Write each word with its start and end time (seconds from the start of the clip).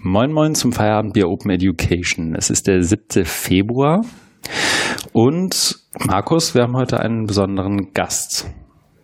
Moin 0.00 0.32
Moin 0.32 0.54
zum 0.54 0.72
Feierabendbier 0.72 1.28
Open 1.28 1.50
Education. 1.50 2.36
Es 2.36 2.50
ist 2.50 2.68
der 2.68 2.84
7. 2.84 3.24
Februar 3.24 4.02
und 5.12 5.80
Markus, 6.06 6.54
wir 6.54 6.62
haben 6.62 6.76
heute 6.76 7.00
einen 7.00 7.26
besonderen 7.26 7.92
Gast. 7.94 8.46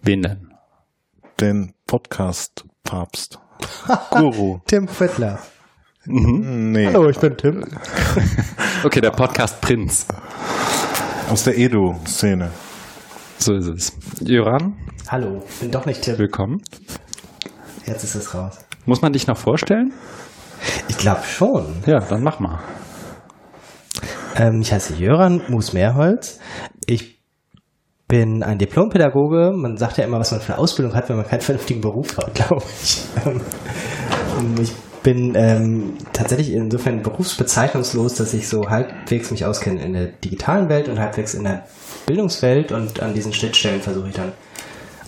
Wen 0.02 0.22
denn? 0.22 0.52
Den 1.40 1.72
Podcast-Papst. 1.88 3.40
Guru. 4.10 4.60
Tim 4.66 4.86
Fettler. 4.86 5.40
Mhm. 6.06 6.70
Nee. 6.70 6.86
Hallo, 6.86 7.08
ich 7.08 7.18
bin 7.18 7.36
Tim. 7.36 7.64
okay, 8.84 9.00
der 9.00 9.10
Podcast-Prinz. 9.10 10.06
Aus 11.28 11.42
der 11.42 11.58
Edu-Szene. 11.58 12.52
So 13.38 13.54
ist 13.54 13.66
es. 13.66 13.92
Jöran? 14.20 14.74
Hallo, 15.08 15.42
ich 15.48 15.60
bin 15.60 15.72
doch 15.72 15.86
nicht 15.86 16.02
Tim. 16.02 16.18
Willkommen. 16.18 16.62
Jetzt 17.84 18.04
ist 18.04 18.14
es 18.14 18.32
raus. 18.32 18.58
Muss 18.86 19.02
man 19.02 19.12
dich 19.12 19.26
noch 19.26 19.38
vorstellen? 19.38 19.92
Ich 20.88 20.98
glaube 20.98 21.22
schon. 21.24 21.82
Ja, 21.86 22.00
dann 22.00 22.22
mach 22.22 22.40
mal. 22.40 22.60
Ähm, 24.36 24.60
ich 24.60 24.72
heiße 24.72 24.94
Jöran 24.94 25.42
Moos-Mehrholz. 25.48 26.38
Ich 26.86 27.22
bin 28.08 28.42
ein 28.42 28.58
Diplompädagoge. 28.58 29.52
Man 29.54 29.76
sagt 29.76 29.98
ja 29.98 30.04
immer, 30.04 30.18
was 30.18 30.32
man 30.32 30.40
für 30.40 30.54
eine 30.54 30.62
Ausbildung 30.62 30.94
hat, 30.94 31.08
wenn 31.08 31.16
man 31.16 31.26
keinen 31.26 31.40
vernünftigen 31.40 31.80
Beruf 31.80 32.16
hat, 32.16 32.34
glaube 32.34 32.62
ich. 32.82 33.04
Ähm, 33.26 34.54
ich 34.60 34.72
bin 35.02 35.34
ähm, 35.36 35.98
tatsächlich 36.12 36.52
insofern 36.52 37.02
berufsbezeichnungslos, 37.02 38.14
dass 38.14 38.32
ich 38.34 38.48
so 38.48 38.68
halbwegs 38.68 39.30
mich 39.30 39.44
auskenne 39.44 39.82
in 39.82 39.92
der 39.92 40.06
digitalen 40.06 40.68
Welt 40.68 40.88
und 40.88 40.98
halbwegs 40.98 41.34
in 41.34 41.44
der 41.44 41.66
Bildungswelt 42.06 42.72
und 42.72 43.02
an 43.02 43.14
diesen 43.14 43.32
Schnittstellen 43.32 43.82
versuche 43.82 44.08
ich 44.08 44.14
dann 44.14 44.32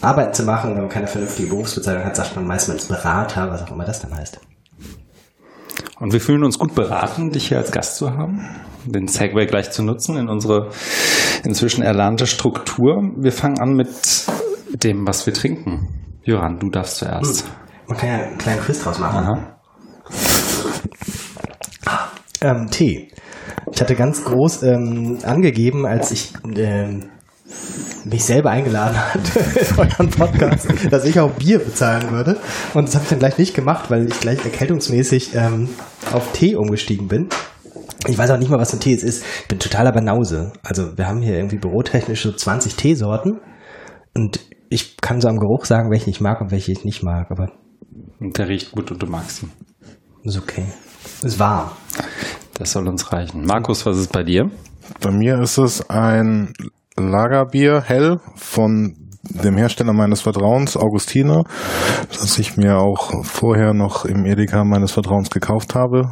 Arbeiten 0.03 0.35
zu 0.35 0.45
machen. 0.45 0.75
Wenn 0.75 0.83
man 0.83 0.89
keine 0.91 1.07
vernünftige 1.07 1.49
Berufsbezeichnung 1.49 2.05
hat, 2.05 2.15
sagt 2.15 2.37
man 2.37 2.47
meistens 2.47 2.85
Berater, 2.87 3.51
was 3.51 3.63
auch 3.63 3.73
immer 3.73 3.85
das 3.85 4.01
dann 4.01 4.15
heißt. 4.15 4.39
Und 5.99 6.13
wir 6.13 6.21
fühlen 6.21 6.45
uns 6.45 6.59
gut 6.59 6.75
beraten, 6.75 7.31
dich 7.31 7.49
hier 7.49 7.59
als 7.59 7.73
Gast 7.73 7.97
zu 7.97 8.11
haben, 8.11 8.47
den 8.85 9.09
Segway 9.09 9.47
gleich 9.47 9.71
zu 9.71 9.83
nutzen 9.83 10.17
in 10.17 10.29
unsere 10.29 10.71
inzwischen 11.43 11.83
erlernte 11.83 12.27
Struktur. 12.27 13.13
Wir 13.17 13.33
fangen 13.33 13.59
an 13.61 13.75
mit 13.75 13.89
dem, 14.83 15.07
was 15.07 15.25
wir 15.27 15.33
trinken. 15.33 15.89
Joran, 16.23 16.59
du 16.59 16.69
darfst 16.69 16.99
zuerst. 16.99 17.45
Hm. 17.45 17.51
Man 17.89 17.99
kann 17.99 18.09
ja 18.09 18.15
einen 18.17 18.39
kleinen 18.39 18.61
Quiz 18.61 18.83
draus 18.83 18.99
machen. 18.99 19.57
Aha. 21.87 22.11
Ähm, 22.43 22.69
Tee. 22.71 23.09
Ich 23.73 23.81
hatte 23.81 23.95
ganz 23.95 24.25
groß 24.25 24.65
ähm, 24.65 25.19
angegeben, 25.25 25.87
als 25.87 26.11
ich 26.11 26.35
ähm, 26.57 27.11
mich 28.05 28.25
selber 28.25 28.51
eingeladen 28.51 28.97
hat 28.97 29.21
in 29.37 29.79
euren 29.79 30.11
Podcast, 30.11 30.69
dass 30.91 31.05
ich 31.05 31.19
auch 31.19 31.33
Bier 31.33 31.59
bezahlen 31.59 32.11
würde. 32.11 32.39
Und 32.75 32.87
das 32.87 32.95
habe 32.95 33.05
ich 33.05 33.11
dann 33.11 33.19
gleich 33.19 33.39
nicht 33.39 33.55
gemacht, 33.55 33.91
weil 33.91 34.07
ich 34.07 34.21
gleich 34.21 34.45
erkältungsmäßig 34.45 35.35
ähm, 35.35 35.69
auf 36.13 36.33
Tee 36.33 36.55
umgestiegen 36.55 37.09
bin. 37.09 37.29
Ich 38.07 38.17
weiß 38.17 38.31
auch 38.31 38.39
nicht 38.39 38.51
mal, 38.51 38.61
was 38.61 38.73
ein 38.73 38.81
Tee 38.81 38.95
ist. 38.95 39.25
Ich 39.43 39.49
bin 39.49 39.59
totaler 39.59 39.93
Banause. 39.93 40.53
Also 40.63 40.97
wir 40.97 41.09
haben 41.09 41.21
hier 41.21 41.35
irgendwie 41.35 41.59
bürotechnisch 41.59 42.23
so 42.23 42.33
20 42.33 42.77
Teesorten. 42.77 43.41
Und 44.15 44.41
ich 44.69 44.97
kann 44.99 45.21
so 45.21 45.29
am 45.29 45.39
Geruch 45.39 45.65
sagen, 45.65 45.91
welche 45.91 46.11
ich 46.11 46.21
mag 46.21 46.41
und 46.41 46.53
welche 46.53 46.73
ich 46.73 46.85
nicht 46.85 47.03
mag. 47.03 47.31
Aber 47.31 47.51
und 48.21 48.39
der 48.39 48.49
riecht 48.49 48.73
gut 48.73 48.91
und 48.91 49.03
du 49.03 49.07
magst 49.07 49.43
ihn. 49.43 49.53
Ist 50.23 50.39
okay. 50.39 50.65
Ist 51.23 51.39
warm. 51.39 51.71
Das 52.55 52.73
soll 52.73 52.89
uns 52.89 53.13
reichen. 53.13 53.45
Markus, 53.45 53.85
was 53.85 53.99
ist 53.99 54.13
bei 54.13 54.23
dir? 54.23 54.51
Bei 55.01 55.11
mir 55.11 55.41
ist 55.41 55.59
es 55.59 55.89
ein 55.91 56.53
Lagerbier 56.97 57.83
hell 57.83 58.19
von 58.35 58.95
dem 59.23 59.57
Hersteller 59.57 59.93
meines 59.93 60.21
Vertrauens, 60.21 60.77
Augustiner, 60.77 61.45
das 62.09 62.39
ich 62.39 62.57
mir 62.57 62.79
auch 62.79 63.25
vorher 63.25 63.75
noch 63.75 64.05
im 64.05 64.25
Edeka 64.25 64.65
meines 64.65 64.93
Vertrauens 64.93 65.31
gekauft 65.31 65.75
habe. 65.75 66.09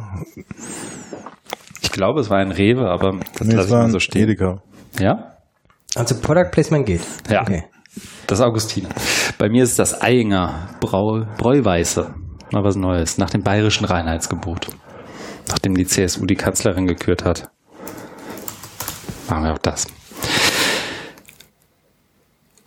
Ich 1.81 1.91
glaube, 1.91 2.19
es 2.19 2.29
war 2.29 2.39
ein 2.39 2.51
Rewe, 2.51 2.89
aber 2.89 3.19
das 3.37 3.47
nee, 3.47 3.55
lasse 3.55 3.67
ich 3.67 3.73
mal 3.73 3.89
so 3.89 3.99
stehen. 3.99 4.23
Edeka. 4.23 4.61
Ja? 4.99 5.35
Also 5.95 6.15
Product 6.19 6.51
Placement 6.51 6.85
geht. 6.85 7.01
Ja. 7.29 7.41
Okay. 7.41 7.63
Das 8.27 8.41
Augustiner. 8.41 8.89
Bei 9.37 9.49
mir 9.49 9.63
ist 9.63 9.79
das 9.79 10.01
Einger 10.01 10.69
Brau, 10.81 11.25
Bräuweiße. 11.37 12.13
Mal 12.51 12.63
was 12.63 12.75
Neues. 12.75 13.17
Nach 13.17 13.29
dem 13.29 13.43
bayerischen 13.43 13.85
Reinheitsgebot. 13.85 14.67
Nachdem 15.47 15.75
die 15.75 15.85
CSU 15.85 16.25
die 16.25 16.35
Kanzlerin 16.35 16.85
gekürt 16.85 17.23
hat. 17.23 17.49
Machen 19.29 19.43
wir 19.43 19.53
auch 19.53 19.59
das. 19.59 19.87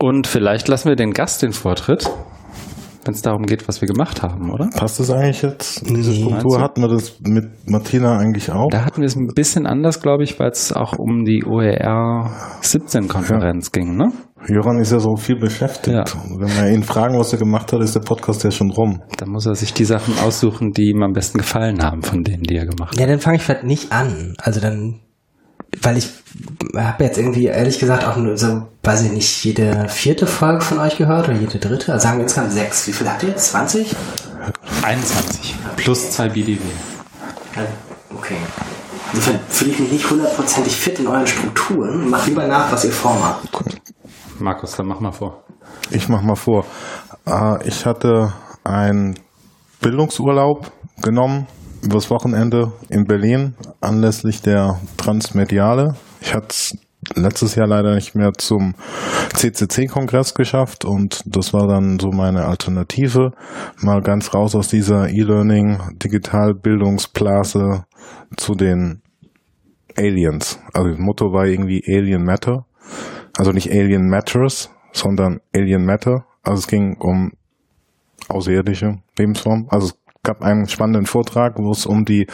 Und 0.01 0.29
vielleicht 0.29 0.69
lassen 0.69 0.89
wir 0.89 0.97
den 0.97 1.11
Gast 1.11 1.43
den 1.43 1.53
Vortritt, 1.53 2.09
wenn 3.05 3.15
es 3.15 3.23
darum 3.23 3.47
geht, 3.47 3.67
was 3.67 3.81
wir 3.81 3.89
gemacht 3.89 4.23
haben, 4.23 4.53
oder? 4.53 4.69
Passt 4.77 5.01
das 5.01 5.11
eigentlich 5.11 5.43
jetzt? 5.43 5.89
Diese 5.89 6.15
Struktur 6.15 6.61
hatten 6.61 6.83
wir 6.83 6.89
das 6.89 7.19
mit 7.21 7.47
Martina 7.67 8.17
eigentlich 8.17 8.53
auch? 8.53 8.69
Da 8.71 8.85
hatten 8.85 9.01
wir 9.01 9.07
es 9.07 9.17
ein 9.17 9.27
bisschen 9.35 9.67
anders, 9.67 10.01
glaube 10.01 10.23
ich, 10.23 10.39
weil 10.39 10.51
es 10.51 10.73
auch 10.73 10.97
um 10.99 11.25
die 11.25 11.45
OER 11.45 12.31
17 12.61 13.09
Konferenz 13.09 13.73
ja. 13.75 13.81
ging, 13.81 13.97
ne? 13.97 14.13
Joran 14.47 14.79
ist 14.79 14.93
ja 14.93 15.01
so 15.01 15.17
viel 15.17 15.37
beschäftigt. 15.37 15.97
Ja. 15.97 16.05
Wenn 16.39 16.57
wir 16.57 16.71
ihn 16.73 16.85
fragen, 16.85 17.19
was 17.19 17.33
er 17.33 17.41
gemacht 17.41 17.73
hat, 17.73 17.81
ist 17.81 17.97
der 17.97 18.01
Podcast 18.01 18.45
ja 18.45 18.53
schon 18.53 18.71
rum. 18.71 19.03
Da 19.17 19.27
muss 19.27 19.47
er 19.47 19.57
sich 19.57 19.75
die 19.75 19.85
Sachen 19.85 20.17
aussuchen, 20.21 20.71
die 20.71 20.91
ihm 20.91 21.03
am 21.03 21.13
besten 21.13 21.39
gefallen 21.39 21.83
haben 21.83 22.03
von 22.03 22.23
denen, 22.23 22.45
die 22.45 22.55
er 22.55 22.67
gemacht 22.67 22.93
hat. 22.93 23.01
Ja, 23.01 23.07
dann 23.09 23.19
fange 23.19 23.39
ich 23.39 23.43
vielleicht 23.43 23.65
nicht 23.65 23.91
an. 23.91 24.35
Also 24.39 24.61
dann 24.61 25.01
weil 25.83 25.99
ich 25.99 26.09
habe 26.77 27.05
jetzt 27.05 27.19
irgendwie 27.19 27.47
ehrlich 27.47 27.79
gesagt 27.79 28.05
auch 28.05 28.17
nur 28.17 28.37
so, 28.37 28.63
weiß 28.83 29.03
ich 29.03 29.13
nicht, 29.13 29.45
jede 29.45 29.89
vierte 29.89 30.27
Folge 30.27 30.61
von 30.61 30.79
euch 30.79 30.97
gehört 30.97 31.29
oder 31.29 31.39
jede 31.39 31.59
dritte. 31.59 31.93
Also 31.93 32.05
sagen 32.05 32.19
wir 32.19 32.25
insgesamt 32.25 32.53
sechs. 32.53 32.87
Wie 32.87 32.93
viel 32.93 33.09
habt 33.09 33.23
ihr 33.23 33.31
jetzt? 33.31 33.51
20? 33.51 33.95
21. 34.83 35.57
Plus 35.77 36.11
zwei 36.11 36.29
BDW. 36.29 36.61
Okay. 38.15 38.37
Insofern 39.13 39.41
fühle 39.49 39.71
ich 39.71 39.79
mich 39.81 39.93
nicht 39.93 40.11
hundertprozentig 40.11 40.77
fit 40.77 40.99
in 40.99 41.07
euren 41.07 41.27
Strukturen. 41.27 42.09
Mach 42.11 42.27
lieber 42.27 42.47
nach, 42.47 42.71
was 42.71 42.85
ihr 42.85 42.93
vormacht. 42.93 43.49
Markus, 44.39 44.77
dann 44.77 44.87
mach 44.87 45.01
mal 45.01 45.13
vor. 45.13 45.45
Ich 45.91 46.09
mach 46.09 46.23
mal 46.23 46.37
vor. 46.37 46.65
Äh, 47.27 47.67
ich 47.67 47.87
hatte 47.87 48.33
einen 48.65 49.19
Bildungsurlaub 49.81 50.71
genommen 51.01 51.47
übers 51.83 52.11
Wochenende 52.11 52.73
in 52.89 53.05
Berlin 53.05 53.55
anlässlich 53.81 54.43
der 54.43 54.81
Transmediale. 54.97 55.97
Ich 56.21 56.35
hatte 56.35 56.49
es 56.51 56.79
letztes 57.15 57.55
Jahr 57.55 57.67
leider 57.67 57.95
nicht 57.95 58.15
mehr 58.15 58.33
zum 58.37 58.75
CCC-Kongress 59.35 60.35
geschafft 60.35 60.85
und 60.85 61.23
das 61.27 61.53
war 61.53 61.67
dann 61.67 61.99
so 61.99 62.11
meine 62.11 62.47
Alternative. 62.47 63.33
Mal 63.81 64.03
ganz 64.03 64.35
raus 64.35 64.55
aus 64.55 64.69
dieser 64.69 65.09
E-Learning, 65.09 65.79
Digitalbildungsblase 66.03 67.85
zu 68.37 68.55
den 68.55 69.03
Aliens. 69.97 70.59
Also 70.73 70.91
das 70.91 70.99
Motto 70.99 71.33
war 71.33 71.47
irgendwie 71.47 71.83
Alien 71.87 72.25
Matter. 72.25 72.67
Also 73.37 73.53
nicht 73.53 73.71
Alien 73.71 74.09
Matters, 74.09 74.71
sondern 74.93 75.41
Alien 75.55 75.85
Matter. 75.85 76.25
Also 76.43 76.61
es 76.61 76.67
ging 76.67 76.97
um 76.99 77.33
außerirdische 78.29 78.99
Lebensformen. 79.17 79.67
Also 79.71 79.93
gab 80.23 80.43
einen 80.43 80.69
spannenden 80.69 81.07
Vortrag, 81.07 81.55
wo 81.59 81.71
es 81.71 81.87
um 81.87 82.05
die 82.05 82.27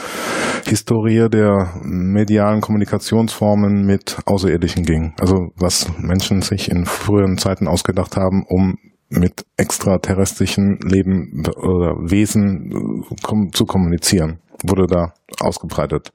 Historie 0.67 1.29
der 1.29 1.75
medialen 1.83 2.61
Kommunikationsformen 2.61 3.85
mit 3.85 4.19
Außerirdischen 4.25 4.85
ging. 4.85 5.15
Also 5.21 5.51
was 5.57 5.91
Menschen 5.99 6.43
sich 6.43 6.71
in 6.71 6.87
früheren 6.87 7.39
Zeiten 7.39 7.69
ausgedacht 7.69 8.17
haben, 8.17 8.45
um 8.49 8.77
mit 9.11 9.45
extraterrestrischen 9.57 10.79
Leben 10.83 11.45
oder 11.57 11.97
Wesen 12.11 12.73
äh, 12.73 13.51
zu 13.53 13.65
kommunizieren, 13.65 14.41
wurde 14.63 14.87
da 14.87 15.13
ausgebreitet. 15.41 16.11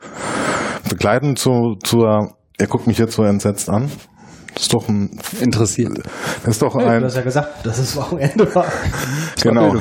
Begleitend 0.90 1.40
zu, 1.40 1.76
zur, 1.84 2.36
er 2.58 2.68
guckt 2.68 2.88
mich 2.88 2.98
jetzt 2.98 3.14
so 3.14 3.24
entsetzt 3.24 3.70
an. 3.70 3.90
Das 4.54 4.64
ist 4.64 4.74
doch 4.74 4.88
ein 4.90 5.20
interessiert. 5.40 6.00
Das 6.44 6.56
ist 6.56 6.62
doch 6.62 6.76
ja, 6.80 6.88
ein. 6.88 7.00
Du 7.02 7.06
hast 7.06 7.16
ja 7.16 7.22
gesagt, 7.22 7.66
dass 7.66 7.78
es 7.78 7.96
Wochenende 7.96 8.54
war. 8.56 8.66
genau. 9.42 9.74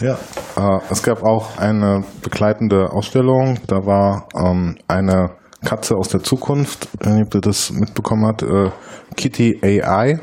Ja. 0.00 0.18
Äh, 0.56 0.80
es 0.90 1.02
gab 1.02 1.22
auch 1.22 1.58
eine 1.58 2.04
begleitende 2.22 2.92
Ausstellung. 2.92 3.58
Da 3.66 3.84
war 3.86 4.28
ähm, 4.36 4.76
eine 4.88 5.30
Katze 5.64 5.96
aus 5.96 6.08
der 6.08 6.22
Zukunft, 6.22 6.88
wenn 7.00 7.18
ihr 7.18 7.40
das 7.40 7.72
mitbekommen 7.72 8.26
habt, 8.26 8.42
äh, 8.42 8.70
Kitty 9.16 9.60
AI 9.62 10.20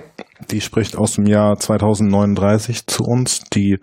die 0.51 0.61
spricht 0.61 0.97
aus 0.97 1.13
dem 1.13 1.25
Jahr 1.25 1.57
2039 1.57 2.87
zu 2.87 3.03
uns. 3.03 3.41
Die 3.53 3.79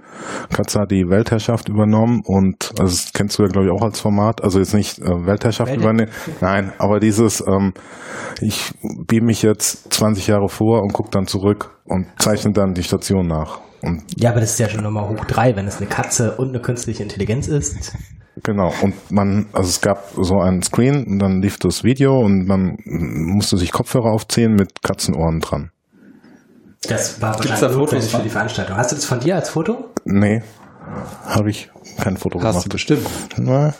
Katze 0.52 0.80
hat 0.80 0.90
die 0.90 1.08
Weltherrschaft 1.08 1.68
übernommen 1.68 2.22
und 2.24 2.72
also 2.78 2.84
das 2.84 3.12
kennst 3.12 3.38
du 3.38 3.42
ja 3.42 3.48
glaube 3.48 3.66
ich 3.66 3.72
auch 3.72 3.82
als 3.82 4.00
Format. 4.00 4.42
Also 4.42 4.58
jetzt 4.58 4.74
nicht 4.74 4.98
äh, 4.98 5.26
Weltherrschaft 5.26 5.70
Welt. 5.70 5.80
übernehmen, 5.80 6.10
nein, 6.40 6.72
aber 6.78 7.00
dieses 7.00 7.44
ähm, 7.46 7.72
ich 8.40 8.72
beam 9.06 9.26
mich 9.26 9.42
jetzt 9.42 9.92
20 9.92 10.26
Jahre 10.26 10.48
vor 10.48 10.82
und 10.82 10.92
gucke 10.92 11.10
dann 11.10 11.26
zurück 11.26 11.78
und 11.84 12.06
zeichne 12.18 12.52
dann 12.52 12.74
die 12.74 12.82
Station 12.82 13.26
nach. 13.26 13.60
Und 13.82 14.02
ja, 14.16 14.30
aber 14.30 14.40
das 14.40 14.52
ist 14.52 14.58
ja 14.58 14.68
schon 14.68 14.82
nochmal 14.82 15.08
hoch 15.08 15.24
drei, 15.24 15.56
wenn 15.56 15.66
es 15.66 15.78
eine 15.78 15.86
Katze 15.86 16.36
und 16.36 16.50
eine 16.50 16.60
künstliche 16.60 17.02
Intelligenz 17.02 17.48
ist. 17.48 17.94
Genau, 18.42 18.72
und 18.82 18.94
man, 19.10 19.46
also 19.52 19.68
es 19.68 19.80
gab 19.80 20.12
so 20.16 20.38
einen 20.38 20.62
Screen 20.62 21.04
und 21.04 21.18
dann 21.18 21.42
lief 21.42 21.58
das 21.58 21.84
Video 21.84 22.18
und 22.18 22.46
man 22.46 22.76
musste 22.84 23.56
sich 23.56 23.72
Kopfhörer 23.72 24.10
aufziehen 24.10 24.54
mit 24.54 24.82
Katzenohren 24.82 25.40
dran. 25.40 25.70
Das 26.88 27.20
war 27.20 27.32
Gibt's 27.36 27.50
wahrscheinlich 27.50 27.78
notwendig 27.78 28.10
für 28.10 28.22
die 28.22 28.30
Veranstaltung. 28.30 28.76
Hast 28.76 28.92
du 28.92 28.96
das 28.96 29.04
von 29.04 29.20
dir 29.20 29.36
als 29.36 29.50
Foto? 29.50 29.90
Nee, 30.04 30.42
habe 31.26 31.50
ich 31.50 31.70
kein 31.98 32.16
Foto 32.16 32.40
Hast 32.42 32.52
gemacht. 32.52 32.64
du 32.66 32.68
bestimmt. 32.70 33.06
Na, 33.36 33.74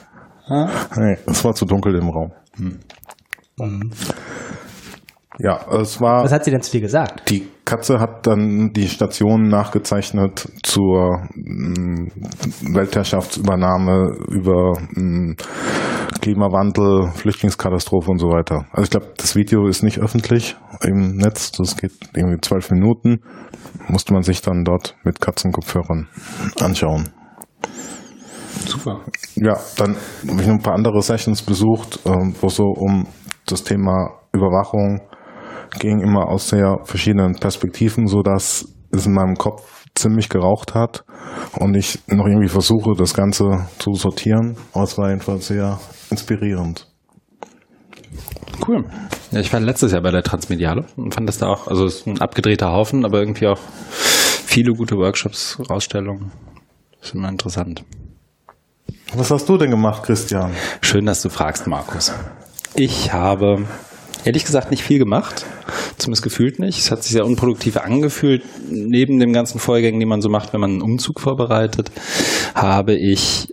Nee, 0.97 1.17
es 1.27 1.45
war 1.45 1.55
zu 1.55 1.65
dunkel 1.65 1.95
im 1.95 2.09
Raum. 2.11 2.33
Ja, 5.43 5.59
es 5.73 6.01
war. 6.01 6.23
Was 6.23 6.33
hat 6.33 6.45
sie 6.45 6.51
denn 6.51 6.61
zu 6.61 6.71
dir 6.71 6.83
gesagt? 6.83 7.31
Die 7.31 7.49
Katze 7.65 7.99
hat 7.99 8.27
dann 8.27 8.73
die 8.75 8.89
Stationen 8.89 9.49
nachgezeichnet 9.49 10.47
zur 10.63 11.23
mm, 11.35 12.09
Weltherrschaftsübernahme 12.75 14.17
über 14.29 14.79
mm, 14.95 15.37
Klimawandel, 16.21 17.11
Flüchtlingskatastrophe 17.15 18.11
und 18.11 18.19
so 18.19 18.29
weiter. 18.29 18.67
Also 18.73 18.83
ich 18.83 18.91
glaube, 18.91 19.07
das 19.17 19.35
Video 19.35 19.67
ist 19.67 19.83
nicht 19.83 19.99
öffentlich 19.99 20.57
im 20.83 21.17
Netz. 21.17 21.53
Das 21.53 21.77
geht 21.77 21.93
irgendwie 22.15 22.41
zwölf 22.43 22.71
Minuten. 22.71 23.21
Musste 23.89 24.13
man 24.13 24.23
sich 24.23 24.43
dann 24.43 24.65
dort 24.65 24.97
mit 25.05 25.21
Katzenkopfhörern 25.21 26.09
anschauen. 26.61 27.09
Super. 28.67 29.01
Ja, 29.37 29.59
dann 29.77 29.97
habe 30.29 30.41
ich 30.43 30.47
noch 30.47 30.55
ein 30.55 30.63
paar 30.63 30.75
andere 30.75 31.01
Sessions 31.01 31.43
besucht, 31.43 32.01
ähm, 32.05 32.35
wo 32.41 32.49
so 32.49 32.65
um 32.65 33.07
das 33.47 33.65
Thema 33.65 34.21
Überwachung 34.33 35.01
ging, 35.79 36.01
immer 36.01 36.29
aus 36.29 36.49
sehr 36.49 36.79
verschiedenen 36.85 37.35
Perspektiven, 37.35 38.07
so 38.07 38.23
dass 38.23 38.67
es 38.91 39.07
in 39.07 39.13
meinem 39.13 39.37
Kopf 39.37 39.87
ziemlich 39.95 40.29
geraucht 40.29 40.75
hat 40.75 41.05
und 41.59 41.75
ich 41.75 41.99
noch 42.07 42.27
irgendwie 42.27 42.49
versuche, 42.49 42.95
das 42.97 43.15
Ganze 43.15 43.67
zu 43.79 43.95
sortieren. 43.95 44.57
Aber 44.73 44.85
es 44.85 44.97
war 44.99 45.09
jedenfalls 45.09 45.49
sehr 45.49 45.79
inspirierend. 46.11 46.87
Cool. 48.67 48.85
Ja, 49.31 49.41
ich 49.41 49.53
war 49.53 49.61
letztes 49.61 49.93
Jahr 49.93 50.03
bei 50.03 50.11
der 50.11 50.23
Transmediale 50.23 50.85
und 50.97 51.15
fand 51.15 51.29
das 51.29 51.39
da 51.39 51.47
auch, 51.47 51.69
also 51.69 51.85
es 51.85 51.97
ist 51.97 52.07
ein 52.07 52.21
abgedrehter 52.21 52.73
Haufen, 52.73 53.05
aber 53.05 53.21
irgendwie 53.21 53.47
auch 53.47 53.61
viele 53.91 54.73
gute 54.73 54.97
Workshops, 54.97 55.59
Ausstellungen. 55.69 56.33
Das 56.99 57.09
ist 57.09 57.15
immer 57.15 57.29
interessant. 57.29 57.85
Was 59.15 59.31
hast 59.31 59.49
du 59.49 59.57
denn 59.57 59.71
gemacht, 59.71 60.03
Christian? 60.03 60.53
Schön, 60.83 61.07
dass 61.07 61.23
du 61.23 61.31
fragst, 61.31 61.67
Markus. 61.67 62.13
Ich 62.75 63.13
habe 63.13 63.67
ehrlich 64.25 64.45
gesagt 64.45 64.71
nicht 64.71 64.83
viel 64.83 64.99
gemacht, 64.99 65.47
zumindest 65.99 66.23
gefühlt 66.23 66.59
nicht. 66.59 66.79
Es 66.79 66.91
hat 66.91 67.03
sich 67.03 67.13
sehr 67.13 67.25
unproduktiv 67.25 67.77
angefühlt. 67.77 68.43
Neben 68.69 69.19
den 69.19 69.33
ganzen 69.33 69.59
Vorgängen, 69.59 70.01
die 70.01 70.07
man 70.07 70.21
so 70.21 70.29
macht, 70.29 70.53
wenn 70.53 70.61
man 70.61 70.71
einen 70.71 70.83
Umzug 70.83 71.21
vorbereitet, 71.21 71.91
habe 72.55 72.95
ich 72.95 73.49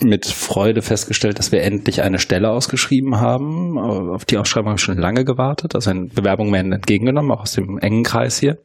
mit 0.00 0.26
Freude 0.26 0.82
festgestellt, 0.82 1.38
dass 1.38 1.50
wir 1.50 1.62
endlich 1.62 2.02
eine 2.02 2.18
Stelle 2.18 2.50
ausgeschrieben 2.50 3.20
haben. 3.20 3.78
Auf 3.78 4.24
die 4.24 4.38
Ausschreibung 4.38 4.70
habe 4.70 4.78
ich 4.78 4.84
schon 4.84 4.98
lange 4.98 5.24
gewartet. 5.24 5.74
Also 5.74 5.90
eine 5.90 6.06
Bewerbung 6.06 6.52
werden 6.52 6.72
entgegengenommen, 6.72 7.32
auch 7.32 7.40
aus 7.40 7.52
dem 7.52 7.78
engen 7.78 8.04
Kreis 8.04 8.38
hier. 8.38 8.58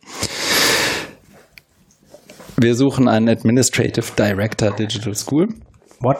Wir 2.57 2.75
suchen 2.75 3.07
einen 3.07 3.29
Administrative 3.29 4.05
Director 4.17 4.71
Digital 4.71 5.15
School. 5.15 5.47
What? 6.00 6.17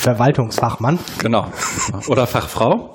Verwaltungsfachmann. 0.00 0.98
Genau. 1.18 1.46
Oder 2.08 2.26
Fachfrau. 2.26 2.94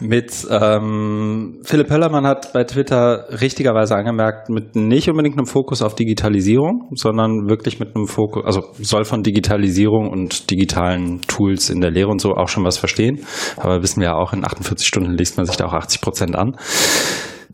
Mit 0.00 0.46
ähm, 0.50 1.60
Philipp 1.62 1.88
Höllermann 1.88 2.26
hat 2.26 2.52
bei 2.52 2.64
Twitter 2.64 3.28
richtigerweise 3.40 3.94
angemerkt, 3.94 4.50
mit 4.50 4.74
nicht 4.76 5.08
unbedingt 5.08 5.38
einem 5.38 5.46
Fokus 5.46 5.80
auf 5.80 5.94
Digitalisierung, 5.94 6.90
sondern 6.94 7.48
wirklich 7.48 7.78
mit 7.80 7.94
einem 7.94 8.06
Fokus, 8.06 8.44
also 8.44 8.62
soll 8.78 9.04
von 9.04 9.22
Digitalisierung 9.22 10.10
und 10.10 10.50
digitalen 10.50 11.22
Tools 11.22 11.70
in 11.70 11.80
der 11.80 11.92
Lehre 11.92 12.10
und 12.10 12.20
so 12.20 12.32
auch 12.34 12.48
schon 12.48 12.64
was 12.64 12.76
verstehen. 12.76 13.20
Aber 13.56 13.82
wissen 13.82 14.00
wir 14.00 14.08
ja 14.08 14.14
auch, 14.16 14.32
in 14.32 14.44
48 14.44 14.86
Stunden 14.86 15.12
liest 15.12 15.36
man 15.36 15.46
sich 15.46 15.56
da 15.56 15.66
auch 15.66 15.72
80 15.72 16.00
Prozent 16.00 16.36
an. 16.36 16.56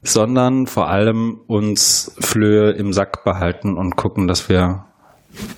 Sondern 0.02 0.66
vor 0.66 0.88
allem 0.88 1.42
uns 1.46 2.16
Flöhe 2.18 2.72
im 2.72 2.92
Sack 2.92 3.22
behalten 3.22 3.76
und 3.76 3.94
gucken, 3.96 4.26
dass 4.26 4.48
wir 4.48 4.86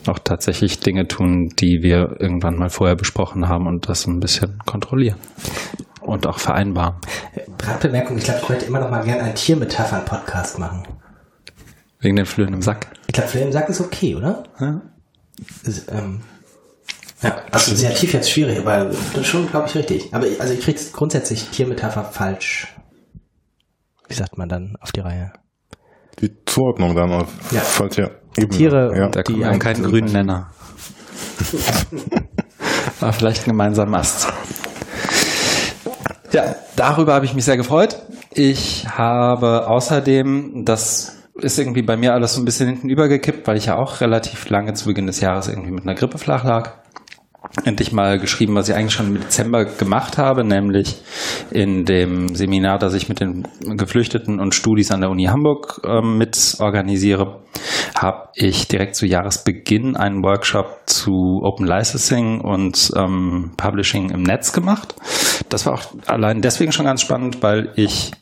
auch 0.06 0.18
tatsächlich 0.18 0.80
Dinge 0.80 1.06
tun, 1.08 1.48
die 1.58 1.80
wir 1.82 2.16
irgendwann 2.20 2.56
mal 2.56 2.70
vorher 2.70 2.96
besprochen 2.96 3.48
haben 3.48 3.66
und 3.66 3.88
das 3.88 4.06
ein 4.06 4.20
bisschen 4.20 4.58
kontrollieren 4.66 5.18
und 6.00 6.26
auch 6.26 6.38
vereinbaren. 6.38 6.96
Randbemerkung, 7.62 8.18
ich 8.18 8.24
glaube, 8.24 8.40
ich 8.42 8.48
möchte 8.48 8.64
immer 8.66 8.80
noch 8.80 8.90
mal 8.90 9.02
gerne 9.04 9.22
einen 9.22 9.34
Tiermetaphern-Podcast 9.34 10.58
machen. 10.58 10.82
Wegen 12.00 12.16
den 12.16 12.26
Flöhen 12.26 12.52
im 12.52 12.60
Sack. 12.62 12.88
Ich 13.06 13.14
glaube, 13.14 13.28
Flöhe 13.28 13.44
im 13.44 13.52
Sack 13.52 13.68
ist 13.70 13.80
okay, 13.80 14.14
oder? 14.14 14.44
Ja. 14.60 14.82
Ist, 15.64 15.90
ähm, 15.90 16.20
ja, 17.22 17.36
assoziativ 17.50 18.12
jetzt 18.12 18.30
schwierig, 18.30 18.58
aber 18.60 18.84
das 18.84 18.98
ist 19.16 19.26
schon, 19.26 19.48
glaube 19.48 19.68
ich, 19.68 19.74
richtig. 19.74 20.12
Aber 20.12 20.26
ich- 20.26 20.40
also 20.40 20.52
ich 20.52 20.60
krieg's 20.60 20.92
grundsätzlich 20.92 21.48
Tiermetapher 21.48 22.04
falsch. 22.04 22.68
Wie 24.08 24.14
sagt 24.14 24.36
man 24.36 24.48
dann 24.50 24.76
auf 24.80 24.92
die 24.92 25.00
Reihe? 25.00 25.32
Die 26.20 26.30
Zuordnung 26.44 26.94
dann 26.94 27.10
auf 27.10 27.32
Ja. 27.50 27.60
falsche 27.60 28.20
Ebene. 28.36 28.48
Tiere 28.58 28.96
Ja. 28.96 29.08
Da 29.08 29.22
Die 29.22 29.44
ein- 29.44 29.58
keinen 29.58 29.82
grünen 29.84 30.12
Nenner. 30.12 30.50
War 33.00 33.12
vielleicht 33.12 33.42
ein 33.46 33.50
gemeinsamer 33.50 33.98
Ast. 33.98 34.28
Ja, 36.32 36.54
darüber 36.76 37.14
habe 37.14 37.24
ich 37.26 37.34
mich 37.34 37.44
sehr 37.44 37.56
gefreut. 37.56 37.96
Ich 38.32 38.86
habe 38.88 39.68
außerdem, 39.68 40.64
das 40.64 41.16
ist 41.34 41.58
irgendwie 41.58 41.82
bei 41.82 41.96
mir 41.96 42.12
alles 42.14 42.34
so 42.34 42.40
ein 42.40 42.44
bisschen 42.44 42.68
hinten 42.68 42.88
übergekippt, 42.88 43.46
weil 43.46 43.56
ich 43.56 43.66
ja 43.66 43.76
auch 43.76 44.00
relativ 44.00 44.48
lange 44.50 44.74
zu 44.74 44.86
Beginn 44.86 45.06
des 45.06 45.20
Jahres 45.20 45.48
irgendwie 45.48 45.70
mit 45.70 45.84
einer 45.84 45.94
Grippe 45.94 46.18
flach 46.18 46.44
lag. 46.44 46.72
Endlich 47.64 47.92
mal 47.92 48.18
geschrieben, 48.18 48.54
was 48.56 48.68
ich 48.68 48.74
eigentlich 48.74 48.94
schon 48.94 49.14
im 49.14 49.20
Dezember 49.20 49.64
gemacht 49.64 50.18
habe, 50.18 50.42
nämlich 50.42 51.02
in 51.52 51.84
dem 51.84 52.34
Seminar, 52.34 52.78
das 52.80 52.94
ich 52.94 53.08
mit 53.08 53.20
den 53.20 53.46
Geflüchteten 53.76 54.40
und 54.40 54.56
Studis 54.56 54.90
an 54.90 55.02
der 55.02 55.10
Uni 55.10 55.24
Hamburg 55.26 55.80
ähm, 55.84 56.18
mit 56.18 56.56
organisiere, 56.58 57.42
habe 57.94 58.28
ich 58.34 58.68
direkt 58.68 58.96
zu 58.96 59.06
Jahresbeginn 59.06 59.96
einen 59.96 60.22
Workshop 60.22 60.82
zu 60.86 61.40
Open 61.42 61.66
Licensing 61.66 62.40
und 62.40 62.92
ähm, 62.96 63.52
Publishing 63.56 64.10
im 64.10 64.22
Netz 64.22 64.52
gemacht. 64.52 64.94
Das 65.48 65.66
war 65.66 65.74
auch 65.74 65.84
allein 66.06 66.40
deswegen 66.40 66.72
schon 66.72 66.86
ganz 66.86 67.02
spannend, 67.02 67.42
weil 67.42 67.72
ich 67.76 68.12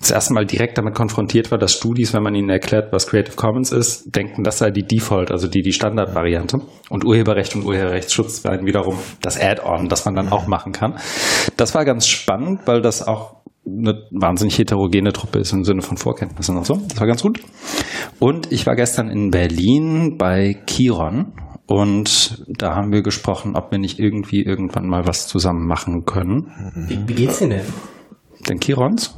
das 0.00 0.12
erste 0.12 0.32
Mal 0.32 0.46
direkt 0.46 0.78
damit 0.78 0.94
konfrontiert 0.94 1.50
war, 1.50 1.58
dass 1.58 1.72
Studis, 1.72 2.14
wenn 2.14 2.22
man 2.22 2.34
ihnen 2.34 2.50
erklärt, 2.50 2.92
was 2.92 3.08
Creative 3.08 3.34
Commons 3.34 3.72
ist, 3.72 4.14
denken, 4.14 4.44
das 4.44 4.58
sei 4.58 4.70
die 4.70 4.84
Default, 4.86 5.32
also 5.32 5.48
die, 5.48 5.62
die 5.62 5.72
Standardvariante. 5.72 6.58
Und 6.88 7.04
Urheberrecht 7.04 7.56
und 7.56 7.64
Urheberrechtsschutz 7.64 8.42
seien 8.42 8.64
wiederum 8.64 8.96
das 9.22 9.40
Add-on, 9.40 9.88
das 9.88 10.04
man 10.04 10.14
dann 10.14 10.28
auch 10.28 10.46
machen 10.46 10.72
kann. 10.72 10.94
Das 11.56 11.74
war 11.74 11.84
ganz 11.84 12.06
spannend, 12.06 12.60
weil 12.66 12.80
das 12.80 13.06
auch 13.06 13.37
eine 13.78 14.02
wahnsinnig 14.10 14.58
heterogene 14.58 15.12
Truppe 15.12 15.38
ist 15.40 15.52
im 15.52 15.64
Sinne 15.64 15.82
von 15.82 15.96
Vorkenntnissen 15.96 16.56
und 16.56 16.66
so. 16.66 16.78
Das 16.88 17.00
war 17.00 17.06
ganz 17.06 17.22
gut. 17.22 17.40
Und 18.18 18.50
ich 18.52 18.66
war 18.66 18.74
gestern 18.76 19.08
in 19.08 19.30
Berlin 19.30 20.16
bei 20.18 20.56
Chiron 20.66 21.32
und 21.66 22.44
da 22.48 22.74
haben 22.74 22.92
wir 22.92 23.02
gesprochen, 23.02 23.54
ob 23.54 23.70
wir 23.70 23.78
nicht 23.78 23.98
irgendwie 23.98 24.42
irgendwann 24.42 24.88
mal 24.88 25.06
was 25.06 25.26
zusammen 25.26 25.66
machen 25.66 26.04
können. 26.06 26.50
Wie, 26.88 26.98
wie 27.06 27.14
geht's 27.14 27.40
denn 27.40 27.50
denn? 27.50 27.66
Den 28.48 28.58
Chirons? 28.60 29.16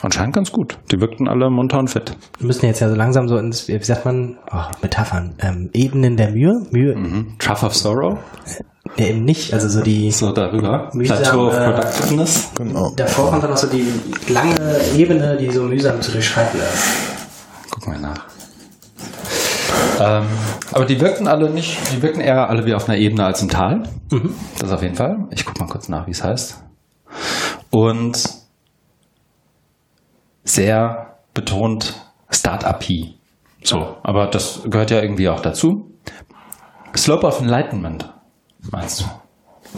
Anscheinend 0.00 0.34
ganz 0.34 0.52
gut. 0.52 0.78
Die 0.92 1.00
wirkten 1.00 1.26
alle 1.26 1.50
munter 1.50 1.80
und 1.80 1.90
fit. 1.90 2.16
Wir 2.38 2.46
müssen 2.46 2.66
jetzt 2.66 2.78
ja 2.78 2.88
so 2.88 2.94
langsam 2.94 3.26
so 3.26 3.36
ins, 3.36 3.66
wie 3.66 3.82
sagt 3.82 4.04
man, 4.04 4.38
oh, 4.52 4.62
Metaphern, 4.80 5.34
ähm, 5.40 5.70
Ebenen 5.72 6.16
der 6.16 6.30
Mühe, 6.30 6.52
Mühe, 6.70 6.94
Mhm. 6.94 7.34
Trough 7.40 7.64
of 7.64 7.74
Sorrow, 7.74 8.18
ja, 8.96 9.06
eben 9.06 9.24
nicht, 9.24 9.52
also 9.52 9.68
so 9.68 9.82
die, 9.82 10.10
so 10.10 10.32
darüber. 10.32 10.90
Mühsam, 10.92 11.18
Plateau 11.18 11.46
of 11.48 11.54
Productiveness. 11.54 12.50
Genau. 12.56 12.92
davor 12.96 13.30
kommt 13.30 13.42
dann 13.42 13.50
noch 13.50 13.56
so 13.56 13.68
die 13.68 13.86
lange 14.28 14.56
Ebene, 14.96 15.36
die 15.36 15.50
so 15.50 15.62
mühsam 15.62 16.00
zu 16.00 16.12
durchschreiten 16.12 16.60
ist. 16.60 17.70
Gucken 17.70 17.94
wir 17.94 18.00
nach. 18.00 18.26
Ähm, 20.00 20.26
aber 20.72 20.84
die 20.84 21.00
wirkten 21.00 21.28
alle 21.28 21.50
nicht, 21.50 21.78
die 21.92 22.02
wirken 22.02 22.20
eher 22.20 22.48
alle 22.48 22.64
wie 22.64 22.74
auf 22.74 22.88
einer 22.88 22.98
Ebene 22.98 23.24
als 23.24 23.42
im 23.42 23.48
Tal. 23.48 23.82
Das 24.58 24.70
auf 24.70 24.82
jeden 24.82 24.94
Fall. 24.94 25.26
Ich 25.30 25.44
gucke 25.44 25.60
mal 25.60 25.68
kurz 25.68 25.88
nach, 25.88 26.06
wie 26.06 26.12
es 26.12 26.22
heißt. 26.22 26.62
Und 27.70 28.28
sehr 30.44 31.18
betont 31.34 31.94
Start-up-y. 32.30 33.14
So, 33.62 33.96
aber 34.02 34.26
das 34.28 34.62
gehört 34.64 34.90
ja 34.90 35.00
irgendwie 35.02 35.28
auch 35.28 35.40
dazu. 35.40 35.90
Slope 36.96 37.26
of 37.26 37.40
Enlightenment, 37.40 38.12
meinst 38.70 39.00
du? 39.00 39.04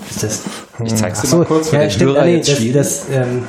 Ist 0.09 0.23
das, 0.23 0.43
Ich 0.85 0.95
zeig's 0.95 1.21
dir 1.21 1.27
so, 1.27 1.39
mal 1.39 1.45
kurz, 1.47 1.71
ja, 1.73 1.81
der 1.81 1.91
stimmt, 1.91 2.13
Hörer 2.13 2.23
ah, 2.23 2.25
nee, 2.27 2.37
jetzt 2.37 2.49
das, 2.49 2.73
das, 2.73 3.07
ähm, 3.11 3.45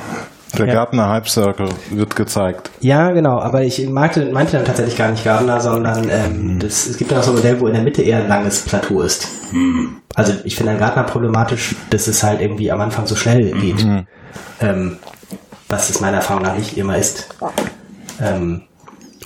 Der 0.58 0.66
Ja. 0.66 0.74
Gartner 0.74 1.08
Hype 1.08 1.28
Circle 1.28 1.68
wird 1.90 2.16
gezeigt. 2.16 2.70
ja, 2.80 3.10
genau, 3.12 3.38
aber 3.40 3.62
ich 3.62 3.88
meinte, 3.88 4.26
meinte 4.32 4.56
dann 4.56 4.64
tatsächlich 4.66 4.96
gar 4.98 5.10
nicht 5.10 5.24
Gardner, 5.24 5.60
sondern 5.60 6.08
ähm, 6.10 6.58
das, 6.58 6.86
es 6.86 6.96
gibt 6.98 7.10
dann 7.12 7.20
auch 7.20 7.22
so 7.22 7.30
ein 7.30 7.36
Modell, 7.36 7.60
wo 7.60 7.68
in 7.68 7.74
der 7.74 7.82
Mitte 7.82 8.02
eher 8.02 8.18
ein 8.18 8.28
langes 8.28 8.60
Plateau 8.62 9.00
ist. 9.02 9.28
Also 10.14 10.34
ich 10.44 10.56
finde 10.56 10.72
an 10.72 10.78
Gardner 10.78 11.04
problematisch, 11.04 11.74
dass 11.90 12.06
es 12.08 12.22
halt 12.22 12.40
irgendwie 12.40 12.70
am 12.72 12.80
Anfang 12.80 13.06
so 13.06 13.14
schnell 13.16 13.52
geht. 13.52 13.86
Ähm, 14.60 14.98
was 15.68 15.88
es 15.90 16.00
meiner 16.00 16.18
Erfahrung 16.18 16.42
nach 16.42 16.56
nicht 16.56 16.76
immer 16.76 16.98
ist. 16.98 17.28
Ähm, 18.20 18.62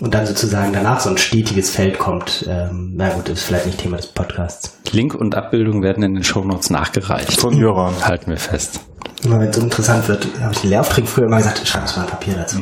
und 0.00 0.14
dann 0.14 0.26
sozusagen 0.26 0.72
danach 0.72 1.00
so 1.00 1.10
ein 1.10 1.18
stetiges 1.18 1.70
Feld 1.70 1.98
kommt. 1.98 2.44
Ähm, 2.48 2.92
na 2.96 3.10
gut, 3.10 3.28
das 3.28 3.38
ist 3.38 3.44
vielleicht 3.44 3.66
nicht 3.66 3.78
Thema 3.78 3.96
des 3.96 4.08
Podcasts. 4.08 4.78
Link 4.92 5.14
und 5.14 5.34
Abbildung 5.34 5.82
werden 5.82 6.02
in 6.02 6.14
den 6.14 6.24
Shownotes 6.24 6.70
nachgereicht. 6.70 7.40
Von 7.40 7.56
Jöran. 7.56 7.94
Halten 8.04 8.30
wir 8.30 8.36
fest. 8.38 8.80
Immer 9.24 9.40
wenn 9.40 9.48
es 9.48 9.56
so 9.56 9.62
interessant 9.62 10.06
wird, 10.08 10.26
habe 10.40 10.52
ich 10.52 10.60
den 10.60 10.70
Lehraufträgen 10.70 11.08
früher 11.08 11.26
immer 11.26 11.38
gesagt, 11.38 11.66
schreib 11.66 11.82
uns 11.82 11.96
mal 11.96 12.02
ein 12.02 12.08
Papier 12.10 12.34
dazu. 12.34 12.60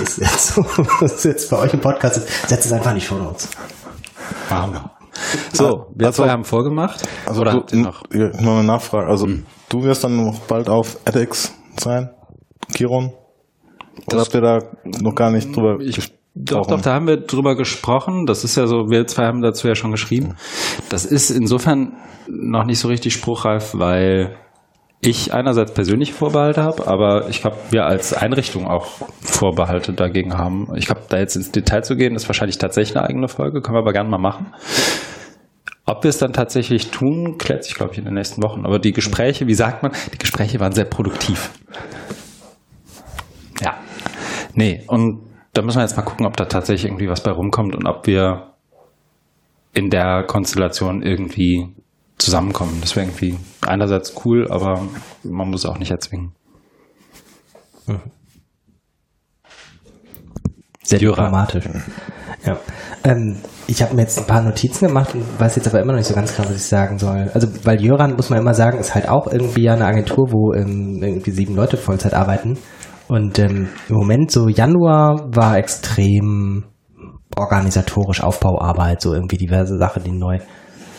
ist 0.00 0.18
jetzt 0.18 0.48
so, 0.54 0.64
das 1.00 1.12
ist 1.14 1.24
jetzt 1.24 1.50
bei 1.50 1.58
euch 1.58 1.72
im 1.72 1.80
Podcast, 1.80 2.16
ist, 2.18 2.48
setzt 2.48 2.66
es 2.66 2.72
einfach 2.72 2.90
in 2.90 2.96
die 2.98 3.04
Shownotes. 3.04 3.48
Machen 4.50 4.72
wir. 4.72 4.90
So, 5.52 5.86
wir 5.94 6.08
Also- 6.08 6.24
zwei 6.24 6.30
haben 6.30 6.44
vorgemacht. 6.44 7.02
Also 7.26 7.40
Oder 7.42 7.52
du, 7.52 7.56
habt 7.58 7.72
ihr 7.72 7.78
noch? 7.78 8.02
Noch 8.10 8.54
eine 8.58 8.64
Nachfrage. 8.64 9.06
Also 9.08 9.28
du 9.68 9.82
wirst 9.84 10.02
dann 10.02 10.16
noch 10.16 10.40
bald 10.40 10.68
auf 10.68 10.98
edX 11.04 11.52
sein, 11.78 12.10
Kiron? 12.74 13.12
Oder 14.08 14.20
habt 14.20 14.34
ihr 14.34 14.40
da 14.40 14.58
noch 14.84 15.14
gar 15.14 15.30
nicht 15.30 15.54
drüber 15.54 15.78
Ich, 15.80 15.94
gesprochen? 15.94 16.18
Doch, 16.34 16.66
doch, 16.66 16.80
da 16.80 16.94
haben 16.94 17.06
wir 17.06 17.18
drüber 17.18 17.54
gesprochen. 17.54 18.26
Das 18.26 18.42
ist 18.42 18.56
ja 18.56 18.66
so, 18.66 18.90
wir 18.90 19.06
zwei 19.06 19.26
haben 19.26 19.40
dazu 19.40 19.68
ja 19.68 19.76
schon 19.76 19.92
geschrieben. 19.92 20.34
Das 20.88 21.04
ist 21.04 21.30
insofern 21.30 21.92
noch 22.28 22.64
nicht 22.64 22.80
so 22.80 22.88
richtig 22.88 23.12
spruchreif, 23.12 23.74
weil 23.74 24.36
ich 25.00 25.32
einerseits 25.32 25.72
persönliche 25.72 26.12
Vorbehalte 26.12 26.62
habe, 26.62 26.86
aber 26.88 27.28
ich 27.28 27.42
glaube, 27.42 27.56
wir 27.70 27.84
als 27.84 28.14
Einrichtung 28.14 28.66
auch 28.66 28.86
Vorbehalte 29.20 29.92
dagegen 29.92 30.36
haben. 30.36 30.68
Ich 30.76 30.86
glaube, 30.86 31.02
da 31.08 31.18
jetzt 31.18 31.36
ins 31.36 31.52
Detail 31.52 31.82
zu 31.82 31.94
gehen, 31.94 32.14
ist 32.14 32.26
wahrscheinlich 32.28 32.58
tatsächlich 32.58 32.96
eine 32.96 33.06
eigene 33.06 33.28
Folge, 33.28 33.60
können 33.60 33.76
wir 33.76 33.82
aber 33.82 33.92
gerne 33.92 34.08
mal 34.08 34.18
machen. 34.18 34.46
Ob 35.86 36.02
wir 36.02 36.08
es 36.08 36.16
dann 36.16 36.32
tatsächlich 36.32 36.90
tun, 36.90 37.36
klärt 37.36 37.64
sich, 37.64 37.74
glaube 37.74 37.92
ich, 37.92 37.98
in 37.98 38.06
den 38.06 38.14
nächsten 38.14 38.42
Wochen. 38.42 38.64
Aber 38.64 38.78
die 38.78 38.92
Gespräche, 38.92 39.46
wie 39.46 39.54
sagt 39.54 39.82
man, 39.82 39.92
die 40.14 40.18
Gespräche 40.18 40.58
waren 40.58 40.72
sehr 40.72 40.86
produktiv. 40.86 41.50
Ja. 43.60 43.74
Nee, 44.54 44.84
und 44.86 45.20
da 45.54 45.62
müssen 45.62 45.78
wir 45.78 45.82
jetzt 45.82 45.96
mal 45.96 46.02
gucken, 46.02 46.26
ob 46.26 46.36
da 46.36 46.44
tatsächlich 46.44 46.90
irgendwie 46.90 47.08
was 47.08 47.22
bei 47.22 47.30
rumkommt 47.30 47.74
und 47.74 47.86
ob 47.86 48.06
wir 48.06 48.54
in 49.72 49.88
der 49.90 50.24
Konstellation 50.26 51.02
irgendwie 51.02 51.68
zusammenkommen. 52.18 52.78
Das 52.80 52.96
wäre 52.96 53.06
irgendwie 53.06 53.38
einerseits 53.66 54.14
cool, 54.24 54.46
aber 54.50 54.82
man 55.22 55.50
muss 55.50 55.64
auch 55.66 55.78
nicht 55.78 55.90
erzwingen. 55.90 56.32
Sehr 60.82 61.00
Jura. 61.00 61.16
diplomatisch. 61.16 61.64
Ja. 62.44 62.58
Ähm, 63.04 63.38
ich 63.66 63.82
habe 63.82 63.94
mir 63.94 64.02
jetzt 64.02 64.18
ein 64.18 64.26
paar 64.26 64.42
Notizen 64.42 64.88
gemacht 64.88 65.14
und 65.14 65.24
weiß 65.40 65.56
jetzt 65.56 65.66
aber 65.68 65.80
immer 65.80 65.92
noch 65.92 65.98
nicht 65.98 66.08
so 66.08 66.14
ganz 66.14 66.34
klar, 66.34 66.46
was 66.48 66.56
ich 66.56 66.64
sagen 66.64 66.98
soll. 66.98 67.30
Also, 67.32 67.48
weil 67.64 67.80
Jöran, 67.80 68.16
muss 68.16 68.28
man 68.28 68.38
immer 68.38 68.54
sagen, 68.54 68.78
ist 68.78 68.94
halt 68.94 69.08
auch 69.08 69.26
irgendwie 69.26 69.62
ja 69.62 69.74
eine 69.74 69.86
Agentur, 69.86 70.30
wo 70.30 70.52
ähm, 70.52 71.02
irgendwie 71.02 71.30
sieben 71.30 71.54
Leute 71.54 71.76
Vollzeit 71.76 72.12
arbeiten. 72.12 72.58
Und 73.14 73.38
ähm, 73.38 73.68
im 73.88 73.94
Moment, 73.94 74.32
so 74.32 74.48
Januar, 74.48 75.28
war 75.32 75.56
extrem 75.56 76.64
organisatorisch 77.36 78.20
Aufbauarbeit, 78.20 79.00
so 79.00 79.14
irgendwie 79.14 79.36
diverse 79.36 79.78
Sachen, 79.78 80.02
die 80.02 80.10
neu 80.10 80.40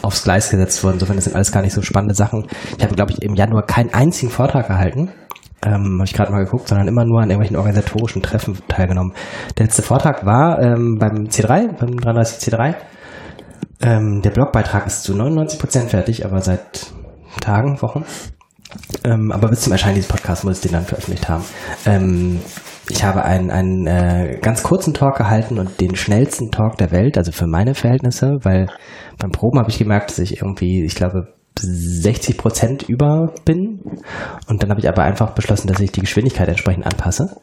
aufs 0.01 0.23
Gleis 0.23 0.49
gesetzt 0.49 0.81
wurden. 0.81 0.93
Insofern, 0.93 1.17
das 1.17 1.25
sind 1.25 1.35
alles 1.35 1.51
gar 1.51 1.61
nicht 1.61 1.73
so 1.73 1.81
spannende 1.81 2.15
Sachen. 2.15 2.47
Ich 2.77 2.83
habe, 2.85 2.95
glaube 2.95 3.11
ich, 3.11 3.21
im 3.21 3.35
Januar 3.35 3.63
keinen 3.63 3.93
einzigen 3.93 4.31
Vortrag 4.31 4.67
gehalten. 4.67 5.11
Ähm, 5.61 5.95
habe 5.97 6.05
ich 6.05 6.13
gerade 6.13 6.31
mal 6.31 6.45
geguckt, 6.45 6.69
sondern 6.69 6.87
immer 6.87 7.03
nur 7.03 7.19
an 7.19 7.29
irgendwelchen 7.29 7.57
organisatorischen 7.57 8.21
Treffen 8.21 8.59
teilgenommen. 8.69 9.11
Der 9.57 9.65
letzte 9.65 9.81
Vortrag 9.81 10.25
war 10.25 10.61
ähm, 10.61 10.95
beim 10.97 11.25
C3, 11.25 11.77
beim 11.77 11.97
33C3. 11.97 12.75
Ähm, 13.81 14.21
der 14.23 14.29
Blogbeitrag 14.29 14.87
ist 14.87 15.03
zu 15.03 15.17
99 15.17 15.59
Prozent 15.59 15.89
fertig, 15.89 16.25
aber 16.25 16.39
seit 16.39 16.93
Tagen, 17.41 17.81
Wochen. 17.81 18.05
Ähm, 19.03 19.31
aber 19.31 19.49
bis 19.49 19.61
zum 19.61 19.71
Erscheinen 19.71 19.95
dieses 19.95 20.09
Podcasts 20.09 20.43
muss 20.43 20.57
ich 20.57 20.61
den 20.63 20.73
dann 20.73 20.85
veröffentlicht 20.85 21.29
haben. 21.29 21.43
Ähm, 21.85 22.39
ich 22.89 23.03
habe 23.03 23.23
einen, 23.23 23.49
einen 23.49 23.87
äh, 23.87 24.37
ganz 24.41 24.61
kurzen 24.63 24.93
Talk 24.93 25.17
gehalten 25.17 25.57
und 25.57 25.81
den 25.81 25.95
schnellsten 25.95 26.51
Talk 26.51 26.77
der 26.77 26.91
Welt, 26.91 27.17
also 27.17 27.31
für 27.31 27.47
meine 27.47 27.73
Verhältnisse, 27.73 28.37
weil 28.43 28.67
beim 29.17 29.31
Proben 29.31 29.59
habe 29.59 29.69
ich 29.69 29.79
gemerkt, 29.79 30.11
dass 30.11 30.19
ich 30.19 30.37
irgendwie, 30.37 30.83
ich 30.83 30.95
glaube, 30.95 31.33
60 31.57 32.37
Prozent 32.37 32.83
über 32.89 33.33
bin. 33.45 33.79
Und 34.47 34.61
dann 34.61 34.69
habe 34.69 34.79
ich 34.79 34.89
aber 34.89 35.03
einfach 35.03 35.31
beschlossen, 35.31 35.67
dass 35.67 35.79
ich 35.79 35.91
die 35.91 36.01
Geschwindigkeit 36.01 36.47
entsprechend 36.47 36.85
anpasse. 36.85 37.37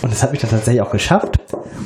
Und 0.00 0.10
das 0.12 0.22
habe 0.22 0.34
ich 0.34 0.40
dann 0.40 0.50
tatsächlich 0.50 0.82
auch 0.82 0.90
geschafft. 0.90 1.38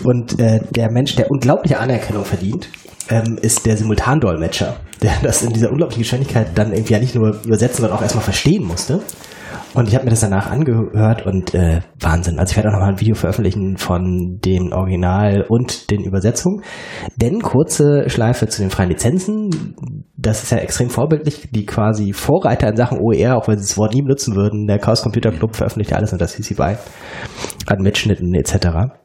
Und 0.05 0.39
äh, 0.39 0.61
der 0.71 0.91
Mensch, 0.91 1.17
der 1.17 1.31
unglaubliche 1.31 1.79
Anerkennung 1.79 2.25
verdient, 2.25 2.69
ähm, 3.09 3.39
ist 3.41 3.67
der 3.67 3.77
Simultandolmetscher, 3.77 4.77
der 5.03 5.13
das 5.23 5.43
in 5.43 5.53
dieser 5.53 5.71
unglaublichen 5.71 6.03
Geschwindigkeit 6.03 6.49
dann 6.55 6.73
irgendwie 6.73 6.95
ja 6.95 6.99
nicht 6.99 7.15
nur 7.15 7.43
übersetzen, 7.45 7.83
sondern 7.83 7.99
auch 7.99 8.03
erstmal 8.03 8.25
verstehen 8.25 8.65
musste. 8.65 9.01
Und 9.75 9.89
ich 9.89 9.95
habe 9.95 10.05
mir 10.05 10.11
das 10.11 10.21
danach 10.21 10.51
angehört 10.51 11.27
und 11.27 11.55
äh, 11.55 11.81
Wahnsinn. 12.01 12.39
Also 12.39 12.53
ich 12.53 12.57
werde 12.57 12.71
auch 12.71 12.73
nochmal 12.73 12.93
ein 12.93 13.01
Video 13.01 13.15
veröffentlichen 13.15 13.77
von 13.77 14.39
den 14.43 14.73
Original 14.73 15.45
und 15.49 15.91
den 15.91 16.03
Übersetzungen. 16.03 16.63
Denn 17.17 17.41
kurze 17.43 18.09
Schleife 18.09 18.47
zu 18.47 18.63
den 18.63 18.71
freien 18.71 18.89
Lizenzen. 18.89 19.75
Das 20.17 20.43
ist 20.43 20.51
ja 20.51 20.59
extrem 20.59 20.89
vorbildlich. 20.89 21.51
Die 21.51 21.67
quasi 21.67 22.15
Vorreiter 22.15 22.69
in 22.69 22.77
Sachen 22.77 23.01
OER, 23.01 23.37
auch 23.37 23.49
wenn 23.49 23.59
sie 23.59 23.69
das 23.69 23.77
Wort 23.77 23.93
nie 23.93 24.01
benutzen 24.01 24.35
würden. 24.35 24.67
Der 24.67 24.79
Chaos 24.79 25.03
Computer 25.03 25.31
Club 25.31 25.55
veröffentlicht 25.55 25.93
alles 25.93 26.13
unter 26.13 26.27
CC 26.27 26.55
BY. 26.55 26.77
An 27.67 27.83
Mitschnitten 27.83 28.33
etc. 28.35 28.97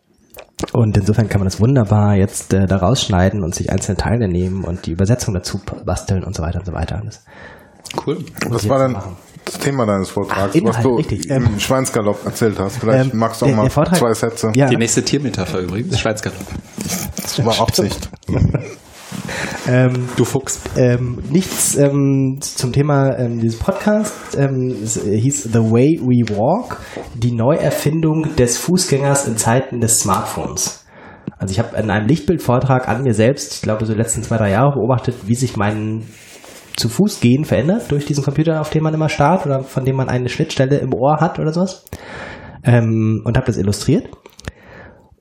Und 0.74 0.96
insofern 0.98 1.28
kann 1.30 1.40
man 1.42 1.48
das 1.48 1.60
wunderbar 1.60 2.16
jetzt 2.16 2.54
äh, 2.54 2.66
da 2.68 2.78
rausschneiden 2.78 3.44
und 3.44 3.54
sich 3.56 3.72
einzelne 3.72 3.98
Teile 3.98 4.28
nehmen 4.28 4.64
und 4.64 4.86
die 4.86 4.92
Übersetzung 4.92 5.34
dazu 5.34 5.60
basteln 5.86 6.24
und 6.24 6.36
so 6.36 6.44
weiter 6.44 6.60
und 6.60 6.66
so 6.66 6.74
weiter. 6.74 7.02
Das 7.06 7.24
Cool. 8.06 8.20
Was 8.48 8.70
war 8.70 8.80
denn 8.80 8.94
machen. 8.94 9.18
das 9.44 9.58
Thema 9.58 9.86
deines 9.86 10.10
Vortrags, 10.10 10.52
Ach, 10.52 10.56
Inhalt, 10.56 10.76
was 10.78 10.84
du 10.84 10.96
richtig. 10.96 11.30
im 11.30 11.46
Ähm, 11.46 11.60
Schweinsgalopp 11.60 12.26
erzählt 12.26 12.58
hast? 12.60 12.78
Vielleicht 12.78 13.12
ähm, 13.14 13.20
magst 13.20 13.42
du 13.42 13.46
auch 13.46 13.50
der- 13.50 13.58
mal 13.58 13.64
der 13.64 13.72
Vortrag- 13.72 13.98
zwei 13.98 14.14
Sätze. 14.14 14.52
Ja. 14.56 14.68
Die 14.70 14.78
nächste 14.78 15.04
Tiermetapher 15.04 15.60
übrigens, 15.60 16.00
Schweinsgalopp. 16.00 16.40
Das 17.22 17.44
war 17.46 17.60
Absicht. 17.60 18.10
Ähm, 19.68 20.10
Du 20.16 20.26
Fuchs. 20.26 20.62
ähm, 20.78 21.20
nichts 21.30 21.76
ähm, 21.78 22.38
zum 22.42 22.74
Thema 22.74 23.18
ähm, 23.18 23.40
dieses 23.40 23.60
Podcasts. 23.60 24.36
Ähm, 24.36 24.76
es 24.84 25.02
hieß 25.04 25.44
The 25.44 25.60
Way 25.60 26.00
We 26.02 26.38
Walk, 26.38 26.78
die 27.16 27.32
Neuerfindung 27.32 28.36
des 28.36 28.58
Fußgängers 28.58 29.28
in 29.28 29.38
Zeiten 29.38 29.80
des 29.80 30.00
Smartphones. 30.00 30.86
Also 31.38 31.52
ich 31.54 31.60
habe 31.60 31.76
in 31.78 31.90
einem 31.90 32.08
Lichtbildvortrag 32.08 32.88
an 32.88 33.04
mir 33.04 33.14
selbst, 33.14 33.56
ich 33.56 33.62
glaube 33.62 33.86
so 33.86 33.94
die 33.94 34.00
letzten 34.00 34.24
zwei, 34.24 34.38
drei 34.38 34.52
Jahre 34.52 34.74
beobachtet, 34.76 35.16
wie 35.26 35.36
sich 35.36 35.58
mein 35.58 36.04
zu 36.78 36.88
Fuß 36.90 37.20
gehen 37.20 37.46
verändert 37.46 37.92
durch 37.92 38.06
diesen 38.06 38.24
Computer, 38.24 38.62
auf 38.62 38.70
dem 38.70 38.84
man 38.84 38.94
immer 38.94 39.10
starrt 39.10 39.46
oder 39.46 39.64
von 39.64 39.86
dem 39.86 39.96
man 39.96 40.10
eine 40.10 40.30
Schnittstelle 40.30 40.78
im 40.78 40.94
Ohr 40.94 41.18
hat 41.20 41.40
oder 41.40 41.52
sowas. 41.52 41.86
Ähm, 42.64 43.22
und 43.26 43.38
habe 43.38 43.48
das 43.48 43.58
illustriert. 43.58 44.10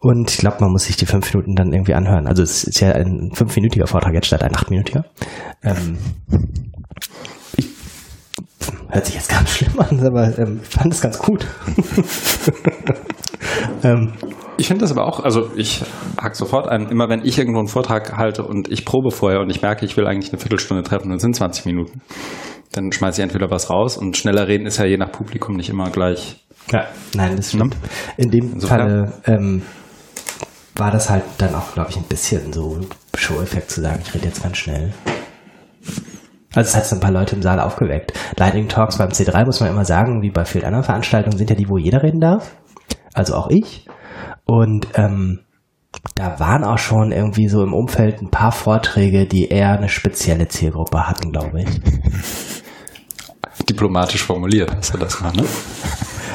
Und 0.02 0.30
ich 0.30 0.38
glaube, 0.38 0.56
man 0.60 0.70
muss 0.72 0.84
sich 0.84 0.96
die 0.96 1.06
fünf 1.06 1.32
Minuten 1.32 1.54
dann 1.54 1.72
irgendwie 1.72 1.94
anhören. 1.94 2.26
Also 2.26 2.42
es 2.42 2.64
ist 2.64 2.80
ja 2.80 2.92
ein 2.92 3.30
fünfminütiger 3.34 3.86
Vortrag 3.86 4.14
jetzt 4.14 4.26
statt 4.28 4.42
ein 4.42 4.54
achtminütiger. 4.56 5.04
Ähm, 5.62 5.98
ich, 7.56 7.66
hört 8.88 9.04
sich 9.04 9.16
jetzt 9.16 9.28
ganz 9.28 9.50
schlimm 9.50 9.78
an, 9.78 10.00
aber 10.00 10.38
ähm, 10.38 10.60
ich 10.62 10.68
fand 10.68 10.94
es 10.94 11.02
ganz 11.02 11.18
gut. 11.18 11.46
ähm, 13.82 14.12
Ich 14.56 14.68
finde 14.68 14.82
das 14.82 14.92
aber 14.92 15.06
auch, 15.06 15.20
also 15.20 15.50
ich 15.56 15.82
hack 16.20 16.36
sofort 16.36 16.68
ein, 16.68 16.88
immer 16.88 17.08
wenn 17.08 17.24
ich 17.24 17.38
irgendwo 17.38 17.58
einen 17.60 17.68
Vortrag 17.68 18.16
halte 18.16 18.42
und 18.42 18.70
ich 18.70 18.84
probe 18.84 19.10
vorher 19.10 19.40
und 19.40 19.50
ich 19.50 19.62
merke, 19.62 19.84
ich 19.84 19.96
will 19.96 20.06
eigentlich 20.06 20.32
eine 20.32 20.40
Viertelstunde 20.40 20.82
treffen 20.82 21.10
und 21.10 21.16
es 21.16 21.22
sind 21.22 21.34
20 21.36 21.66
Minuten, 21.66 22.00
dann 22.72 22.92
schmeiße 22.92 23.20
ich 23.20 23.24
entweder 23.24 23.50
was 23.50 23.70
raus 23.70 23.96
und 23.96 24.16
schneller 24.16 24.48
reden 24.48 24.66
ist 24.66 24.78
ja 24.78 24.84
je 24.84 24.96
nach 24.98 25.12
Publikum 25.12 25.56
nicht 25.56 25.70
immer 25.70 25.90
gleich. 25.90 26.44
ja, 26.70 26.84
nein, 27.14 27.36
das 27.36 27.50
stimmt. 27.50 27.76
In 28.16 28.30
dem 28.30 28.52
Insofern- 28.54 28.78
Falle 28.78 29.12
ähm, 29.26 29.62
war 30.80 30.90
das 30.90 31.10
halt 31.10 31.22
dann 31.38 31.54
auch, 31.54 31.74
glaube 31.74 31.90
ich, 31.90 31.96
ein 31.96 32.04
bisschen 32.04 32.52
so 32.52 32.80
Show-Effekt 33.14 33.70
zu 33.70 33.82
sagen, 33.82 34.00
ich 34.02 34.14
rede 34.14 34.26
jetzt 34.26 34.42
ganz 34.42 34.56
schnell. 34.56 34.92
Also 36.54 36.68
es 36.68 36.76
hat 36.76 36.86
so 36.86 36.96
ein 36.96 37.00
paar 37.00 37.12
Leute 37.12 37.36
im 37.36 37.42
Saal 37.42 37.60
aufgeweckt. 37.60 38.12
Lightning 38.36 38.68
Talks 38.68 38.98
beim 38.98 39.10
C3 39.10 39.44
muss 39.44 39.60
man 39.60 39.70
immer 39.70 39.84
sagen, 39.84 40.22
wie 40.22 40.30
bei 40.30 40.44
vielen 40.44 40.64
anderen 40.64 40.84
Veranstaltungen 40.84 41.38
sind 41.38 41.50
ja 41.50 41.54
die, 41.54 41.68
wo 41.68 41.78
jeder 41.78 42.02
reden 42.02 42.20
darf. 42.20 42.56
Also 43.14 43.34
auch 43.34 43.48
ich. 43.50 43.86
Und 44.46 44.88
ähm, 44.94 45.40
da 46.16 46.40
waren 46.40 46.64
auch 46.64 46.78
schon 46.78 47.12
irgendwie 47.12 47.48
so 47.48 47.62
im 47.62 47.74
Umfeld 47.74 48.20
ein 48.22 48.30
paar 48.30 48.50
Vorträge, 48.50 49.26
die 49.26 49.48
eher 49.48 49.72
eine 49.72 49.88
spezielle 49.88 50.48
Zielgruppe 50.48 51.06
hatten, 51.06 51.30
glaube 51.30 51.62
ich. 51.62 51.80
Diplomatisch 53.68 54.24
formuliert, 54.24 54.74
hast 54.74 54.94
du 54.94 54.98
das 54.98 55.20
mal, 55.20 55.32
ne? 55.32 55.44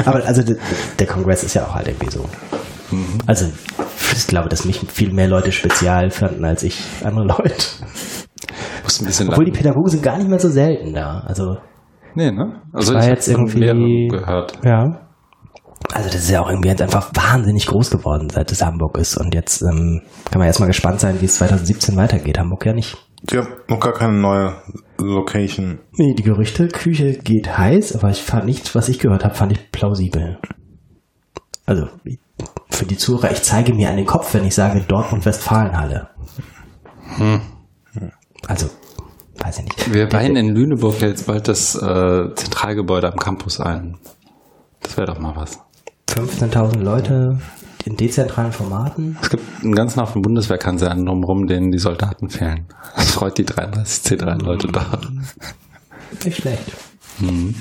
Aber 0.05 0.23
also 0.25 0.43
der, 0.43 0.57
der 0.99 1.07
Kongress 1.07 1.43
ist 1.43 1.55
ja 1.55 1.65
auch 1.65 1.73
halt 1.75 1.87
irgendwie 1.87 2.11
so. 2.11 2.29
Also 3.25 3.51
ich 4.13 4.27
glaube, 4.27 4.49
dass 4.49 4.65
mich 4.65 4.79
viel 4.91 5.11
mehr 5.13 5.27
Leute 5.27 5.51
spezial 5.51 6.09
fanden 6.09 6.43
als 6.45 6.63
ich 6.63 6.81
andere 7.03 7.25
Leute. 7.25 7.65
Muss 8.83 9.01
ein 9.01 9.05
bisschen 9.05 9.29
Obwohl 9.29 9.45
die. 9.45 9.51
Pädagogen 9.51 9.87
sind 9.89 10.03
gar 10.03 10.17
nicht 10.17 10.29
mehr 10.29 10.39
so 10.39 10.49
selten 10.49 10.93
da. 10.93 11.19
Also 11.25 11.57
Nee, 12.15 12.31
ne? 12.31 12.61
Also 12.71 12.93
war 12.93 13.01
ich 13.03 13.09
jetzt 13.09 13.27
habe 13.33 13.41
irgendwie- 13.51 14.07
gehört. 14.07 14.57
ja. 14.63 15.01
Also 15.93 16.09
das 16.09 16.15
ist 16.23 16.29
ja 16.31 16.41
auch 16.41 16.49
irgendwie 16.49 16.69
jetzt 16.69 16.81
einfach 16.81 17.11
wahnsinnig 17.13 17.67
groß 17.67 17.91
geworden, 17.91 18.29
seit 18.29 18.51
es 18.51 18.63
Hamburg 18.65 18.97
ist. 18.97 19.17
Und 19.17 19.35
jetzt 19.35 19.61
ähm, 19.61 20.01
kann 20.31 20.39
man 20.39 20.47
erstmal 20.47 20.67
gespannt 20.67 20.99
sein, 20.99 21.17
wie 21.21 21.25
es 21.25 21.35
2017 21.35 21.95
weitergeht. 21.95 22.39
Hamburg 22.39 22.65
ja 22.65 22.73
nicht. 22.73 22.97
Ich 23.29 23.37
habe 23.37 23.47
noch 23.69 23.79
gar 23.79 23.93
keine 23.93 24.13
neue 24.13 24.53
Location. 24.97 25.79
Nee, 25.97 26.13
die 26.17 26.23
Gerüchteküche 26.23 27.13
geht 27.19 27.57
heiß, 27.57 27.95
aber 27.95 28.09
ich 28.09 28.23
fand 28.23 28.45
nichts, 28.45 28.73
was 28.75 28.89
ich 28.89 28.97
gehört 28.99 29.23
habe, 29.23 29.35
fand 29.35 29.51
ich 29.51 29.71
plausibel. 29.71 30.39
Also 31.67 31.87
für 32.75 32.85
die 32.85 32.97
Zuhörer, 32.97 33.31
ich 33.31 33.41
zeige 33.41 33.73
mir 33.73 33.89
an 33.89 33.97
den 33.97 34.05
Kopf, 34.05 34.33
wenn 34.33 34.45
ich 34.45 34.53
sage 34.53 34.81
Dortmund-Westfalenhalle. 34.81 36.09
Also, 38.47 38.69
weiß 39.39 39.59
ich 39.59 39.63
nicht. 39.63 39.93
Wir 39.93 40.11
weihen 40.11 40.35
in 40.35 40.53
Lüneburg 40.53 41.01
jetzt 41.01 41.25
bald 41.25 41.47
das 41.47 41.75
äh, 41.75 42.35
Zentralgebäude 42.35 43.11
am 43.11 43.17
Campus 43.17 43.59
ein. 43.59 43.97
Das 44.81 44.97
wäre 44.97 45.07
doch 45.07 45.19
mal 45.19 45.35
was. 45.35 45.59
15.000 46.09 46.79
Leute 46.79 47.39
in 47.85 47.97
dezentralen 47.97 48.51
Formaten. 48.51 49.17
Es 49.21 49.29
gibt 49.29 49.43
einen 49.63 49.75
ganzen 49.75 50.01
Haufen 50.01 50.21
Bundeswehrkasernen 50.21 51.05
drumherum, 51.05 51.47
denen 51.47 51.71
die 51.71 51.79
Soldaten 51.79 52.29
fehlen. 52.29 52.67
Das 52.95 53.11
freut 53.11 53.37
die 53.37 53.45
33C3-Leute 53.45 54.67
doch. 54.67 54.99
Nicht 56.23 56.37
schlecht. 56.37 56.71
Mhm. 57.19 57.55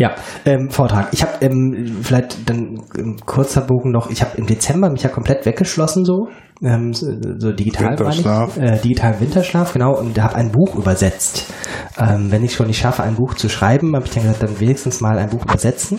Ja, 0.00 0.14
ähm, 0.46 0.70
Vortrag. 0.70 1.08
Ich 1.12 1.20
habe 1.20 1.32
ähm, 1.42 1.98
vielleicht 2.00 2.48
dann 2.48 2.80
ein 2.96 3.18
kurzer 3.26 3.60
Bogen 3.60 3.90
noch. 3.90 4.08
Ich 4.08 4.22
habe 4.22 4.34
im 4.38 4.46
Dezember 4.46 4.88
mich 4.88 5.02
ja 5.02 5.10
komplett 5.10 5.44
weggeschlossen 5.44 6.06
so, 6.06 6.28
ähm, 6.62 6.94
so, 6.94 7.06
so 7.36 7.52
digital 7.52 7.98
Winterschlaf. 7.98 8.56
War 8.56 8.64
ich, 8.64 8.70
äh, 8.70 8.80
digitalen 8.80 9.20
Winterschlaf, 9.20 9.74
genau. 9.74 9.98
Und 9.98 10.18
habe 10.18 10.36
ein 10.36 10.52
Buch 10.52 10.74
übersetzt. 10.74 11.52
Ähm, 11.98 12.32
wenn 12.32 12.42
ich 12.42 12.54
schon 12.54 12.68
nicht 12.68 12.78
schaffe, 12.78 13.02
ein 13.02 13.16
Buch 13.16 13.34
zu 13.34 13.50
schreiben, 13.50 13.94
habe 13.94 14.06
ich 14.06 14.12
dann 14.12 14.22
gesagt, 14.22 14.42
dann 14.42 14.58
wenigstens 14.58 15.02
mal 15.02 15.18
ein 15.18 15.28
Buch 15.28 15.44
übersetzen. 15.44 15.98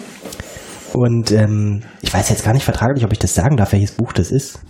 Und 0.94 1.32
ähm, 1.32 1.82
ich 2.02 2.12
weiß 2.12 2.30
jetzt 2.30 2.44
gar 2.44 2.54
nicht 2.54 2.66
vertraglich, 2.66 3.06
ob 3.06 3.14
ich 3.14 3.20
das 3.20 3.36
sagen 3.36 3.56
darf, 3.56 3.72
welches 3.72 3.92
Buch 3.92 4.14
das 4.14 4.32
ist. 4.32 4.62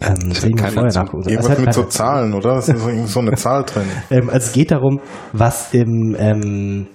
Ähm, 0.00 0.30
ich 0.30 0.42
mal 0.42 0.70
vorher 0.70 0.94
nachgucken. 0.94 1.28
Irgendwas 1.28 1.58
mit 1.58 1.74
so 1.74 1.84
Zahlen, 1.84 2.32
oder? 2.32 2.54
Das 2.54 2.70
ist 2.70 2.80
so, 2.80 3.06
so 3.06 3.20
eine 3.20 3.32
Zahl 3.36 3.64
drin. 3.64 3.84
ähm, 4.10 4.30
also 4.30 4.46
es 4.46 4.52
geht 4.54 4.70
darum, 4.70 5.00
was 5.34 5.74
im 5.74 6.16
ähm, 6.18 6.86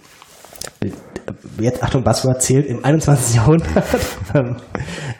jetzt 1.59 1.83
Achtung, 1.83 2.03
Buzzword 2.03 2.41
zählt 2.41 2.65
im 2.65 2.83
21. 2.83 3.35
Jahrhundert 3.35 3.69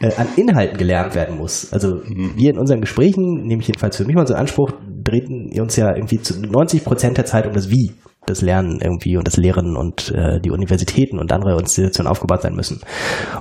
äh, 0.02 0.14
an 0.16 0.28
Inhalten 0.36 0.78
gelernt 0.78 1.16
werden 1.16 1.38
muss. 1.38 1.72
Also 1.72 1.96
mhm. 2.04 2.34
wir 2.36 2.50
in 2.52 2.60
unseren 2.60 2.82
Gesprächen, 2.82 3.46
nehme 3.46 3.62
ich 3.62 3.68
jedenfalls 3.68 3.98
für 3.98 4.06
mich 4.06 4.16
mal 4.16 4.26
so 4.26 4.34
in 4.34 4.40
Anspruch, 4.40 4.72
drehen 5.04 5.52
uns 5.60 5.76
ja 5.76 5.94
irgendwie 5.96 6.20
zu 6.20 6.40
90 6.40 6.84
Prozent 6.84 7.18
der 7.18 7.26
Zeit 7.26 7.46
um 7.46 7.54
das 7.54 7.70
Wie 7.70 7.94
das 8.28 8.42
Lernen 8.42 8.80
irgendwie 8.82 9.18
und 9.18 9.26
das 9.28 9.38
Lehren 9.38 9.76
und 9.76 10.12
äh, 10.12 10.40
die 10.40 10.52
Universitäten 10.52 11.18
und 11.18 11.32
andere 11.32 11.60
Institutionen 11.60 12.08
aufgebaut 12.08 12.44
sein 12.44 12.54
müssen. 12.54 12.80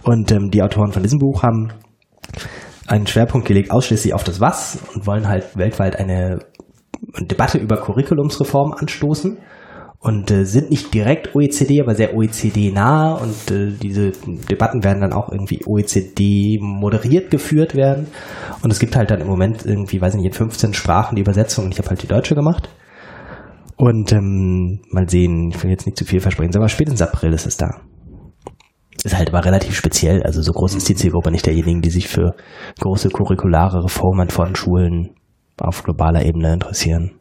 Und 0.04 0.32
ähm, 0.32 0.50
die 0.50 0.62
Autoren 0.62 0.92
von 0.92 1.02
diesem 1.02 1.18
Buch 1.18 1.42
haben 1.42 1.72
einen 2.86 3.06
Schwerpunkt 3.06 3.46
gelegt 3.46 3.70
ausschließlich 3.70 4.14
auf 4.14 4.24
das 4.24 4.40
Was 4.40 4.78
und 4.94 5.06
wollen 5.06 5.28
halt 5.28 5.56
weltweit 5.56 5.96
eine 5.96 6.38
Debatte 7.20 7.58
über 7.58 7.76
Curriculumsreform 7.76 8.72
anstoßen 8.72 9.38
und 10.02 10.30
äh, 10.30 10.44
sind 10.46 10.70
nicht 10.70 10.94
direkt 10.94 11.34
OECD, 11.34 11.82
aber 11.82 11.94
sehr 11.94 12.16
OECD-nah 12.16 13.14
und 13.14 13.50
äh, 13.50 13.72
diese 13.72 14.12
Debatten 14.50 14.82
werden 14.82 15.02
dann 15.02 15.12
auch 15.12 15.30
irgendwie 15.30 15.60
OECD 15.66 16.58
moderiert 16.58 17.30
geführt 17.30 17.74
werden. 17.74 18.06
Und 18.62 18.72
es 18.72 18.78
gibt 18.78 18.96
halt 18.96 19.10
dann 19.10 19.20
im 19.20 19.26
Moment 19.26 19.66
irgendwie, 19.66 20.00
weiß 20.00 20.14
ich 20.14 20.20
nicht, 20.20 20.32
in 20.32 20.32
15 20.32 20.72
Sprachen 20.72 21.16
die 21.16 21.20
Übersetzung. 21.20 21.66
Und 21.66 21.72
ich 21.72 21.78
habe 21.78 21.90
halt 21.90 22.02
die 22.02 22.06
deutsche 22.06 22.34
gemacht. 22.34 22.70
Und 23.76 24.12
ähm, 24.12 24.80
mal 24.90 25.08
sehen, 25.08 25.50
ich 25.50 25.62
will 25.62 25.70
jetzt 25.70 25.84
nicht 25.84 25.98
zu 25.98 26.06
viel 26.06 26.20
versprechen, 26.20 26.56
aber 26.56 26.68
spätestens 26.68 27.02
April 27.02 27.34
ist 27.34 27.46
es 27.46 27.58
da. 27.58 27.80
Ist 29.04 29.16
halt 29.16 29.28
aber 29.30 29.44
relativ 29.44 29.74
speziell, 29.74 30.22
also 30.22 30.42
so 30.42 30.52
groß 30.52 30.74
ist 30.74 30.88
die 30.88 30.94
Zielgruppe 30.94 31.30
nicht. 31.30 31.46
Derjenigen, 31.46 31.80
die 31.82 31.90
sich 31.90 32.08
für 32.08 32.36
große 32.80 33.10
curriculare 33.10 33.84
Reformen 33.84 34.30
von 34.30 34.56
Schulen 34.56 35.10
auf 35.58 35.82
globaler 35.82 36.24
Ebene 36.24 36.54
interessieren. 36.54 37.19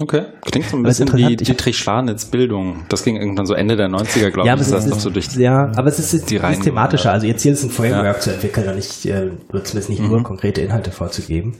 Okay. 0.00 0.26
Klingt 0.42 0.68
so 0.68 0.76
ein 0.76 0.84
bisschen 0.84 1.12
wie 1.14 1.36
Dietrich 1.36 1.76
Schwanitz 1.76 2.26
Bildung. 2.26 2.84
Das 2.88 3.02
ging 3.02 3.16
irgendwann 3.16 3.46
so 3.46 3.54
Ende 3.54 3.76
der 3.76 3.88
90er, 3.88 4.30
glaube 4.30 4.46
ja, 4.46 4.54
ich. 4.54 4.60
Ist 4.60 4.72
das 4.72 4.86
noch 4.86 5.00
so 5.00 5.10
durch 5.10 5.26
ja, 5.36 5.72
aber 5.74 5.88
es 5.88 5.98
ist, 5.98 6.30
die 6.30 6.36
ist 6.36 6.62
thematischer. 6.62 7.10
Also 7.10 7.26
ihr 7.26 7.36
Ziel 7.36 7.52
ist 7.52 7.64
ein 7.64 7.70
Framework 7.70 8.04
ja. 8.16 8.20
zu 8.20 8.32
entwickeln 8.32 8.68
und 8.68 8.76
nicht, 8.76 9.06
äh, 9.06 9.30
zumindest 9.48 9.88
nicht 9.88 10.00
mhm. 10.00 10.08
nur 10.08 10.22
konkrete 10.22 10.60
Inhalte 10.60 10.92
vorzugeben. 10.92 11.56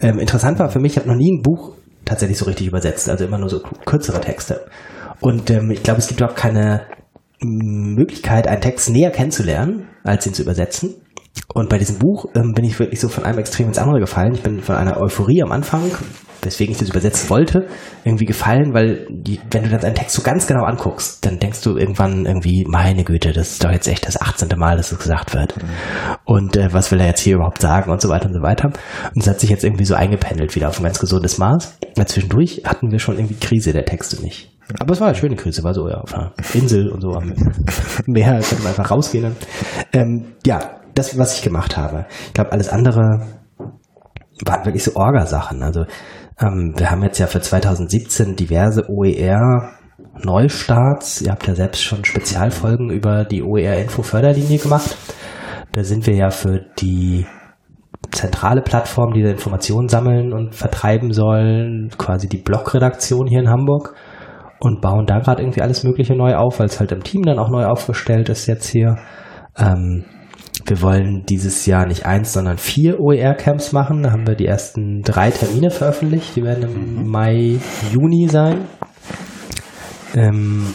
Ähm, 0.00 0.18
interessant 0.18 0.58
war 0.58 0.70
für 0.70 0.80
mich, 0.80 0.92
ich 0.92 0.98
habe 0.98 1.08
noch 1.08 1.16
nie 1.16 1.30
ein 1.30 1.42
Buch 1.42 1.72
tatsächlich 2.04 2.38
so 2.38 2.46
richtig 2.46 2.66
übersetzt, 2.66 3.08
also 3.08 3.24
immer 3.24 3.38
nur 3.38 3.48
so 3.48 3.60
kürzere 3.84 4.20
Texte. 4.20 4.66
Und 5.20 5.50
ähm, 5.50 5.70
ich 5.70 5.82
glaube, 5.82 6.00
es 6.00 6.08
gibt 6.08 6.22
auch 6.22 6.34
keine 6.34 6.82
Möglichkeit, 7.40 8.48
einen 8.48 8.60
Text 8.60 8.90
näher 8.90 9.10
kennenzulernen, 9.10 9.88
als 10.02 10.26
ihn 10.26 10.34
zu 10.34 10.42
übersetzen. 10.42 10.94
Und 11.52 11.68
bei 11.68 11.78
diesem 11.78 11.98
Buch 11.98 12.26
ähm, 12.34 12.52
bin 12.54 12.64
ich 12.64 12.78
wirklich 12.78 13.00
so 13.00 13.08
von 13.08 13.24
einem 13.24 13.38
Extrem 13.38 13.68
ins 13.68 13.78
andere 13.78 14.00
gefallen. 14.00 14.34
Ich 14.34 14.42
bin 14.42 14.60
von 14.60 14.76
einer 14.76 15.00
Euphorie 15.00 15.42
am 15.42 15.52
Anfang, 15.52 15.82
weswegen 16.42 16.72
ich 16.72 16.78
das 16.78 16.90
übersetzen 16.90 17.30
wollte, 17.30 17.66
irgendwie 18.04 18.24
gefallen, 18.24 18.72
weil 18.72 19.06
die, 19.10 19.40
wenn 19.50 19.64
du 19.64 19.70
dann 19.70 19.80
einen 19.82 19.94
Text 19.94 20.14
so 20.14 20.22
ganz 20.22 20.46
genau 20.46 20.64
anguckst, 20.64 21.24
dann 21.24 21.38
denkst 21.38 21.62
du 21.62 21.76
irgendwann 21.76 22.26
irgendwie, 22.26 22.64
meine 22.68 23.04
Güte, 23.04 23.32
das 23.32 23.52
ist 23.52 23.64
doch 23.64 23.70
jetzt 23.70 23.88
echt 23.88 24.06
das 24.06 24.20
18. 24.20 24.48
Mal, 24.56 24.76
dass 24.76 24.86
es 24.86 24.98
das 24.98 25.04
gesagt 25.04 25.34
wird. 25.34 25.56
Mhm. 25.56 25.68
Und 26.24 26.56
äh, 26.56 26.72
was 26.72 26.90
will 26.92 27.00
er 27.00 27.06
jetzt 27.06 27.20
hier 27.20 27.36
überhaupt 27.36 27.60
sagen 27.60 27.90
und 27.90 28.00
so 28.00 28.08
weiter 28.08 28.26
und 28.26 28.34
so 28.34 28.42
weiter. 28.42 28.72
Und 29.14 29.22
es 29.22 29.28
hat 29.28 29.40
sich 29.40 29.50
jetzt 29.50 29.64
irgendwie 29.64 29.84
so 29.84 29.94
eingependelt 29.94 30.54
wieder 30.54 30.68
auf 30.68 30.78
ein 30.78 30.84
ganz 30.84 30.98
gesundes 30.98 31.38
Maß. 31.38 31.78
Ja, 31.96 32.06
zwischendurch 32.06 32.62
hatten 32.64 32.90
wir 32.90 32.98
schon 32.98 33.16
irgendwie 33.16 33.34
Krise 33.34 33.72
der 33.72 33.84
Texte 33.84 34.22
nicht. 34.22 34.50
Aber 34.78 34.92
es 34.92 35.00
war 35.00 35.08
eine 35.08 35.16
schöne 35.16 35.36
Krise, 35.36 35.62
war 35.62 35.74
so 35.74 35.88
ja 35.88 36.00
auf 36.00 36.14
einer 36.14 36.32
Insel 36.54 36.88
und 36.88 37.00
so 37.00 37.10
am 37.10 37.34
Meer, 38.06 38.40
konnte 38.40 38.62
man 38.62 38.68
einfach 38.68 38.90
rausgehen. 38.90 39.36
Ähm, 39.92 40.32
ja, 40.46 40.80
das, 40.94 41.18
was 41.18 41.36
ich 41.36 41.42
gemacht 41.42 41.76
habe. 41.76 42.06
Ich 42.26 42.34
glaube, 42.34 42.52
alles 42.52 42.68
andere 42.68 43.26
waren 44.44 44.64
wirklich 44.64 44.84
so 44.84 44.96
Orgasachen. 44.96 45.62
Also 45.62 45.84
ähm, 46.40 46.74
wir 46.76 46.90
haben 46.90 47.02
jetzt 47.02 47.18
ja 47.18 47.26
für 47.26 47.40
2017 47.40 48.36
diverse 48.36 48.88
OER 48.88 49.70
Neustarts. 50.22 51.22
Ihr 51.22 51.30
habt 51.30 51.46
ja 51.46 51.54
selbst 51.54 51.82
schon 51.82 52.04
Spezialfolgen 52.04 52.90
über 52.90 53.24
die 53.24 53.42
OER-Info-Förderlinie 53.42 54.58
gemacht. 54.58 54.96
Da 55.72 55.84
sind 55.84 56.06
wir 56.06 56.14
ja 56.14 56.30
für 56.30 56.60
die 56.78 57.26
zentrale 58.10 58.62
Plattform, 58.62 59.12
die 59.12 59.22
da 59.22 59.30
Informationen 59.30 59.88
sammeln 59.88 60.32
und 60.32 60.54
vertreiben 60.54 61.12
soll, 61.12 61.88
quasi 61.98 62.28
die 62.28 62.38
Blogredaktion 62.38 63.26
hier 63.26 63.40
in 63.40 63.48
Hamburg 63.48 63.94
und 64.60 64.80
bauen 64.80 65.06
da 65.06 65.18
gerade 65.18 65.42
irgendwie 65.42 65.62
alles 65.62 65.84
Mögliche 65.84 66.14
neu 66.14 66.34
auf, 66.36 66.60
weil 66.60 66.66
es 66.66 66.78
halt 66.78 66.92
im 66.92 67.02
Team 67.02 67.22
dann 67.22 67.38
auch 67.38 67.50
neu 67.50 67.64
aufgestellt 67.64 68.28
ist 68.28 68.46
jetzt 68.46 68.68
hier. 68.68 68.96
Ähm, 69.56 70.04
wir 70.66 70.80
wollen 70.80 71.24
dieses 71.28 71.66
Jahr 71.66 71.86
nicht 71.86 72.06
eins, 72.06 72.32
sondern 72.32 72.58
vier 72.58 72.98
OER-Camps 73.00 73.72
machen. 73.72 74.02
Da 74.02 74.12
haben 74.12 74.26
wir 74.26 74.34
die 74.34 74.46
ersten 74.46 75.02
drei 75.02 75.30
Termine 75.30 75.70
veröffentlicht. 75.70 76.36
Die 76.36 76.42
werden 76.42 76.64
im 76.64 77.02
mhm. 77.02 77.10
Mai, 77.10 77.58
Juni 77.92 78.28
sein. 78.28 78.62
Ähm, 80.14 80.74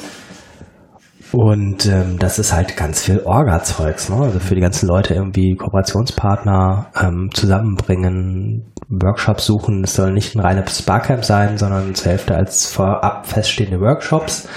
und 1.31 1.85
ähm, 1.85 2.17
das 2.17 2.39
ist 2.39 2.53
halt 2.53 2.75
ganz 2.75 3.03
viel 3.03 3.21
Orga-Zeugs, 3.23 4.09
ne? 4.09 4.17
Also 4.17 4.39
für 4.39 4.55
die 4.55 4.61
ganzen 4.61 4.87
Leute 4.87 5.13
irgendwie 5.13 5.55
Kooperationspartner 5.55 6.87
ähm, 6.99 7.29
zusammenbringen, 7.31 8.73
Workshops 8.89 9.45
suchen. 9.45 9.83
Es 9.83 9.95
soll 9.95 10.11
nicht 10.11 10.35
ein 10.35 10.39
reines 10.39 10.81
Barcamp 10.81 11.23
sein, 11.23 11.57
sondern 11.57 11.93
zur 11.93 12.11
Hälfte 12.11 12.35
als 12.35 12.71
vorab 12.71 13.27
feststehende 13.27 13.79
Workshops, 13.79 14.47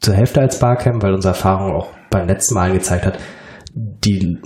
zur 0.00 0.14
Hälfte 0.14 0.40
als 0.40 0.60
Barcamp, 0.60 1.02
weil 1.02 1.14
unsere 1.14 1.34
Erfahrung 1.34 1.72
auch 1.72 1.88
beim 2.10 2.28
letzten 2.28 2.54
Mal 2.54 2.72
gezeigt 2.72 3.06
hat, 3.06 3.18
die 3.74 4.38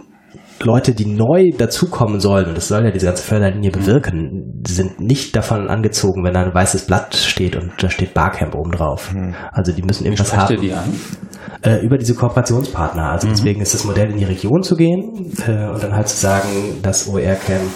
Leute, 0.63 0.95
die 0.95 1.07
neu 1.07 1.51
dazukommen 1.57 2.21
sollen, 2.21 2.55
das 2.55 2.69
soll 2.69 2.85
ja 2.85 2.91
diese 2.91 3.07
ganze 3.07 3.23
Förderlinie 3.23 3.71
bewirken, 3.71 4.63
sind 4.67 5.01
nicht 5.01 5.37
davon 5.37 5.69
angezogen, 5.69 6.25
wenn 6.25 6.35
da 6.35 6.43
ein 6.43 6.55
weißes 6.55 6.87
Blatt 6.87 7.15
steht 7.15 7.57
und 7.57 7.73
da 7.79 7.91
steht 7.91 8.15
Barcamp 8.15 8.55
oben 8.55 8.73
drauf. 8.73 9.13
Mhm. 9.13 9.35
Also 9.53 9.73
die 9.73 9.83
müssen 9.83 10.05
irgendwas 10.05 10.33
Wie 10.33 10.37
haben. 10.37 10.61
Die 10.61 10.73
an? 10.73 10.93
Äh, 11.63 11.85
über 11.85 11.99
diese 11.99 12.15
Kooperationspartner. 12.15 13.11
Also 13.11 13.29
mhm. 13.29 13.33
deswegen 13.33 13.61
ist 13.61 13.75
das 13.75 13.85
Modell 13.85 14.11
in 14.11 14.19
die 14.19 14.25
Region 14.25 14.63
zu 14.63 14.77
gehen 14.77 15.33
äh, 15.47 15.69
und 15.69 15.83
dann 15.83 15.95
halt 15.95 16.09
zu 16.09 16.17
sagen, 16.17 16.49
das 16.83 17.09
OER-Camp 17.09 17.71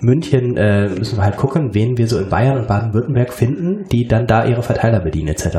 München 0.00 0.56
äh, 0.56 0.88
müssen 0.88 1.18
wir 1.18 1.24
halt 1.24 1.36
gucken, 1.36 1.74
wen 1.74 1.98
wir 1.98 2.06
so 2.06 2.18
in 2.18 2.28
Bayern 2.28 2.58
und 2.58 2.68
Baden-Württemberg 2.68 3.32
finden, 3.32 3.84
die 3.90 4.06
dann 4.06 4.26
da 4.26 4.44
ihre 4.44 4.62
Verteiler 4.62 5.00
bedienen 5.00 5.28
etc. 5.28 5.58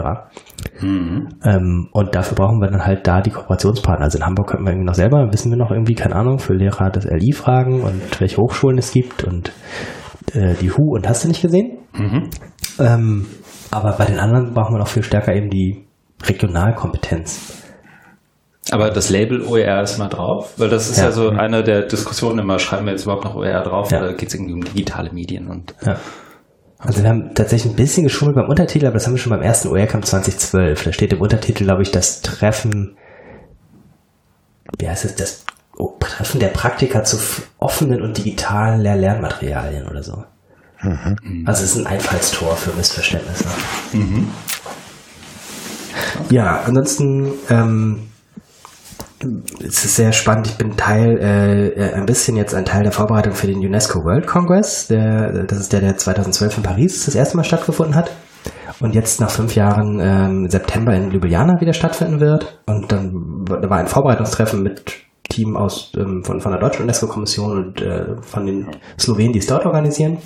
Mhm. 0.81 1.29
Ähm, 1.43 1.89
und 1.91 2.15
dafür 2.15 2.35
brauchen 2.35 2.59
wir 2.59 2.69
dann 2.69 2.85
halt 2.85 3.05
da 3.07 3.21
die 3.21 3.31
Kooperationspartner. 3.31 4.05
Also 4.05 4.17
in 4.17 4.25
Hamburg 4.25 4.47
könnten 4.47 4.65
wir 4.65 4.71
irgendwie 4.71 4.87
noch 4.87 4.95
selber, 4.95 5.31
wissen 5.31 5.51
wir 5.51 5.57
noch 5.57 5.71
irgendwie, 5.71 5.95
keine 5.95 6.15
Ahnung, 6.15 6.39
für 6.39 6.53
Lehrer 6.53 6.89
das 6.89 7.05
LI 7.05 7.33
fragen 7.33 7.81
und 7.81 8.19
welche 8.19 8.37
Hochschulen 8.37 8.77
es 8.77 8.91
gibt 8.91 9.23
und 9.23 9.51
äh, 10.33 10.53
die 10.55 10.71
HU 10.71 10.95
und 10.95 11.07
hast 11.07 11.23
du 11.23 11.27
nicht 11.27 11.41
gesehen? 11.41 11.79
Mhm. 11.93 12.29
Ähm, 12.79 13.25
aber 13.71 13.93
bei 13.93 14.05
den 14.05 14.19
anderen 14.19 14.53
brauchen 14.53 14.75
wir 14.75 14.79
noch 14.79 14.87
viel 14.87 15.03
stärker 15.03 15.35
eben 15.35 15.49
die 15.49 15.85
Regionalkompetenz. 16.23 17.58
Aber 18.71 18.91
das 18.91 19.09
Label 19.09 19.41
OER 19.41 19.81
ist 19.81 19.97
mal 19.97 20.09
drauf, 20.09 20.53
weil 20.57 20.69
das 20.69 20.89
ist 20.89 20.97
ja, 20.97 21.05
ja 21.05 21.11
so 21.11 21.29
eine 21.29 21.63
der 21.63 21.83
Diskussionen 21.83 22.39
immer, 22.39 22.59
schreiben 22.59 22.85
wir 22.85 22.91
jetzt 22.91 23.03
überhaupt 23.03 23.23
noch 23.23 23.35
OER 23.35 23.63
drauf 23.63 23.91
ja. 23.91 23.99
oder 23.99 24.13
geht 24.13 24.29
es 24.29 24.35
irgendwie 24.35 24.53
um 24.53 24.63
digitale 24.63 25.11
Medien 25.11 25.47
und 25.47 25.73
ja. 25.85 25.97
Also 26.81 27.03
wir 27.03 27.09
haben 27.09 27.33
tatsächlich 27.35 27.73
ein 27.73 27.75
bisschen 27.75 28.03
geschummelt 28.03 28.37
beim 28.37 28.47
Untertitel, 28.47 28.85
aber 28.85 28.93
das 28.93 29.05
haben 29.05 29.13
wir 29.13 29.19
schon 29.19 29.31
beim 29.31 29.41
ersten 29.41 29.67
OER-Camp 29.67 30.05
2012. 30.05 30.81
Da 30.81 30.93
steht 30.93 31.11
im 31.11 31.19
Untertitel, 31.19 31.65
glaube 31.65 31.81
ich, 31.81 31.91
das 31.91 32.21
Treffen, 32.21 32.95
wie 34.77 34.87
heißt 34.87 35.03
es, 35.03 35.15
das 35.15 35.45
Treffen 35.99 36.39
der 36.39 36.47
Praktiker 36.47 37.03
zu 37.03 37.17
offenen 37.57 38.01
und 38.01 38.17
digitalen 38.17 38.79
Lehr 38.79 38.95
Lernmaterialien 38.95 39.87
oder 39.89 40.03
so. 40.03 40.23
Mhm. 40.81 41.43
Also 41.45 41.63
es 41.63 41.71
ist 41.71 41.77
ein 41.77 41.87
Einfallstor 41.87 42.55
für 42.55 42.71
Missverständnisse. 42.77 43.45
Mhm. 43.91 44.29
Ja, 46.29 46.61
ansonsten 46.65 47.33
ähm, 47.49 48.08
es 49.59 49.85
ist 49.85 49.95
sehr 49.95 50.11
spannend. 50.11 50.47
Ich 50.47 50.57
bin 50.57 50.77
Teil, 50.77 51.17
äh, 51.19 51.67
äh, 51.67 51.93
ein 51.93 52.05
bisschen 52.05 52.37
jetzt 52.37 52.53
ein 52.53 52.65
Teil 52.65 52.83
der 52.83 52.91
Vorbereitung 52.91 53.33
für 53.33 53.47
den 53.47 53.59
UNESCO 53.59 54.03
World 54.03 54.27
Congress. 54.27 54.87
Der, 54.87 55.43
das 55.43 55.59
ist 55.59 55.73
der, 55.73 55.81
der 55.81 55.97
2012 55.97 56.57
in 56.57 56.63
Paris 56.63 57.05
das 57.05 57.15
erste 57.15 57.37
Mal 57.37 57.43
stattgefunden 57.43 57.95
hat. 57.95 58.11
Und 58.79 58.95
jetzt 58.95 59.19
nach 59.19 59.29
fünf 59.29 59.55
Jahren 59.55 59.99
ähm, 60.01 60.49
September 60.49 60.93
in 60.93 61.11
Ljubljana 61.11 61.59
wieder 61.59 61.73
stattfinden 61.73 62.21
wird. 62.21 62.59
Und 62.65 62.91
dann 62.91 63.43
da 63.45 63.69
war 63.69 63.77
ein 63.77 63.87
Vorbereitungstreffen 63.87 64.63
mit 64.63 64.93
Team 65.27 65.57
aus 65.57 65.91
ähm, 65.97 66.23
von, 66.23 66.39
von 66.39 66.51
der 66.51 66.61
deutschen 66.61 66.83
UNESCO-Kommission 66.83 67.57
und 67.57 67.81
äh, 67.81 68.15
von 68.21 68.45
den 68.45 68.67
Slowenen, 68.97 69.33
die 69.33 69.39
es 69.39 69.47
dort 69.47 69.65
organisieren. 69.65 70.19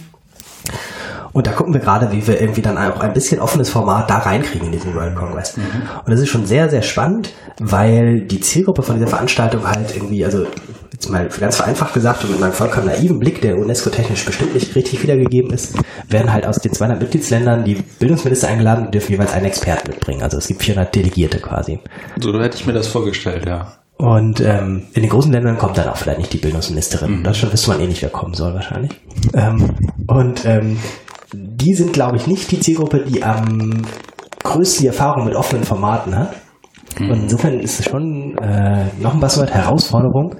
Und 1.34 1.48
da 1.48 1.52
gucken 1.52 1.74
wir 1.74 1.82
gerade, 1.82 2.12
wie 2.12 2.26
wir 2.26 2.40
irgendwie 2.40 2.62
dann 2.62 2.78
auch 2.78 3.00
ein 3.00 3.14
bisschen 3.14 3.40
offenes 3.40 3.70
Format 3.70 4.10
da 4.10 4.20
reinkriegen 4.20 4.68
in 4.68 4.72
diesen 4.72 4.96
World 4.96 5.16
Congress. 5.16 5.58
Mhm. 5.58 5.64
Und 6.06 6.12
das 6.12 6.20
ist 6.20 6.30
schon 6.30 6.46
sehr, 6.46 6.70
sehr 6.70 6.84
spannend, 6.84 7.34
weil 7.60 8.22
die 8.22 8.40
Zielgruppe 8.40 8.84
von 8.84 8.96
dieser 8.96 9.08
Veranstaltung 9.08 9.68
halt 9.68 9.96
irgendwie, 9.96 10.24
also 10.24 10.46
jetzt 10.92 11.10
mal 11.10 11.28
ganz 11.28 11.58
vereinfacht 11.58 11.96
gesagt 11.96 12.24
und 12.24 12.32
mit 12.32 12.40
meinem 12.40 12.54
vollkommen 12.54 12.86
naiven 12.86 13.20
Blick, 13.20 13.42
der 13.42 13.58
UNESCO-technisch 13.58 14.26
bestimmt 14.26 14.54
nicht 14.54 14.76
richtig 14.76 15.02
wiedergegeben 15.02 15.52
ist, 15.52 15.76
werden 16.08 16.32
halt 16.32 16.46
aus 16.46 16.58
den 16.58 16.72
200 16.72 17.02
Mitgliedsländern 17.02 17.64
die 17.64 17.84
Bildungsminister 18.00 18.48
eingeladen 18.48 18.86
und 18.86 18.94
dürfen 18.94 19.12
jeweils 19.12 19.34
einen 19.34 19.46
Experten 19.46 19.90
mitbringen. 19.90 20.22
Also 20.22 20.38
es 20.38 20.48
gibt 20.48 20.62
400 20.62 20.94
Delegierte 20.94 21.40
quasi. 21.40 21.80
So 22.20 22.40
hätte 22.40 22.58
ich 22.58 22.68
mir 22.68 22.74
das 22.74 22.88
vorgestellt, 22.88 23.46
ja. 23.48 23.74
Und 23.98 24.42
ähm, 24.42 24.84
in 24.94 25.02
den 25.02 25.10
großen 25.10 25.32
Ländern 25.32 25.58
kommt 25.58 25.78
dann 25.78 25.88
auch 25.88 25.98
vielleicht 25.98 26.20
nicht 26.20 26.34
die 26.34 26.38
Bildungsministerin. 26.38 27.10
Mhm. 27.12 27.18
In 27.18 27.24
Deutschland 27.24 27.54
wüsste 27.54 27.70
man 27.70 27.80
eh 27.80 27.88
nicht, 27.88 28.02
wer 28.02 28.10
kommen 28.10 28.34
soll 28.34 28.54
wahrscheinlich. 28.54 28.92
Ähm, 29.34 29.76
und 30.08 30.46
ähm, 30.46 30.78
die 31.34 31.74
sind, 31.74 31.94
glaube 31.94 32.18
ich, 32.18 32.28
nicht 32.28 32.52
die 32.52 32.60
Zielgruppe, 32.60 33.04
die 33.06 33.24
am 33.24 33.82
größten 34.44 34.88
Erfahrung 34.88 35.26
mit 35.26 35.36
offenen 35.36 35.64
Formaten 35.64 36.16
hat. 36.18 36.36
Und 37.00 37.08
mhm. 37.08 37.14
insofern 37.24 37.60
ist 37.60 37.80
es 37.80 37.86
schon 37.86 38.38
äh, 38.38 38.86
noch 39.00 39.16
ein 39.16 39.20
Buzzword 39.20 39.52
Herausforderung, 39.52 40.36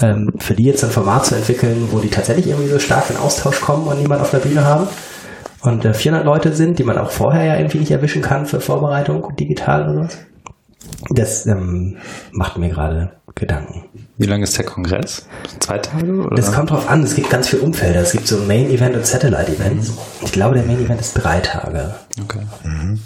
ähm, 0.00 0.30
für 0.38 0.54
die 0.54 0.64
jetzt 0.64 0.84
ein 0.84 0.90
Format 0.90 1.26
zu 1.26 1.34
entwickeln, 1.34 1.88
wo 1.90 1.98
die 1.98 2.10
tatsächlich 2.10 2.48
irgendwie 2.48 2.68
so 2.68 2.78
stark 2.78 3.08
in 3.08 3.16
Austausch 3.16 3.60
kommen 3.60 3.86
und 3.86 3.98
niemand 4.00 4.20
auf 4.20 4.30
der 4.30 4.38
Bühne 4.38 4.64
haben. 4.64 4.86
Und 5.62 5.84
äh, 5.84 5.94
400 5.94 6.26
Leute 6.26 6.52
sind, 6.52 6.78
die 6.78 6.84
man 6.84 6.98
auch 6.98 7.10
vorher 7.10 7.44
ja 7.44 7.56
irgendwie 7.56 7.78
nicht 7.78 7.90
erwischen 7.90 8.20
kann 8.20 8.44
für 8.44 8.60
Vorbereitung 8.60 9.34
digital 9.36 9.88
oder 9.88 10.04
was. 10.04 10.18
Das 11.10 11.46
ähm, 11.46 11.96
macht 12.32 12.58
mir 12.58 12.68
gerade 12.68 13.12
Gedanken. 13.34 13.84
Wie 14.16 14.26
lange 14.26 14.44
ist 14.44 14.56
der 14.56 14.64
Kongress? 14.64 15.26
Zwei 15.58 15.78
Tage? 15.78 16.12
Oder? 16.20 16.36
Das 16.36 16.52
kommt 16.52 16.70
drauf 16.70 16.88
an. 16.88 17.02
Es 17.02 17.16
gibt 17.16 17.30
ganz 17.30 17.48
viele 17.48 17.62
Umfelder. 17.62 18.00
Es 18.00 18.12
gibt 18.12 18.28
so 18.28 18.38
Main 18.38 18.70
Event 18.70 18.94
und 18.94 19.04
Satellite 19.04 19.52
Events. 19.52 19.92
Ich 20.22 20.30
glaube, 20.30 20.54
der 20.54 20.64
Main 20.64 20.84
Event 20.84 21.00
ist 21.00 21.14
drei 21.14 21.40
Tage. 21.40 21.94
Okay. 22.22 22.40
Mhm. 22.62 23.00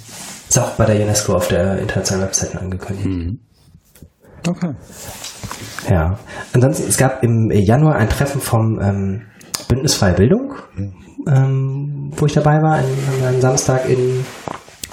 Ist 0.49 0.59
auch 0.59 0.73
bei 0.73 0.85
der 0.85 1.03
UNESCO 1.03 1.35
auf 1.35 1.49
der 1.49 1.79
internationalen 1.79 2.27
Webseite 2.27 2.61
angekündigt. 2.61 3.09
Mhm. 3.09 3.39
Okay. 4.47 4.75
Ja. 5.89 6.19
Ansonsten, 6.53 6.89
es 6.89 6.99
gab 6.99 7.23
im 7.23 7.51
Januar 7.51 7.97
ein 7.97 8.11
Treffen 8.11 8.41
vom 8.41 8.79
ähm, 8.81 9.23
Bündnis 9.69 9.95
Freie 9.95 10.15
Bildung, 10.15 10.57
mhm. 10.75 10.95
ähm, 11.27 12.13
wo 12.17 12.27
ich 12.27 12.35
dabei 12.35 12.61
war, 12.63 12.79
an 12.79 12.85
einem 13.27 13.41
Samstag 13.41 13.89
in 13.89 14.25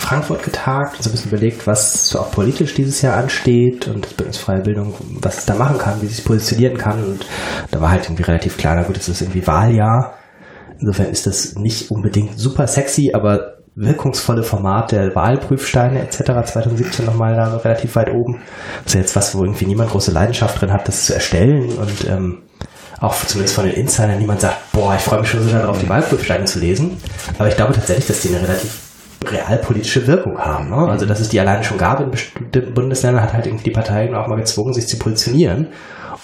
Frankfurt 0.06 0.44
getagt 0.44 0.98
und 0.98 1.04
so 1.04 1.10
ein 1.10 1.14
bisschen 1.14 1.32
überlegt, 1.32 1.66
was 1.66 2.16
auch 2.16 2.32
politisch 2.32 2.76
dieses 2.76 3.02
Jahr 3.02 3.18
ansteht 3.18 3.88
und 3.88 4.06
das 4.06 4.14
Bündnis 4.14 4.38
Freie 4.38 4.62
Bildung, 4.62 4.94
was 5.22 5.40
es 5.40 5.46
da 5.46 5.56
machen 5.56 5.80
kann, 5.80 6.02
wie 6.02 6.06
es 6.06 6.18
sich 6.18 6.26
positionieren 6.26 6.78
kann. 6.78 7.04
Und 7.04 7.26
da 7.72 7.82
war 7.82 7.90
halt 7.90 8.06
irgendwie 8.06 8.24
relativ 8.24 8.58
klar, 8.58 8.76
na 8.76 8.84
gut, 8.84 8.98
es 8.98 9.10
ist 9.10 9.22
irgendwie 9.22 9.46
Wahljahr. 9.48 10.14
Insofern 10.80 11.08
ist 11.08 11.26
das 11.26 11.56
nicht 11.56 11.90
unbedingt 11.90 12.38
super 12.38 12.68
sexy, 12.68 13.12
aber 13.14 13.56
wirkungsvolle 13.74 14.44
Format 14.44 14.92
der 14.92 15.16
Wahlprüfsteine 15.16 16.02
etc. 16.02 16.52
2017 16.52 17.06
nochmal 17.06 17.36
da 17.36 17.58
relativ 17.58 17.96
weit 17.96 18.10
oben. 18.10 18.42
Das 18.84 18.94
ist 18.94 19.00
jetzt 19.00 19.16
was, 19.16 19.36
wo 19.36 19.44
irgendwie 19.44 19.66
niemand 19.66 19.90
große 19.90 20.12
Leidenschaft 20.12 20.62
drin 20.62 20.72
hat, 20.72 20.88
das 20.88 21.06
zu 21.08 21.14
erstellen 21.14 21.78
und 21.78 22.08
ähm, 22.08 22.44
auch 23.00 23.16
zumindest 23.26 23.56
von 23.56 23.66
den 23.66 23.74
Insidern 23.74 24.20
niemand 24.20 24.42
sagt, 24.42 24.72
boah, 24.72 24.96
ich 24.96 25.02
freue 25.02 25.22
mich 25.22 25.30
schon 25.30 25.44
so 25.44 25.50
darauf, 25.50 25.80
die 25.80 25.90
Wahlprüfsteine 25.90 26.46
zu 26.46 26.60
lesen. 26.60 26.98
Aber 27.38 27.50
ich 27.50 27.56
glaube 27.56 27.74
tatsächlich, 27.74 28.08
dass 28.08 28.22
die 28.22 28.30
eine 28.30 28.48
relativ 28.48 28.85
realpolitische 29.26 30.08
Wirkung 30.08 30.38
haben. 30.40 30.70
Ne? 30.70 30.76
Also 30.76 31.06
dass 31.06 31.20
es 31.20 31.30
die 31.30 31.40
alleine 31.40 31.64
schon 31.64 31.78
gab 31.78 32.00
in 32.00 32.12
bestimmten 32.12 32.74
Bundesländern, 32.74 33.24
hat 33.24 33.34
halt 33.34 33.46
irgendwie 33.48 33.66
die 33.66 33.72
Parteien 33.72 34.16
auch 34.16 34.28
mal 34.28 34.38
gezwungen, 34.38 34.74
sich 34.74 34.88
zu 34.88 34.98
positionieren. 34.98 35.68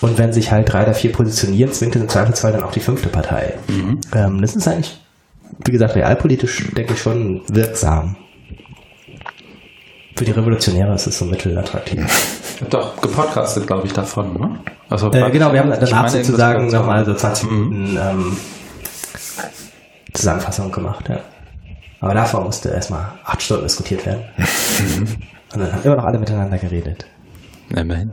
Und 0.02 0.18
wenn 0.18 0.34
sich 0.34 0.52
halt 0.52 0.72
drei 0.72 0.84
oder 0.84 0.94
vier 0.94 1.12
positionieren, 1.12 1.72
zwingt 1.72 1.96
es 1.96 2.02
im 2.02 2.10
Zweifelsfall 2.10 2.52
dann 2.52 2.64
auch 2.64 2.72
die 2.72 2.80
fünfte 2.80 3.10
Partei. 3.10 3.54
Mhm. 3.68 4.00
Ähm, 4.16 4.42
das 4.42 4.56
ist 4.56 4.68
eigentlich 4.68 5.00
wie 5.66 5.72
gesagt, 5.72 5.96
realpolitisch 5.96 6.70
denke 6.76 6.94
ich 6.94 7.02
schon 7.02 7.42
wirksam. 7.48 8.16
Für 10.16 10.26
die 10.26 10.32
Revolutionäre 10.32 10.94
ist 10.94 11.08
es 11.08 11.18
so 11.18 11.26
mittelattraktiv. 11.26 12.06
Doch, 12.70 13.00
gepodcastet, 13.02 13.66
glaube 13.66 13.88
ich, 13.88 13.94
davon, 13.94 14.34
ne? 14.34 14.60
Also, 14.90 15.12
äh, 15.12 15.32
genau, 15.32 15.52
wir 15.52 15.62
haben 15.62 15.72
danach 15.72 16.10
sozusagen 16.10 16.68
nochmal 16.68 17.06
so 17.06 17.14
20 17.14 17.50
mhm. 17.50 17.70
Minuten 17.70 18.00
ähm, 18.00 18.38
Zusammenfassung 20.14 20.72
gemacht, 20.72 21.10
ja. 21.10 21.20
Aber 22.02 22.16
davor 22.16 22.44
musste 22.44 22.70
erstmal 22.70 23.14
acht 23.24 23.42
Stunden 23.42 23.64
diskutiert 23.64 24.06
werden. 24.06 24.24
Und 25.54 25.60
dann 25.60 25.72
haben 25.72 25.84
immer 25.84 25.96
noch 25.96 26.06
alle 26.06 26.20
miteinander 26.20 26.58
geredet. 26.58 27.06
Immerhin. 27.70 28.12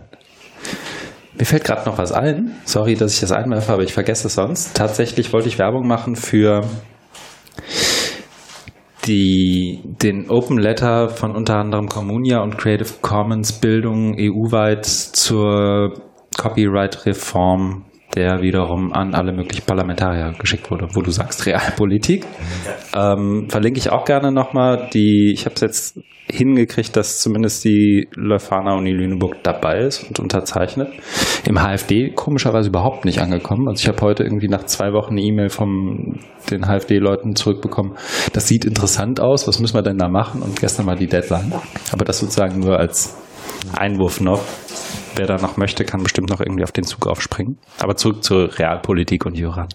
Mir 1.39 1.45
fällt 1.45 1.65
gerade 1.65 1.89
noch 1.89 1.99
was 1.99 2.13
ein. 2.13 2.53
Sorry, 2.65 2.97
dass 2.97 3.15
ich 3.15 3.21
das 3.21 3.33
einwerfe, 3.33 3.73
aber 3.73 3.83
ich 3.83 3.95
vergesse 3.95 4.27
es 4.27 4.35
sonst. 4.35 4.77
Tatsächlich 4.77 5.33
wollte 5.33 5.49
ich 5.49 5.59
Werbung 5.59 5.87
machen 5.87 6.17
für 6.17 6.65
die, 9.07 9.81
den 10.03 10.29
Open 10.31 10.59
Letter 10.59 11.09
von 11.09 11.35
unter 11.35 11.57
anderem 11.57 11.89
Communia 11.89 12.43
und 12.43 12.59
Creative 12.59 12.93
Commons 13.01 13.53
Bildung 13.53 14.17
EU-weit 14.19 14.85
zur 14.85 15.95
Copyright-Reform, 16.37 17.85
der 18.15 18.41
wiederum 18.41 18.93
an 18.93 19.15
alle 19.15 19.33
möglichen 19.33 19.67
Parlamentarier 19.67 20.33
geschickt 20.39 20.71
wurde, 20.71 20.89
wo 20.95 21.03
du 21.03 21.11
sagst 21.11 21.47
Realpolitik. 21.47 22.25
Ähm, 22.97 23.47
verlinke 23.49 23.79
ich 23.79 23.91
auch 23.91 24.05
gerne 24.05 24.33
nochmal 24.33 24.89
die, 24.93 25.33
ich 25.33 25.45
habe 25.45 25.55
es 25.55 25.61
jetzt 25.61 26.01
hingekriegt, 26.31 26.97
dass 26.97 27.21
zumindest 27.21 27.65
die 27.65 28.09
Leuphana 28.15 28.75
Uni 28.75 28.91
Lüneburg 28.91 29.43
dabei 29.43 29.79
ist 29.79 30.09
und 30.09 30.21
unterzeichnet. 30.21 30.89
Im 31.47 31.59
HFD 31.59 32.11
komischerweise 32.15 32.69
überhaupt 32.69 33.05
nicht 33.05 33.21
angekommen. 33.21 33.69
Also 33.69 33.83
ich 33.83 33.89
habe 33.89 34.01
heute 34.03 34.25
irgendwie 34.25 34.49
nach 34.49 34.65
zwei 34.65 34.93
Wochen 34.93 35.13
eine 35.13 35.23
E-Mail 35.23 35.49
von 35.49 36.21
den 36.51 36.67
HFD-Leuten 36.67 37.35
zurückbekommen. 37.35 37.95
Das 38.33 38.47
sieht 38.47 38.65
interessant 38.65 39.21
aus. 39.21 39.49
Was 39.49 39.59
müssen 39.59 39.77
wir 39.77 39.83
denn 39.83 39.99
da 39.99 40.09
machen? 40.09 40.43
Und 40.43 40.61
gestern 40.61 40.87
war 40.87 40.97
die 40.97 41.07
Deadline. 41.07 41.53
Aber 41.93 42.05
das 42.05 42.19
sozusagen 42.19 42.61
nur 42.61 42.79
als 42.79 43.17
Einwurf 43.77 44.21
noch. 44.21 44.43
Wer 45.19 45.27
da 45.27 45.37
noch 45.37 45.57
möchte, 45.57 45.85
kann 45.85 46.05
bestimmt 46.05 46.31
noch 46.31 46.41
irgendwie 46.41 46.63
auf 46.63 46.71
den 46.71 46.85
Zug 46.85 47.09
aufspringen. 47.09 47.59
Aber 47.81 47.97
zurück 47.97 48.23
zur 48.23 48.57
Realpolitik 48.57 49.27
und 49.27 49.37
Juran. 49.37 49.67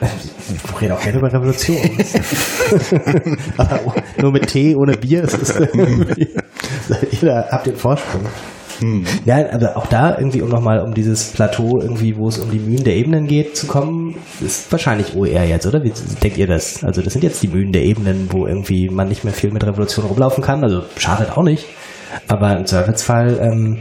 Ich 0.00 0.80
rede 0.80 0.94
auch 0.94 1.02
gerne 1.02 1.18
über 1.18 1.32
Revolution. 1.32 1.76
Aber 3.56 3.80
nur 4.22 4.30
mit 4.30 4.46
Tee, 4.46 4.76
ohne 4.76 4.96
Bier, 4.96 5.22
das 5.22 5.34
ist 5.34 5.58
irgendwie, 5.58 6.28
jeder 7.10 7.48
habt 7.50 7.66
den 7.66 7.74
Vorsprung. 7.74 8.22
Hm. 8.78 9.04
Ja, 9.24 9.52
aber 9.52 9.76
auch 9.76 9.86
da 9.86 10.16
irgendwie, 10.16 10.42
um 10.42 10.48
nochmal 10.48 10.78
um 10.78 10.94
dieses 10.94 11.32
Plateau 11.32 11.80
irgendwie, 11.80 12.16
wo 12.16 12.28
es 12.28 12.38
um 12.38 12.48
die 12.48 12.60
Mühen 12.60 12.84
der 12.84 12.94
Ebenen 12.94 13.26
geht, 13.26 13.56
zu 13.56 13.66
kommen, 13.66 14.14
ist 14.40 14.70
wahrscheinlich 14.70 15.16
OER 15.16 15.44
jetzt, 15.44 15.66
oder? 15.66 15.82
Wie 15.82 15.92
denkt 16.22 16.38
ihr 16.38 16.46
das? 16.46 16.84
Also 16.84 17.02
das 17.02 17.14
sind 17.14 17.24
jetzt 17.24 17.42
die 17.42 17.48
Mühen 17.48 17.72
der 17.72 17.82
Ebenen, 17.82 18.28
wo 18.30 18.46
irgendwie 18.46 18.90
man 18.90 19.08
nicht 19.08 19.24
mehr 19.24 19.32
viel 19.32 19.50
mit 19.50 19.64
Revolution 19.64 20.06
rumlaufen 20.06 20.44
kann. 20.44 20.62
Also 20.62 20.82
schadet 20.98 21.36
auch 21.36 21.42
nicht. 21.42 21.64
Aber 22.28 22.56
im 22.56 22.64
Zweifelsfall 22.64 23.40
ähm, 23.40 23.78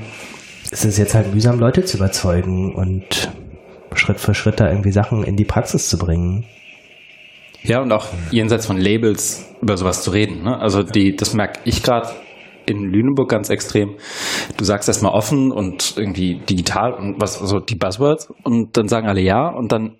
ist 0.71 0.85
es 0.85 0.97
jetzt 0.97 1.15
halt 1.15 1.33
mühsam, 1.33 1.59
Leute 1.59 1.83
zu 1.83 1.97
überzeugen 1.97 2.73
und 2.73 3.31
Schritt 3.93 4.19
für 4.19 4.33
Schritt 4.33 4.59
da 4.59 4.69
irgendwie 4.69 4.91
Sachen 4.91 5.23
in 5.23 5.35
die 5.35 5.45
Praxis 5.45 5.89
zu 5.89 5.97
bringen. 5.97 6.45
Ja, 7.63 7.81
und 7.81 7.91
auch 7.91 8.07
jenseits 8.31 8.65
von 8.65 8.77
Labels 8.77 9.49
über 9.61 9.77
sowas 9.77 10.03
zu 10.03 10.11
reden. 10.11 10.43
Ne? 10.43 10.59
Also 10.59 10.83
die, 10.83 11.15
das 11.15 11.33
merke 11.33 11.59
ich 11.65 11.81
gerade 11.81 12.09
in 12.65 12.91
Lüneburg 12.91 13.29
ganz 13.29 13.49
extrem. 13.49 13.95
Du 14.57 14.63
sagst 14.63 14.87
erstmal 14.87 15.13
offen 15.13 15.51
und 15.51 15.95
irgendwie 15.97 16.41
digital 16.49 16.93
und 16.93 17.21
was, 17.21 17.41
also 17.41 17.59
die 17.59 17.75
Buzzwords 17.75 18.31
und 18.43 18.77
dann 18.77 18.87
sagen 18.87 19.07
alle 19.07 19.21
ja 19.21 19.47
und 19.47 19.71
dann 19.71 19.97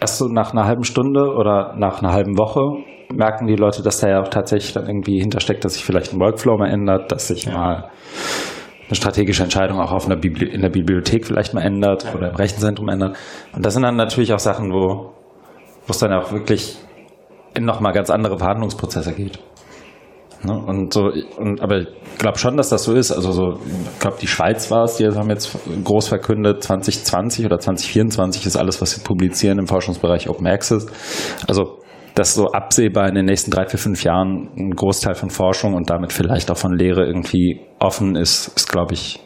erst 0.00 0.18
so 0.18 0.28
nach 0.28 0.52
einer 0.52 0.66
halben 0.66 0.84
Stunde 0.84 1.34
oder 1.34 1.74
nach 1.76 2.02
einer 2.02 2.12
halben 2.12 2.38
Woche 2.38 2.82
merken 3.12 3.46
die 3.46 3.56
Leute, 3.56 3.82
dass 3.82 4.00
da 4.00 4.08
ja 4.08 4.22
auch 4.22 4.28
tatsächlich 4.28 4.72
dann 4.72 4.86
irgendwie 4.86 5.20
hintersteckt, 5.20 5.64
dass 5.64 5.74
sich 5.74 5.84
vielleicht 5.84 6.12
ein 6.12 6.20
Workflow 6.20 6.56
mal 6.56 6.70
ändert, 6.70 7.12
dass 7.12 7.28
sich 7.28 7.44
ja. 7.44 7.52
mal 7.52 7.90
eine 8.92 8.96
strategische 8.96 9.42
Entscheidung 9.42 9.80
auch 9.80 9.90
auf 9.90 10.04
einer 10.04 10.16
Bibli 10.16 10.46
in 10.46 10.60
der 10.60 10.68
Bibliothek 10.68 11.26
vielleicht 11.26 11.54
mal 11.54 11.62
ändert 11.62 12.14
oder 12.14 12.28
im 12.28 12.36
Rechenzentrum 12.36 12.88
ändert. 12.90 13.16
Und 13.54 13.64
das 13.64 13.72
sind 13.72 13.82
dann 13.82 13.96
natürlich 13.96 14.34
auch 14.34 14.38
Sachen, 14.38 14.70
wo 14.70 15.12
es 15.88 15.98
dann 15.98 16.12
auch 16.12 16.30
wirklich 16.30 16.76
in 17.54 17.64
nochmal 17.64 17.94
ganz 17.94 18.10
andere 18.10 18.38
Verhandlungsprozesse 18.38 19.14
geht. 19.14 19.38
Ne? 20.42 20.52
Und 20.54 20.92
so, 20.92 21.10
und, 21.38 21.62
aber 21.62 21.80
ich 21.80 21.88
glaube 22.18 22.38
schon, 22.38 22.56
dass 22.58 22.68
das 22.68 22.84
so 22.84 22.92
ist. 22.92 23.12
Also 23.12 23.32
so, 23.32 23.60
ich 23.94 23.98
glaube, 23.98 24.18
die 24.20 24.26
Schweiz 24.26 24.70
war 24.70 24.84
es, 24.84 24.96
die 24.96 25.06
haben 25.06 25.30
jetzt 25.30 25.56
groß 25.84 26.08
verkündet, 26.08 26.62
2020 26.62 27.46
oder 27.46 27.58
2024 27.58 28.44
ist 28.44 28.56
alles, 28.56 28.82
was 28.82 28.90
sie 28.90 29.00
publizieren 29.00 29.58
im 29.58 29.66
Forschungsbereich 29.66 30.28
Open 30.28 30.46
Access. 30.46 30.86
Also 31.48 31.81
dass 32.14 32.34
so 32.34 32.48
absehbar 32.52 33.08
in 33.08 33.14
den 33.14 33.24
nächsten 33.24 33.50
drei, 33.50 33.66
vier, 33.66 33.78
fünf 33.78 34.04
Jahren 34.04 34.50
ein 34.56 34.70
Großteil 34.72 35.14
von 35.14 35.30
Forschung 35.30 35.74
und 35.74 35.90
damit 35.90 36.12
vielleicht 36.12 36.50
auch 36.50 36.56
von 36.56 36.76
Lehre 36.76 37.06
irgendwie 37.06 37.60
offen 37.78 38.16
ist, 38.16 38.48
ist, 38.56 38.68
glaube 38.68 38.94
ich, 38.94 39.20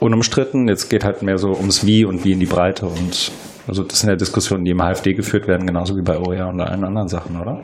unumstritten. 0.00 0.68
Jetzt 0.68 0.88
geht 0.88 1.04
halt 1.04 1.22
mehr 1.22 1.38
so 1.38 1.50
ums 1.50 1.86
Wie 1.86 2.04
und 2.04 2.24
wie 2.24 2.32
in 2.32 2.40
die 2.40 2.46
Breite 2.46 2.86
und 2.86 3.32
also 3.68 3.84
das 3.84 4.00
sind 4.00 4.10
ja 4.10 4.16
Diskussionen, 4.16 4.64
die 4.64 4.72
im 4.72 4.80
HFD 4.80 5.14
geführt 5.14 5.46
werden, 5.46 5.66
genauso 5.66 5.96
wie 5.96 6.02
bei 6.02 6.18
OER 6.18 6.48
und 6.48 6.60
allen 6.60 6.84
anderen 6.84 7.06
Sachen, 7.06 7.40
oder? 7.40 7.62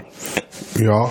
Ja, 0.76 1.10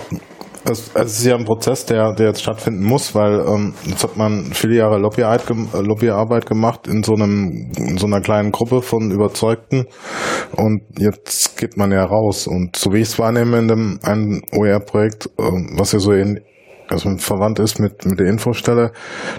es, 0.64 0.90
es 0.94 1.18
ist 1.18 1.24
ja 1.24 1.36
ein 1.36 1.44
Prozess, 1.44 1.86
der, 1.86 2.12
der 2.14 2.28
jetzt 2.28 2.42
stattfinden 2.42 2.84
muss, 2.84 3.14
weil 3.14 3.40
ähm, 3.46 3.74
jetzt 3.84 4.02
hat 4.04 4.16
man 4.16 4.52
viele 4.52 4.76
Jahre 4.76 4.98
Lobbyarbeit, 4.98 5.44
Lobbyarbeit 5.72 6.46
gemacht 6.46 6.86
in 6.86 7.02
so 7.02 7.14
einem 7.14 7.70
in 7.76 7.98
so 7.98 8.06
einer 8.06 8.20
kleinen 8.20 8.52
Gruppe 8.52 8.82
von 8.82 9.10
Überzeugten. 9.10 9.86
Und 10.56 10.82
jetzt 10.98 11.56
geht 11.56 11.76
man 11.76 11.92
ja 11.92 12.04
raus. 12.04 12.46
Und 12.46 12.76
so 12.76 12.92
wie 12.92 12.98
ich 12.98 13.08
es 13.08 13.18
wahrnehme 13.18 13.58
in 13.58 13.68
dem 13.68 13.98
ein 14.02 14.42
OER-Projekt, 14.52 15.26
äh, 15.38 15.42
was 15.76 15.92
ja 15.92 15.98
so 15.98 16.12
in, 16.12 16.40
also 16.88 17.16
verwandt 17.18 17.58
ist 17.58 17.78
mit, 17.78 18.04
mit 18.06 18.18
der 18.18 18.26
Infostelle, 18.26 18.92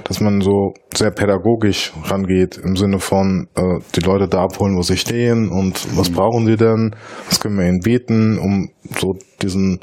dass 0.03 0.21
man 0.21 0.41
so 0.41 0.73
sehr 0.93 1.11
pädagogisch 1.11 1.93
rangeht 2.05 2.57
im 2.57 2.75
Sinne 2.75 2.99
von 2.99 3.47
äh, 3.55 3.79
die 3.95 4.01
Leute 4.01 4.27
da 4.27 4.43
abholen, 4.43 4.77
wo 4.77 4.81
sie 4.81 4.97
stehen 4.97 5.49
und 5.49 5.97
was 5.97 6.09
brauchen 6.09 6.45
sie 6.45 6.57
denn, 6.57 6.95
was 7.27 7.39
können 7.39 7.57
wir 7.57 7.67
ihnen 7.67 7.79
bieten, 7.79 8.37
um 8.37 8.69
so 8.99 9.13
diesen 9.41 9.79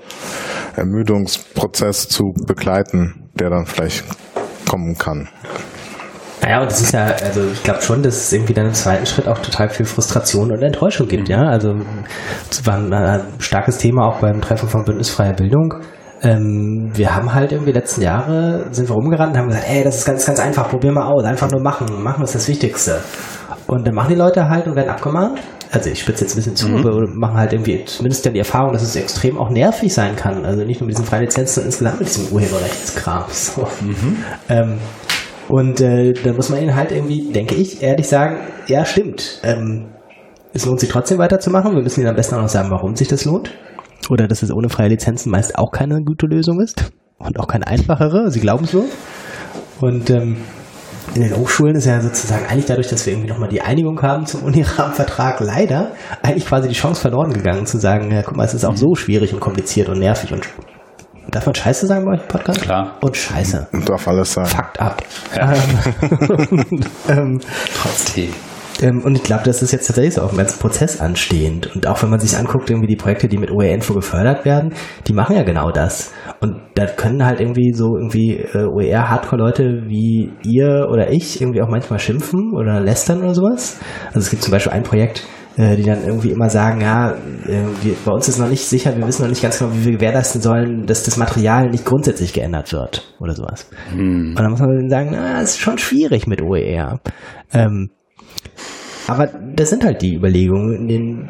Ermüdungsprozess 0.76 2.08
zu 2.08 2.32
begleiten, 2.46 3.30
der 3.34 3.50
dann 3.50 3.66
vielleicht 3.66 4.04
kommen 4.68 4.96
kann. 4.96 5.28
Naja, 6.42 6.60
und 6.60 6.70
das 6.70 6.80
ist 6.80 6.92
ja, 6.92 7.06
also 7.06 7.50
ich 7.50 7.62
glaube 7.62 7.82
schon, 7.82 8.02
dass 8.02 8.16
es 8.16 8.32
irgendwie 8.32 8.54
dann 8.54 8.66
im 8.66 8.74
zweiten 8.74 9.06
Schritt 9.06 9.26
auch 9.26 9.38
total 9.38 9.68
viel 9.68 9.86
Frustration 9.86 10.52
und 10.52 10.62
Enttäuschung 10.62 11.08
gibt, 11.08 11.28
ja. 11.28 11.42
Also 11.42 11.74
es 12.50 12.64
war 12.66 12.76
ein, 12.76 12.92
ein 12.92 13.22
starkes 13.38 13.78
Thema 13.78 14.06
auch 14.06 14.20
beim 14.20 14.40
Treffen 14.40 14.68
von 14.68 14.84
Bündnisfreie 14.84 15.32
Bildung. 15.32 15.74
Ähm, 16.22 16.90
wir 16.94 17.14
haben 17.14 17.34
halt 17.34 17.52
irgendwie 17.52 17.72
letzten 17.72 18.00
Jahre 18.02 18.66
sind 18.70 18.88
wir 18.88 18.94
rumgerannt 18.94 19.32
und 19.34 19.38
haben 19.38 19.48
gesagt, 19.48 19.66
ey, 19.68 19.84
das 19.84 19.96
ist 19.98 20.04
ganz, 20.06 20.24
ganz 20.24 20.40
einfach, 20.40 20.70
probier 20.70 20.92
mal 20.92 21.06
aus, 21.06 21.24
einfach 21.24 21.50
nur 21.50 21.60
machen, 21.60 22.02
machen 22.02 22.24
ist 22.24 22.34
das 22.34 22.48
Wichtigste. 22.48 23.00
Und 23.66 23.86
dann 23.86 23.94
machen 23.94 24.08
die 24.10 24.14
Leute 24.14 24.48
halt 24.48 24.66
und 24.66 24.76
werden 24.76 24.88
abgemahnt. 24.90 25.38
Also 25.72 25.90
ich 25.90 26.00
spitze 26.00 26.24
jetzt 26.24 26.34
ein 26.34 26.36
bisschen 26.36 26.56
zu, 26.56 26.68
Mhm. 26.68 26.76
aber 26.86 27.06
machen 27.08 27.36
halt 27.36 27.52
irgendwie 27.52 27.84
zumindest 27.84 28.24
dann 28.24 28.32
die 28.32 28.38
Erfahrung, 28.38 28.72
dass 28.72 28.82
es 28.82 28.96
extrem 28.96 29.36
auch 29.36 29.50
nervig 29.50 29.92
sein 29.92 30.14
kann. 30.16 30.44
Also 30.44 30.64
nicht 30.64 30.80
nur 30.80 30.86
mit 30.86 30.96
diesen 30.96 31.06
freien 31.06 31.24
Lizenzen, 31.24 31.54
sondern 31.54 31.66
insgesamt 31.66 31.98
mit 32.00 32.08
diesem 32.08 32.32
Urheberrechtskram. 32.34 33.24
So. 33.32 33.66
Ähm, 34.48 34.78
und 35.48 35.80
äh, 35.80 36.12
da 36.12 36.32
muss 36.32 36.48
man 36.48 36.60
ihnen 36.62 36.74
halt 36.74 36.92
irgendwie, 36.92 37.30
denke 37.32 37.54
ich, 37.56 37.82
ehrlich 37.82 38.08
sagen, 38.08 38.38
ja, 38.68 38.84
stimmt. 38.84 39.40
Ähm, 39.44 39.86
es 40.54 40.64
lohnt 40.64 40.80
sich 40.80 40.88
trotzdem 40.88 41.18
weiterzumachen. 41.18 41.74
Wir 41.74 41.82
müssen 41.82 42.00
ihnen 42.00 42.08
am 42.10 42.16
besten 42.16 42.36
auch 42.36 42.42
noch 42.42 42.48
sagen, 42.48 42.70
warum 42.70 42.96
sich 42.96 43.08
das 43.08 43.24
lohnt. 43.24 43.50
Oder 44.10 44.28
dass 44.28 44.42
es 44.42 44.52
ohne 44.52 44.68
freie 44.68 44.88
Lizenzen 44.88 45.30
meist 45.30 45.58
auch 45.58 45.70
keine 45.70 46.02
gute 46.02 46.26
Lösung 46.26 46.60
ist. 46.60 46.92
Und 47.18 47.40
auch 47.40 47.46
keine 47.46 47.66
einfachere. 47.66 48.30
Sie 48.30 48.40
glauben 48.40 48.68
nur. 48.72 48.84
Und 49.80 50.10
ähm, 50.10 50.36
in 51.14 51.22
den 51.22 51.36
Hochschulen 51.36 51.76
ist 51.76 51.86
ja 51.86 52.00
sozusagen 52.00 52.46
eigentlich 52.46 52.66
dadurch, 52.66 52.88
dass 52.88 53.06
wir 53.06 53.12
irgendwie 53.12 53.30
nochmal 53.30 53.48
die 53.48 53.62
Einigung 53.62 54.00
haben 54.02 54.26
zum 54.26 54.42
Unirahmenvertrag, 54.42 55.40
leider 55.40 55.92
eigentlich 56.22 56.46
quasi 56.46 56.68
die 56.68 56.74
Chance 56.74 57.00
verloren 57.00 57.32
gegangen 57.32 57.66
zu 57.66 57.78
sagen, 57.78 58.10
ja, 58.10 58.22
guck 58.22 58.36
mal, 58.36 58.44
es 58.44 58.54
ist 58.54 58.64
auch 58.64 58.76
so 58.76 58.94
schwierig 58.94 59.32
und 59.32 59.40
kompliziert 59.40 59.88
und 59.88 59.98
nervig 59.98 60.32
und 60.32 60.46
darf 61.30 61.46
man 61.46 61.54
Scheiße 61.54 61.86
sagen 61.86 62.04
bei 62.04 62.12
euch 62.12 62.22
im 62.22 62.28
Podcast? 62.28 62.60
Klar. 62.60 62.96
Und 63.00 63.16
Scheiße. 63.16 63.68
Darf 63.86 64.08
alles 64.08 64.32
sein. 64.32 64.46
Fucked 64.46 64.80
up. 64.80 65.02
Ja. 65.34 65.52
Ähm, 65.52 66.64
ähm, 67.08 67.40
Trotzdem. 67.74 68.32
Ähm, 68.82 69.02
und 69.04 69.16
ich 69.16 69.22
glaube, 69.22 69.44
das 69.44 69.62
ist 69.62 69.72
jetzt 69.72 69.86
tatsächlich 69.86 70.14
so 70.14 70.22
auf 70.22 70.30
dem 70.30 70.38
ganzen 70.38 70.58
Prozess 70.58 71.00
anstehend. 71.00 71.74
Und 71.74 71.86
auch 71.86 72.02
wenn 72.02 72.10
man 72.10 72.20
sich 72.20 72.36
anguckt, 72.36 72.70
irgendwie 72.70 72.88
die 72.88 72.96
Projekte, 72.96 73.28
die 73.28 73.38
mit 73.38 73.50
OER-Info 73.50 73.94
gefördert 73.94 74.44
werden, 74.44 74.74
die 75.06 75.12
machen 75.12 75.36
ja 75.36 75.42
genau 75.42 75.70
das. 75.70 76.12
Und 76.40 76.56
da 76.74 76.86
können 76.86 77.24
halt 77.24 77.40
irgendwie 77.40 77.72
so 77.72 77.96
irgendwie 77.96 78.36
äh, 78.36 78.64
OER-Hardcore-Leute 78.64 79.84
wie 79.86 80.30
ihr 80.42 80.88
oder 80.90 81.10
ich 81.10 81.40
irgendwie 81.40 81.62
auch 81.62 81.68
manchmal 81.68 81.98
schimpfen 81.98 82.52
oder 82.54 82.80
lästern 82.80 83.22
oder 83.22 83.34
sowas. 83.34 83.78
Also 84.08 84.20
es 84.20 84.30
gibt 84.30 84.42
zum 84.42 84.52
Beispiel 84.52 84.72
ein 84.72 84.82
Projekt, 84.82 85.26
äh, 85.56 85.76
die 85.76 85.84
dann 85.84 86.04
irgendwie 86.04 86.30
immer 86.30 86.50
sagen, 86.50 86.82
ja, 86.82 87.12
äh, 87.12 87.62
wir, 87.82 87.94
bei 88.04 88.12
uns 88.12 88.28
ist 88.28 88.38
noch 88.38 88.48
nicht 88.48 88.66
sicher, 88.66 88.94
wir 88.96 89.06
wissen 89.06 89.22
noch 89.22 89.30
nicht 89.30 89.42
ganz 89.42 89.58
genau, 89.58 89.72
wie 89.72 89.84
wir 89.86 89.92
gewährleisten 89.92 90.42
sollen, 90.42 90.86
dass 90.86 91.02
das 91.04 91.16
Material 91.16 91.70
nicht 91.70 91.86
grundsätzlich 91.86 92.34
geändert 92.34 92.72
wird 92.72 93.14
oder 93.20 93.34
sowas. 93.34 93.70
Und 94.34 94.34
dann 94.34 94.50
muss 94.50 94.60
man 94.60 94.76
dann 94.76 94.90
sagen, 94.90 95.08
na, 95.12 95.40
es 95.40 95.52
ist 95.52 95.60
schon 95.60 95.78
schwierig 95.78 96.26
mit 96.26 96.42
OER. 96.42 97.00
Ähm, 97.54 97.90
aber 99.06 99.28
das 99.54 99.70
sind 99.70 99.84
halt 99.84 100.02
die 100.02 100.14
Überlegungen, 100.14 100.74
in 100.74 100.88
denen 100.88 101.28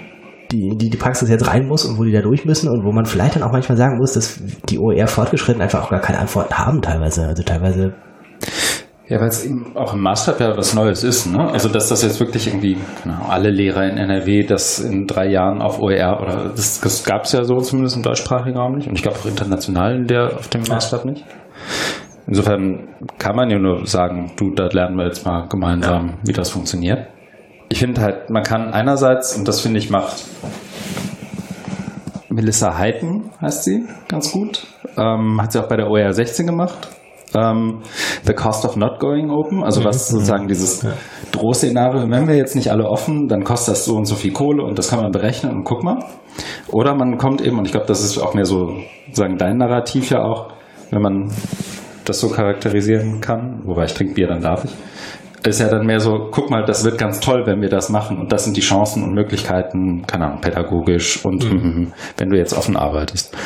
die, 0.51 0.77
die 0.77 0.91
die 0.91 0.97
Praxis 0.97 1.29
jetzt 1.29 1.47
rein 1.47 1.67
muss 1.67 1.85
und 1.85 1.99
wo 1.99 2.05
die 2.05 2.13
da 2.13 2.23
durch 2.23 2.45
müssen 2.45 2.69
und 2.69 2.85
wo 2.85 2.93
man 2.93 3.05
vielleicht 3.05 3.37
dann 3.37 3.43
auch 3.43 3.53
manchmal 3.53 3.77
sagen 3.77 3.99
muss, 3.99 4.13
dass 4.13 4.41
die 4.69 4.79
OER 4.79 5.09
fortgeschritten 5.09 5.61
einfach 5.61 5.85
auch 5.85 5.91
gar 5.91 6.01
keine 6.01 6.19
Antworten 6.19 6.55
haben 6.57 6.83
teilweise. 6.83 7.27
Also 7.27 7.43
teilweise 7.43 7.95
Ja, 9.09 9.21
weil 9.21 9.29
es 9.29 9.45
eben 9.45 9.77
auch 9.77 9.95
im 9.95 10.01
Maßstab 10.01 10.41
ja 10.41 10.57
was 10.57 10.75
Neues 10.75 11.05
ist. 11.05 11.27
Ne? 11.27 11.51
Also 11.51 11.69
dass 11.69 11.89
das 11.89 12.03
jetzt 12.03 12.21
wirklich 12.21 12.47
irgendwie 12.47 12.77
Ahnung, 13.05 13.29
alle 13.29 13.51
Lehrer 13.51 13.89
in 13.89 13.97
NRW 13.99 14.45
das 14.45 14.79
in 14.79 15.07
drei 15.07 15.27
Jahren 15.27 15.61
auf 15.61 15.81
OER 15.81 16.21
oder 16.21 16.53
das, 16.55 16.81
das 16.81 17.05
gab 17.05 17.25
es 17.25 17.33
ja 17.33 17.45
so 17.45 17.59
zumindest 17.61 17.97
im 17.97 18.03
deutschsprachigen 18.03 18.57
Raum 18.57 18.77
nicht 18.77 18.89
und 18.89 18.95
ich 18.95 19.03
glaube 19.03 19.19
auch 19.19 19.27
international 19.27 19.97
in 19.97 20.07
der 20.07 20.37
auf 20.37 20.49
dem 20.49 20.63
Maßstab 20.63 21.05
nicht. 21.05 21.25
Insofern 22.29 22.89
kann 23.19 23.37
man 23.37 23.51
ja 23.51 23.59
nur 23.59 23.87
sagen, 23.87 24.33
du, 24.37 24.53
da 24.53 24.67
lernen 24.67 24.97
wir 24.97 25.07
jetzt 25.07 25.25
mal 25.25 25.47
gemeinsam, 25.49 26.15
wie 26.25 26.33
das 26.33 26.51
funktioniert. 26.51 27.07
Ich 27.69 27.79
finde 27.79 28.01
halt, 28.01 28.31
man 28.31 28.43
kann 28.43 28.73
einerseits, 28.73 29.37
und 29.37 29.47
das 29.49 29.61
finde 29.61 29.79
ich 29.79 29.91
macht 29.91 30.25
Melissa 32.29 32.77
Heiten, 32.77 33.31
heißt 33.41 33.65
sie, 33.65 33.87
ganz 34.09 34.31
gut. 34.33 34.67
Ähm, 34.99 35.41
hat 35.41 35.53
sie 35.53 35.59
auch 35.59 35.69
bei 35.69 35.77
der 35.77 35.91
OER 35.91 36.13
16 36.13 36.47
gemacht. 36.47 36.89
Ähm, 37.35 37.83
the 38.25 38.35
Cost 38.35 38.65
of 38.65 38.77
Not 38.77 39.01
Going 39.01 39.31
Open, 39.31 39.65
also 39.65 39.85
was 39.85 40.09
sozusagen 40.09 40.47
dieses 40.47 40.87
Drohszenario, 41.33 42.09
wenn 42.09 42.29
wir 42.29 42.37
jetzt 42.37 42.55
nicht 42.55 42.71
alle 42.71 42.89
offen, 42.89 43.27
dann 43.29 43.43
kostet 43.43 43.75
das 43.75 43.85
so 43.85 43.97
und 43.97 44.05
so 44.05 44.15
viel 44.15 44.33
Kohle 44.33 44.63
und 44.63 44.79
das 44.79 44.91
kann 44.91 45.01
man 45.01 45.11
berechnen 45.11 45.53
und 45.53 45.65
guck 45.65 45.83
mal. 45.83 45.99
Oder 46.69 46.95
man 46.95 47.19
kommt 47.19 47.41
eben, 47.41 47.59
und 47.59 47.65
ich 47.65 47.73
glaube, 47.73 47.87
das 47.87 48.03
ist 48.03 48.19
auch 48.19 48.35
mehr 48.35 48.45
so 48.45 48.77
sozusagen 49.07 49.39
dein 49.39 49.57
Narrativ 49.57 50.11
ja 50.11 50.23
auch, 50.23 50.53
wenn 50.91 51.03
man 51.03 51.33
das 52.05 52.21
so 52.21 52.29
charakterisieren 52.29 53.21
kann, 53.21 53.63
wobei 53.65 53.85
ich 53.85 53.95
trinke 53.95 54.15
Bier, 54.15 54.29
dann 54.29 54.41
darf 54.41 54.65
ich, 54.65 54.73
ist 55.47 55.61
ja 55.61 55.69
dann 55.69 55.87
mehr 55.87 56.01
so, 56.01 56.29
guck 56.31 56.51
mal, 56.51 56.65
das 56.65 56.85
wird 56.85 56.99
ganz 56.99 57.21
toll, 57.21 57.43
wenn 57.47 57.61
wir 57.61 57.69
das 57.69 57.89
machen 57.89 58.19
und 58.19 58.33
das 58.33 58.45
sind 58.45 58.57
die 58.57 58.63
Chancen 58.63 59.03
und 59.03 59.15
Möglichkeiten, 59.15 60.07
keine 60.07 60.27
Ahnung, 60.27 60.41
pädagogisch 60.41 61.25
und 61.25 61.51
mhm. 61.51 61.93
wenn 62.17 62.31
du 62.31 62.37
jetzt 62.37 62.57
offen 62.57 62.77
arbeitest. 62.77 63.37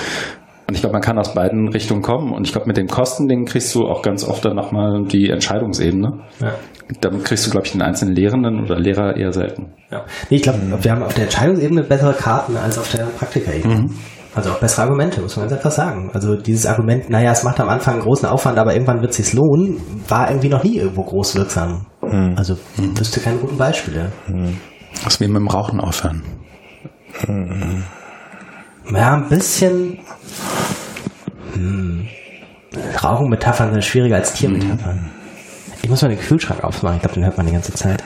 Und 0.66 0.74
ich 0.74 0.82
glaube, 0.82 0.92
man 0.92 1.02
kann 1.02 1.18
aus 1.18 1.34
beiden 1.34 1.68
Richtungen 1.68 2.00
kommen 2.00 2.32
und 2.32 2.46
ich 2.46 2.52
glaube, 2.52 2.68
mit 2.68 2.76
dem 2.76 2.86
Kostending 2.86 3.44
kriegst 3.44 3.74
du 3.74 3.86
auch 3.86 4.02
ganz 4.02 4.24
oft 4.24 4.44
dann 4.44 4.54
nochmal 4.54 5.02
die 5.04 5.28
Entscheidungsebene. 5.28 6.20
Ja. 6.40 6.52
Damit 7.00 7.24
kriegst 7.24 7.44
du, 7.44 7.50
glaube 7.50 7.66
ich, 7.66 7.72
den 7.72 7.82
einzelnen 7.82 8.14
Lehrenden 8.14 8.62
oder 8.62 8.78
Lehrer 8.78 9.16
eher 9.16 9.32
selten. 9.32 9.72
Ja. 9.90 10.04
Nee, 10.28 10.36
ich 10.36 10.42
glaube, 10.42 10.60
wir 10.80 10.92
haben 10.92 11.02
auf 11.02 11.14
der 11.14 11.24
Entscheidungsebene 11.24 11.82
bessere 11.82 12.12
Karten 12.14 12.56
als 12.56 12.78
auf 12.78 12.88
der 12.92 13.06
Praktikerebene. 13.06 13.90
Also 14.32 14.50
auch 14.50 14.60
bessere 14.60 14.82
Argumente, 14.82 15.20
muss 15.20 15.36
man 15.36 15.48
ganz 15.48 15.56
einfach 15.56 15.72
sagen. 15.72 16.10
Also 16.14 16.36
dieses 16.36 16.66
Argument, 16.66 17.10
naja, 17.10 17.32
es 17.32 17.42
macht 17.42 17.58
am 17.58 17.68
Anfang 17.68 17.94
einen 17.94 18.02
großen 18.04 18.28
Aufwand, 18.28 18.58
aber 18.58 18.72
irgendwann 18.72 19.00
wird 19.00 19.10
es 19.10 19.16
sich 19.16 19.32
lohnen, 19.32 19.80
war 20.06 20.30
irgendwie 20.30 20.50
noch 20.50 20.62
nie 20.62 20.76
irgendwo 20.76 21.02
groß 21.02 21.34
wirksam. 21.34 21.86
Also 22.36 22.56
wüsste 22.76 23.20
keine 23.20 23.38
guten 23.38 23.58
Beispiele. 23.58 24.10
Das 25.04 25.14
ist 25.14 25.20
wie 25.20 25.28
mit 25.28 25.36
dem 25.36 25.48
Rauchen 25.48 25.80
aufhören. 25.80 26.22
Ja, 28.92 29.14
ein 29.14 29.28
bisschen. 29.28 29.98
Hm. 31.54 32.08
Rauchenmetaphern 33.02 33.72
sind 33.72 33.84
schwieriger 33.84 34.16
als 34.16 34.32
Tiermetaphern. 34.32 35.10
Ich 35.82 35.88
muss 35.88 36.02
mal 36.02 36.08
den 36.08 36.18
Kühlschrank 36.18 36.62
aufmachen. 36.62 36.96
Ich 36.96 37.02
glaube, 37.02 37.14
den 37.14 37.24
hört 37.24 37.36
man 37.36 37.46
die 37.46 37.52
ganze 37.52 37.72
Zeit. 37.72 38.02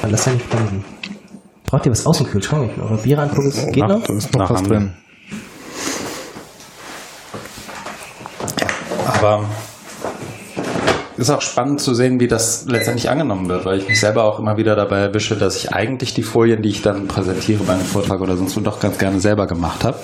Aber 0.00 0.10
lass 0.10 0.26
ja 0.26 0.32
nicht 0.32 0.48
bremsen. 0.48 0.84
Braucht 1.64 1.86
ihr 1.86 1.92
was 1.92 2.06
aus 2.06 2.18
dem 2.18 2.26
Kühlschrank? 2.26 2.70
Wenn 2.76 2.84
ich 2.84 2.90
eure 2.90 3.02
Biere 3.02 3.22
angucke, 3.22 3.48
es 3.48 3.66
geht 3.66 3.76
noch? 3.88 4.02
da 4.02 4.12
ist 4.12 4.34
noch 4.34 4.50
was 4.50 4.58
anderen. 4.58 4.78
drin. 4.78 4.96
Aber 9.06 9.44
ist 11.22 11.30
auch 11.30 11.40
spannend 11.40 11.80
zu 11.80 11.94
sehen, 11.94 12.20
wie 12.20 12.28
das 12.28 12.66
letztendlich 12.68 13.08
angenommen 13.08 13.48
wird, 13.48 13.64
weil 13.64 13.78
ich 13.78 13.88
mich 13.88 13.98
selber 13.98 14.24
auch 14.24 14.38
immer 14.38 14.56
wieder 14.56 14.76
dabei 14.76 14.98
erwische, 14.98 15.36
dass 15.36 15.56
ich 15.56 15.72
eigentlich 15.72 16.14
die 16.14 16.22
Folien, 16.22 16.62
die 16.62 16.68
ich 16.68 16.82
dann 16.82 17.08
präsentiere 17.08 17.64
bei 17.64 17.72
einem 17.72 17.84
Vortrag 17.84 18.20
oder 18.20 18.36
sonst 18.36 18.56
wo, 18.56 18.60
doch 18.60 18.80
ganz 18.80 18.98
gerne 18.98 19.20
selber 19.20 19.46
gemacht 19.46 19.84
habe. 19.84 19.98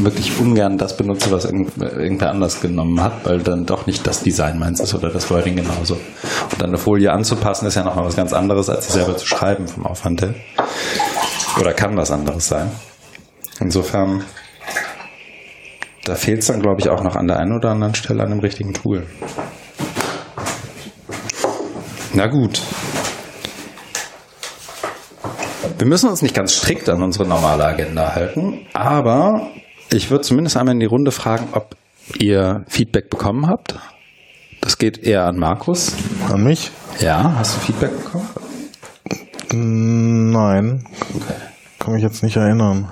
Wirklich 0.00 0.38
ungern 0.38 0.76
das 0.78 0.96
benutze, 0.96 1.30
was 1.30 1.44
irgend- 1.46 1.78
irgendwer 1.78 2.30
anders 2.30 2.60
genommen 2.60 3.02
hat, 3.02 3.24
weil 3.24 3.38
dann 3.38 3.64
doch 3.66 3.86
nicht 3.86 4.06
das 4.06 4.22
Design 4.22 4.58
meins 4.58 4.80
ist 4.80 4.94
oder 4.94 5.10
das 5.10 5.30
Wording 5.30 5.56
genauso. 5.56 5.94
Und 5.94 6.60
dann 6.60 6.70
eine 6.70 6.78
Folie 6.78 7.12
anzupassen, 7.12 7.66
ist 7.66 7.74
ja 7.76 7.84
nochmal 7.84 8.04
was 8.04 8.16
ganz 8.16 8.32
anderes, 8.32 8.68
als 8.68 8.86
sie 8.86 8.92
selber 8.92 9.16
zu 9.16 9.26
schreiben 9.26 9.66
vom 9.66 9.86
Aufwand 9.86 10.22
her. 10.22 10.34
Oder 11.60 11.72
kann 11.72 11.96
was 11.96 12.10
anderes 12.10 12.48
sein. 12.48 12.70
Insofern, 13.60 14.24
da 16.04 16.14
fehlt 16.14 16.40
es 16.40 16.46
dann, 16.48 16.60
glaube 16.60 16.80
ich, 16.80 16.88
auch 16.88 17.02
noch 17.02 17.16
an 17.16 17.26
der 17.26 17.38
einen 17.38 17.56
oder 17.56 17.70
anderen 17.70 17.94
Stelle 17.94 18.22
an 18.22 18.30
dem 18.30 18.40
richtigen 18.40 18.74
Tool. 18.74 19.06
Na 22.16 22.28
gut. 22.28 22.62
Wir 25.76 25.86
müssen 25.86 26.08
uns 26.08 26.22
nicht 26.22 26.34
ganz 26.34 26.54
strikt 26.54 26.88
an 26.88 27.02
unsere 27.02 27.26
normale 27.26 27.62
Agenda 27.66 28.14
halten, 28.14 28.66
aber 28.72 29.48
ich 29.92 30.10
würde 30.10 30.22
zumindest 30.24 30.56
einmal 30.56 30.72
in 30.74 30.80
die 30.80 30.86
Runde 30.86 31.10
fragen, 31.10 31.48
ob 31.52 31.76
ihr 32.18 32.64
Feedback 32.68 33.10
bekommen 33.10 33.48
habt. 33.48 33.78
Das 34.62 34.78
geht 34.78 34.96
eher 34.96 35.26
an 35.26 35.36
Markus. 35.36 35.92
An 36.32 36.42
mich? 36.42 36.70
Ja, 37.00 37.34
hast 37.36 37.56
du 37.56 37.60
Feedback 37.60 37.90
bekommen? 38.02 38.28
Mm, 39.52 40.30
Nein. 40.30 40.86
Kann 41.78 41.92
mich 41.92 42.02
jetzt 42.02 42.22
nicht 42.22 42.36
erinnern. 42.36 42.90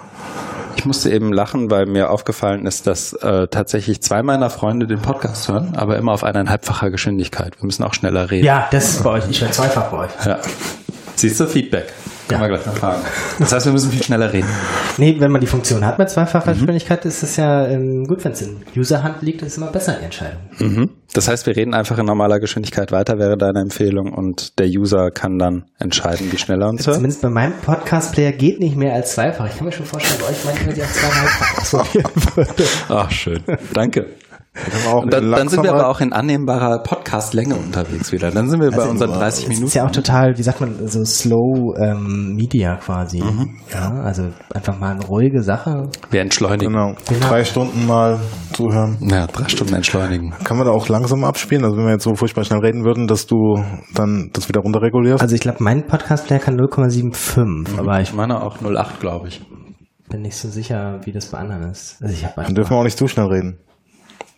Ich 0.77 0.85
musste 0.85 1.11
eben 1.11 1.33
lachen, 1.33 1.71
weil 1.71 1.87
mir 1.87 2.11
aufgefallen 2.11 2.67
ist, 2.67 2.87
dass 2.87 3.13
äh, 3.15 3.49
tatsächlich 3.49 4.03
zwei 4.03 4.23
meiner 4.23 4.51
Freunde 4.51 4.87
den 4.87 5.01
Podcast 5.01 5.49
hören, 5.49 5.75
aber 5.77 5.97
immer 5.97 6.13
auf 6.13 6.25
eineinhalbfacher 6.25 6.91
Geschwindigkeit. 6.91 7.61
Wir 7.61 7.67
müssen 7.67 7.83
auch 7.85 7.95
schneller 7.95 8.31
reden. 8.31 8.45
Ja, 8.45 8.69
das 8.71 8.91
ist 8.91 9.05
bei 9.05 9.11
euch. 9.11 9.29
Ich 9.31 9.41
höre 9.41 9.51
zweifach 9.51 9.91
bei 9.91 9.99
euch. 9.99 10.11
Ja. 10.27 10.39
Siehst 11.17 11.39
du, 11.41 11.47
Feedback. 11.47 11.93
Können 12.29 12.41
Ja. 12.41 12.49
wir 12.49 12.55
gleich 12.57 12.67
noch 12.67 12.77
fragen. 12.77 13.03
Das 13.39 13.53
heißt, 13.53 13.67
wir 13.67 13.73
müssen 13.73 13.91
viel 13.91 14.03
schneller 14.03 14.33
reden. 14.33 14.49
Nee, 14.97 15.17
wenn 15.19 15.31
man 15.31 15.43
die 15.43 15.47
Funktion 15.47 15.85
hat 15.85 15.99
mit 15.99 16.09
zweifacher 16.09 16.55
Geschwindigkeit, 16.55 17.05
ist 17.05 17.23
es 17.23 17.37
ja 17.37 17.67
ähm, 17.67 18.07
gut, 18.07 18.25
wenn 18.25 18.33
es 18.33 18.41
in 18.43 18.57
User-Hand 18.75 19.21
liegt, 19.21 19.43
ist 19.43 19.49
es 19.53 19.57
immer 19.59 19.67
besser 19.67 19.97
die 20.01 20.05
Entscheidung. 20.07 20.41
Mhm. 20.59 20.91
Das 21.13 21.29
heißt, 21.29 21.47
wir 21.47 21.55
reden 21.55 21.75
einfach 21.75 21.99
in 21.99 22.07
normaler 22.07 22.41
Geschwindigkeit 22.41 22.93
weiter, 22.93 23.19
wäre 23.19 23.37
deine 23.37 23.61
Empfehlung, 23.61 24.13
und 24.15 24.59
der 24.59 24.67
User 24.69 25.11
kann 25.11 25.39
dann 25.39 25.65
entscheiden, 25.79 26.33
wie 26.33 26.39
schnell 26.39 26.63
er 26.63 26.71
uns 26.71 26.87
hört. 26.87 26.97
Zumindest 26.97 27.21
bei 27.23 27.29
meinem 27.29 27.53
Podcast-Player 27.61 28.33
geht 28.33 28.59
nicht 28.59 28.77
mehr 28.77 28.95
als 28.95 29.13
zweifach. 29.13 29.47
Ich 29.47 29.57
kann 29.59 29.67
mir 29.67 29.73
schon 29.73 29.87
vorstellen, 29.87 30.21
bei 30.21 30.31
euch 30.31 30.45
manchmal 30.47 30.75
die 30.75 30.83
auch 30.83 30.93
zweieinhalbfach 30.93 31.59
ausprobieren 31.61 32.11
würde. 32.37 32.65
Ach, 32.89 33.11
schön. 33.11 33.41
Danke. 33.75 34.07
Dann, 34.55 35.11
dann, 35.11 35.31
dann 35.33 35.49
sind 35.49 35.65
wir 35.65 35.73
aber 35.75 35.89
auch 35.89 36.01
in 36.01 36.13
annehmbarer 36.13 36.79
Podcast-Länge 36.85 37.57
unterwegs 37.57 38.13
wieder. 38.13 38.31
Dann 38.31 38.49
sind 38.49 38.61
wir 38.61 38.71
bei 38.71 38.85
unseren 38.89 39.11
30 39.11 39.45
Das 39.45 39.49
Minuten. 39.49 39.67
ist 39.67 39.75
ja 39.75 39.85
auch 39.85 39.91
total, 39.91 40.39
wie 40.39 40.43
sagt 40.45 40.61
man, 40.61 40.87
so 40.87 41.05
Slow 41.05 41.75
ähm, 41.83 42.35
Media 42.37 42.77
quasi. 42.77 43.19
Ja, 43.73 43.91
also 44.05 44.29
einfach 44.55 44.79
mal 44.79 44.93
eine 44.93 45.05
ruhige 45.05 45.43
Sache. 45.43 45.89
Wir 46.11 46.21
entschleunigen. 46.21 46.73
Genau. 46.73 46.95
Genau. 47.09 47.27
Drei 47.29 47.45
Stunden 47.45 47.87
mal 47.87 48.21
zuhören. 48.53 48.97
Ja, 49.01 49.27
drei 49.27 49.49
Stunden 49.49 49.75
entschleunigen. 49.75 50.33
Kann 50.45 50.57
man 50.57 50.67
da 50.67 50.73
auch 50.73 50.89
langsam 50.89 51.25
abspielen? 51.25 51.65
Also 51.65 51.77
wenn 51.77 51.87
wir 51.87 51.93
jetzt 51.93 52.05
so 52.05 52.15
furchtbar 52.15 52.45
schnell 52.45 52.61
reden 52.61 52.85
würden, 52.85 53.09
dass 53.09 53.27
du 53.27 53.61
dann 53.95 54.31
das 54.33 54.49
wieder 54.49 54.61
runterregulierst? 54.61 55.21
Also 55.21 55.35
ich 55.35 55.41
glaube, 55.41 55.65
mein 55.65 55.85
Podcast-Player 55.87 56.39
kann 56.39 56.57
0,75, 56.57 57.77
aber 57.79 58.01
ich 58.01 58.15
meine 58.15 58.41
auch 58.41 58.59
08, 58.63 59.01
glaube 59.01 59.29
ich. 59.29 59.41
bin 60.09 60.23
nicht 60.23 60.37
so 60.37 60.49
sicher, 60.49 61.01
wie 61.05 61.11
das 61.13 61.27
bei 61.27 61.39
anderen 61.39 61.71
ist. 61.73 61.97
Also 62.01 62.15
ich 62.15 62.25
habe 62.25 62.43
dann 62.45 62.55
dürfen 62.55 62.71
wir 62.71 62.77
auch 62.79 62.85
nicht 62.85 62.99
zu 62.99 63.09
schnell 63.09 63.27
reden. 63.27 63.59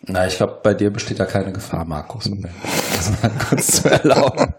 Na, 0.07 0.25
ich 0.25 0.37
glaube, 0.37 0.59
bei 0.63 0.73
dir 0.73 0.91
besteht 0.91 1.19
da 1.19 1.25
keine 1.25 1.51
Gefahr, 1.51 1.83
Markus. 1.85 2.27
Um 2.27 2.41
das 2.41 3.11
mal 3.21 3.31
kurz 3.49 3.81
zu 3.81 3.89
erlauben. 3.91 4.53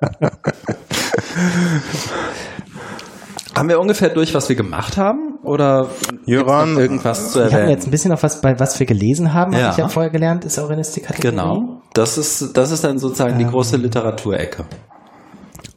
haben 3.57 3.69
wir 3.69 3.81
ungefähr 3.81 4.11
durch, 4.11 4.35
was 4.35 4.49
wir 4.49 4.57
gemacht 4.57 4.97
haben? 4.97 5.39
Oder 5.43 5.89
Jöran, 6.27 6.77
irgendwas 6.79 7.33
zu 7.33 7.39
Ich 7.39 7.45
habe 7.47 7.55
erwähnen? 7.55 7.71
jetzt 7.71 7.87
ein 7.87 7.91
bisschen 7.91 8.13
auf 8.13 8.23
was, 8.23 8.41
bei 8.41 8.59
was 8.61 8.79
wir 8.79 8.87
gelesen 8.87 9.33
haben, 9.33 9.53
Ja. 9.53 9.59
habe 9.61 9.71
ich 9.73 9.79
ja 9.79 9.89
vorher 9.89 10.11
gelernt, 10.11 10.45
ist 10.45 10.59
Aurenistik-Kategorie. 10.59 11.31
Genau. 11.31 11.83
Das 11.95 12.19
ist, 12.19 12.57
das 12.57 12.71
ist 12.71 12.85
dann 12.85 12.99
sozusagen 12.99 13.39
die 13.39 13.47
große 13.47 13.77
Literaturecke. 13.77 14.65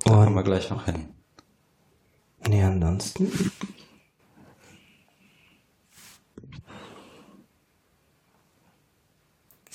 Da 0.03 0.11
kommen 0.11 0.35
wir 0.35 0.43
gleich 0.43 0.69
noch 0.69 0.85
hin. 0.85 1.09
nee, 2.47 2.61
ansonsten. 2.63 3.31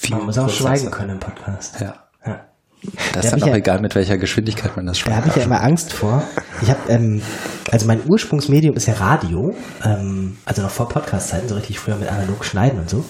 Viel 0.06 0.16
Man 0.16 0.26
muss 0.26 0.38
auch 0.38 0.48
schweigen 0.48 0.90
können 0.90 1.10
im 1.10 1.18
Podcast. 1.20 1.80
Ja. 1.80 1.94
Ja. 2.26 2.40
Das 2.82 3.12
Da 3.12 3.20
ist 3.20 3.32
dann 3.32 3.42
auch 3.42 3.46
ja- 3.48 3.56
egal, 3.56 3.80
mit 3.80 3.94
welcher 3.94 4.16
Geschwindigkeit 4.18 4.76
man 4.76 4.86
das 4.86 4.98
Da 4.98 5.02
schweigt. 5.04 5.16
habe 5.16 5.28
ich 5.30 5.36
ja 5.36 5.42
immer 5.42 5.62
Angst 5.62 5.92
vor. 5.92 6.22
Ich 6.62 6.68
habe, 6.70 6.80
ähm, 6.88 7.22
also 7.70 7.86
mein 7.86 8.00
Ursprungsmedium 8.06 8.76
ist 8.76 8.86
ja 8.86 8.94
Radio, 8.94 9.54
ähm, 9.84 10.36
also 10.44 10.62
noch 10.62 10.70
vor 10.70 10.88
Podcast-Zeiten, 10.88 11.48
so 11.48 11.54
richtig 11.56 11.78
früher 11.80 11.96
mit 11.96 12.08
analog 12.10 12.44
schneiden 12.44 12.78
und 12.80 12.88
so. 12.90 13.04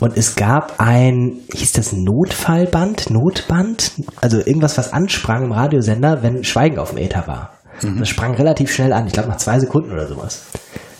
Und 0.00 0.16
es 0.16 0.34
gab 0.36 0.74
ein, 0.78 1.38
hieß 1.54 1.72
das 1.72 1.92
Notfallband, 1.92 3.10
Notband, 3.10 3.92
also 4.20 4.38
irgendwas, 4.38 4.76
was 4.78 4.92
ansprang 4.92 5.44
im 5.44 5.52
Radiosender, 5.52 6.22
wenn 6.22 6.44
Schweigen 6.44 6.78
auf 6.78 6.90
dem 6.90 6.98
Äther 6.98 7.26
war. 7.26 7.50
Das 7.98 8.08
sprang 8.08 8.34
relativ 8.34 8.72
schnell 8.72 8.92
an, 8.92 9.06
ich 9.06 9.12
glaube 9.12 9.28
nach 9.30 9.36
zwei 9.38 9.58
Sekunden 9.58 9.90
oder 9.92 10.06
sowas. 10.06 10.42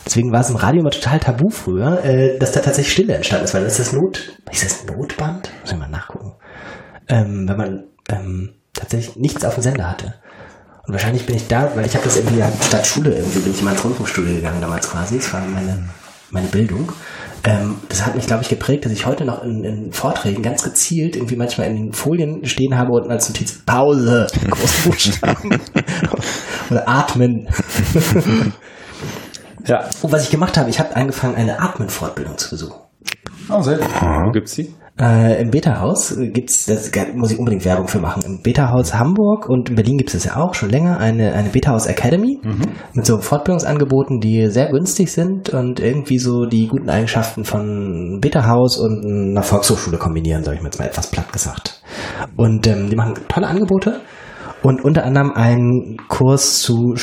Deswegen 0.04 0.32
war 0.32 0.40
es 0.40 0.50
im 0.50 0.56
Radio 0.56 0.80
immer 0.80 0.90
total 0.90 1.18
tabu 1.18 1.48
früher, 1.48 2.04
äh, 2.04 2.38
dass 2.38 2.52
da 2.52 2.60
tatsächlich 2.60 2.92
Stille 2.92 3.14
entstanden 3.14 3.44
ist, 3.44 3.54
weil 3.54 3.64
das 3.64 3.78
ist 3.78 3.92
das 3.92 4.00
Not, 4.00 4.38
ist 4.50 4.64
das 4.64 4.84
Notband? 4.86 5.50
Muss 5.62 5.72
ich 5.72 5.78
mal 5.78 5.88
nachgucken. 5.88 6.32
Ähm, 7.08 7.48
wenn 7.48 7.56
man 7.56 7.84
ähm, 8.10 8.54
tatsächlich 8.74 9.16
nichts 9.16 9.44
auf 9.44 9.54
dem 9.54 9.62
Sender 9.62 9.90
hatte. 9.90 10.14
Und 10.86 10.92
wahrscheinlich 10.92 11.24
bin 11.24 11.36
ich 11.36 11.48
da, 11.48 11.74
weil 11.74 11.86
ich 11.86 11.94
habe 11.94 12.04
das 12.04 12.16
irgendwie 12.16 12.42
statt 12.62 12.86
Schule 12.86 13.14
irgendwie 13.14 13.38
bin 13.38 13.52
ich 13.52 13.62
mal 13.62 13.72
ins 13.72 13.84
Rundfunkstudio 13.84 14.34
gegangen 14.34 14.60
damals 14.60 14.90
quasi. 14.90 15.16
Das 15.16 15.32
war 15.32 15.40
meine, 15.40 15.88
meine 16.30 16.48
Bildung. 16.48 16.92
Ähm, 17.44 17.76
das 17.88 18.04
hat 18.04 18.14
mich, 18.14 18.26
glaube 18.26 18.42
ich, 18.42 18.50
geprägt, 18.50 18.84
dass 18.84 18.92
ich 18.92 19.06
heute 19.06 19.24
noch 19.24 19.42
in, 19.42 19.64
in 19.64 19.92
Vorträgen 19.92 20.42
ganz 20.42 20.62
gezielt 20.62 21.16
irgendwie 21.16 21.36
manchmal 21.36 21.68
in 21.68 21.76
den 21.76 21.92
Folien 21.92 22.44
stehen 22.44 22.76
habe 22.76 22.92
und 22.92 23.10
als 23.10 23.28
Notiz 23.28 23.62
Pause, 23.64 24.26
große 24.50 24.88
Buchstaben. 24.88 25.60
Oder 26.70 26.88
atmen. 26.88 27.48
Ja. 29.66 29.88
Und 30.03 30.12
was 30.12 30.24
ich 30.24 30.31
gemacht 30.31 30.57
habe, 30.57 30.70
ich 30.70 30.79
habe 30.79 30.94
angefangen, 30.96 31.37
eine 31.37 31.61
Atmen-Fortbildung 31.61 32.37
zu 32.38 32.50
besuchen. 32.50 32.81
Oh, 33.50 33.61
sehr 33.61 33.79
gut. 33.79 33.88
Wo 34.00 34.31
gibt's 34.31 34.55
die? 34.55 34.74
Äh, 34.98 35.42
Im 35.42 35.50
Beta-Haus 35.50 36.14
gibt's, 36.33 36.66
das 36.66 36.92
muss 37.14 37.33
ich 37.33 37.38
unbedingt 37.38 37.64
Werbung 37.64 37.88
für 37.88 37.98
machen. 37.98 38.22
Im 38.24 38.42
Beta-Haus 38.42 38.94
Hamburg 38.94 39.48
und 39.48 39.68
in 39.68 39.74
Berlin 39.74 39.98
gibt's 39.98 40.12
das 40.12 40.24
ja 40.24 40.37
auch 40.37 40.55
schon 40.55 40.70
länger, 40.70 40.98
eine, 40.98 41.33
eine 41.33 41.48
Beta-Haus 41.48 41.87
Academy 41.87 42.38
mit 42.92 43.05
so 43.05 43.18
Fortbildungsangeboten, 43.18 44.20
die 44.20 44.48
sehr 44.50 44.70
günstig 44.70 45.11
sind 45.11 45.50
und 45.50 45.81
irgendwie 45.81 46.18
so 46.18 46.46
die 46.46 46.68
guten 46.68 46.88
Eigenschaften 46.88 47.44
von 47.44 48.20
Beta-Haus 48.20 48.79
und 48.79 49.05
einer 49.05 49.42
Volkshochschule 49.42 49.98
kombinieren, 49.98 50.44
sage 50.44 50.59
ich 50.59 50.62
mir 50.62 50.68
jetzt 50.68 50.79
mal 50.79 50.87
etwas 50.87 51.09
platt 51.09 51.33
gesagt. 51.33 51.83
Und 52.37 52.68
ähm, 52.68 52.88
die 52.88 52.96
machen 52.96 53.14
tolle 53.29 53.48
Angebote. 53.48 54.00
Und 54.64 54.83
unter 54.83 55.05
anderem 55.05 55.33
einen 55.35 55.98
Kurs 56.09 56.61
zu, 56.62 56.94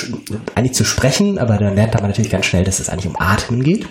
eigentlich 0.55 0.73
zu 0.73 0.83
sprechen, 0.83 1.37
aber 1.37 1.57
dann 1.57 1.75
lernt 1.75 1.93
man 1.93 2.07
natürlich 2.07 2.31
ganz 2.31 2.47
schnell, 2.47 2.63
dass 2.63 2.79
es 2.79 2.89
eigentlich 2.89 3.07
um 3.07 3.15
Atmen 3.19 3.61
geht. 3.61 3.85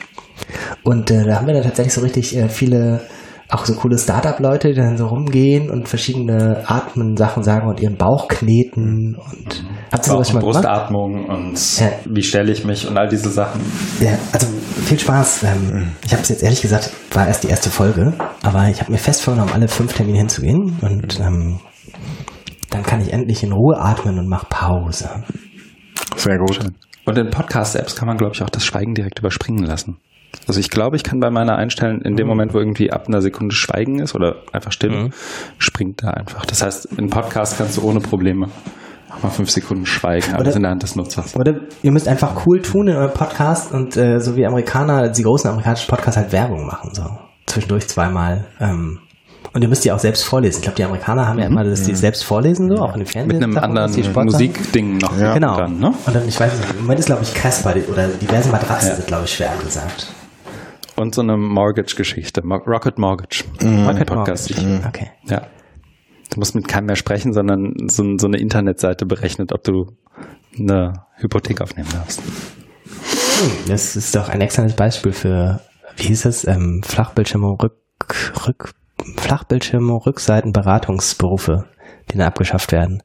Und 0.82 1.08
äh, 1.12 1.24
da 1.24 1.36
haben 1.36 1.46
wir 1.46 1.54
dann 1.54 1.62
tatsächlich 1.62 1.94
so 1.94 2.00
richtig 2.00 2.36
äh, 2.36 2.48
viele, 2.48 3.00
auch 3.48 3.64
so 3.64 3.74
coole 3.74 3.96
Startup-Leute, 3.96 4.70
die 4.70 4.74
dann 4.74 4.96
so 4.96 5.06
rumgehen 5.06 5.70
und 5.70 5.88
verschiedene 5.88 6.64
Atmen-Sachen 6.66 7.44
sagen 7.44 7.68
und 7.68 7.78
ihren 7.78 7.96
Bauch 7.96 8.26
kneten 8.26 9.14
und 9.14 9.64
habt 9.92 10.04
ihr 10.04 10.12
sowas 10.14 10.28
schon 10.30 10.38
und 10.38 10.42
mal 10.42 10.50
gemacht? 10.50 10.64
Brustatmung 10.64 11.26
und 11.26 11.78
Ja. 11.78 11.92
wie 12.06 12.22
stelle 12.24 12.50
ich 12.50 12.64
mich 12.64 12.88
und 12.88 12.98
all 12.98 13.06
diese 13.08 13.28
Sachen. 13.30 13.60
Ja, 14.00 14.18
also 14.32 14.48
viel 14.84 14.98
Spaß. 14.98 15.44
Ähm, 15.44 15.92
ich 16.04 16.10
habe 16.12 16.22
es 16.22 16.28
jetzt 16.28 16.42
ehrlich 16.42 16.60
gesagt, 16.60 16.90
war 17.12 17.28
erst 17.28 17.44
die 17.44 17.48
erste 17.48 17.70
Folge, 17.70 18.14
aber 18.42 18.68
ich 18.68 18.80
habe 18.80 18.90
mir 18.90 18.98
fest 18.98 19.22
vorgenommen, 19.22 19.52
alle 19.54 19.68
fünf 19.68 19.92
Termine 19.92 20.18
hinzugehen 20.18 20.76
und 20.82 21.20
ähm, 21.20 21.60
dann 22.70 22.82
kann 22.82 23.00
ich 23.00 23.12
endlich 23.12 23.42
in 23.42 23.52
Ruhe 23.52 23.78
atmen 23.78 24.18
und 24.18 24.28
mach 24.28 24.48
Pause. 24.48 25.24
Sehr 26.16 26.38
gut. 26.38 26.60
Und 27.06 27.18
in 27.18 27.30
Podcast-Apps 27.30 27.96
kann 27.96 28.06
man, 28.06 28.16
glaube 28.16 28.34
ich, 28.34 28.42
auch 28.42 28.50
das 28.50 28.64
Schweigen 28.64 28.94
direkt 28.94 29.18
überspringen 29.18 29.64
lassen. 29.64 29.98
Also 30.46 30.60
ich 30.60 30.70
glaube, 30.70 30.96
ich 30.96 31.02
kann 31.02 31.18
bei 31.18 31.30
meiner 31.30 31.56
einstellen, 31.56 32.02
in 32.02 32.14
dem 32.14 32.28
Moment, 32.28 32.54
wo 32.54 32.58
irgendwie 32.58 32.92
ab 32.92 33.06
einer 33.08 33.20
Sekunde 33.20 33.54
Schweigen 33.54 33.98
ist 34.00 34.14
oder 34.14 34.36
einfach 34.52 34.70
still, 34.70 34.90
Mhm. 34.90 35.10
springt 35.58 36.02
da 36.04 36.10
einfach. 36.10 36.46
Das 36.46 36.62
heißt, 36.62 36.86
in 36.98 37.10
Podcast 37.10 37.58
kannst 37.58 37.76
du 37.76 37.82
ohne 37.82 38.00
Probleme 38.00 38.46
auch 39.10 39.22
mal 39.24 39.30
fünf 39.30 39.50
Sekunden 39.50 39.86
schweigen, 39.86 40.34
alles 40.34 40.54
in 40.54 40.62
der 40.62 40.70
Hand 40.70 40.84
des 40.84 40.94
Nutzers. 40.94 41.34
Oder 41.34 41.54
ihr 41.82 41.90
müsst 41.90 42.06
einfach 42.06 42.46
cool 42.46 42.62
tun 42.62 42.86
in 42.86 42.96
eurem 42.96 43.12
Podcast 43.12 43.72
und 43.72 43.96
äh, 43.96 44.20
so 44.20 44.36
wie 44.36 44.46
Amerikaner, 44.46 45.08
die 45.08 45.22
großen 45.22 45.50
amerikanischen 45.50 45.88
Podcasts 45.88 46.16
halt 46.16 46.30
Werbung 46.32 46.64
machen, 46.64 46.94
so 46.94 47.02
zwischendurch 47.46 47.88
zweimal. 47.88 48.46
Ähm, 48.60 49.00
und 49.52 49.62
ihr 49.62 49.68
müsst 49.68 49.84
die 49.84 49.92
auch 49.92 49.98
selbst 49.98 50.22
vorlesen. 50.24 50.58
Ich 50.58 50.62
glaube, 50.62 50.76
die 50.76 50.84
Amerikaner 50.84 51.26
haben 51.26 51.38
ja 51.38 51.46
immer, 51.46 51.64
dass 51.64 51.82
die 51.84 51.94
selbst 51.94 52.24
vorlesen, 52.24 52.68
so 52.68 52.82
auch 52.82 52.92
in 52.94 53.00
den 53.00 53.06
Fernsehen. 53.06 53.38
Mit 53.38 53.42
einem 53.44 53.58
anderen 53.58 53.90
Musikding 54.26 54.98
noch 54.98 55.18
Ja. 55.18 55.34
Genau. 55.34 55.56
dran, 55.56 55.78
ne? 55.78 55.92
Und 56.06 56.14
dann, 56.14 56.28
ich 56.28 56.38
weiß 56.38 56.56
nicht, 56.58 56.70
im 56.74 56.82
Moment 56.82 57.00
ist, 57.00 57.06
glaube 57.06 57.22
ich, 57.22 57.34
Casper 57.34 57.74
oder 57.90 58.08
diverse 58.08 58.50
Matratzen 58.50 58.90
Ja. 58.90 58.94
sind, 58.96 59.06
glaube 59.06 59.24
ich, 59.24 59.32
schwer 59.34 59.50
angesagt. 59.52 60.12
Und 60.96 61.14
so 61.14 61.22
eine 61.22 61.36
Mortgage-Geschichte, 61.36 62.42
Mo- 62.44 62.62
Rocket 62.66 62.98
Mortgage. 62.98 63.44
Mhm. 63.62 63.86
Rocket 63.88 64.06
Podcast. 64.06 64.50
Mortgage. 64.56 64.86
Okay. 64.86 65.10
Ja. 65.26 65.42
Du 66.32 66.38
musst 66.38 66.54
mit 66.54 66.68
keinem 66.68 66.86
mehr 66.86 66.96
sprechen, 66.96 67.32
sondern 67.32 67.74
so, 67.88 68.04
so 68.18 68.26
eine 68.28 68.36
Internetseite 68.38 69.04
berechnet, 69.06 69.52
ob 69.52 69.64
du 69.64 69.86
eine 70.58 70.92
Hypothek 71.16 71.60
aufnehmen 71.60 71.88
darfst. 71.92 72.20
Hm, 72.20 73.50
Das 73.68 73.96
ist 73.96 74.14
doch 74.14 74.28
ein 74.28 74.40
exzellentes 74.40 74.76
Beispiel 74.76 75.12
für, 75.12 75.60
wie 75.96 76.04
hieß 76.04 76.26
es, 76.26 76.46
ähm, 76.46 76.82
Flachbildschirme, 76.84 77.48
Rück, 77.60 77.76
Rück, 78.46 78.72
Flachbildschirme, 79.16 79.94
Rückseitenberatungsberufe, 80.06 81.64
die 82.10 82.18
dann 82.18 82.26
abgeschafft 82.26 82.72
werden. 82.72 83.02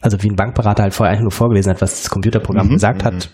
Also 0.00 0.22
wie 0.22 0.28
ein 0.30 0.36
Bankberater 0.36 0.82
halt 0.84 0.94
vorher 0.94 1.12
eigentlich 1.12 1.22
nur 1.22 1.32
vorgelesen 1.32 1.70
hat, 1.70 1.80
was 1.80 2.02
das 2.02 2.10
Computerprogramm 2.10 2.68
gesagt 2.68 3.04
hat, 3.04 3.30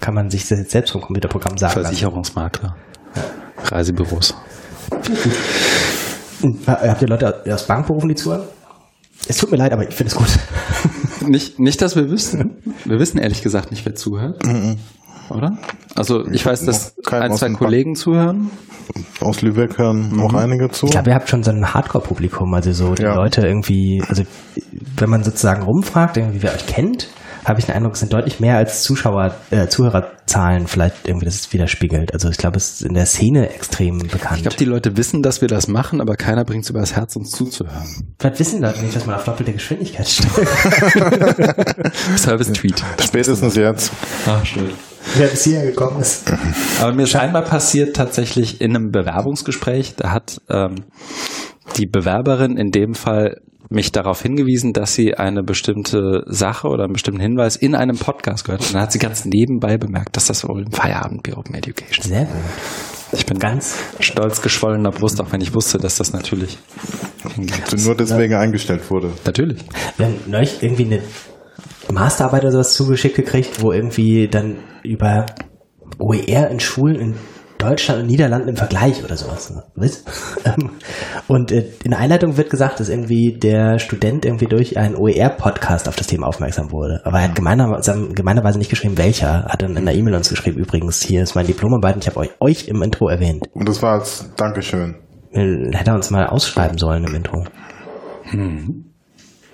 kann 0.00 0.14
man 0.14 0.30
sich 0.30 0.46
das 0.48 0.58
jetzt 0.58 0.70
selbst 0.70 0.90
vom 0.92 1.00
Computerprogramm 1.00 1.56
sagen 1.58 1.74
lassen. 1.74 1.86
Versicherungsmakler. 1.86 2.76
Reisebüros. 3.64 4.34
Hm, 6.40 6.58
Habt 6.66 7.02
ihr 7.02 7.08
Leute 7.08 7.42
aus 7.52 7.66
Bankberufen, 7.66 8.08
die 8.08 8.14
zuhören? 8.14 8.42
Es 9.28 9.36
tut 9.38 9.50
mir 9.52 9.56
leid, 9.56 9.72
aber 9.72 9.88
ich 9.88 9.94
finde 9.94 10.12
es 10.12 10.16
gut. 10.16 10.28
Nicht, 11.28 11.60
nicht, 11.60 11.80
dass 11.80 11.94
wir 11.94 12.10
wüssten. 12.10 12.56
Wir 12.84 12.98
wissen 12.98 13.18
ehrlich 13.18 13.42
gesagt 13.42 13.70
nicht, 13.70 13.84
wer 13.86 13.94
zuhört. 13.94 14.42
Oder? 15.30 15.56
Also 15.94 16.26
ich 16.28 16.44
weiß, 16.44 16.64
dass 16.64 16.94
Kein 17.04 17.22
ein, 17.22 17.32
zwei 17.36 17.50
Kollegen 17.50 17.94
zuhören. 17.94 18.50
Aus 19.20 19.42
Lübeck 19.42 19.78
hören 19.78 20.20
auch 20.20 20.34
einige 20.34 20.68
zu. 20.70 20.86
Ich 20.86 20.92
glaube, 20.92 21.10
ihr 21.10 21.14
habt 21.14 21.28
schon 21.28 21.42
so 21.42 21.50
ein 21.50 21.72
Hardcore-Publikum, 21.72 22.52
also 22.54 22.72
so 22.72 22.94
die 22.94 23.02
Ja. 23.02 23.14
Leute 23.14 23.46
irgendwie, 23.46 24.02
also 24.08 24.24
wenn 24.96 25.08
man 25.10 25.22
sozusagen 25.22 25.62
rumfragt, 25.62 26.16
irgendwie 26.16 26.42
wer 26.42 26.52
euch 26.52 26.66
kennt, 26.66 27.08
habe 27.44 27.58
ich 27.58 27.66
den 27.66 27.74
Eindruck, 27.74 27.94
es 27.94 28.00
sind 28.00 28.12
deutlich 28.12 28.40
mehr 28.40 28.56
als 28.56 28.82
Zuschauer, 28.82 29.34
äh, 29.50 29.66
Zuhörerzahlen 29.68 30.22
Zahlen 30.32 30.66
vielleicht 30.66 31.06
irgendwie 31.06 31.26
das 31.26 31.52
widerspiegelt. 31.52 32.14
Also 32.14 32.30
ich 32.30 32.38
glaube, 32.38 32.56
es 32.56 32.80
ist 32.80 32.82
in 32.82 32.94
der 32.94 33.04
Szene 33.06 33.50
extrem 33.50 33.98
bekannt. 33.98 34.36
Ich 34.36 34.42
glaube, 34.42 34.56
die 34.56 34.64
Leute 34.64 34.96
wissen, 34.96 35.20
dass 35.22 35.40
wir 35.40 35.48
das 35.48 35.68
machen, 35.68 36.00
aber 36.00 36.16
keiner 36.16 36.44
bringt 36.44 36.64
es 36.64 36.70
übers 36.70 36.96
Herz, 36.96 37.16
uns 37.16 37.32
zuzuhören. 37.32 38.14
vielleicht 38.18 38.38
wissen 38.38 38.62
Leute 38.62 38.80
nicht, 38.80 38.96
dass 38.96 39.04
man 39.04 39.16
auf 39.16 39.24
doppelte 39.24 39.52
Geschwindigkeit 39.52 40.08
stellt. 40.08 40.48
Service-Tweet. 42.16 42.82
Spätestens 43.00 43.56
jetzt. 43.56 43.92
Ach, 44.26 44.44
schön. 44.46 44.70
Wer 45.16 45.28
bis 45.28 45.44
hierher 45.44 45.66
gekommen 45.66 46.00
ist. 46.00 46.32
Aber 46.80 46.92
mir 46.94 47.02
ist 47.02 47.16
einmal 47.16 47.42
passiert 47.42 47.96
tatsächlich 47.96 48.60
in 48.60 48.76
einem 48.76 48.90
Bewerbungsgespräch, 48.90 49.94
da 49.96 50.10
hat 50.12 50.40
ähm, 50.48 50.84
die 51.76 51.86
Bewerberin 51.86 52.56
in 52.56 52.70
dem 52.70 52.94
Fall 52.94 53.40
mich 53.68 53.90
darauf 53.90 54.20
hingewiesen, 54.20 54.72
dass 54.72 54.94
sie 54.94 55.14
eine 55.14 55.42
bestimmte 55.42 56.24
Sache 56.26 56.68
oder 56.68 56.84
einen 56.84 56.92
bestimmten 56.92 57.20
Hinweis 57.20 57.56
in 57.56 57.74
einem 57.74 57.96
Podcast 57.96 58.44
gehört. 58.44 58.60
Und 58.62 58.74
dann 58.74 58.82
hat 58.82 58.92
sie 58.92 58.98
ganz 58.98 59.24
nebenbei 59.24 59.78
bemerkt, 59.78 60.16
dass 60.16 60.26
das 60.26 60.46
wohl 60.46 60.62
im 60.62 60.72
Feierabend 60.72 61.26
Open 61.36 61.54
Education. 61.54 62.04
Sehr 62.04 62.24
gut. 62.26 62.34
Ich 63.12 63.26
bin 63.26 63.38
Ganz 63.38 63.76
stolz 64.00 64.40
geschwollener 64.40 64.90
Brust, 64.90 65.20
auch 65.20 65.32
wenn 65.32 65.40
ich 65.40 65.54
wusste, 65.54 65.78
dass 65.78 65.96
das 65.96 66.12
natürlich 66.12 66.58
Nur 67.84 67.94
deswegen 67.94 68.34
eingestellt 68.34 68.90
wurde. 68.90 69.12
natürlich. 69.24 69.62
Wir 69.96 70.06
haben 70.06 70.16
neulich 70.26 70.62
irgendwie 70.62 70.84
eine 70.86 71.02
Masterarbeit 71.92 72.42
oder 72.42 72.52
sowas 72.52 72.74
zugeschickt 72.74 73.16
gekriegt, 73.16 73.62
wo 73.62 73.72
irgendwie 73.72 74.28
dann 74.28 74.56
über 74.82 75.26
OER 75.98 76.48
in 76.50 76.60
Schulen 76.60 76.96
in 76.96 77.14
Deutschland 77.62 78.00
und 78.02 78.06
Niederlanden 78.08 78.48
im 78.48 78.56
Vergleich 78.56 79.04
oder 79.04 79.16
sowas. 79.16 79.50
ne? 79.50 79.62
Was? 79.76 80.04
Ähm, 80.44 80.70
und 81.28 81.52
äh, 81.52 81.66
in 81.84 81.92
der 81.92 82.00
Einleitung 82.00 82.36
wird 82.36 82.50
gesagt, 82.50 82.80
dass 82.80 82.88
irgendwie 82.88 83.38
der 83.38 83.78
Student 83.78 84.24
irgendwie 84.24 84.46
durch 84.46 84.76
einen 84.76 84.96
OER-Podcast 84.96 85.88
auf 85.88 85.94
das 85.94 86.08
Thema 86.08 86.26
aufmerksam 86.26 86.72
wurde. 86.72 87.00
Aber 87.04 87.18
er 87.18 87.28
hat 87.28 87.36
gemeinerweise, 87.36 88.08
gemeinerweise 88.12 88.58
nicht 88.58 88.70
geschrieben, 88.70 88.98
welcher. 88.98 89.44
Hat 89.44 89.62
dann 89.62 89.76
in 89.76 89.86
der 89.86 89.94
E-Mail 89.94 90.16
uns 90.16 90.30
geschrieben, 90.30 90.58
übrigens, 90.58 91.00
hier 91.00 91.22
ist 91.22 91.36
mein 91.36 91.46
Diplomarbeit 91.46 91.94
und 91.94 92.02
ich 92.02 92.08
habe 92.08 92.18
euch, 92.18 92.30
euch 92.40 92.66
im 92.66 92.82
Intro 92.82 93.08
erwähnt. 93.08 93.46
Und 93.54 93.68
das 93.68 93.80
war 93.82 94.00
als 94.00 94.28
Dankeschön. 94.36 94.96
Hätte 95.30 95.90
er 95.90 95.94
uns 95.94 96.10
mal 96.10 96.26
ausschreiben 96.26 96.78
sollen 96.78 97.04
im 97.04 97.14
Intro. 97.14 97.44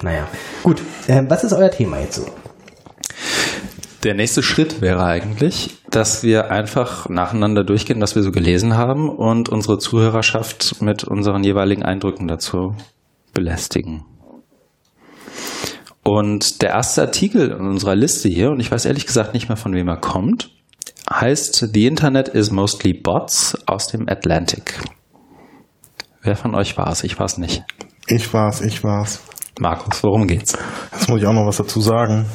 Naja, 0.03 0.29
gut. 0.63 0.83
Ähm, 1.09 1.29
was 1.29 1.45
ist 1.45 1.53
euer 1.53 1.71
Thema 1.71 2.01
jetzt 2.01 2.17
so? 2.17 2.27
Der 4.05 4.15
nächste 4.15 4.45
Schritt 4.45 4.81
wäre 4.81 5.05
eigentlich, 5.05 5.77
dass 5.91 6.23
wir 6.23 6.53
einfach 6.53 7.09
nacheinander 7.09 7.65
durchgehen, 7.65 8.01
was 8.01 8.15
wir 8.15 8.23
so 8.23 8.31
gelesen 8.31 8.77
haben 8.77 9.09
und 9.09 9.49
unsere 9.49 9.79
Zuhörerschaft 9.79 10.81
mit 10.81 11.03
unseren 11.03 11.43
jeweiligen 11.43 11.83
Eindrücken 11.83 12.29
dazu 12.29 12.77
belästigen. 13.35 14.05
Und 16.05 16.63
der 16.63 16.71
erste 16.71 17.03
Artikel 17.03 17.51
in 17.51 17.67
unserer 17.67 17.97
Liste 17.97 18.29
hier, 18.29 18.51
und 18.51 18.61
ich 18.61 18.71
weiß 18.71 18.85
ehrlich 18.85 19.05
gesagt 19.05 19.35
nicht 19.35 19.49
mehr, 19.49 19.57
von 19.57 19.75
wem 19.75 19.89
er 19.89 19.97
kommt, 19.97 20.51
heißt 21.11 21.71
The 21.75 21.87
Internet 21.87 22.29
is 22.29 22.51
mostly 22.53 22.95
bots 22.95 23.59
aus 23.67 23.89
dem 23.89 24.09
Atlantic. 24.09 24.81
Wer 26.23 26.37
von 26.37 26.55
euch 26.55 26.79
war 26.79 26.91
es? 26.91 27.03
Ich 27.05 27.19
war 27.19 27.27
es 27.27 27.37
nicht. 27.37 27.65
Ich 28.07 28.33
war's, 28.33 28.61
ich 28.61 28.85
war's. 28.85 29.21
Markus, 29.61 30.03
worum 30.05 30.27
geht's? 30.27 30.57
Jetzt 30.93 31.09
muss 31.09 31.21
ich 31.21 31.27
auch 31.27 31.33
noch 31.33 31.47
was 31.47 31.57
dazu 31.57 31.81
sagen, 31.81 32.27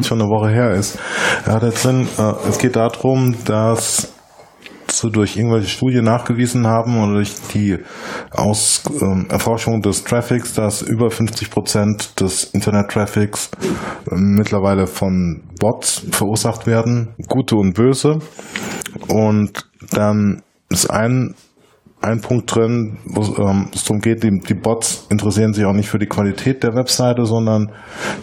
es 0.00 0.06
schon 0.06 0.20
eine 0.20 0.30
Woche 0.30 0.50
her 0.50 0.72
ist. 0.72 0.98
Er 1.44 1.54
hat 1.54 1.62
jetzt 1.62 1.84
drin, 1.84 2.08
äh, 2.18 2.32
es 2.48 2.58
geht 2.58 2.76
darum, 2.76 3.34
dass 3.44 4.12
so 4.90 5.08
durch 5.08 5.36
irgendwelche 5.36 5.68
Studien 5.68 6.04
nachgewiesen 6.04 6.66
haben 6.66 7.00
oder 7.02 7.14
durch 7.14 7.34
die 7.54 7.78
Aus, 8.32 8.82
ähm, 9.00 9.26
Erforschung 9.28 9.80
des 9.80 10.04
Traffics, 10.04 10.54
dass 10.54 10.82
über 10.82 11.10
50 11.10 11.50
Prozent 11.50 12.20
des 12.20 12.44
Internet-Traffics 12.44 13.50
ähm, 14.10 14.34
mittlerweile 14.36 14.86
von 14.86 15.42
Bots 15.58 16.06
verursacht 16.10 16.66
werden, 16.66 17.14
gute 17.28 17.56
und 17.56 17.74
böse. 17.74 18.18
Und 19.08 19.68
dann 19.92 20.42
ist 20.68 20.90
ein 20.90 21.34
ein 22.00 22.20
Punkt 22.20 22.54
drin, 22.54 22.98
wo 23.04 23.22
ähm, 23.42 23.68
es 23.74 23.84
darum 23.84 24.00
geht, 24.00 24.22
die, 24.22 24.40
die 24.40 24.54
Bots 24.54 25.06
interessieren 25.10 25.52
sich 25.52 25.64
auch 25.64 25.72
nicht 25.72 25.88
für 25.88 25.98
die 25.98 26.06
Qualität 26.06 26.62
der 26.62 26.74
Webseite, 26.74 27.26
sondern 27.26 27.72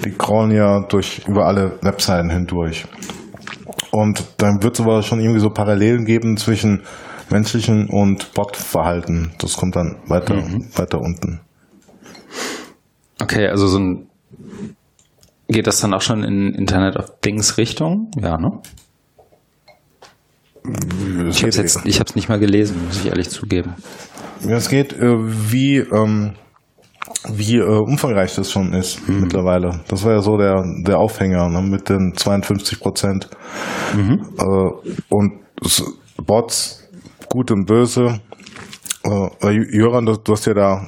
die 0.03 0.11
crawlen 0.11 0.51
ja 0.51 0.81
durch 0.81 1.27
über 1.27 1.45
alle 1.45 1.77
Webseiten 1.81 2.29
hindurch. 2.29 2.85
Und 3.91 4.23
dann 4.37 4.63
wird 4.63 4.79
es 4.79 4.85
aber 4.85 5.03
schon 5.03 5.19
irgendwie 5.19 5.39
so 5.39 5.49
Parallelen 5.49 6.05
geben 6.05 6.37
zwischen 6.37 6.83
menschlichen 7.29 7.87
und 7.89 8.33
Bot-Verhalten. 8.33 9.31
Das 9.39 9.57
kommt 9.57 9.75
dann 9.75 9.97
weiter, 10.07 10.35
weiter 10.75 10.99
unten. 10.99 11.41
Okay, 13.21 13.47
also 13.47 13.67
so 13.67 13.79
ein 13.79 14.07
geht 15.47 15.67
das 15.67 15.79
dann 15.79 15.93
auch 15.93 16.01
schon 16.01 16.23
in 16.23 16.53
Internet 16.53 16.97
of 16.97 17.19
Things 17.21 17.57
Richtung? 17.57 18.11
Ja, 18.19 18.37
ne? 18.37 18.59
Ich 21.29 21.43
habe 21.43 21.51
jetzt, 21.51 21.81
ich 21.85 21.99
habe 21.99 22.09
es 22.09 22.15
nicht 22.15 22.29
mal 22.29 22.39
gelesen, 22.39 22.85
muss 22.85 22.99
ich 22.99 23.07
ehrlich 23.07 23.29
zugeben. 23.29 23.75
Es 24.47 24.69
geht, 24.69 24.93
äh, 24.93 25.15
wie, 25.17 25.77
ähm, 25.77 26.33
wie 27.29 27.57
äh, 27.57 27.63
umfangreich 27.63 28.35
das 28.35 28.51
schon 28.51 28.73
ist 28.73 29.07
mittlerweile. 29.07 29.81
Das 29.87 30.03
war 30.03 30.13
ja 30.13 30.21
so 30.21 30.37
der, 30.37 30.63
der 30.85 30.99
Aufhänger 30.99 31.49
ne, 31.49 31.61
mit 31.61 31.89
den 31.89 32.13
52 32.15 32.79
Prozent. 32.79 33.29
Äh, 33.95 34.45
und 35.09 35.39
Bots, 36.17 36.83
gut 37.29 37.51
und 37.51 37.65
böse. 37.65 38.19
Jöran, 39.71 40.05
du, 40.05 40.17
du 40.17 40.33
hast 40.33 40.45
ja 40.47 40.53
da 40.53 40.87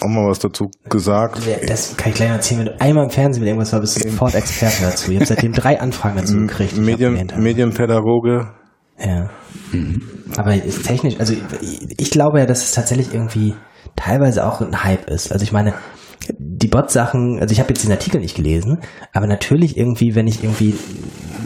auch 0.00 0.08
mal 0.08 0.28
was 0.28 0.38
dazu 0.38 0.70
gesagt. 0.88 1.40
Das 1.66 1.96
kann 1.96 2.10
ich 2.10 2.16
gleich 2.16 2.30
erzählen. 2.30 2.60
Wenn 2.60 2.66
du 2.66 2.80
einmal 2.80 3.04
im 3.04 3.10
Fernsehen 3.10 3.42
mit 3.42 3.48
irgendwas 3.48 3.72
war, 3.72 3.80
bist 3.80 3.96
du 3.96 4.08
sofort 4.10 4.34
Experte 4.34 4.82
dazu. 4.82 5.10
Ich 5.10 5.16
habe 5.16 5.26
seitdem 5.26 5.52
drei 5.52 5.80
Anfragen 5.80 6.16
dazu 6.18 6.36
gekriegt. 6.36 6.76
Medien. 6.76 7.32
Medienpädagoge. 7.38 8.48
Ja. 8.98 9.30
Aber 10.36 10.54
ist 10.54 10.86
technisch, 10.86 11.16
also 11.18 11.34
ich, 11.34 12.00
ich 12.00 12.10
glaube 12.10 12.40
ja, 12.40 12.46
dass 12.46 12.62
es 12.62 12.72
tatsächlich 12.72 13.12
irgendwie 13.12 13.54
teilweise 13.94 14.46
auch 14.46 14.60
ein 14.60 14.84
Hype 14.84 15.08
ist. 15.10 15.32
Also 15.32 15.42
ich 15.42 15.52
meine, 15.52 15.74
die 16.38 16.68
Bot-Sachen, 16.68 17.38
also 17.40 17.52
ich 17.52 17.60
habe 17.60 17.70
jetzt 17.70 17.84
den 17.84 17.92
Artikel 17.92 18.20
nicht 18.20 18.36
gelesen, 18.36 18.78
aber 19.12 19.26
natürlich 19.26 19.76
irgendwie, 19.76 20.14
wenn 20.14 20.26
ich 20.26 20.42
irgendwie 20.42 20.74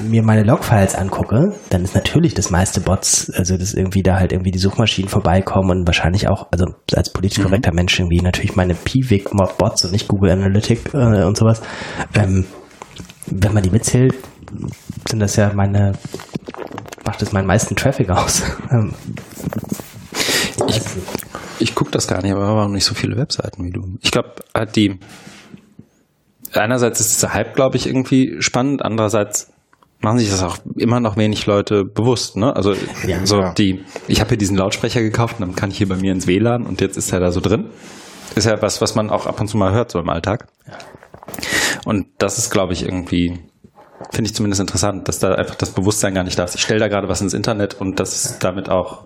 mir 0.09 0.23
meine 0.23 0.43
Logfiles 0.43 0.95
angucke, 0.95 1.55
dann 1.69 1.85
ist 1.85 1.95
natürlich 1.95 2.35
das 2.35 2.51
meiste 2.51 2.81
Bots, 2.81 3.31
also 3.31 3.57
dass 3.57 3.75
irgendwie 3.75 4.03
da 4.03 4.19
halt 4.19 4.33
irgendwie 4.33 4.51
die 4.51 4.59
Suchmaschinen 4.59 5.09
vorbeikommen 5.09 5.71
und 5.71 5.87
wahrscheinlich 5.87 6.29
auch, 6.29 6.49
also 6.51 6.67
als 6.95 7.13
politisch 7.13 7.43
korrekter 7.43 7.75
Mensch 7.75 7.99
irgendwie 7.99 8.21
natürlich 8.21 8.57
meine 8.57 8.75
Piwik-Bots 8.75 9.85
und 9.85 9.93
nicht 9.93 10.09
Google 10.09 10.31
Analytic 10.31 10.95
äh, 10.95 11.25
und 11.25 11.37
sowas. 11.37 11.61
Ähm, 12.15 12.47
wenn 13.27 13.53
man 13.53 13.63
die 13.63 13.71
mitzählt, 13.71 14.15
sind 15.09 15.21
das 15.21 15.37
ja 15.37 15.53
meine, 15.55 15.93
macht 17.11 17.23
das 17.23 17.33
meinen 17.33 17.47
meisten 17.49 17.75
Traffic 17.75 18.09
aus. 18.11 18.43
Ähm, 18.71 18.95
Ich, 20.69 20.81
ich 21.59 21.75
gucke 21.75 21.91
das 21.91 22.07
gar 22.07 22.23
nicht, 22.23 22.31
aber 22.31 22.43
wir 22.43 22.63
haben 22.63 22.73
nicht 22.73 22.85
so 22.85 22.95
viele 22.95 23.17
Webseiten 23.17 23.65
wie 23.65 23.71
du. 23.73 23.99
Ich 24.01 24.13
glaube, 24.13 24.35
hat 24.55 24.77
die 24.77 25.01
einerseits 26.53 27.01
ist 27.01 27.17
dieser 27.17 27.35
Hype, 27.35 27.57
glaube 27.57 27.77
ich, 27.77 27.87
irgendwie 27.89 28.37
spannend, 28.41 28.83
andererseits 28.85 29.51
machen 30.01 30.19
sich 30.19 30.31
das 30.31 30.43
auch 30.45 30.59
immer 30.77 31.01
noch 31.01 31.17
wenig 31.17 31.47
Leute 31.47 31.85
bewusst. 31.85 32.37
Ne? 32.37 32.55
Also 32.55 32.75
Ja. 33.07 33.27
so 33.27 33.41
Ja. 33.41 33.53
die, 33.55 33.85
ich 34.07 34.21
habe 34.21 34.29
hier 34.29 34.39
diesen 34.39 34.57
Lautsprecher 34.57 35.03
gekauft 35.03 35.41
und 35.41 35.47
dann 35.49 35.57
kann 35.57 35.71
ich 35.73 35.79
hier 35.79 35.89
bei 35.89 35.97
mir 35.97 36.13
ins 36.13 36.29
WLAN 36.29 36.65
und 36.65 36.81
jetzt 36.81 36.97
ist 36.97 37.13
er 37.13 37.19
da 37.19 37.33
so 37.33 37.41
drin. 37.41 37.67
Ist 38.37 38.45
ja 38.47 38.63
was, 38.63 38.81
was 38.81 38.95
man 38.95 39.11
auch 39.11 39.27
ab 39.27 39.41
und 39.41 39.49
zu 39.49 39.57
mal 39.57 39.73
hört 39.73 39.91
so 39.91 39.99
im 39.99 40.09
Alltag. 40.09 40.47
Und 41.85 42.07
das 42.19 42.39
ist, 42.39 42.51
glaube 42.51 42.73
ich, 42.73 42.85
irgendwie 42.85 43.41
finde 44.13 44.29
ich 44.29 44.35
zumindest 44.35 44.61
interessant, 44.61 45.09
dass 45.09 45.19
da 45.19 45.35
einfach 45.35 45.55
das 45.55 45.71
Bewusstsein 45.71 46.15
gar 46.15 46.25
nicht 46.25 46.39
da 46.39 46.45
ist. 46.45 46.55
Ich 46.55 46.63
stelle 46.63 46.81
da 46.81 46.89
gerade 46.89 47.09
was 47.09 47.21
ins 47.21 47.35
Internet 47.35 47.75
und 47.81 48.01
das 48.01 48.25
ist 48.25 48.45
damit 48.45 48.69
auch 48.69 49.05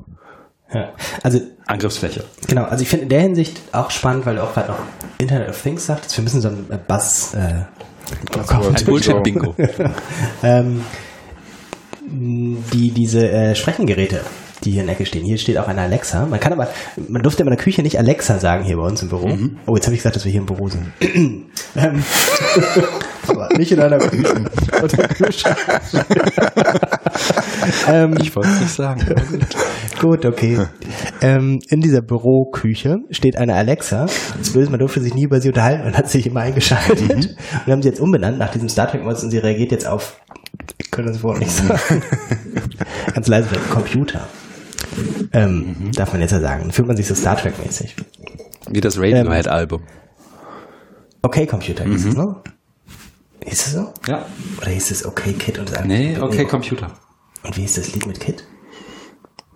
ja. 0.73 0.93
Also 1.23 1.41
Angriffsfläche. 1.67 2.25
Genau, 2.49 2.65
also 2.65 2.83
ich 2.83 2.89
finde 2.89 3.05
in 3.05 3.09
der 3.09 3.21
Hinsicht 3.21 3.61
auch 3.73 3.91
spannend, 3.91 4.27
weil 4.27 4.37
du 4.37 4.43
auch 4.43 4.53
gerade 4.55 4.73
noch 4.73 4.79
Internet 5.19 5.49
of 5.49 5.63
Things 5.63 5.87
sagtest, 5.87 6.17
wir 6.17 6.25
müssen 6.25 6.41
so 6.41 6.49
ein 6.49 6.67
äh, 6.71 6.79
Buzz 6.87 7.35
äh, 7.35 7.39
Ein 7.39 8.85
Bullshit-Bingo. 8.85 9.55
ähm, 10.43 10.83
die 12.07 12.91
diese 12.91 13.29
äh, 13.31 13.55
Sprechengeräte, 13.55 14.21
die 14.65 14.73
hier 14.73 14.81
in 14.81 14.87
der 14.89 14.97
Ecke 14.97 15.07
stehen. 15.07 15.25
Hier 15.25 15.39
steht 15.39 15.59
auch 15.59 15.69
eine 15.69 15.83
Alexa. 15.83 16.27
Man 16.27 16.41
kann 16.41 16.53
aber, 16.53 16.69
man 17.09 17.23
durfte 17.23 17.43
in 17.43 17.49
der 17.49 17.59
Küche 17.59 17.83
nicht 17.83 17.99
Alexa 17.99 18.39
sagen 18.39 18.65
hier 18.65 18.77
bei 18.77 18.85
uns 18.85 19.03
im 19.03 19.09
Büro. 19.09 19.39
Oh, 19.67 19.77
jetzt 19.77 19.87
habe 19.87 19.95
ich 19.95 20.01
gesagt, 20.01 20.17
dass 20.17 20.25
wir 20.25 20.33
hier 20.33 20.41
im 20.41 20.47
Büro 20.47 20.69
sind. 20.69 20.87
ähm, 21.77 22.05
aber 23.31 23.49
nicht 23.57 23.73
in 23.73 23.81
einer 23.81 23.99
Küche. 23.99 24.45
Oder 24.83 25.09
ähm, 27.89 28.17
Ich 28.21 28.35
wollte 28.35 28.51
es 28.51 28.61
nicht 28.61 28.75
sagen. 28.75 29.03
Gut, 30.01 30.25
okay. 30.25 30.59
Ähm, 31.21 31.61
in 31.69 31.81
dieser 31.81 32.03
Büroküche 32.03 32.99
steht 33.11 33.37
eine 33.37 33.55
Alexa. 33.55 34.07
Das 34.39 34.51
Böse, 34.51 34.71
man 34.71 34.81
durfte 34.81 35.01
sich 35.01 35.15
nie 35.15 35.25
über 35.25 35.41
sie 35.41 35.49
unterhalten 35.49 35.87
und 35.87 35.97
hat 35.97 36.09
sich 36.11 36.27
immer 36.27 36.41
eingeschaltet. 36.41 37.11
Und 37.11 37.37
wir 37.65 37.73
haben 37.73 37.83
sie 37.83 37.89
jetzt 37.89 38.01
umbenannt 38.01 38.39
nach 38.39 38.53
diesem 38.53 38.69
Star 38.69 38.91
Trek 38.91 39.05
und 39.05 39.17
sie 39.17 39.39
reagiert 39.39 39.73
jetzt 39.73 39.87
auf, 39.87 40.21
ich 40.79 40.91
kann 40.91 41.07
das 41.07 41.23
Wort 41.23 41.39
nicht 41.39 41.51
sagen. 41.51 42.03
Ganz 43.15 43.29
leise, 43.29 43.49
Computer. 43.71 44.27
Ähm, 45.33 45.91
Darf 45.95 46.13
man 46.13 46.21
jetzt 46.21 46.33
ja 46.33 46.41
sagen. 46.41 46.63
Dann 46.63 46.73
fühlt 46.73 46.89
man 46.89 46.97
sich 46.97 47.07
so 47.07 47.15
Star 47.15 47.37
Trek-mäßig. 47.37 47.97
Wie 48.71 48.81
das 48.81 48.99
Radiohead-Album. 48.99 49.83
Okay, 51.23 51.47
Computer 51.47 51.85
hieß 51.85 52.07
es, 52.07 52.17
ne? 52.17 52.37
Hieß 53.45 53.67
es 53.67 53.73
so? 53.73 53.93
Ja. 54.09 54.27
Oder 54.61 54.71
hieß 54.71 54.91
es 54.91 55.05
Okay 55.05 55.33
Kid 55.35 55.59
und 55.59 55.71
das 55.71 55.85
Nee, 55.85 56.17
okay, 56.21 56.45
Computer. 56.45 56.91
Und 57.43 57.57
wie 57.57 57.65
ist 57.65 57.77
das 57.77 57.93
Lied 57.93 58.07
mit 58.07 58.21
Kid? 58.21 58.45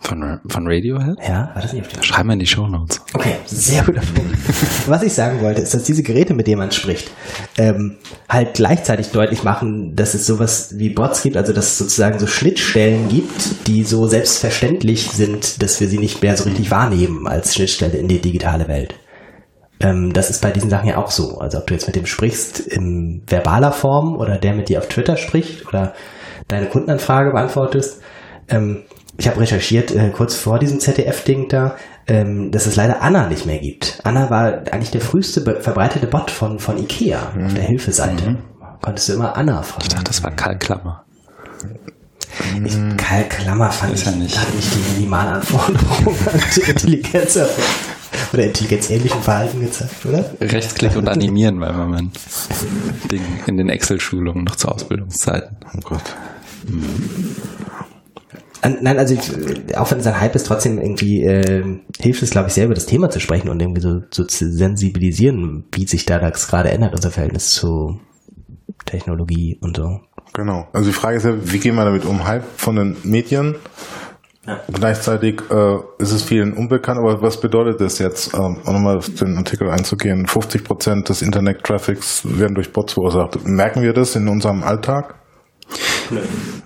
Von, 0.01 0.41
von 0.47 0.67
Radiohead? 0.67 1.17
Ja, 1.27 1.51
war 1.55 1.63
das 1.63 1.73
nicht 1.73 1.85
auf 1.85 1.93
dem 1.93 2.03
Schreiben 2.03 2.29
wir 2.29 2.35
in 2.35 2.39
die 2.39 2.47
Shownotes. 2.47 3.03
Okay, 3.15 3.37
sehr 3.47 3.83
guter 3.83 4.01
Punkt. 4.01 4.37
Was 4.87 5.03
ich 5.03 5.13
sagen 5.13 5.43
wollte, 5.43 5.61
ist, 5.61 5.75
dass 5.75 5.83
diese 5.83 6.03
Geräte, 6.03 6.35
mit 6.35 6.47
denen 6.47 6.61
man 6.61 6.71
spricht, 6.71 7.11
ähm, 7.59 7.97
halt 8.29 8.55
gleichzeitig 8.55 9.09
deutlich 9.09 9.43
machen, 9.43 9.97
dass 9.97 10.15
es 10.15 10.25
sowas 10.25 10.75
wie 10.77 10.91
Bots 10.91 11.23
gibt, 11.23 11.37
also 11.37 11.53
dass 11.53 11.67
es 11.67 11.79
sozusagen 11.79 12.19
so 12.19 12.27
Schnittstellen 12.27 13.09
gibt, 13.09 13.67
die 13.67 13.83
so 13.83 14.07
selbstverständlich 14.07 15.11
sind, 15.11 15.63
dass 15.63 15.81
wir 15.81 15.89
sie 15.89 15.99
nicht 15.99 16.23
mehr 16.23 16.37
so 16.37 16.45
richtig 16.45 16.71
wahrnehmen 16.71 17.27
als 17.27 17.55
Schnittstelle 17.55 17.99
in 17.99 18.07
die 18.07 18.21
digitale 18.21 18.69
Welt. 18.69 18.95
Ähm, 19.81 20.13
das 20.13 20.31
ist 20.31 20.43
bei 20.43 20.51
diesen 20.51 20.71
Sachen 20.71 20.89
ja 20.89 20.97
auch 20.97 21.11
so. 21.11 21.39
Also 21.39 21.59
ob 21.59 21.67
du 21.67 21.75
jetzt 21.75 21.87
mit 21.87 21.97
dem 21.97 22.07
sprichst 22.07 22.61
in 22.61 23.23
verbaler 23.27 23.73
Form 23.73 24.17
oder 24.17 24.39
der 24.39 24.55
mit 24.55 24.69
dir 24.69 24.79
auf 24.79 24.89
Twitter 24.89 25.17
spricht 25.17 25.67
oder 25.67 25.95
deine 26.49 26.67
Kundenanfrage 26.67 27.31
beantwortest. 27.31 28.01
Ähm, 28.49 28.85
ich 29.17 29.29
habe 29.29 29.41
recherchiert, 29.41 29.91
äh, 29.91 30.11
kurz 30.11 30.37
vor 30.37 30.59
diesem 30.59 30.79
ZDF-Ding 30.81 31.49
da, 31.49 31.77
ähm, 32.07 32.51
dass 32.51 32.67
es 32.67 32.77
leider 32.77 33.03
Anna 33.03 33.29
nicht 33.29 33.47
mehr 33.47 33.59
gibt. 33.59 33.99
Anna 34.05 34.31
war 34.31 34.63
eigentlich 34.71 34.93
der 34.93 35.01
früheste 35.01 35.43
verbreitete 35.61 36.07
Bot 36.07 36.31
von, 36.31 36.59
von 36.59 36.79
Ikea 36.79 37.33
mhm. 37.35 37.47
auf 37.47 37.55
der 37.55 37.65
Hilfeseite. 37.65 38.31
Mhm. 38.31 38.39
Konntest 38.81 39.09
du 39.09 39.15
immer 39.15 39.37
Anna 39.37 39.63
fragen. 39.63 39.83
Ich 39.83 39.89
dachte, 39.89 40.05
das 40.05 40.23
war 40.23 40.31
Karl 40.31 40.57
Klammer. 40.59 41.05
Ich, 42.65 42.77
Karl 42.97 43.25
Klammer 43.25 43.71
fand 43.73 43.95
Ist 43.95 44.07
ich, 44.07 44.07
ja 44.07 44.13
nicht. 44.13 44.41
hat 44.41 44.55
nicht 44.55 44.69
die 44.73 44.93
Minimalanforderungen 44.95 46.29
an 46.33 46.41
Intelligenz 46.69 47.39
oder 48.33 48.45
intelligenzähnlichen 48.45 49.23
Verhalten 49.23 49.61
gezeigt, 49.61 50.05
oder? 50.07 50.25
Rechtsklick 50.41 50.97
und 50.97 51.09
animieren 51.09 51.61
weil 51.61 51.73
man 51.73 51.91
mein 51.91 52.11
Ding 53.11 53.23
in 53.47 53.57
den 53.57 53.69
Excel-Schulungen 53.69 54.45
noch 54.45 54.57
zu 54.57 54.69
Ausbildungszeiten. 54.69 55.57
Oh 55.77 55.81
Gott. 55.85 56.03
An- 58.61 58.79
Nein, 58.81 58.99
also 58.99 59.15
ich, 59.15 59.77
auch 59.77 59.91
wenn 59.91 60.01
es 60.01 60.07
ein 60.07 60.21
Hype 60.21 60.35
ist, 60.35 60.47
trotzdem 60.47 60.79
irgendwie 60.79 61.23
äh, 61.25 61.65
hilft 62.01 62.23
es, 62.23 62.31
glaube 62.31 62.49
ich, 62.49 62.55
sehr 62.55 62.65
über 62.65 62.75
das 62.75 62.87
Thema 62.87 63.09
zu 63.09 63.21
sprechen 63.21 63.49
und 63.49 63.61
irgendwie 63.63 63.81
so, 63.81 64.01
so 64.11 64.25
zu 64.25 64.51
sensibilisieren, 64.51 65.65
wie 65.73 65.87
sich 65.87 66.07
da 66.07 66.19
das 66.19 66.49
gerade 66.49 66.71
ändert, 66.71 66.95
unser 66.95 67.11
Verhältnis 67.13 67.51
zu 67.51 68.01
Technologie 68.85 69.59
und 69.61 69.77
so. 69.77 70.01
Genau. 70.33 70.67
Also 70.73 70.89
die 70.89 70.95
Frage 70.95 71.17
ist 71.19 71.25
ja, 71.25 71.35
wie 71.53 71.59
gehen 71.59 71.77
wir 71.77 71.85
damit 71.85 72.05
um? 72.05 72.27
Hype 72.27 72.45
von 72.57 72.77
den 72.77 72.97
Medien. 73.05 73.55
Gleichzeitig 74.73 75.43
äh, 75.51 75.77
ist 75.99 76.13
es 76.13 76.23
vielen 76.23 76.53
unbekannt, 76.55 76.99
aber 76.99 77.21
was 77.23 77.41
bedeutet 77.41 77.81
das 77.81 77.99
jetzt, 77.99 78.35
ähm, 78.35 78.59
um 78.65 78.75
nochmal 78.75 78.99
auf 78.99 79.11
den 79.11 79.37
Artikel 79.37 79.69
einzugehen? 79.71 80.27
50 80.27 80.65
Prozent 80.65 81.09
des 81.09 81.23
Internet-Traffics 81.23 82.39
werden 82.39 82.55
durch 82.55 82.73
Bots 82.73 82.95
verursacht. 82.95 83.47
Merken 83.47 83.83
wir 83.83 83.93
das 83.93 84.17
in 84.17 84.29
unserem 84.29 84.63
Alltag? 84.63 85.15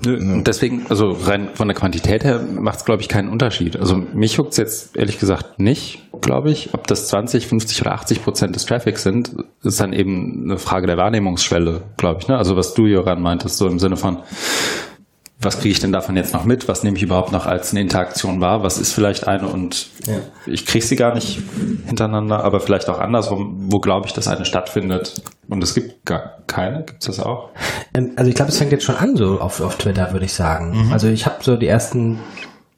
Nö, 0.04 0.42
deswegen, 0.44 0.86
also 0.88 1.10
rein 1.10 1.50
von 1.54 1.66
der 1.66 1.76
Quantität 1.76 2.22
her 2.22 2.40
macht 2.40 2.78
es, 2.78 2.84
glaube 2.84 3.02
ich, 3.02 3.08
keinen 3.08 3.28
Unterschied. 3.28 3.76
Also 3.76 3.96
mich 3.96 4.36
juckt 4.36 4.52
es 4.52 4.56
jetzt 4.58 4.96
ehrlich 4.96 5.18
gesagt 5.18 5.58
nicht, 5.58 6.08
glaube 6.20 6.50
ich. 6.50 6.74
Ob 6.74 6.86
das 6.86 7.08
20, 7.08 7.48
50 7.48 7.80
oder 7.80 7.92
80 7.92 8.22
Prozent 8.22 8.54
des 8.54 8.66
Traffics 8.66 9.02
sind, 9.02 9.34
ist 9.64 9.80
dann 9.80 9.92
eben 9.92 10.44
eine 10.44 10.58
Frage 10.58 10.86
der 10.86 10.96
Wahrnehmungsschwelle, 10.96 11.82
glaube 11.96 12.20
ich. 12.20 12.28
Ne? 12.28 12.36
Also 12.36 12.56
was 12.56 12.74
du, 12.74 12.86
Joran, 12.86 13.20
meintest, 13.20 13.58
so 13.58 13.66
im 13.66 13.78
Sinne 13.80 13.96
von, 13.96 14.18
was 15.42 15.58
kriege 15.58 15.72
ich 15.72 15.80
denn 15.80 15.92
davon 15.92 16.16
jetzt 16.16 16.32
noch 16.32 16.44
mit? 16.44 16.68
Was 16.68 16.82
nehme 16.84 16.96
ich 16.96 17.02
überhaupt 17.02 17.32
noch 17.32 17.46
als 17.46 17.72
eine 17.72 17.80
Interaktion 17.80 18.40
wahr? 18.40 18.62
Was 18.62 18.78
ist 18.78 18.92
vielleicht 18.92 19.26
eine 19.28 19.48
und 19.48 19.88
Ja. 20.06 20.14
ich 20.46 20.66
kriege 20.66 20.84
sie 20.84 20.96
gar 20.96 21.14
nicht 21.14 21.40
hintereinander, 21.86 22.44
aber 22.44 22.60
vielleicht 22.60 22.88
auch 22.88 22.98
andersrum, 22.98 23.66
wo 23.70 23.78
glaube 23.80 24.06
ich, 24.06 24.12
dass 24.12 24.28
eine 24.28 24.44
stattfindet. 24.44 25.22
Und 25.48 25.62
es 25.62 25.74
gibt 25.74 26.04
gar 26.06 26.38
keine, 26.46 26.84
gibt 26.84 27.00
es 27.02 27.06
das 27.06 27.20
auch? 27.20 27.50
Ähm, 27.94 28.12
also 28.16 28.28
ich 28.28 28.34
glaube, 28.34 28.50
es 28.50 28.58
fängt 28.58 28.72
jetzt 28.72 28.84
schon 28.84 28.96
an 28.96 29.16
so 29.16 29.40
auf, 29.40 29.60
auf 29.60 29.76
Twitter, 29.76 30.12
würde 30.12 30.24
ich 30.24 30.32
sagen. 30.34 30.90
Also 30.92 31.08
ich 31.08 31.26
habe 31.26 31.36
so 31.42 31.56
die 31.56 31.66
ersten 31.66 32.20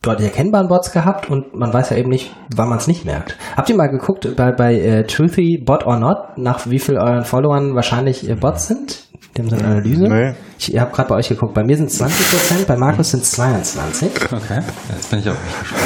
deutlich 0.02 0.28
erkennbaren 0.28 0.68
Bots 0.68 0.92
gehabt 0.92 1.30
und 1.30 1.54
man 1.54 1.72
weiß 1.72 1.90
ja 1.90 1.96
eben 1.96 2.10
nicht, 2.10 2.30
wann 2.54 2.68
man 2.68 2.78
es 2.78 2.86
nicht 2.86 3.04
merkt. 3.04 3.36
Habt 3.56 3.70
ihr 3.70 3.76
mal 3.76 3.86
geguckt 3.86 4.28
bei, 4.36 4.52
bei 4.52 4.74
äh, 4.74 5.04
Truthy 5.06 5.58
Bot 5.58 5.86
or 5.86 5.98
Not, 5.98 6.36
nach 6.36 6.68
wie 6.68 6.78
viel 6.78 6.96
euren 6.98 7.24
Followern 7.24 7.74
wahrscheinlich 7.74 8.28
äh, 8.28 8.34
Bots 8.34 8.66
sind? 8.68 9.03
Die 9.36 9.42
haben 9.42 9.50
so 9.50 9.56
eine 9.56 9.64
Analyse. 9.64 10.08
Nee. 10.08 10.34
Ich 10.58 10.78
habe 10.78 10.92
gerade 10.92 11.08
bei 11.08 11.16
euch 11.16 11.28
geguckt. 11.28 11.54
Bei 11.54 11.64
mir 11.64 11.76
sind 11.76 11.86
es 11.86 11.98
20 11.98 12.30
Prozent, 12.30 12.66
bei 12.66 12.76
Markus 12.76 13.10
sind 13.10 13.22
es 13.22 13.32
22. 13.32 14.10
Okay, 14.32 14.60
jetzt 14.94 15.10
bin 15.10 15.18
ich 15.18 15.28
auch 15.28 15.34
nicht 15.34 15.60
gespannt. 15.60 15.82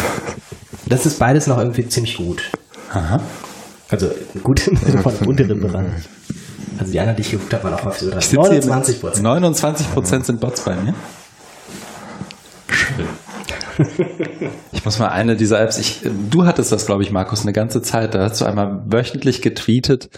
Das 0.87 1.07
ist 1.07 1.18
beides 1.18 1.47
noch 1.47 1.59
irgendwie 1.59 1.87
ziemlich 1.87 2.16
gut. 2.16 2.51
Aha. 2.93 3.20
Also 3.91 4.11
gut 4.43 4.66
im 4.66 4.76
Sinne 4.76 5.03
von 5.03 5.14
unteren 5.26 5.61
Bereich. 5.61 5.87
Also 6.79 6.93
die 6.93 7.01
anderen, 7.01 7.16
die 7.16 7.22
ich 7.22 7.31
geguckt 7.31 7.53
habe, 7.55 7.64
waren 7.64 7.74
auch 7.74 7.85
mal 7.85 7.91
für 7.91 8.05
so 8.05 8.14
mit 8.14 8.33
29 8.33 9.01
Prozent. 9.01 9.22
29 9.24 9.93
Prozent 9.93 10.26
sind 10.26 10.41
Bots 10.41 10.61
bei 10.61 10.76
mir. 10.76 10.95
Schön. 12.70 13.07
Ich 14.72 14.85
muss 14.85 14.99
mal 14.99 15.09
eine 15.09 15.37
dieser 15.37 15.61
Apps, 15.61 15.79
ich, 15.79 16.03
du 16.31 16.45
hattest 16.45 16.72
das, 16.72 16.87
glaube 16.87 17.03
ich, 17.03 17.12
Markus, 17.12 17.43
eine 17.43 17.53
ganze 17.53 17.81
Zeit. 17.83 18.14
Da 18.14 18.24
hast 18.24 18.41
du 18.41 18.45
einmal 18.45 18.83
wöchentlich 18.87 19.43
getweetet, 19.43 20.11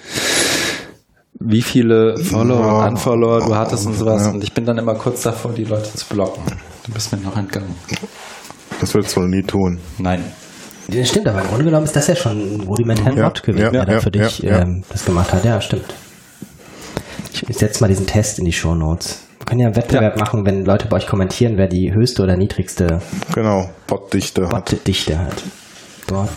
wie 1.41 1.62
viele 1.62 2.16
Follower 2.18 2.61
Ja. 2.61 2.72
und 2.84 2.88
Unfollower 2.93 3.41
du 3.41 3.55
hattest 3.57 3.86
und 3.86 3.95
sowas. 3.95 4.24
Ja. 4.26 4.30
Und 4.30 4.45
ich 4.45 4.53
bin 4.53 4.64
dann 4.66 4.78
immer 4.78 4.95
kurz 4.95 5.22
davor, 5.22 5.53
die 5.53 5.64
Leute 5.64 5.93
zu 5.95 6.07
blocken. 6.07 6.43
Du 6.86 6.93
bist 6.93 7.12
mir 7.12 7.18
noch 7.18 7.36
entgangen. 7.36 7.74
Das 8.80 8.95
willst 8.95 9.16
du 9.16 9.20
wohl 9.20 9.28
nie 9.28 9.43
tun. 9.43 9.78
Nein. 9.99 10.22
Ja, 10.88 11.05
stimmt, 11.05 11.28
aber 11.28 11.43
im 11.43 11.49
Grunde 11.49 11.64
genommen 11.64 11.84
ist 11.84 11.95
das 11.95 12.07
ja 12.09 12.16
schon 12.16 12.57
ein 12.57 12.61
rudimentärer 12.62 13.16
Ja, 13.16 13.24
Bot 13.28 13.43
gewesen, 13.43 13.62
ja, 13.64 13.70
der 13.70 13.86
da 13.86 13.93
ja, 13.93 14.01
für 14.01 14.11
dich. 14.11 14.43
Ähm, 14.45 14.82
das 14.91 15.05
gemacht 15.05 15.32
hat. 15.32 15.45
Ja, 15.45 15.61
stimmt. 15.61 15.84
Ich, 17.49 17.57
setze 17.57 17.80
mal 17.80 17.88
diesen 17.88 18.07
Test 18.07 18.38
in 18.38 18.45
die 18.45 18.53
Shownotes. 18.53 19.20
Wir 19.38 19.47
können 19.47 19.61
ja 19.61 19.66
einen 19.66 19.76
Wettbewerb 19.76 20.18
machen, 20.18 20.45
wenn 20.45 20.64
Leute 20.64 20.88
bei 20.88 20.97
euch 20.97 21.07
kommentieren, 21.07 21.57
wer 21.57 21.68
die 21.68 21.93
höchste 21.95 22.22
oder 22.22 22.36
niedrigste 22.36 23.01
Genau, 23.34 23.70
Botdichte 23.86 24.49
hat. 24.49 24.70
Bot-Dichte 24.70 25.18
hat. 25.18 25.43
Bot 26.07 26.28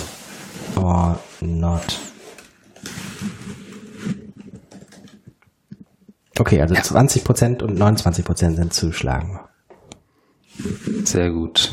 or 0.81 1.17
not. 1.41 1.99
Okay, 6.39 6.61
also 6.61 6.73
20% 6.73 7.61
und 7.61 7.79
29% 7.79 8.55
sind 8.55 8.73
zuschlagen. 8.73 9.39
Sehr 11.03 11.31
gut. 11.31 11.71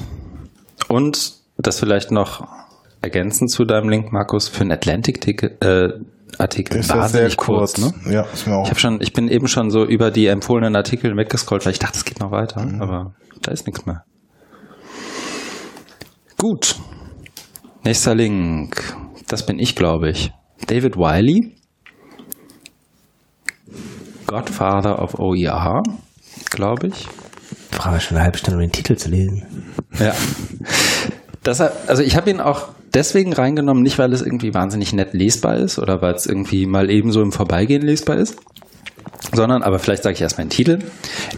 Und 0.89 1.35
das 1.57 1.79
vielleicht 1.79 2.11
noch 2.11 2.47
ergänzend 3.03 3.51
zu 3.51 3.65
deinem 3.65 3.89
Link, 3.89 4.13
Markus, 4.13 4.49
für 4.49 4.63
einen 4.63 4.73
Atlantic-Artikel 4.73 5.57
äh, 5.61 6.05
Artikel 6.39 6.79
Ist 6.79 6.91
ja 6.91 6.99
wahnsinnig 6.99 7.33
sehr 7.33 7.37
kurz. 7.37 7.79
ne? 7.79 7.93
Ja, 8.09 8.23
ist 8.23 8.47
mir 8.47 8.55
auch. 8.57 8.65
Ich 8.65 8.71
habe 8.71 8.81
schon, 8.81 9.01
ich 9.01 9.13
bin 9.13 9.29
eben 9.29 9.49
schon 9.49 9.71
so 9.71 9.85
über 9.85 10.11
die 10.11 10.27
empfohlenen 10.27 10.77
Artikel 10.77 11.17
weggescrollt, 11.17 11.65
weil 11.67 11.73
ich 11.73 11.79
dachte, 11.79 11.99
es 11.99 12.05
geht 12.05 12.21
noch 12.21 12.31
weiter, 12.31 12.67
aber 12.81 13.15
da 13.43 13.51
ist 13.53 13.67
nichts 13.67 13.85
mehr. 13.85 14.05
Gut. 16.39 16.77
Nächster 17.83 18.15
Link. 18.15 18.97
Das 19.29 19.45
bin 19.45 19.59
ich, 19.59 19.75
glaube 19.75 20.11
ich. 20.11 20.33
David 20.67 20.97
Wiley. 20.97 21.57
Godfather 24.31 25.03
of 25.03 25.19
OER, 25.19 25.83
glaube 26.51 26.87
ich. 26.87 27.09
Brauchen 27.73 27.95
wir 27.95 28.01
schon 28.01 28.17
eine 28.17 28.27
halbe 28.27 28.39
Stunde, 28.39 28.59
um 28.59 28.61
den 28.63 28.71
Titel 28.71 28.95
zu 28.95 29.11
lesen. 29.11 29.43
Ja. 29.99 30.15
Das, 31.43 31.61
also 31.61 32.05
ich 32.05 32.15
habe 32.15 32.31
ihn 32.31 32.41
auch 32.41 32.69
deswegen 32.95 33.33
reingenommen, 33.33 33.83
nicht 33.83 33.99
weil 33.99 34.13
es 34.13 34.23
irgendwie 34.23 34.55
wahnsinnig 34.55 34.93
nett 34.93 35.15
lesbar 35.15 35.57
ist 35.57 35.81
oder 35.81 36.01
weil 36.01 36.15
es 36.15 36.27
irgendwie 36.27 36.67
mal 36.67 36.93
eben 36.93 37.11
so 37.11 37.23
im 37.23 37.33
Vorbeigehen 37.33 37.83
lesbar 37.83 38.19
ist, 38.19 38.37
sondern, 39.33 39.63
aber 39.63 39.81
vielleicht 39.81 40.05
sage 40.05 40.15
ich 40.15 40.21
erstmal 40.21 40.47
den 40.47 40.51
Titel. 40.51 40.79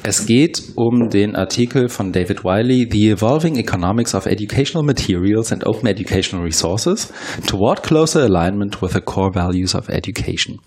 Es 0.03 0.27
geht 0.27 0.63
um 0.77 1.09
den 1.09 1.35
Artikel 1.35 1.89
von 1.89 2.13
David 2.13 2.45
Wiley, 2.45 2.89
The 2.91 3.11
Evolving 3.11 3.57
Economics 3.57 4.15
of 4.15 4.27
Educational 4.27 4.85
Materials 4.85 5.51
and 5.51 5.67
Open 5.67 5.89
Educational 5.89 6.45
Resources 6.45 7.11
Toward 7.47 7.83
Closer 7.83 8.25
Alignment 8.25 8.83
with 8.83 8.93
the 8.93 9.01
Core 9.01 9.31
Values 9.33 9.75
of 9.75 9.89
Education. 9.89 10.59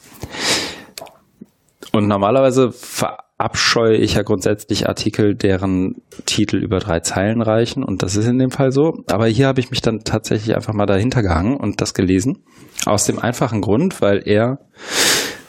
Und 1.96 2.08
normalerweise 2.08 2.72
verabscheue 2.72 3.96
ich 3.96 4.16
ja 4.16 4.24
grundsätzlich 4.24 4.88
Artikel, 4.88 5.36
deren 5.36 6.02
Titel 6.26 6.58
über 6.58 6.80
drei 6.80 7.00
Zeilen 7.00 7.42
reichen. 7.42 7.84
Und 7.84 8.04
das 8.04 8.16
ist 8.16 8.28
in 8.28 8.38
dem 8.38 8.52
Fall 8.52 8.72
so. 8.72 9.04
Aber 9.10 9.28
hier 9.28 9.48
habe 9.48 9.60
ich 9.60 9.72
mich 9.72 9.82
dann 9.82 10.00
tatsächlich 10.00 10.56
einfach 10.56 10.74
mal 10.74 10.86
dahinter 10.86 11.22
gehangen 11.22 11.58
und 11.58 11.82
das 11.82 11.94
gelesen. 11.94 12.44
Aus 12.86 13.06
dem 13.06 13.20
einfachen 13.20 13.62
Grund, 13.62 14.02
weil 14.02 14.22
er 14.26 14.60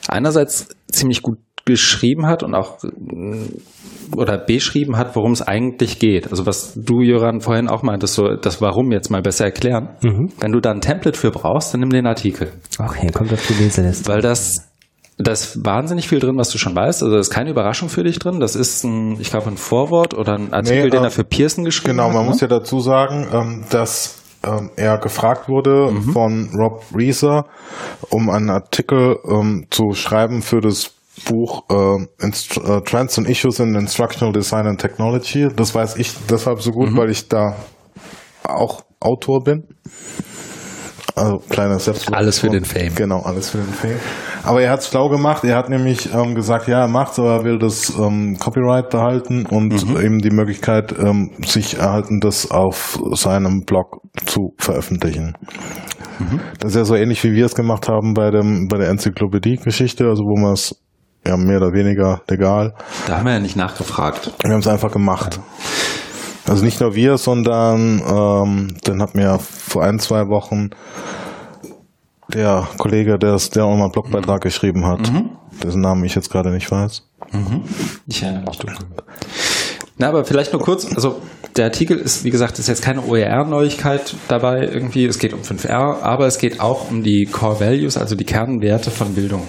einerseits 0.08 0.68
ziemlich 0.90 1.22
gut 1.22 1.38
geschrieben 1.64 2.26
hat 2.26 2.42
und 2.42 2.54
auch 2.54 2.82
äh, 2.84 2.88
oder 4.14 4.38
beschrieben 4.38 4.96
hat, 4.96 5.16
worum 5.16 5.32
es 5.32 5.42
eigentlich 5.42 5.98
geht. 5.98 6.30
Also 6.30 6.46
was 6.46 6.74
du, 6.76 7.00
Jöran, 7.00 7.40
vorhin 7.40 7.68
auch 7.68 7.82
meintest, 7.82 8.14
so 8.14 8.36
das 8.36 8.60
Warum 8.60 8.92
jetzt 8.92 9.10
mal 9.10 9.20
besser 9.20 9.46
erklären. 9.46 9.88
Wenn 10.38 10.52
du 10.52 10.60
da 10.60 10.70
ein 10.70 10.80
Template 10.80 11.18
für 11.18 11.32
brauchst, 11.32 11.74
dann 11.74 11.80
nimm 11.80 11.90
den 11.90 12.06
Artikel. 12.06 12.52
Okay, 12.78 13.08
kommt 13.12 13.32
auf 13.32 13.44
die 13.48 13.54
Leseliste. 13.54 14.08
Weil 14.08 14.20
das, 14.20 14.65
da 15.18 15.32
ist 15.32 15.64
wahnsinnig 15.64 16.08
viel 16.08 16.18
drin, 16.18 16.36
was 16.36 16.50
du 16.50 16.58
schon 16.58 16.76
weißt. 16.76 17.02
Also 17.02 17.14
da 17.14 17.20
ist 17.20 17.30
keine 17.30 17.50
Überraschung 17.50 17.88
für 17.88 18.04
dich 18.04 18.18
drin. 18.18 18.38
Das 18.40 18.54
ist 18.54 18.84
ein, 18.84 19.18
ich 19.20 19.30
glaube, 19.30 19.46
ein 19.48 19.56
Vorwort 19.56 20.12
oder 20.14 20.34
ein 20.34 20.52
Artikel, 20.52 20.84
Nee, 20.84 20.90
den 20.90 21.02
äh, 21.02 21.06
er 21.06 21.10
für 21.10 21.24
Pearson 21.24 21.64
geschrieben 21.64 21.92
Genau, 21.96 22.08
hat. 22.08 22.14
man 22.14 22.24
ne? 22.24 22.30
muss 22.30 22.40
ja 22.40 22.48
dazu 22.48 22.80
sagen, 22.80 23.26
ähm, 23.32 23.64
dass 23.70 24.20
ähm, 24.44 24.70
er 24.76 24.98
gefragt 24.98 25.48
wurde 25.48 25.90
Mhm. 25.90 26.12
von 26.12 26.50
Rob 26.58 26.82
Reeser, 26.94 27.46
um 28.10 28.28
einen 28.28 28.50
Artikel 28.50 29.16
ähm, 29.26 29.66
zu 29.70 29.92
schreiben 29.94 30.42
für 30.42 30.60
das 30.60 30.90
Buch 31.24 31.62
äh, 31.70 32.04
Inst 32.22 32.58
äh, 32.58 32.82
Trends 32.82 33.16
and 33.18 33.26
Issues 33.28 33.58
in 33.58 33.74
Instructional 33.74 34.34
Design 34.34 34.66
and 34.66 34.78
Technology. 34.80 35.48
Das 35.56 35.74
weiß 35.74 35.96
ich 35.96 36.12
deshalb 36.30 36.60
so 36.60 36.70
gut, 36.72 36.90
mhm. 36.90 36.96
weil 36.98 37.10
ich 37.10 37.28
da 37.28 37.56
auch 38.44 38.82
Autor 39.00 39.42
bin. 39.42 39.64
Also 41.16 41.38
kleiner 41.48 41.78
Selbst 41.78 42.12
Alles 42.12 42.40
für 42.40 42.50
den 42.50 42.66
Fame. 42.66 42.94
Genau, 42.94 43.22
alles 43.22 43.48
für 43.48 43.56
den 43.56 43.72
Fame. 43.72 43.98
Aber 44.42 44.60
er 44.60 44.70
hat 44.70 44.80
es 44.80 44.88
schlau 44.88 45.08
gemacht. 45.08 45.44
Er 45.44 45.56
hat 45.56 45.70
nämlich 45.70 46.12
ähm, 46.12 46.34
gesagt, 46.34 46.68
ja, 46.68 46.80
er 46.80 46.88
macht's, 46.88 47.18
aber 47.18 47.36
er 47.36 47.44
will 47.44 47.58
das 47.58 47.88
ähm, 47.98 48.36
Copyright 48.38 48.90
behalten 48.90 49.46
und 49.46 49.88
mhm. 49.88 49.96
eben 49.96 50.18
die 50.18 50.30
Möglichkeit 50.30 50.94
ähm, 50.98 51.30
sich 51.42 51.78
erhalten, 51.78 52.20
das 52.20 52.50
auf 52.50 53.00
seinem 53.12 53.62
Blog 53.64 54.02
zu 54.26 54.52
veröffentlichen. 54.58 55.32
Mhm. 56.18 56.40
Das 56.60 56.72
ist 56.72 56.76
ja 56.76 56.84
so 56.84 56.94
ähnlich, 56.94 57.24
wie 57.24 57.32
wir 57.32 57.46
es 57.46 57.54
gemacht 57.54 57.88
haben 57.88 58.12
bei 58.12 58.30
dem 58.30 58.68
bei 58.68 58.76
der 58.76 58.90
Enzyklopädie-Geschichte, 58.90 60.04
also 60.04 60.22
wo 60.22 60.38
man 60.38 60.52
es 60.52 60.76
ja 61.26 61.38
mehr 61.38 61.56
oder 61.56 61.72
weniger 61.72 62.20
legal. 62.28 62.74
Da 63.06 63.16
haben 63.16 63.24
wir 63.24 63.32
ja 63.32 63.40
nicht 63.40 63.56
nachgefragt. 63.56 64.32
Wir 64.42 64.52
haben 64.52 64.60
es 64.60 64.68
einfach 64.68 64.92
gemacht. 64.92 65.36
Ja. 65.36 65.85
Also 66.48 66.64
nicht 66.64 66.80
nur 66.80 66.94
wir, 66.94 67.18
sondern 67.18 68.02
ähm, 68.06 68.76
dann 68.84 69.02
hat 69.02 69.14
mir 69.14 69.38
vor 69.38 69.82
ein, 69.82 69.98
zwei 69.98 70.28
Wochen 70.28 70.70
der 72.32 72.68
Kollege, 72.78 73.18
der, 73.18 73.36
der 73.54 73.64
auch 73.64 73.76
mal 73.76 73.84
einen 73.84 73.92
Blogbeitrag 73.92 74.42
geschrieben 74.42 74.86
hat, 74.86 75.12
mhm. 75.12 75.30
dessen 75.62 75.80
Namen 75.80 76.04
ich 76.04 76.14
jetzt 76.14 76.30
gerade 76.30 76.50
nicht 76.50 76.70
weiß. 76.70 77.02
Mhm. 77.32 77.62
Ich 78.06 78.22
erinnere 78.22 78.44
mich 78.44 78.58
dunkel. 78.58 78.86
Na, 79.98 80.08
aber 80.08 80.24
vielleicht 80.24 80.52
nur 80.52 80.60
kurz, 80.60 80.86
also 80.94 81.22
der 81.56 81.64
Artikel 81.66 81.96
ist, 81.96 82.24
wie 82.24 82.30
gesagt, 82.30 82.58
ist 82.58 82.68
jetzt 82.68 82.82
keine 82.82 83.02
OER-Neuigkeit 83.02 84.14
dabei 84.28 84.68
irgendwie, 84.68 85.06
es 85.06 85.18
geht 85.18 85.32
um 85.32 85.40
5R, 85.40 86.02
aber 86.02 86.26
es 86.26 86.38
geht 86.38 86.60
auch 86.60 86.90
um 86.90 87.02
die 87.02 87.24
Core 87.24 87.60
Values, 87.60 87.96
also 87.96 88.14
die 88.14 88.24
Kernwerte 88.24 88.90
von 88.90 89.14
Bildung. 89.14 89.42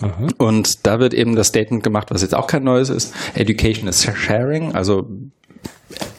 Mhm. 0.00 0.28
Und 0.38 0.86
da 0.86 1.00
wird 1.00 1.14
eben 1.14 1.34
das 1.34 1.48
Statement 1.48 1.82
gemacht, 1.82 2.08
was 2.10 2.22
jetzt 2.22 2.34
auch 2.34 2.46
kein 2.46 2.62
neues 2.62 2.90
ist. 2.90 3.12
Education 3.34 3.88
is 3.88 4.04
sharing, 4.04 4.72
also 4.74 5.08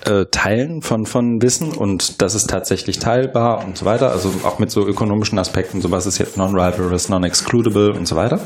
äh, 0.06 0.26
Teilen 0.32 0.82
von, 0.82 1.06
von 1.06 1.42
Wissen 1.42 1.72
und 1.72 2.22
das 2.22 2.36
ist 2.36 2.50
tatsächlich 2.50 3.00
teilbar 3.00 3.66
und 3.66 3.78
so 3.78 3.86
weiter. 3.86 4.12
Also 4.12 4.32
auch 4.44 4.60
mit 4.60 4.72
so 4.72 4.86
ökonomischen 4.86 5.40
Aspekten, 5.40 5.82
so 5.82 5.92
was 5.92 6.06
ist 6.06 6.18
jetzt 6.18 6.38
non-rivalrous, 6.38 7.10
non-excludable 7.10 7.94
und 7.94 8.08
so 8.08 8.16
weiter. 8.16 8.40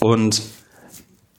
Und 0.00 0.42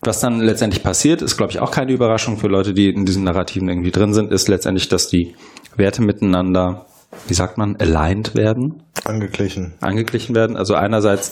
was 0.01 0.19
dann 0.19 0.39
letztendlich 0.39 0.83
passiert, 0.83 1.21
ist, 1.21 1.37
glaube 1.37 1.51
ich, 1.51 1.59
auch 1.59 1.71
keine 1.71 1.91
Überraschung 1.91 2.37
für 2.37 2.47
Leute, 2.47 2.73
die 2.73 2.89
in 2.89 3.05
diesen 3.05 3.23
Narrativen 3.23 3.67
irgendwie 3.67 3.91
drin 3.91 4.13
sind, 4.13 4.31
ist 4.31 4.47
letztendlich, 4.47 4.87
dass 4.87 5.07
die 5.07 5.35
Werte 5.75 6.01
miteinander, 6.01 6.85
wie 7.27 7.33
sagt 7.33 7.57
man, 7.57 7.75
aligned 7.77 8.35
werden. 8.35 8.83
Angeglichen. 9.03 9.73
Angeglichen 9.81 10.35
werden. 10.35 10.55
Also 10.55 10.75
einerseits 10.75 11.31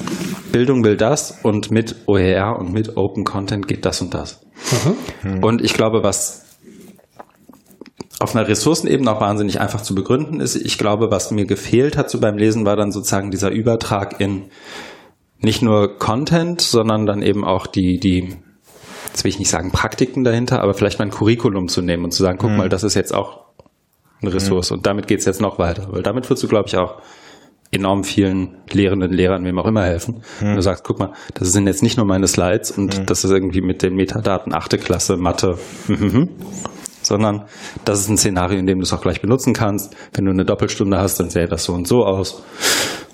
Bildung 0.51 0.83
will 0.83 0.97
das 0.97 1.39
und 1.43 1.71
mit 1.71 1.95
OER 2.07 2.57
und 2.59 2.73
mit 2.73 2.97
Open 2.97 3.23
Content 3.23 3.67
geht 3.67 3.85
das 3.85 4.01
und 4.01 4.13
das. 4.13 4.41
Mhm. 5.23 5.43
Und 5.43 5.61
ich 5.61 5.73
glaube, 5.73 6.03
was 6.03 6.46
auf 8.19 8.35
einer 8.35 8.47
Ressourcenebene 8.47 9.11
auch 9.11 9.21
wahnsinnig 9.21 9.59
einfach 9.59 9.81
zu 9.81 9.93
begründen 9.93 10.39
ist. 10.39 10.55
Ich 10.55 10.77
glaube, 10.77 11.11
was 11.11 11.31
mir 11.31 11.45
gefehlt 11.45 11.97
hat 11.97 12.09
so 12.09 12.19
beim 12.19 12.37
Lesen, 12.37 12.65
war 12.65 12.75
dann 12.75 12.91
sozusagen 12.91 13.31
dieser 13.31 13.51
Übertrag 13.51 14.19
in 14.19 14.45
nicht 15.39 15.61
nur 15.61 15.99
Content, 15.99 16.61
sondern 16.61 17.05
dann 17.05 17.21
eben 17.21 17.45
auch 17.45 17.67
die, 17.67 17.99
die, 17.99 18.35
jetzt 19.07 19.23
will 19.23 19.29
ich 19.29 19.39
nicht 19.39 19.51
sagen 19.51 19.71
Praktiken 19.71 20.23
dahinter, 20.23 20.61
aber 20.61 20.73
vielleicht 20.73 20.97
mal 20.97 21.05
ein 21.05 21.11
Curriculum 21.11 21.67
zu 21.67 21.83
nehmen 21.83 22.05
und 22.05 22.11
zu 22.11 22.23
sagen, 22.23 22.39
guck 22.39 22.51
mhm. 22.51 22.57
mal, 22.57 22.69
das 22.69 22.83
ist 22.83 22.95
jetzt 22.95 23.13
auch 23.13 23.45
eine 24.21 24.33
Ressource 24.33 24.71
mhm. 24.71 24.77
und 24.77 24.87
damit 24.87 25.07
geht's 25.07 25.25
jetzt 25.25 25.41
noch 25.41 25.59
weiter. 25.59 25.87
Weil 25.91 26.01
damit 26.01 26.27
würdest 26.27 26.43
du, 26.43 26.47
glaube 26.47 26.67
ich, 26.67 26.77
auch 26.77 26.95
enorm 27.69 28.03
vielen 28.03 28.55
Lehrenden, 28.71 29.11
Lehrern, 29.11 29.43
wem 29.45 29.59
auch 29.59 29.67
immer 29.67 29.83
helfen. 29.83 30.23
Mhm. 30.41 30.49
Und 30.49 30.55
du 30.55 30.61
sagst, 30.63 30.83
guck 30.83 30.97
mal, 30.97 31.13
das 31.35 31.51
sind 31.51 31.67
jetzt 31.67 31.83
nicht 31.83 31.97
nur 31.97 32.05
meine 32.07 32.27
Slides 32.27 32.71
und 32.71 32.97
mhm. 32.97 33.05
das 33.05 33.23
ist 33.23 33.29
irgendwie 33.29 33.61
mit 33.61 33.83
den 33.83 33.95
Metadaten 33.95 34.55
achte 34.55 34.79
Klasse, 34.79 35.17
Mathe. 35.17 35.59
sondern 37.07 37.45
das 37.85 37.99
ist 37.99 38.09
ein 38.09 38.17
Szenario, 38.17 38.59
in 38.59 38.67
dem 38.67 38.79
du 38.79 38.83
es 38.83 38.93
auch 38.93 39.01
gleich 39.01 39.21
benutzen 39.21 39.53
kannst. 39.53 39.95
Wenn 40.13 40.25
du 40.25 40.31
eine 40.31 40.45
Doppelstunde 40.45 40.97
hast, 40.97 41.19
dann 41.19 41.29
sähe 41.29 41.47
das 41.47 41.63
so 41.63 41.73
und 41.73 41.87
so 41.87 42.05
aus. 42.05 42.43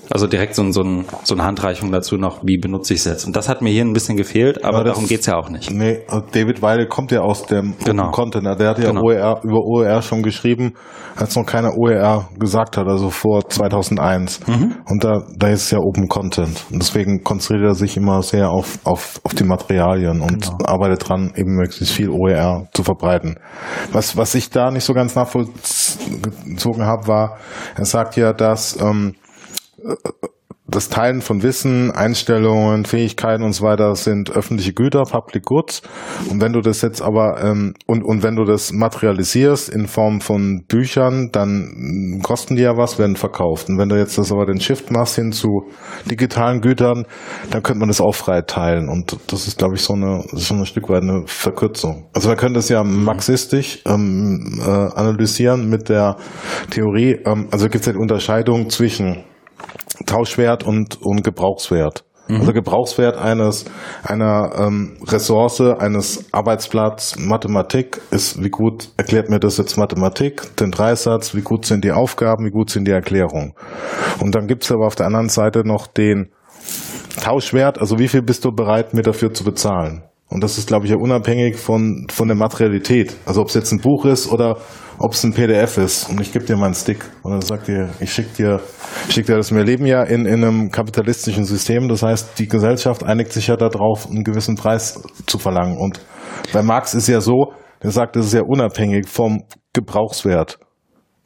Also 0.09 0.27
direkt 0.27 0.55
so, 0.55 0.69
so, 0.71 0.81
ein, 0.81 1.05
so 1.23 1.33
eine 1.33 1.43
Handreichung 1.43 1.91
dazu 1.91 2.17
noch, 2.17 2.41
wie 2.43 2.57
benutze 2.57 2.93
ich 2.93 2.99
es 2.99 3.05
jetzt. 3.05 3.25
Und 3.25 3.35
das 3.35 3.47
hat 3.47 3.61
mir 3.61 3.69
hier 3.71 3.83
ein 3.83 3.93
bisschen 3.93 4.17
gefehlt, 4.17 4.63
aber 4.63 4.79
ja, 4.79 4.83
darum 4.85 5.07
geht's 5.07 5.25
ja 5.25 5.37
auch 5.37 5.49
nicht. 5.49 5.71
Nee, 5.71 6.01
David 6.33 6.61
Weidel 6.61 6.87
kommt 6.87 7.11
ja 7.11 7.21
aus 7.21 7.45
dem 7.45 7.75
genau. 7.83 8.11
Content. 8.11 8.45
Der 8.59 8.69
hat 8.69 8.79
ja 8.79 8.89
genau. 8.91 9.01
OER, 9.03 9.41
über 9.43 9.59
OER 9.59 10.01
schon 10.01 10.21
geschrieben, 10.21 10.73
als 11.15 11.35
noch 11.35 11.45
keiner 11.45 11.77
OER 11.77 12.29
gesagt 12.37 12.77
hat, 12.77 12.87
also 12.87 13.09
vor 13.09 13.47
2001. 13.47 14.45
Mhm. 14.47 14.75
Und 14.89 15.03
da, 15.03 15.23
da 15.37 15.47
ist 15.47 15.63
es 15.63 15.71
ja 15.71 15.79
Open 15.79 16.07
Content. 16.07 16.65
Und 16.71 16.81
deswegen 16.81 17.23
konzentriert 17.23 17.69
er 17.69 17.75
sich 17.75 17.95
immer 17.95 18.21
sehr 18.21 18.49
auf, 18.49 18.79
auf, 18.83 19.21
auf 19.23 19.33
die 19.33 19.45
Materialien 19.45 20.21
und 20.21 20.43
genau. 20.43 20.57
arbeitet 20.65 21.07
dran, 21.07 21.31
eben 21.35 21.55
möglichst 21.55 21.93
viel 21.93 22.09
OER 22.09 22.67
zu 22.73 22.83
verbreiten. 22.83 23.39
Was, 23.91 24.17
was 24.17 24.35
ich 24.35 24.49
da 24.49 24.69
nicht 24.69 24.83
so 24.83 24.93
ganz 24.93 25.15
nachvollzogen 25.15 26.85
habe, 26.85 27.07
war, 27.07 27.37
er 27.75 27.85
sagt 27.85 28.17
ja, 28.17 28.33
dass 28.33 28.79
ähm, 28.81 29.15
das 30.73 30.89
Teilen 30.89 31.21
von 31.21 31.43
Wissen, 31.43 31.91
Einstellungen, 31.91 32.85
Fähigkeiten 32.85 33.43
und 33.43 33.53
so 33.53 33.63
weiter 33.63 33.95
sind 33.95 34.31
öffentliche 34.31 34.73
Güter, 34.73 35.03
Public 35.03 35.43
Goods. 35.43 35.81
Und 36.29 36.41
wenn 36.41 36.53
du 36.53 36.61
das 36.61 36.81
jetzt 36.81 37.01
aber 37.01 37.41
ähm, 37.43 37.73
und 37.85 38.03
und 38.03 38.23
wenn 38.23 38.35
du 38.35 38.45
das 38.45 38.71
materialisierst 38.71 39.69
in 39.69 39.87
Form 39.87 40.21
von 40.21 40.63
Büchern, 40.67 41.29
dann 41.31 42.21
kosten 42.23 42.55
die 42.55 42.63
ja 42.63 42.77
was, 42.77 42.97
werden 42.97 43.15
verkauft. 43.15 43.69
Und 43.69 43.77
wenn 43.77 43.89
du 43.89 43.97
jetzt 43.97 44.17
das 44.17 44.31
aber 44.31 44.45
den 44.45 44.59
Shift 44.59 44.89
machst 44.89 45.15
hin 45.15 45.31
zu 45.31 45.65
digitalen 46.09 46.61
Gütern, 46.61 47.05
dann 47.51 47.61
könnte 47.61 47.79
man 47.79 47.89
das 47.89 48.01
auch 48.01 48.15
frei 48.15 48.41
teilen. 48.41 48.89
Und 48.89 49.17
das 49.27 49.47
ist, 49.47 49.57
glaube 49.57 49.75
ich, 49.75 49.81
so 49.81 49.93
eine 49.93 50.23
so 50.31 50.55
ein 50.55 50.65
Stück 50.65 50.89
weit 50.89 51.03
eine 51.03 51.23
Verkürzung. 51.27 52.09
Also 52.13 52.29
wir 52.29 52.35
können 52.35 52.55
das 52.55 52.69
ja 52.69 52.83
marxistisch 52.83 53.81
ähm, 53.85 54.59
äh, 54.59 54.69
analysieren 54.69 55.69
mit 55.69 55.89
der 55.89 56.17
Theorie. 56.71 57.19
Ähm, 57.25 57.49
also 57.51 57.67
gibt 57.69 57.83
es 57.83 57.89
eine 57.89 57.99
Unterscheidung 57.99 58.69
zwischen 58.69 59.23
Tauschwert 60.05 60.63
und, 60.63 61.01
und 61.01 61.23
Gebrauchswert. 61.23 62.03
Mhm. 62.27 62.39
Also 62.39 62.53
Gebrauchswert 62.53 63.17
eines 63.17 63.65
einer 64.03 64.51
ähm, 64.57 64.97
Ressource, 65.05 65.61
eines 65.61 66.25
Arbeitsplatz 66.31 67.17
Mathematik 67.17 67.99
ist, 68.11 68.41
wie 68.41 68.49
gut 68.49 68.89
erklärt 68.97 69.29
mir 69.29 69.39
das 69.39 69.57
jetzt 69.57 69.77
Mathematik, 69.77 70.55
den 70.57 70.71
Dreisatz, 70.71 71.35
wie 71.35 71.41
gut 71.41 71.65
sind 71.65 71.83
die 71.83 71.91
Aufgaben, 71.91 72.45
wie 72.45 72.51
gut 72.51 72.69
sind 72.69 72.87
die 72.87 72.91
Erklärungen. 72.91 73.53
Und 74.19 74.35
dann 74.35 74.47
gibt's 74.47 74.71
aber 74.71 74.87
auf 74.87 74.95
der 74.95 75.07
anderen 75.07 75.29
Seite 75.29 75.67
noch 75.67 75.87
den 75.87 76.29
Tauschwert, 77.21 77.79
also 77.79 77.99
wie 77.99 78.07
viel 78.07 78.21
bist 78.21 78.45
du 78.45 78.51
bereit, 78.51 78.93
mir 78.93 79.03
dafür 79.03 79.33
zu 79.33 79.43
bezahlen? 79.43 80.03
Und 80.29 80.43
das 80.43 80.57
ist, 80.57 80.67
glaube 80.67 80.85
ich, 80.85 80.91
ja 80.91 80.97
unabhängig 80.97 81.57
von, 81.57 82.07
von 82.09 82.27
der 82.27 82.35
Materialität. 82.35 83.15
Also 83.25 83.41
ob 83.41 83.49
es 83.49 83.53
jetzt 83.53 83.71
ein 83.71 83.81
Buch 83.81 84.05
ist 84.05 84.31
oder 84.31 84.57
ob 84.97 85.13
es 85.13 85.23
ein 85.23 85.33
PDF 85.33 85.77
ist. 85.77 86.09
Und 86.09 86.21
ich 86.21 86.31
gebe 86.31 86.45
dir 86.45 86.57
meinen 86.57 86.73
Stick. 86.73 87.03
Und 87.23 87.31
dann 87.31 87.41
sagt 87.41 87.67
ihr, 87.69 87.89
ich 87.99 88.13
schicke 88.13 88.35
dir, 88.35 88.61
schick 89.09 89.25
dir 89.25 89.37
das. 89.37 89.53
Wir 89.53 89.63
leben 89.63 89.85
ja 89.85 90.03
in, 90.03 90.25
in 90.25 90.43
einem 90.43 90.71
kapitalistischen 90.71 91.45
System. 91.45 91.87
Das 91.87 92.03
heißt, 92.03 92.39
die 92.39 92.47
Gesellschaft 92.47 93.03
einigt 93.03 93.33
sich 93.33 93.47
ja 93.47 93.55
darauf, 93.55 94.07
einen 94.09 94.23
gewissen 94.23 94.55
Preis 94.55 95.01
zu 95.25 95.37
verlangen. 95.37 95.77
Und 95.77 95.99
bei 96.51 96.61
Marx 96.61 96.93
ist 96.93 97.07
ja 97.07 97.21
so, 97.21 97.53
der 97.81 97.91
sagt, 97.91 98.15
das 98.15 98.27
ist 98.27 98.33
ja 98.33 98.41
unabhängig 98.41 99.07
vom 99.07 99.43
Gebrauchswert. 99.73 100.59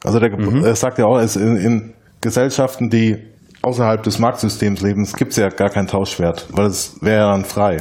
Also 0.03 0.19
der, 0.19 0.31
mhm. 0.31 0.63
er 0.63 0.75
sagt 0.75 0.97
ja 0.99 1.05
auch, 1.05 1.19
in, 1.19 1.57
in 1.57 1.93
Gesellschaften, 2.21 2.89
die 2.89 3.17
außerhalb 3.61 4.01
des 4.03 4.19
Marktsystems 4.19 4.81
leben, 4.81 5.05
gibt 5.17 5.31
es 5.31 5.37
ja 5.37 5.49
gar 5.49 5.69
keinen 5.69 5.87
Tauschwert, 5.87 6.47
weil 6.51 6.67
es 6.67 6.97
wäre 7.01 7.21
ja 7.21 7.31
dann 7.31 7.45
frei. 7.45 7.77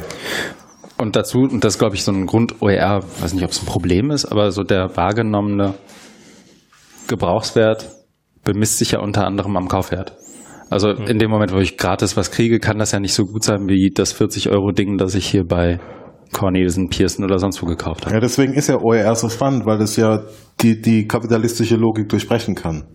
Und 0.97 1.15
dazu, 1.15 1.39
und 1.39 1.63
das 1.63 1.75
ist, 1.75 1.79
glaube 1.79 1.95
ich, 1.95 2.03
so 2.03 2.11
ein 2.11 2.25
Grund-OER, 2.25 3.03
weiß 3.19 3.33
nicht, 3.33 3.43
ob 3.43 3.51
es 3.51 3.61
ein 3.61 3.67
Problem 3.67 4.09
ist, 4.09 4.25
aber 4.25 4.51
so 4.51 4.63
der 4.63 4.95
wahrgenommene 4.97 5.75
Gebrauchswert 7.07 7.89
bemisst 8.43 8.79
sich 8.79 8.91
ja 8.91 8.99
unter 8.99 9.25
anderem 9.25 9.55
am 9.57 9.67
Kaufwert. 9.67 10.13
Also 10.69 10.89
mhm. 10.89 11.07
in 11.07 11.19
dem 11.19 11.29
Moment, 11.29 11.53
wo 11.53 11.59
ich 11.59 11.77
gratis 11.77 12.17
was 12.17 12.31
kriege, 12.31 12.59
kann 12.59 12.79
das 12.79 12.91
ja 12.91 12.99
nicht 12.99 13.13
so 13.13 13.25
gut 13.25 13.43
sein 13.43 13.67
wie 13.67 13.91
das 13.93 14.19
40-Euro-Ding, 14.19 14.97
das 14.97 15.13
ich 15.15 15.27
hier 15.27 15.43
bei 15.45 15.79
Cornelsen, 16.33 16.89
Pearson 16.89 17.23
oder 17.23 17.37
sonst 17.39 17.61
wo 17.61 17.67
gekauft 17.67 18.05
habe. 18.05 18.15
Ja, 18.15 18.19
deswegen 18.19 18.53
ist 18.53 18.67
ja 18.67 18.81
OER 18.81 19.15
so 19.15 19.29
spannend, 19.29 19.65
weil 19.65 19.79
es 19.81 19.95
ja 19.95 20.23
die, 20.61 20.81
die 20.81 21.07
kapitalistische 21.07 21.75
Logik 21.75 22.09
durchbrechen 22.09 22.55
kann. 22.55 22.85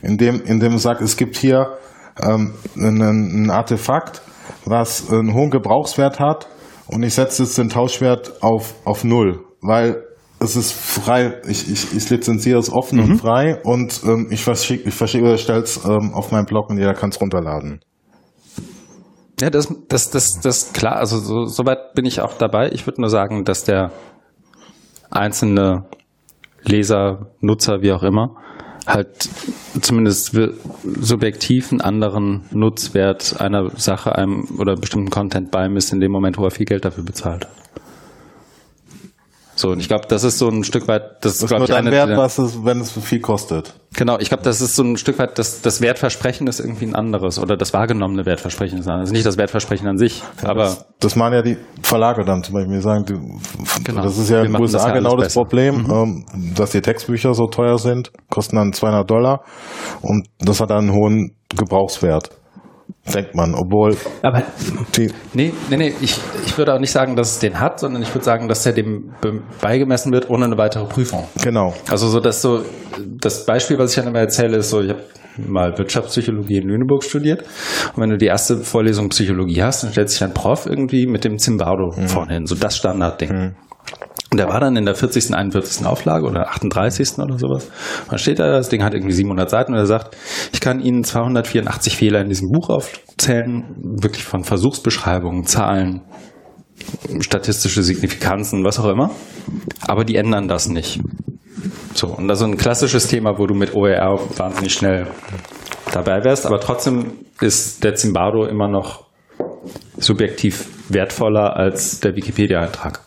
Indem, 0.00 0.40
indem 0.42 0.74
es 0.74 0.82
sagt, 0.82 1.02
es 1.02 1.16
gibt 1.16 1.36
hier 1.36 1.76
ähm, 2.22 2.54
ein, 2.76 3.00
ein 3.00 3.50
Artefakt, 3.50 4.22
was 4.64 5.10
einen 5.10 5.34
hohen 5.34 5.50
Gebrauchswert 5.50 6.18
hat 6.18 6.48
und 6.88 7.02
ich 7.02 7.14
setze 7.14 7.42
jetzt 7.42 7.58
den 7.58 7.68
Tauschwert 7.68 8.42
auf, 8.42 8.74
auf 8.84 9.04
null, 9.04 9.44
weil 9.60 10.02
es 10.40 10.56
ist 10.56 10.72
frei, 10.72 11.40
ich, 11.46 11.70
ich, 11.70 11.94
ich 11.94 12.10
lizenziere 12.10 12.58
es 12.58 12.70
offen 12.70 12.98
mhm. 12.98 13.04
und 13.04 13.18
frei 13.18 13.60
und 13.62 14.02
ähm, 14.04 14.28
ich 14.30 14.42
verschicke 14.42 14.88
ich 14.88 14.94
verschick, 14.94 15.22
oder 15.22 15.38
stelle 15.38 15.62
es 15.62 15.84
ähm, 15.84 16.12
auf 16.14 16.32
meinen 16.32 16.46
Blog 16.46 16.68
und 16.70 16.78
jeder 16.78 16.94
kann 16.94 17.10
es 17.10 17.20
runterladen. 17.20 17.80
Ja, 19.40 19.50
das, 19.50 19.74
das, 19.88 20.10
das, 20.10 20.40
das 20.40 20.72
klar, 20.72 20.96
also 20.96 21.18
so, 21.18 21.46
soweit 21.46 21.94
bin 21.94 22.04
ich 22.04 22.20
auch 22.20 22.34
dabei. 22.34 22.70
Ich 22.70 22.86
würde 22.86 23.00
nur 23.00 23.10
sagen, 23.10 23.44
dass 23.44 23.64
der 23.64 23.90
einzelne 25.10 25.84
Leser, 26.62 27.32
Nutzer, 27.40 27.82
wie 27.82 27.92
auch 27.92 28.02
immer, 28.02 28.36
halt 28.86 29.28
zumindest 29.80 30.36
subjektiv 31.00 31.70
einen 31.70 31.80
anderen 31.80 32.42
Nutzwert 32.50 33.40
einer 33.40 33.70
Sache 33.76 34.14
einem 34.16 34.44
oder 34.58 34.76
bestimmten 34.76 35.10
Content 35.10 35.50
beimisst 35.50 35.92
in 35.92 36.00
dem 36.00 36.12
Moment, 36.12 36.38
wo 36.38 36.44
er 36.44 36.50
viel 36.50 36.66
Geld 36.66 36.84
dafür 36.84 37.04
bezahlt. 37.04 37.46
So, 39.62 39.68
und 39.70 39.78
ich 39.78 39.86
glaube, 39.86 40.08
das 40.08 40.24
ist 40.24 40.38
so 40.38 40.48
ein 40.48 40.64
Stück 40.64 40.88
weit, 40.88 41.02
das, 41.20 41.34
Das 41.38 41.42
ist 41.42 41.48
glaube 41.48 41.66
ich, 41.66 41.72
eine, 41.72 41.92
wert, 41.92 42.16
was 42.16 42.36
es, 42.38 42.64
wenn 42.64 42.80
es 42.80 42.90
viel 42.90 43.20
kostet. 43.20 43.74
Genau, 43.94 44.18
ich 44.18 44.28
glaube, 44.28 44.42
das 44.42 44.60
ist 44.60 44.74
so 44.74 44.82
ein 44.82 44.96
Stück 44.96 45.20
weit, 45.20 45.38
das, 45.38 45.62
das 45.62 45.80
Wertversprechen 45.80 46.48
ist 46.48 46.58
irgendwie 46.58 46.86
ein 46.86 46.96
anderes 46.96 47.38
oder 47.38 47.56
das 47.56 47.72
wahrgenommene 47.72 48.26
Wertversprechen 48.26 48.80
ist 48.80 48.88
ein 48.88 48.94
anderes. 48.94 49.12
Nicht 49.12 49.24
das 49.24 49.36
Wertversprechen 49.36 49.86
an 49.86 49.98
sich, 49.98 50.24
aber 50.42 50.64
das, 50.64 50.86
das 50.98 51.14
machen 51.14 51.34
ja 51.34 51.42
die 51.42 51.58
Verlage 51.80 52.24
dann 52.24 52.42
zum 52.42 52.54
Beispiel. 52.54 52.74
Die 52.74 52.82
sagen, 52.82 53.04
die, 53.04 53.14
Genau. 53.84 54.02
das 54.02 54.18
ist 54.18 54.30
ja 54.30 54.38
in 54.38 54.46
den 54.46 54.52
das 54.54 54.60
USA 54.62 54.88
ja 54.88 54.94
genau 54.94 55.14
das 55.14 55.26
besser. 55.28 55.40
Problem, 55.42 55.86
ähm, 55.88 56.24
dass 56.56 56.72
die 56.72 56.80
Textbücher 56.80 57.32
so 57.32 57.46
teuer 57.46 57.78
sind, 57.78 58.10
kosten 58.30 58.56
dann 58.56 58.72
200 58.72 59.08
Dollar 59.08 59.44
und 60.00 60.26
das 60.40 60.60
hat 60.60 60.70
dann 60.70 60.88
einen 60.88 60.92
hohen 60.92 61.36
Gebrauchswert. 61.56 62.30
Denkt 63.12 63.34
man, 63.34 63.54
obwohl 63.54 63.96
Aber 64.22 64.42
die, 64.96 65.10
Nee, 65.34 65.52
nee, 65.70 65.76
nee, 65.76 65.92
ich, 66.00 66.18
ich 66.46 66.56
würde 66.56 66.72
auch 66.74 66.78
nicht 66.78 66.92
sagen, 66.92 67.16
dass 67.16 67.32
es 67.32 67.38
den 67.40 67.58
hat, 67.58 67.80
sondern 67.80 68.00
ich 68.02 68.14
würde 68.14 68.24
sagen, 68.24 68.46
dass 68.48 68.64
er 68.64 68.72
dem 68.72 69.12
be- 69.20 69.42
beigemessen 69.60 70.12
wird 70.12 70.30
ohne 70.30 70.44
eine 70.44 70.56
weitere 70.56 70.84
Prüfung. 70.86 71.24
genau, 71.42 71.74
Also 71.90 72.08
so, 72.08 72.20
dass 72.20 72.40
so, 72.42 72.62
das 73.20 73.44
Beispiel, 73.44 73.76
was 73.78 73.90
ich 73.90 73.96
dann 73.96 74.06
immer 74.06 74.20
erzähle, 74.20 74.58
ist 74.58 74.70
so, 74.70 74.80
ich 74.80 74.90
habe 74.90 75.02
mal 75.36 75.76
Wirtschaftspsychologie 75.78 76.58
in 76.58 76.68
Lüneburg 76.68 77.02
studiert. 77.02 77.42
Und 77.96 78.02
wenn 78.02 78.10
du 78.10 78.18
die 78.18 78.26
erste 78.26 78.58
Vorlesung 78.58 79.08
Psychologie 79.08 79.62
hast, 79.62 79.82
dann 79.82 79.90
stellt 79.92 80.08
sich 80.10 80.22
ein 80.22 80.32
Prof 80.34 80.66
irgendwie 80.66 81.06
mit 81.06 81.24
dem 81.24 81.38
Zimbardo 81.38 81.90
vorne 82.06 82.34
hin, 82.34 82.46
so 82.46 82.54
das 82.54 82.76
Standardding. 82.76 83.56
Und 84.32 84.38
der 84.38 84.48
war 84.48 84.60
dann 84.60 84.76
in 84.76 84.86
der 84.86 84.94
40., 84.94 85.34
41. 85.34 85.84
Auflage 85.84 86.26
oder 86.26 86.48
38. 86.48 87.18
oder 87.18 87.38
sowas. 87.38 87.68
Dann 88.08 88.18
steht 88.18 88.38
da, 88.38 88.50
das 88.50 88.70
Ding 88.70 88.82
hat 88.82 88.94
irgendwie 88.94 89.12
700 89.12 89.50
Seiten 89.50 89.74
und 89.74 89.78
er 89.78 89.84
sagt, 89.84 90.16
ich 90.54 90.60
kann 90.62 90.80
Ihnen 90.80 91.04
284 91.04 91.98
Fehler 91.98 92.22
in 92.22 92.30
diesem 92.30 92.50
Buch 92.50 92.70
aufzählen, 92.70 93.76
wirklich 93.76 94.24
von 94.24 94.42
Versuchsbeschreibungen, 94.42 95.44
Zahlen, 95.44 96.00
statistische 97.20 97.82
Signifikanzen, 97.82 98.64
was 98.64 98.78
auch 98.78 98.88
immer. 98.88 99.10
Aber 99.86 100.06
die 100.06 100.16
ändern 100.16 100.48
das 100.48 100.66
nicht. 100.66 101.00
So, 101.92 102.06
und 102.06 102.26
das 102.26 102.40
ist 102.40 102.46
ein 102.46 102.56
klassisches 102.56 103.08
Thema, 103.08 103.38
wo 103.38 103.46
du 103.46 103.52
mit 103.52 103.74
OER 103.74 104.18
wahnsinnig 104.38 104.72
schnell 104.72 105.08
dabei 105.92 106.24
wärst, 106.24 106.46
aber 106.46 106.58
trotzdem 106.58 107.18
ist 107.42 107.84
der 107.84 107.96
Zimbardo 107.96 108.46
immer 108.46 108.68
noch 108.68 109.04
subjektiv 109.98 110.68
wertvoller 110.88 111.54
als 111.54 112.00
der 112.00 112.16
Wikipedia-Eintrag. 112.16 113.00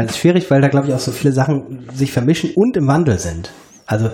Ist 0.00 0.18
schwierig, 0.18 0.50
weil 0.50 0.60
da 0.60 0.68
glaube 0.68 0.88
ich 0.88 0.94
auch 0.94 0.98
so 0.98 1.12
viele 1.12 1.32
Sachen 1.32 1.86
sich 1.94 2.12
vermischen 2.12 2.50
und 2.54 2.76
im 2.76 2.86
Wandel 2.86 3.18
sind. 3.18 3.50
Also 3.86 4.10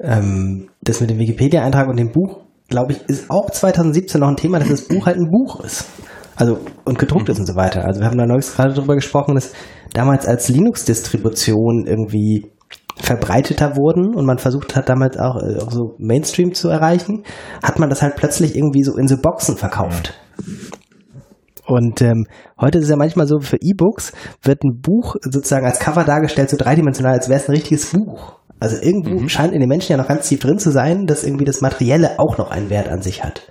ähm, 0.00 0.68
das 0.82 1.00
mit 1.00 1.10
dem 1.10 1.18
Wikipedia-Eintrag 1.18 1.88
und 1.88 1.98
dem 1.98 2.10
Buch, 2.10 2.40
glaube 2.68 2.92
ich, 2.92 3.02
ist 3.08 3.30
auch 3.30 3.50
2017 3.50 4.20
noch 4.20 4.28
ein 4.28 4.36
Thema, 4.36 4.58
dass 4.58 4.68
das 4.68 4.88
Buch 4.88 5.06
halt 5.06 5.18
ein 5.18 5.30
Buch 5.30 5.60
ist. 5.60 5.86
Also 6.36 6.58
und 6.84 6.98
gedruckt 6.98 7.28
ist 7.28 7.38
und 7.38 7.46
so 7.46 7.54
weiter. 7.54 7.84
Also 7.84 8.00
wir 8.00 8.06
haben 8.06 8.16
da 8.16 8.26
neulich 8.26 8.46
gerade 8.46 8.72
drüber 8.72 8.94
gesprochen, 8.94 9.34
dass 9.34 9.52
damals 9.92 10.26
als 10.26 10.48
Linux-Distribution 10.48 11.84
irgendwie 11.86 12.46
verbreiteter 12.96 13.76
wurden 13.76 14.14
und 14.14 14.26
man 14.26 14.38
versucht 14.38 14.76
hat, 14.76 14.88
damals 14.88 15.18
auch, 15.18 15.36
äh, 15.42 15.58
auch 15.60 15.70
so 15.70 15.94
Mainstream 15.98 16.54
zu 16.54 16.68
erreichen, 16.68 17.24
hat 17.62 17.78
man 17.78 17.90
das 17.90 18.02
halt 18.02 18.16
plötzlich 18.16 18.56
irgendwie 18.56 18.82
so 18.82 18.96
in 18.96 19.08
so 19.08 19.16
Boxen 19.16 19.56
verkauft. 19.56 20.14
Und 21.70 22.02
ähm, 22.02 22.26
heute 22.60 22.78
ist 22.78 22.84
es 22.84 22.90
ja 22.90 22.96
manchmal 22.96 23.26
so, 23.26 23.38
für 23.38 23.56
E-Books 23.60 24.12
wird 24.42 24.64
ein 24.64 24.80
Buch 24.80 25.14
sozusagen 25.22 25.66
als 25.66 25.78
Cover 25.78 26.04
dargestellt, 26.04 26.50
so 26.50 26.56
dreidimensional, 26.56 27.12
als 27.14 27.28
wäre 27.28 27.38
es 27.40 27.48
ein 27.48 27.52
richtiges 27.52 27.92
Buch. 27.92 28.32
Also 28.58 28.76
irgendwo 28.82 29.26
scheint 29.28 29.54
in 29.54 29.60
den 29.60 29.68
Menschen 29.68 29.92
ja 29.92 29.96
noch 29.98 30.08
ganz 30.08 30.28
tief 30.28 30.40
drin 30.40 30.58
zu 30.58 30.70
sein, 30.70 31.06
dass 31.06 31.24
irgendwie 31.24 31.44
das 31.44 31.60
Materielle 31.60 32.18
auch 32.18 32.36
noch 32.38 32.50
einen 32.50 32.68
Wert 32.70 32.88
an 32.88 33.00
sich 33.02 33.22
hat. 33.24 33.42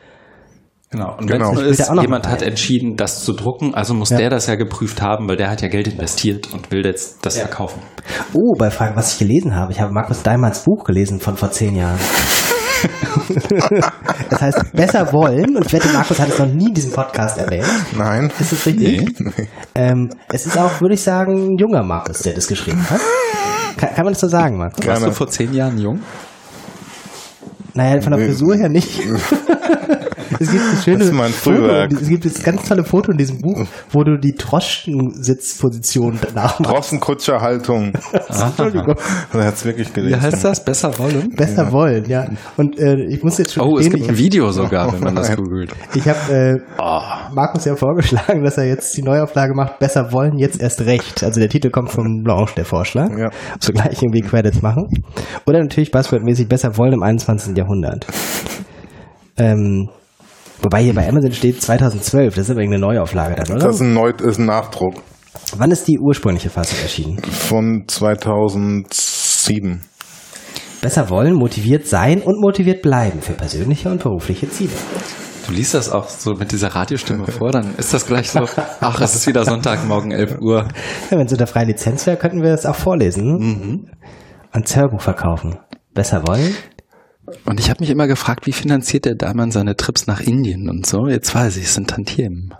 Genau. 0.92 1.16
Und 1.18 1.28
Genau. 1.28 1.52
wenn 1.52 1.54
es 1.56 1.62
nur 1.62 1.66
ist, 1.70 1.90
auch 1.90 1.94
noch 1.96 2.02
jemand 2.02 2.28
hat 2.28 2.42
entschieden, 2.42 2.96
das 2.96 3.24
zu 3.24 3.34
drucken, 3.34 3.74
also 3.76 3.94
muss 3.94 4.10
Ja. 4.10 4.18
der 4.18 4.30
das 4.32 4.48
ja 4.48 4.56
geprüft 4.56 5.02
haben, 5.02 5.30
weil 5.30 5.38
der 5.38 5.50
hat 5.50 5.62
ja 5.62 5.68
Geld 5.68 5.88
investiert 5.88 6.52
und 6.54 6.72
will 6.72 6.86
jetzt 6.86 7.26
das 7.26 7.38
Ja. 7.38 7.44
verkaufen. 7.46 7.80
Oh, 8.34 8.56
bei 8.58 8.70
Fragen, 8.72 8.96
was 8.96 9.14
ich 9.14 9.20
gelesen 9.20 9.56
habe. 9.56 9.72
Ich 9.72 9.80
habe 9.80 9.94
Markus 9.94 10.24
Daimanns 10.24 10.64
Buch 10.64 10.84
gelesen 10.84 11.20
von 11.20 11.38
vor 11.38 11.52
zehn 11.52 11.76
Jahren. 11.76 12.00
das 14.30 14.42
heißt, 14.42 14.74
besser 14.74 15.12
wollen, 15.14 15.56
und 15.56 15.66
ich 15.66 15.74
wette, 15.74 15.88
Markus 15.90 16.20
hat 16.20 16.30
es 16.30 16.40
noch 16.40 16.48
nie 16.48 16.68
in 16.70 16.74
diesem 16.74 16.92
Podcast 16.92 17.38
erwähnt. 17.38 17.68
nein, 17.98 18.32
Ist 18.40 18.52
es 18.54 18.66
richtig? 18.66 19.16
Ähm, 19.76 20.10
es 20.32 20.46
ist 20.46 20.58
auch, 20.58 20.82
würde 20.82 20.96
ich 20.96 21.02
sagen, 21.02 21.54
ein 21.54 21.58
junger 21.58 21.84
Markus, 21.84 22.20
der 22.20 22.34
das 22.34 22.48
geschrieben 22.48 22.86
hat. 22.90 23.00
Kann, 23.78 23.90
kann 23.96 24.04
man 24.06 24.14
das 24.14 24.22
so 24.22 24.28
sagen, 24.28 24.58
Markus? 24.58 24.86
Warst 24.86 25.06
du 25.06 25.12
vor 25.12 25.28
zehn 25.30 25.54
Jahren 25.54 25.78
jung? 25.78 26.00
Naja, 27.74 28.02
von 28.02 28.12
der 28.12 28.20
Nee. 28.22 28.28
Frisur 28.28 28.56
her 28.56 28.70
nicht. 28.70 29.00
es 30.40 30.52
gibt 30.52 30.64
ein 30.64 30.78
schönes 30.84 31.10
Foto, 31.36 31.66
es 31.68 32.08
gibt 32.08 32.26
das 32.26 32.42
ganz 32.44 32.68
tolle 32.68 32.84
Foto 32.84 33.12
in 33.12 33.18
diesem 33.18 33.42
Buch, 33.42 33.66
wo 33.92 34.04
du 34.04 34.18
die 34.18 34.34
Droschkensitzposition 34.34 36.20
nachmachst. 36.36 36.60
Drossenkutscherhaltung. 36.72 37.94
Entschuldigung. 38.30 38.96
Er 39.34 39.46
hat 39.46 39.56
es 39.56 39.66
wirklich 39.66 39.94
gelesen. 39.94 40.20
das? 40.42 40.64
Besser 40.64 40.98
wollen? 40.98 41.30
Besser 41.36 41.72
wollen, 41.72 42.06
ja. 42.06 42.26
Und 42.58 42.80
äh, 42.80 42.96
ich 43.10 43.24
muss 43.24 43.38
jetzt 43.38 43.54
schon 43.54 43.64
Oh, 43.64 43.78
es 43.78 43.90
gibt 43.90 44.08
ein 44.10 44.18
Video 44.18 44.52
sogar, 44.52 44.92
wenn 44.94 45.02
man 45.02 45.16
das 45.16 45.36
googelt. 45.36 45.72
ich 45.94 46.08
habe 46.08 46.34
äh, 46.34 46.58
Oh. 46.78 47.02
Markus 47.34 47.66
ja 47.66 47.76
vorgeschlagen, 47.76 48.44
dass 48.44 48.58
er 48.58 48.66
jetzt 48.66 48.96
die 48.98 49.02
Neuauflage 49.04 49.54
macht, 49.54 49.80
besser 49.80 50.12
wollen, 50.12 50.38
jetzt 50.38 50.62
erst 50.62 50.82
recht. 50.82 51.24
Also 51.24 51.40
der 51.40 51.50
Titel 51.50 51.70
kommt 51.70 51.92
von 51.92 52.24
Blanche, 52.24 52.56
der 52.56 52.66
Vorschlag. 52.66 53.10
Ja. 53.18 53.30
So 53.60 53.74
gleich 53.74 54.02
irgendwie 54.02 54.22
Credits 54.22 54.62
machen. 54.62 54.88
Oder 55.46 55.60
natürlich 55.60 55.92
buzzwordmäßig 55.92 56.48
besser 56.48 56.78
wollen 56.78 56.94
im 56.94 57.04
21. 57.04 57.56
Jahrhundert. 57.58 58.06
Ähm, 59.38 59.90
wobei 60.62 60.84
hier 60.84 60.94
bei 60.94 61.08
Amazon 61.08 61.32
steht 61.32 61.62
2012, 61.62 62.36
das 62.36 62.46
ist 62.46 62.52
aber 62.52 62.62
irgendeine 62.62 62.86
Neuauflage 62.86 63.36
dann, 63.36 63.56
oder? 63.56 63.66
Das 63.66 63.76
ist 63.76 63.82
ein, 63.82 63.94
Neu 63.94 64.10
ist 64.10 64.38
ein 64.40 64.46
Nachdruck 64.46 64.96
Wann 65.58 65.72
ist 65.72 65.88
die 65.88 66.00
ursprüngliche 66.00 66.50
Fassung 66.50 66.80
erschienen? 66.82 67.18
von 67.24 67.86
2007. 67.88 69.82
Besser 70.82 71.10
wollen, 71.10 71.34
motiviert 71.34 71.88
sein 71.88 72.22
und 72.22 72.40
motiviert 72.40 72.82
bleiben 72.82 73.22
für 73.22 73.34
persönliche 73.34 73.90
und 73.90 74.02
berufliche 74.02 74.50
Ziele. 74.50 74.72
Du 75.48 75.54
liest 75.54 75.74
das 75.74 75.92
auch 75.92 76.08
so 76.08 76.36
mit 76.36 76.52
dieser 76.52 76.70
Radiostimme 76.70 77.26
vor, 77.32 77.52
dann 77.52 77.76
ist 77.78 77.94
das 77.94 78.06
gleich 78.06 78.30
so, 78.32 78.46
ach, 78.80 79.02
es 79.02 79.16
ist 79.16 79.28
wieder 79.28 79.44
Sonntagmorgen 79.44 80.12
11 80.12 80.38
Uhr. 80.40 80.68
Ja, 81.10 81.18
Wenn 81.18 81.26
es 81.26 81.32
unter 81.32 81.48
freie 81.48 81.66
Lizenz 81.66 82.06
wäre, 82.06 82.18
könnten 82.18 82.42
wir 82.42 82.52
das 82.52 82.66
auch 82.66 82.76
vorlesen. 82.76 83.38
Mhm. 83.40 83.90
Und 84.54 84.76
Hörbuch 84.76 85.02
verkaufen. 85.02 85.58
Besser 85.94 86.28
wollen? 86.28 86.56
Und 87.46 87.60
ich 87.60 87.70
habe 87.70 87.82
mich 87.82 87.90
immer 87.90 88.08
gefragt, 88.08 88.46
wie 88.48 88.52
finanziert 88.54 89.06
der 89.06 89.16
Dahlmann 89.16 89.52
seine 89.52 89.76
Trips 89.76 90.08
nach 90.08 90.22
Indien 90.22 90.70
und 90.70 90.86
so? 90.86 91.08
Jetzt 91.08 91.34
weiß 91.34 91.58
ich, 91.58 91.64
es 91.66 91.74
sind 91.74 91.90
Tantiemen. 91.90 92.54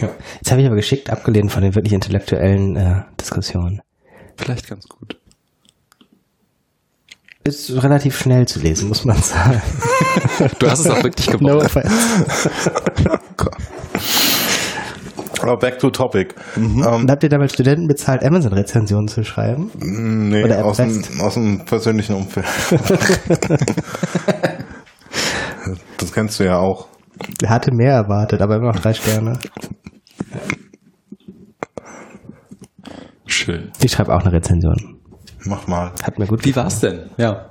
Ja. 0.00 0.08
Jetzt 0.36 0.50
habe 0.50 0.60
ich 0.60 0.66
aber 0.66 0.76
geschickt 0.76 1.10
abgelehnt 1.10 1.52
von 1.52 1.62
den 1.62 1.74
wirklich 1.74 1.92
intellektuellen 1.92 2.76
äh, 2.76 3.02
Diskussionen. 3.20 3.80
Vielleicht 4.36 4.68
ganz 4.68 4.86
gut. 4.88 5.18
Ist 7.44 7.70
relativ 7.82 8.16
schnell 8.18 8.46
zu 8.46 8.60
lesen, 8.60 8.88
muss 8.88 9.04
man 9.04 9.20
sagen. 9.20 9.60
Du 10.58 10.70
hast 10.70 10.80
es 10.80 10.90
auch 10.90 11.02
wirklich 11.02 11.28
no 11.40 11.58
gewollt. 11.58 11.64
offense. 11.64 12.50
Aber 15.42 15.56
back 15.58 15.78
to 15.78 15.90
topic. 15.90 16.34
Und 16.56 16.82
Ähm, 16.84 17.06
habt 17.08 17.22
ihr 17.22 17.28
damals 17.28 17.52
Studenten 17.52 17.86
bezahlt, 17.88 18.24
Amazon-Rezensionen 18.24 19.08
zu 19.08 19.24
schreiben? 19.24 19.70
nee, 19.78 20.44
Oder 20.44 20.64
aus 20.64 20.76
dem, 20.78 21.02
aus 21.20 21.34
dem 21.34 21.64
persönlichen 21.64 22.14
Umfeld. 22.16 22.46
das 25.98 26.12
kennst 26.12 26.40
du 26.40 26.44
ja 26.44 26.58
auch. 26.58 26.88
Er 27.42 27.50
hatte 27.50 27.72
mehr 27.72 27.92
erwartet, 27.94 28.40
aber 28.40 28.56
immer 28.56 28.72
noch 28.72 28.80
drei 28.80 28.94
Sterne. 28.94 29.38
Schön. 33.26 33.70
Ich 33.82 33.92
schreibe 33.92 34.14
auch 34.14 34.20
eine 34.22 34.32
Rezension. 34.32 34.98
Mach 35.44 35.66
mal. 35.66 35.92
Hat 36.02 36.18
mir 36.18 36.26
gut 36.26 36.44
Wie 36.44 36.54
war's 36.54 36.80
denn? 36.80 37.10
Ja. 37.16 37.46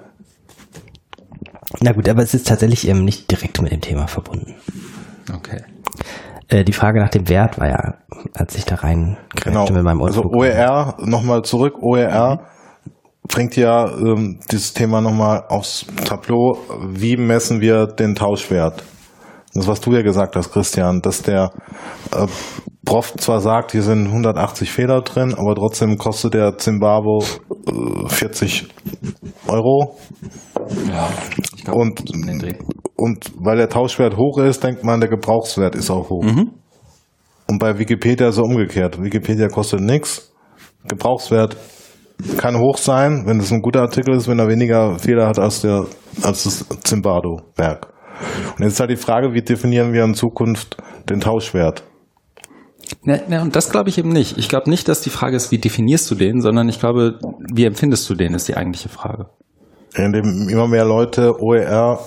Na 1.82 1.92
gut, 1.94 2.08
aber 2.08 2.22
es 2.24 2.34
ist 2.34 2.48
tatsächlich 2.48 2.88
eben 2.88 3.04
nicht 3.04 3.30
direkt 3.32 3.62
mit 3.62 3.72
dem 3.72 3.82
Thema 3.82 4.08
verbunden. 4.08 4.56
Okay. 5.34 5.62
Äh, 6.52 6.64
die 6.66 6.74
Frage 6.74 7.00
nach 7.00 7.10
dem 7.10 7.28
Wert 7.30 7.60
war 7.60 7.70
ja, 7.70 7.94
als 8.36 8.56
ich 8.56 8.66
da 8.66 8.76
rein 8.76 9.18
Genau. 9.44 9.64
mit 9.72 9.84
meinem 9.84 10.02
Also 10.02 10.22
Notebook. 10.22 10.42
OER, 10.42 10.96
nochmal 11.00 11.42
zurück, 11.44 11.76
OER 11.82 12.42
bringt 13.28 13.56
ja 13.56 13.88
ähm, 13.90 14.40
dieses 14.52 14.74
Thema 14.74 15.00
nochmal 15.00 15.46
aufs 15.48 15.86
Tableau. 16.06 16.58
Wie 16.90 17.16
messen 17.16 17.62
wir 17.62 17.88
den 17.88 18.16
Tauschwert? 18.16 18.84
Das, 19.54 19.68
was 19.68 19.80
du 19.82 19.94
ja 19.94 20.02
gesagt 20.02 20.36
hast, 20.36 20.52
Christian, 20.52 21.02
dass 21.02 21.22
der 21.22 21.52
äh, 22.14 22.28
Prof 22.86 23.14
zwar 23.18 23.40
sagt, 23.40 23.72
hier 23.72 23.84
sind 23.84 24.08
180 24.08 24.72
Fehler 24.72 25.02
drin, 25.02 25.34
aber 25.38 25.56
trotzdem 25.56 25.98
kostet 25.98 26.34
der 26.34 26.58
Zimbabwe 26.58 27.24
äh, 27.68 28.10
40 28.10 28.68
Euro. 29.48 29.98
Ja. 30.90 31.08
Ich 31.56 31.64
glaub, 31.64 31.78
Und, 31.78 32.02
und 33.02 33.32
weil 33.36 33.58
der 33.58 33.68
Tauschwert 33.68 34.16
hoch 34.16 34.38
ist, 34.38 34.64
denkt 34.64 34.84
man, 34.84 35.00
der 35.00 35.10
Gebrauchswert 35.10 35.76
ist 35.76 35.90
auch 35.90 36.10
hoch. 36.12 36.24
Mhm. 36.24 36.52
Und 37.48 37.60
bei 37.60 37.80
Wikipedia 37.80 38.32
so 38.32 38.44
umgekehrt. 38.44 39.02
Wikipedia 39.02 39.48
kostet 39.48 39.82
nichts, 39.82 40.32
Gebrauchswert 40.88 41.58
kann 42.38 42.60
hoch 42.60 42.78
sein, 42.78 43.24
wenn 43.26 43.40
es 43.40 43.52
ein 43.52 43.64
guter 43.64 43.82
Artikel 43.82 44.16
ist, 44.16 44.28
wenn 44.28 44.38
er 44.38 44.48
weniger 44.48 45.00
Fehler 45.00 45.28
hat 45.28 45.40
als, 45.40 45.62
der, 45.62 45.88
als 46.22 46.44
das 46.44 46.66
Zimbardo-Werk. 46.84 47.88
Und 48.56 48.64
jetzt 48.64 48.74
ist 48.74 48.80
halt 48.80 48.92
die 48.92 48.96
Frage, 48.96 49.34
wie 49.34 49.42
definieren 49.42 49.94
wir 49.94 50.04
in 50.04 50.14
Zukunft 50.14 50.78
den 51.10 51.20
Tauschwert? 51.20 51.84
Ja, 53.04 53.18
ja, 53.28 53.42
und 53.42 53.56
das 53.56 53.72
glaube 53.72 53.90
ich 53.90 53.98
eben 53.98 54.10
nicht. 54.10 54.38
Ich 54.38 54.48
glaube 54.48 54.70
nicht, 54.70 54.88
dass 54.88 55.02
die 55.02 55.10
Frage 55.10 55.36
ist, 55.36 55.52
wie 55.52 55.58
definierst 55.58 56.12
du 56.12 56.16
den, 56.16 56.42
sondern 56.42 56.70
ich 56.70 56.80
glaube, 56.80 57.18
wie 57.52 57.66
empfindest 57.66 58.08
du 58.08 58.14
den, 58.14 58.36
ist 58.36 58.48
die 58.48 58.56
eigentliche 58.56 58.90
Frage. 58.90 59.30
Indem 59.96 60.48
immer 60.48 60.68
mehr 60.68 60.86
Leute 60.86 61.42
OER 61.42 62.00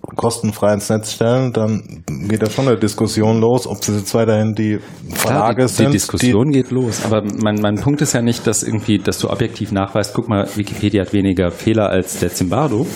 kostenfrei 0.00 0.74
ins 0.74 0.88
Netz 0.88 1.12
stellen, 1.12 1.52
dann 1.52 2.04
geht 2.28 2.42
ja 2.42 2.50
schon 2.50 2.68
eine 2.68 2.78
Diskussion 2.78 3.40
los, 3.40 3.66
ob 3.66 3.82
sie 3.84 3.96
jetzt 3.96 4.14
weiterhin 4.14 4.54
die 4.54 4.78
Verlage 5.10 5.56
Klar, 5.56 5.68
die, 5.68 5.74
sind. 5.74 5.86
Die 5.88 5.92
Diskussion 5.92 6.50
die 6.50 6.62
geht 6.62 6.70
los, 6.70 7.04
aber 7.04 7.22
mein, 7.22 7.56
mein 7.60 7.76
Punkt 7.76 8.00
ist 8.00 8.12
ja 8.12 8.22
nicht, 8.22 8.46
dass 8.46 8.62
irgendwie, 8.62 8.98
dass 8.98 9.18
du 9.18 9.30
objektiv 9.30 9.72
nachweist, 9.72 10.14
guck 10.14 10.28
mal, 10.28 10.48
Wikipedia 10.54 11.02
hat 11.04 11.12
weniger 11.12 11.50
Fehler 11.50 11.90
als 11.90 12.20
der 12.20 12.30
Zimbardo, 12.30 12.86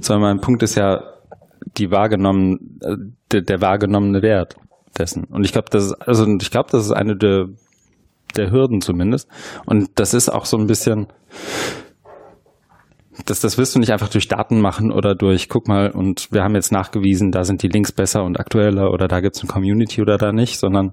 sondern 0.00 0.36
mein 0.36 0.40
Punkt 0.40 0.62
ist 0.62 0.74
ja 0.74 1.00
die 1.76 1.90
wahrgenommen, 1.90 2.78
äh, 2.82 2.96
der, 3.32 3.42
der 3.42 3.60
wahrgenommene 3.60 4.22
Wert 4.22 4.56
dessen. 4.98 5.24
Und 5.24 5.44
ich 5.44 5.52
glaube, 5.52 5.68
das 5.70 5.86
ist, 5.86 5.92
also 5.94 6.26
ich 6.40 6.50
glaube, 6.50 6.68
das 6.70 6.84
ist 6.84 6.92
eine 6.92 7.16
der, 7.16 7.46
der 8.36 8.50
Hürden 8.50 8.80
zumindest. 8.80 9.28
Und 9.66 9.90
das 9.96 10.14
ist 10.14 10.28
auch 10.28 10.44
so 10.44 10.56
ein 10.56 10.66
bisschen, 10.66 11.06
das, 13.26 13.40
das 13.40 13.58
wirst 13.58 13.74
du 13.74 13.78
nicht 13.78 13.92
einfach 13.92 14.08
durch 14.08 14.28
Daten 14.28 14.60
machen 14.60 14.92
oder 14.92 15.14
durch, 15.14 15.48
guck 15.48 15.68
mal, 15.68 15.90
und 15.90 16.28
wir 16.30 16.42
haben 16.42 16.54
jetzt 16.54 16.72
nachgewiesen, 16.72 17.30
da 17.30 17.44
sind 17.44 17.62
die 17.62 17.68
Links 17.68 17.92
besser 17.92 18.24
und 18.24 18.38
aktueller 18.38 18.90
oder 18.90 19.08
da 19.08 19.20
gibt 19.20 19.36
es 19.36 19.42
eine 19.42 19.50
Community 19.50 20.00
oder 20.00 20.18
da 20.18 20.32
nicht, 20.32 20.58
sondern 20.58 20.92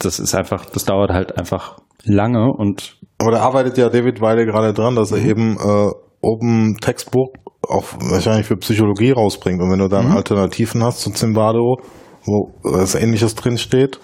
das 0.00 0.18
ist 0.18 0.34
einfach, 0.34 0.66
das 0.66 0.84
dauert 0.84 1.10
halt 1.10 1.38
einfach 1.38 1.78
lange 2.04 2.50
und. 2.52 2.98
Aber 3.18 3.32
da 3.32 3.40
arbeitet 3.40 3.76
ja 3.76 3.88
David 3.88 4.20
Weile 4.20 4.46
gerade 4.46 4.72
dran, 4.72 4.94
dass 4.94 5.12
er 5.12 5.18
mhm. 5.18 5.28
eben 5.28 5.56
äh, 5.58 5.90
Open 6.22 6.76
Textbook 6.80 7.34
auch 7.68 7.84
wahrscheinlich 8.10 8.46
für 8.46 8.56
Psychologie 8.56 9.10
rausbringt. 9.10 9.60
Und 9.60 9.70
wenn 9.70 9.78
du 9.78 9.88
dann 9.88 10.08
mhm. 10.08 10.16
Alternativen 10.16 10.82
hast 10.82 11.00
zu 11.00 11.10
Zimbardo, 11.10 11.76
wo 12.24 12.52
was 12.62 12.94
ähnliches 12.94 13.34
drin 13.34 13.58
steht, 13.58 14.00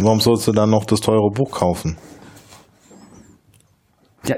warum 0.00 0.20
sollst 0.20 0.48
du 0.48 0.52
dann 0.52 0.70
noch 0.70 0.84
das 0.84 1.00
teure 1.00 1.30
Buch 1.32 1.52
kaufen? 1.52 1.98
Ja, 4.24 4.36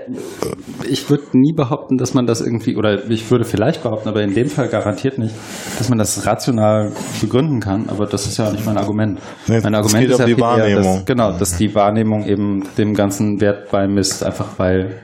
ich 0.88 1.10
würde 1.10 1.24
nie 1.34 1.52
behaupten, 1.52 1.98
dass 1.98 2.14
man 2.14 2.26
das 2.26 2.40
irgendwie, 2.40 2.74
oder 2.76 3.10
ich 3.10 3.30
würde 3.30 3.44
vielleicht 3.44 3.82
behaupten, 3.82 4.08
aber 4.08 4.22
in 4.22 4.32
dem 4.32 4.48
Fall 4.48 4.68
garantiert 4.68 5.18
nicht, 5.18 5.34
dass 5.78 5.90
man 5.90 5.98
das 5.98 6.26
rational 6.26 6.90
begründen 7.20 7.60
kann, 7.60 7.90
aber 7.90 8.06
das 8.06 8.26
ist 8.26 8.38
ja 8.38 8.50
nicht 8.50 8.64
mein 8.64 8.78
Argument. 8.78 9.20
Nee, 9.46 9.60
mein 9.62 9.74
Argument 9.74 10.08
ist 10.10 10.18
ja 10.18 10.24
die 10.24 10.40
Wahrnehmung. 10.40 10.84
Eher, 10.84 10.94
dass, 10.94 11.04
genau, 11.04 11.32
dass 11.32 11.56
die 11.58 11.74
Wahrnehmung 11.74 12.24
eben 12.26 12.62
dem 12.78 12.94
ganzen 12.94 13.42
Wert 13.42 13.70
beimisst, 13.70 14.24
einfach 14.24 14.58
weil 14.58 15.02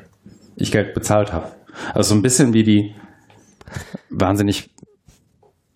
ich 0.57 0.73
Geld 0.73 0.95
bezahlt 0.95 1.31
habe. 1.31 1.49
Also 1.93 2.11
so 2.11 2.15
ein 2.15 2.23
bisschen 2.23 2.55
wie 2.55 2.63
die 2.63 2.95
wahnsinnig 4.09 4.71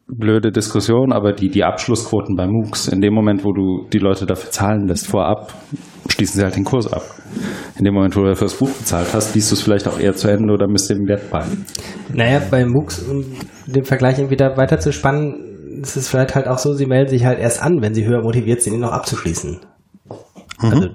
blöde 0.07 0.51
Diskussion, 0.51 1.13
aber 1.13 1.33
die, 1.33 1.49
die 1.49 1.65
Abschlussquoten 1.65 2.37
bei 2.37 2.47
MOOCs, 2.47 2.89
in 2.89 3.01
dem 3.01 3.15
Moment, 3.15 3.45
wo 3.45 3.53
du 3.53 3.87
die 3.93 3.99
Leute 3.99 4.27
dafür 4.27 4.51
zahlen 4.51 4.87
lässt 4.87 5.07
vorab, 5.07 5.55
schließen 6.09 6.39
sie 6.39 6.45
halt 6.45 6.57
den 6.57 6.65
Kurs 6.65 6.93
ab. 6.93 7.03
In 7.79 7.85
dem 7.85 7.95
Moment, 7.95 8.15
wo 8.17 8.21
du 8.21 8.29
dafür 8.29 8.47
das 8.47 8.57
Buch 8.57 8.71
bezahlt 8.71 9.09
hast, 9.13 9.35
liest 9.35 9.51
du 9.51 9.55
es 9.55 9.63
vielleicht 9.63 9.89
auch 9.89 9.99
eher 9.99 10.15
zu 10.15 10.29
Ende 10.29 10.53
oder 10.53 10.69
misst 10.69 10.91
dem 10.91 11.09
Wert 11.09 11.31
bei. 11.31 11.45
Naja, 12.13 12.41
bei 12.51 12.65
MOOCs, 12.67 13.03
um 13.03 13.25
den 13.67 13.85
Vergleich 13.85 14.19
irgendwie 14.19 14.37
da 14.37 14.57
weiter 14.57 14.79
zu 14.79 14.93
spannen, 14.93 15.81
ist 15.83 15.97
es 15.97 16.09
vielleicht 16.09 16.35
halt 16.35 16.49
auch 16.49 16.59
so, 16.59 16.75
sie 16.75 16.87
melden 16.87 17.09
sich 17.09 17.25
halt 17.25 17.39
erst 17.39 17.63
an, 17.63 17.81
wenn 17.81 17.95
sie 17.95 18.07
höher 18.07 18.23
motiviert 18.23 18.63
sind, 18.63 18.75
ihn 18.75 18.81
noch 18.81 18.93
abzuschließen. 18.93 19.61
Mhm. 20.61 20.71
Also 20.71 20.89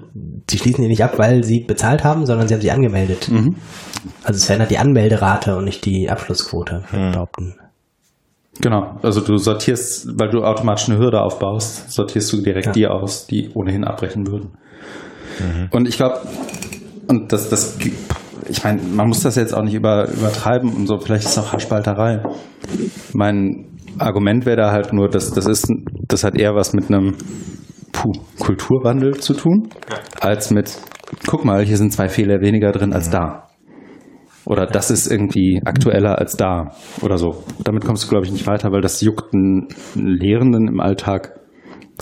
sie 0.48 0.58
schließen 0.58 0.84
ihn 0.84 0.90
nicht 0.90 1.04
ab, 1.04 1.18
weil 1.18 1.44
sie 1.44 1.64
bezahlt 1.66 2.04
haben, 2.04 2.26
sondern 2.26 2.48
sie 2.48 2.54
haben 2.54 2.62
sich 2.62 2.72
angemeldet. 2.72 3.28
Mhm. 3.30 3.56
Also 4.22 4.38
es 4.38 4.44
verändert 4.46 4.70
die 4.70 4.78
Anmelderate 4.78 5.56
und 5.56 5.64
nicht 5.64 5.84
die 5.84 6.08
Abschlussquote, 6.08 6.84
mhm. 6.92 7.12
behaupten. 7.12 7.54
Genau, 8.60 8.98
also 9.02 9.20
du 9.20 9.36
sortierst, 9.38 10.18
weil 10.18 10.28
du 10.30 10.42
automatisch 10.42 10.88
eine 10.88 10.98
Hürde 10.98 11.22
aufbaust, 11.22 11.90
sortierst 11.90 12.32
du 12.32 12.42
direkt 12.42 12.66
ja. 12.66 12.72
die 12.72 12.86
aus, 12.86 13.26
die 13.26 13.50
ohnehin 13.54 13.84
abbrechen 13.84 14.26
würden. 14.26 14.50
Mhm. 15.38 15.68
Und 15.70 15.88
ich 15.88 15.96
glaube, 15.96 16.20
und 17.08 17.32
das, 17.32 17.48
das, 17.48 17.78
ich 18.48 18.62
meine, 18.62 18.82
man 18.82 19.08
muss 19.08 19.22
das 19.22 19.36
jetzt 19.36 19.54
auch 19.54 19.62
nicht 19.62 19.74
über, 19.74 20.08
übertreiben 20.08 20.74
und 20.74 20.86
so, 20.86 20.98
vielleicht 20.98 21.24
ist 21.24 21.32
es 21.32 21.38
auch 21.38 21.52
Haarspalterei. 21.52 22.22
Mein 23.14 23.78
Argument 23.98 24.44
wäre 24.46 24.56
da 24.56 24.72
halt 24.72 24.92
nur, 24.92 25.08
dass 25.08 25.32
das 25.32 25.46
ist, 25.46 25.68
das 26.08 26.24
hat 26.24 26.36
eher 26.36 26.54
was 26.54 26.72
mit 26.72 26.88
einem 26.88 27.16
puh, 27.92 28.12
Kulturwandel 28.38 29.18
zu 29.18 29.34
tun, 29.34 29.68
als 30.20 30.50
mit, 30.50 30.78
guck 31.26 31.44
mal, 31.44 31.64
hier 31.64 31.76
sind 31.76 31.92
zwei 31.92 32.08
Fehler 32.08 32.40
weniger 32.40 32.72
drin 32.72 32.92
als 32.92 33.08
mhm. 33.08 33.12
da. 33.12 33.49
Oder 34.50 34.66
das 34.66 34.90
ist 34.90 35.06
irgendwie 35.06 35.62
aktueller 35.64 36.18
als 36.18 36.36
da 36.36 36.72
oder 37.02 37.18
so. 37.18 37.44
Damit 37.62 37.84
kommst 37.84 38.02
du, 38.02 38.08
glaube 38.08 38.26
ich, 38.26 38.32
nicht 38.32 38.48
weiter, 38.48 38.72
weil 38.72 38.80
das 38.80 39.00
juckt 39.00 39.32
einen 39.32 39.68
Lehrenden 39.94 40.66
im 40.66 40.80
Alltag. 40.80 41.38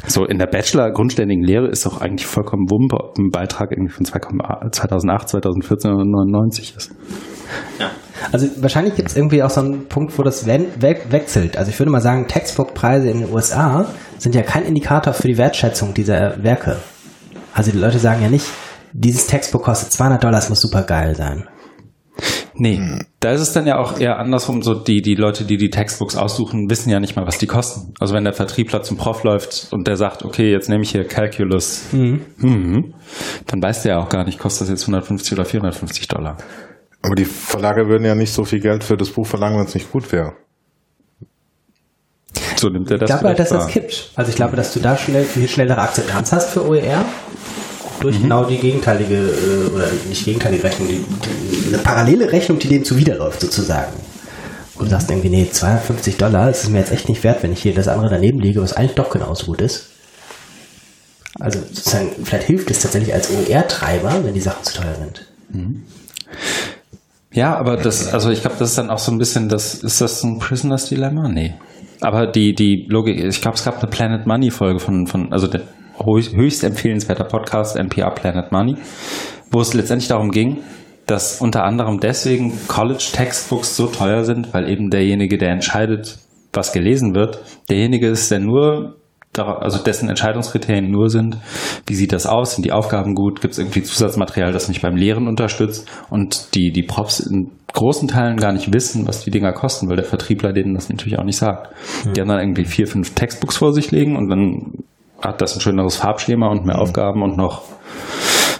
So 0.07 0.25
in 0.25 0.39
der 0.39 0.47
Bachelor-grundständigen 0.47 1.45
Lehre 1.45 1.69
ist 1.69 1.85
doch 1.85 2.01
eigentlich 2.01 2.27
vollkommen 2.27 2.71
Wumpe, 2.71 2.97
ob 2.97 3.19
ein 3.19 3.31
Beitrag 3.31 3.73
irgendwie 3.73 3.93
von 3.93 4.07
2008, 4.07 5.29
2014 5.29 5.93
oder 5.93 6.07
99 6.07 6.75
ist. 6.75 6.95
Ja. 7.79 7.91
Also 8.33 8.49
wahrscheinlich 8.63 8.95
gibt 8.95 9.11
es 9.11 9.17
irgendwie 9.17 9.43
auch 9.43 9.51
so 9.51 9.61
einen 9.61 9.87
Punkt, 9.89 10.19
wo 10.19 10.23
das 10.23 10.47
we 10.47 10.69
wechselt. 11.11 11.59
Also 11.59 11.71
ich 11.71 11.79
würde 11.79 11.93
mal 11.93 12.01
sagen, 12.01 12.29
Textbook-Preise 12.29 13.11
in 13.11 13.21
den 13.21 13.31
USA 13.31 13.85
sind 14.17 14.35
ja 14.35 14.41
kein 14.41 14.65
Indikator 14.65 15.13
für 15.13 15.29
die 15.29 15.37
Wertschätzung 15.37 15.93
dieser 15.93 16.43
Werke. 16.43 16.79
Also 17.53 17.73
die 17.73 17.79
Leute 17.79 17.99
sagen 17.99 18.23
ja 18.23 18.31
nicht, 18.31 18.47
dieses 18.95 19.27
Textbook 19.27 19.65
kostet 19.65 19.93
200 19.93 20.25
Dollar, 20.25 20.39
es 20.39 20.49
muss 20.49 20.63
super 20.63 20.85
geil 20.85 21.15
sein. 21.15 21.47
Nee, 22.55 22.81
da 23.21 23.31
ist 23.33 23.41
es 23.41 23.53
dann 23.53 23.67
ja 23.67 23.79
auch 23.79 24.01
eher 24.01 24.19
andersrum, 24.19 24.63
so 24.63 24.75
die, 24.75 25.01
die 25.01 25.15
Leute, 25.15 25.45
die 25.45 25.57
die 25.57 25.71
Textbooks 25.71 26.17
aussuchen, 26.17 26.69
wissen 26.69 26.91
ja 26.91 26.99
nicht 26.99 27.15
mal, 27.15 27.27
was 27.27 27.39
die 27.39 27.47
kosten. 27.47 27.95
Also 28.01 28.15
wenn 28.15 28.25
der 28.25 28.33
Vertriebler 28.33 28.83
zum 28.83 28.97
Prof 28.97 29.23
läuft 29.23 29.69
und 29.71 29.87
der 29.87 29.97
sagt, 29.97 30.25
okay, 30.25 30.51
jetzt 30.51 30.69
nehme 30.69 30.83
ich 30.83 30.91
hier 30.91 31.07
Calculus, 31.07 31.85
mhm. 31.93 32.23
Mhm, 32.39 32.95
dann 33.47 33.63
weiß 33.63 33.83
der 33.83 33.95
ja 33.95 34.01
auch 34.01 34.09
gar 34.09 34.25
nicht, 34.25 34.41
kostet 34.41 34.63
das 34.63 34.71
jetzt 34.71 34.83
150 34.83 35.33
oder 35.35 35.45
450 35.45 36.09
Dollar. 36.09 36.37
Aber 37.03 37.15
die 37.15 37.27
Verlage 37.27 37.89
würden 37.89 38.05
ja 38.05 38.17
nicht 38.17 38.33
so 38.33 38.45
viel 38.45 38.61
Geld 38.61 38.83
für 38.83 38.97
das 38.97 39.11
Buch 39.11 39.27
verlangen, 39.27 39.59
wenn 39.59 39.67
es 39.67 39.75
nicht 39.75 39.93
gut 39.93 40.11
wäre. 40.11 40.33
So 42.57 42.69
nimmt 42.71 42.91
er 42.91 42.99
das. 42.99 43.09
Ich 43.09 43.19
glaube 43.21 43.37
dass 43.37 43.51
das 43.51 43.69
kippt. 43.69 44.11
Also 44.17 44.31
ich 44.31 44.37
glaube, 44.37 44.57
dass 44.57 44.75
du 44.75 44.81
da 44.81 44.97
schnell, 44.97 45.25
viel 45.25 45.49
schnellere 45.49 45.81
Akzeptanz 45.81 46.33
hast 46.33 46.51
für 46.51 46.67
OER 46.67 47.05
durch 48.01 48.19
mhm. 48.19 48.23
genau 48.23 48.45
die 48.45 48.59
gegenteilige, 48.59 49.15
äh, 49.15 49.75
oder 49.75 49.87
nicht 50.09 50.25
gegenteilige 50.25 50.65
Rechnung, 50.65 50.89
die, 50.89 51.05
die, 51.05 51.48
eine 51.69 51.83
parallele 51.83 52.31
Rechnung, 52.33 52.59
die 52.59 52.69
dem 52.69 52.85
zuwiderläuft 52.85 53.41
sozusagen. 53.41 53.93
Und 54.77 54.87
du 54.87 54.91
sagst 54.91 55.11
irgendwie, 55.11 55.31
nee, 55.31 55.49
250 55.51 56.17
Dollar, 56.17 56.51
ist 56.51 56.69
mir 56.71 56.79
jetzt 56.79 56.93
echt 56.93 57.09
nicht 57.09 57.25
wert, 57.25 57.43
wenn 57.43 57.53
ich 57.53 57.63
hier 57.63 57.75
das 57.75 57.89
andere 57.89 58.11
daneben 58.11 58.39
lege, 58.39 58.63
was 58.63 58.73
eigentlich 58.75 58.95
doch 58.95 59.11
genauso 59.11 59.47
gut 59.47 59.61
ist. 59.61 59.89
Also 61.41 61.61
sozusagen, 61.61 62.11
vielleicht 62.25 62.47
hilft 62.47 62.71
es 62.71 62.81
tatsächlich 62.81 63.13
als 63.13 63.31
OER-Treiber, 63.31 64.25
wenn 64.25 64.35
die 64.35 64.41
Sachen 64.41 64.65
zu 64.65 64.75
teuer 64.75 64.95
sind. 64.95 65.27
Mhm. 65.51 65.85
Ja, 67.33 67.57
aber 67.57 67.77
das, 67.77 68.13
also 68.13 68.31
ich 68.31 68.41
glaube, 68.41 68.57
das 68.59 68.71
ist 68.71 68.79
dann 68.79 68.91
auch 68.91 68.99
so 68.99 69.13
ein 69.13 69.19
bisschen 69.19 69.49
das, 69.49 69.75
ist 69.75 70.01
das 70.01 70.23
ein 70.23 70.39
Prisoners 70.39 70.89
Dilemma? 70.89 71.29
Nee. 71.29 71.55
Aber 72.01 72.27
die, 72.27 72.55
die 72.55 72.87
Logik, 72.89 73.23
ich 73.23 73.41
glaube, 73.41 73.57
es 73.57 73.65
gab 73.65 73.79
eine 73.79 73.91
Planet 73.91 74.27
Money 74.27 74.51
Folge 74.51 74.79
von, 74.79 75.07
von, 75.07 75.33
also 75.33 75.47
der 75.47 75.63
höchst 76.05 76.65
empfehlenswerter 76.65 77.25
Podcast, 77.25 77.77
NPR 77.77 78.11
Planet 78.13 78.53
Money, 78.53 78.77
wo 79.51 79.61
es 79.61 79.75
letztendlich 79.75 80.09
darum 80.09 80.31
ging, 80.31 80.59
dass 81.09 81.41
unter 81.41 81.65
anderem 81.65 82.01
deswegen 82.01 82.53
College 82.69 83.05
Textbooks 83.13 83.77
so 83.77 83.87
teuer 83.87 84.25
sind, 84.25 84.53
weil 84.53 84.69
eben 84.69 84.91
derjenige, 84.91 85.39
der 85.39 85.51
entscheidet, 85.51 86.19
was 86.53 86.73
gelesen 86.73 87.15
wird, 87.15 87.41
derjenige 87.69 88.09
ist, 88.09 88.31
der 88.31 88.41
nur 88.41 88.95
also 89.37 89.79
dessen 89.79 90.09
Entscheidungskriterien 90.09 90.91
nur 90.91 91.11
sind, 91.11 91.37
wie 91.87 91.95
sieht 91.95 92.13
das 92.13 92.27
aus, 92.27 92.55
sind 92.55 92.65
die 92.65 92.73
Aufgaben 92.73 93.15
gut, 93.15 93.41
gibt 93.41 93.53
es 93.53 93.59
irgendwie 93.59 93.83
Zusatzmaterial, 93.83 94.53
das 94.53 94.67
mich 94.67 94.83
beim 94.83 94.97
Lehren 94.97 95.29
unterstützt 95.29 95.89
und 96.11 96.55
die, 96.57 96.73
die 96.73 96.83
Profs 96.83 97.21
in 97.21 97.53
großen 97.73 98.09
Teilen 98.09 98.39
gar 98.39 98.53
nicht 98.53 98.73
wissen, 98.73 99.07
was 99.07 99.23
die 99.23 99.31
Dinger 99.31 99.53
kosten, 99.53 99.89
weil 99.89 99.97
der 99.97 100.07
Vertriebler 100.07 100.53
denen 100.53 100.75
das 100.75 100.89
natürlich 100.89 101.19
auch 101.19 101.25
nicht 101.25 101.37
sagt. 101.37 101.73
Mhm. 102.05 102.15
Die 102.15 102.21
haben 102.21 102.29
dann 102.29 102.41
irgendwie 102.41 102.65
vier, 102.65 102.89
fünf 102.89 103.15
Textbooks 103.15 103.59
vor 103.59 103.73
sich 103.73 103.93
liegen 103.93 104.17
und 104.17 104.29
dann 104.29 104.73
hat 105.23 105.41
das 105.41 105.55
ein 105.55 105.61
schöneres 105.61 105.97
Farbschema 105.97 106.49
und 106.49 106.65
mehr 106.65 106.77
mhm. 106.77 106.83
Aufgaben 106.83 107.23
und 107.23 107.37
noch 107.37 107.63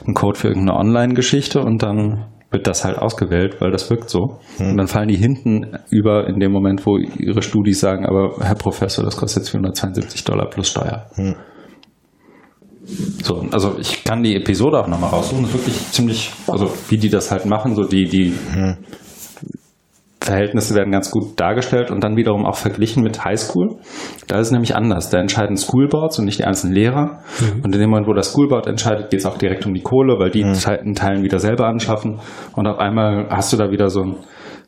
einen 0.07 0.15
Code 0.15 0.39
für 0.39 0.49
irgendeine 0.49 0.79
Online-Geschichte 0.79 1.61
und 1.61 1.83
dann 1.83 2.27
wird 2.51 2.67
das 2.67 2.85
halt 2.85 2.99
ausgewählt, 2.99 3.61
weil 3.61 3.71
das 3.71 3.91
wirkt 3.91 4.09
so. 4.09 4.39
Mhm. 4.59 4.71
Und 4.71 4.77
dann 4.79 4.87
fallen 4.87 5.09
die 5.09 5.17
hinten 5.17 5.79
über 5.91 6.27
in 6.29 6.41
dem 6.41 6.53
Moment, 6.53 6.87
wo 6.87 6.97
ihre 6.97 7.43
Studis 7.43 7.81
sagen, 7.81 8.07
aber 8.07 8.37
Herr 8.41 8.55
Professor, 8.55 9.05
das 9.05 9.17
kostet 9.17 9.43
jetzt 9.43 9.51
472 9.51 10.25
Dollar 10.25 10.49
plus 10.49 10.69
Steuer. 10.69 11.07
Mhm. 11.17 11.37
So, 13.23 13.45
also 13.53 13.77
ich 13.79 14.03
kann 14.03 14.23
die 14.23 14.35
Episode 14.35 14.79
auch 14.79 14.89
nochmal 14.89 15.11
raussuchen. 15.11 15.43
Das 15.43 15.55
ist 15.55 15.61
wirklich 15.61 15.93
ziemlich, 15.93 16.33
also 16.47 16.73
wie 16.89 16.97
die 16.97 17.11
das 17.11 17.31
halt 17.31 17.45
machen, 17.45 17.75
so 17.75 17.85
die, 17.85 18.05
die 18.05 18.33
mhm. 18.55 18.79
Verhältnisse 20.29 20.75
werden 20.75 20.93
ganz 20.93 21.11
gut 21.11 21.41
dargestellt 21.41 21.91
und 21.91 22.05
dann 22.05 22.17
wiederum 22.17 22.45
auch 22.45 22.57
verglichen 22.57 23.03
mit 23.03 23.25
Highschool. 23.25 23.77
Da 24.27 24.39
ist 24.39 24.49
es 24.49 24.53
nämlich 24.53 24.77
anders. 24.77 25.09
Da 25.09 25.19
entscheiden 25.19 25.57
Schoolboards 25.57 26.19
und 26.19 26.27
nicht 26.27 26.39
die 26.39 26.45
einzelnen 26.45 26.75
Lehrer. 26.75 27.21
Mhm. 27.41 27.65
Und 27.65 27.75
in 27.75 27.81
dem 27.81 27.89
Moment, 27.89 28.09
wo 28.09 28.13
das 28.13 28.33
Schoolboard 28.33 28.67
entscheidet, 28.67 29.11
geht 29.11 29.21
es 29.21 29.27
auch 29.27 29.39
direkt 29.39 29.65
um 29.65 29.73
die 29.73 29.81
Kohle, 29.81 30.19
weil 30.19 30.31
die 30.31 30.45
mhm. 30.45 30.55
in 30.85 30.95
Teilen 30.95 31.23
wieder 31.23 31.39
selber 31.39 31.67
anschaffen. 31.67 32.21
Und 32.55 32.67
auf 32.67 32.79
einmal 32.79 33.29
hast 33.31 33.55
du 33.55 33.57
da 33.57 33.71
wieder 33.71 33.89
so 33.89 34.03
ein, 34.03 34.17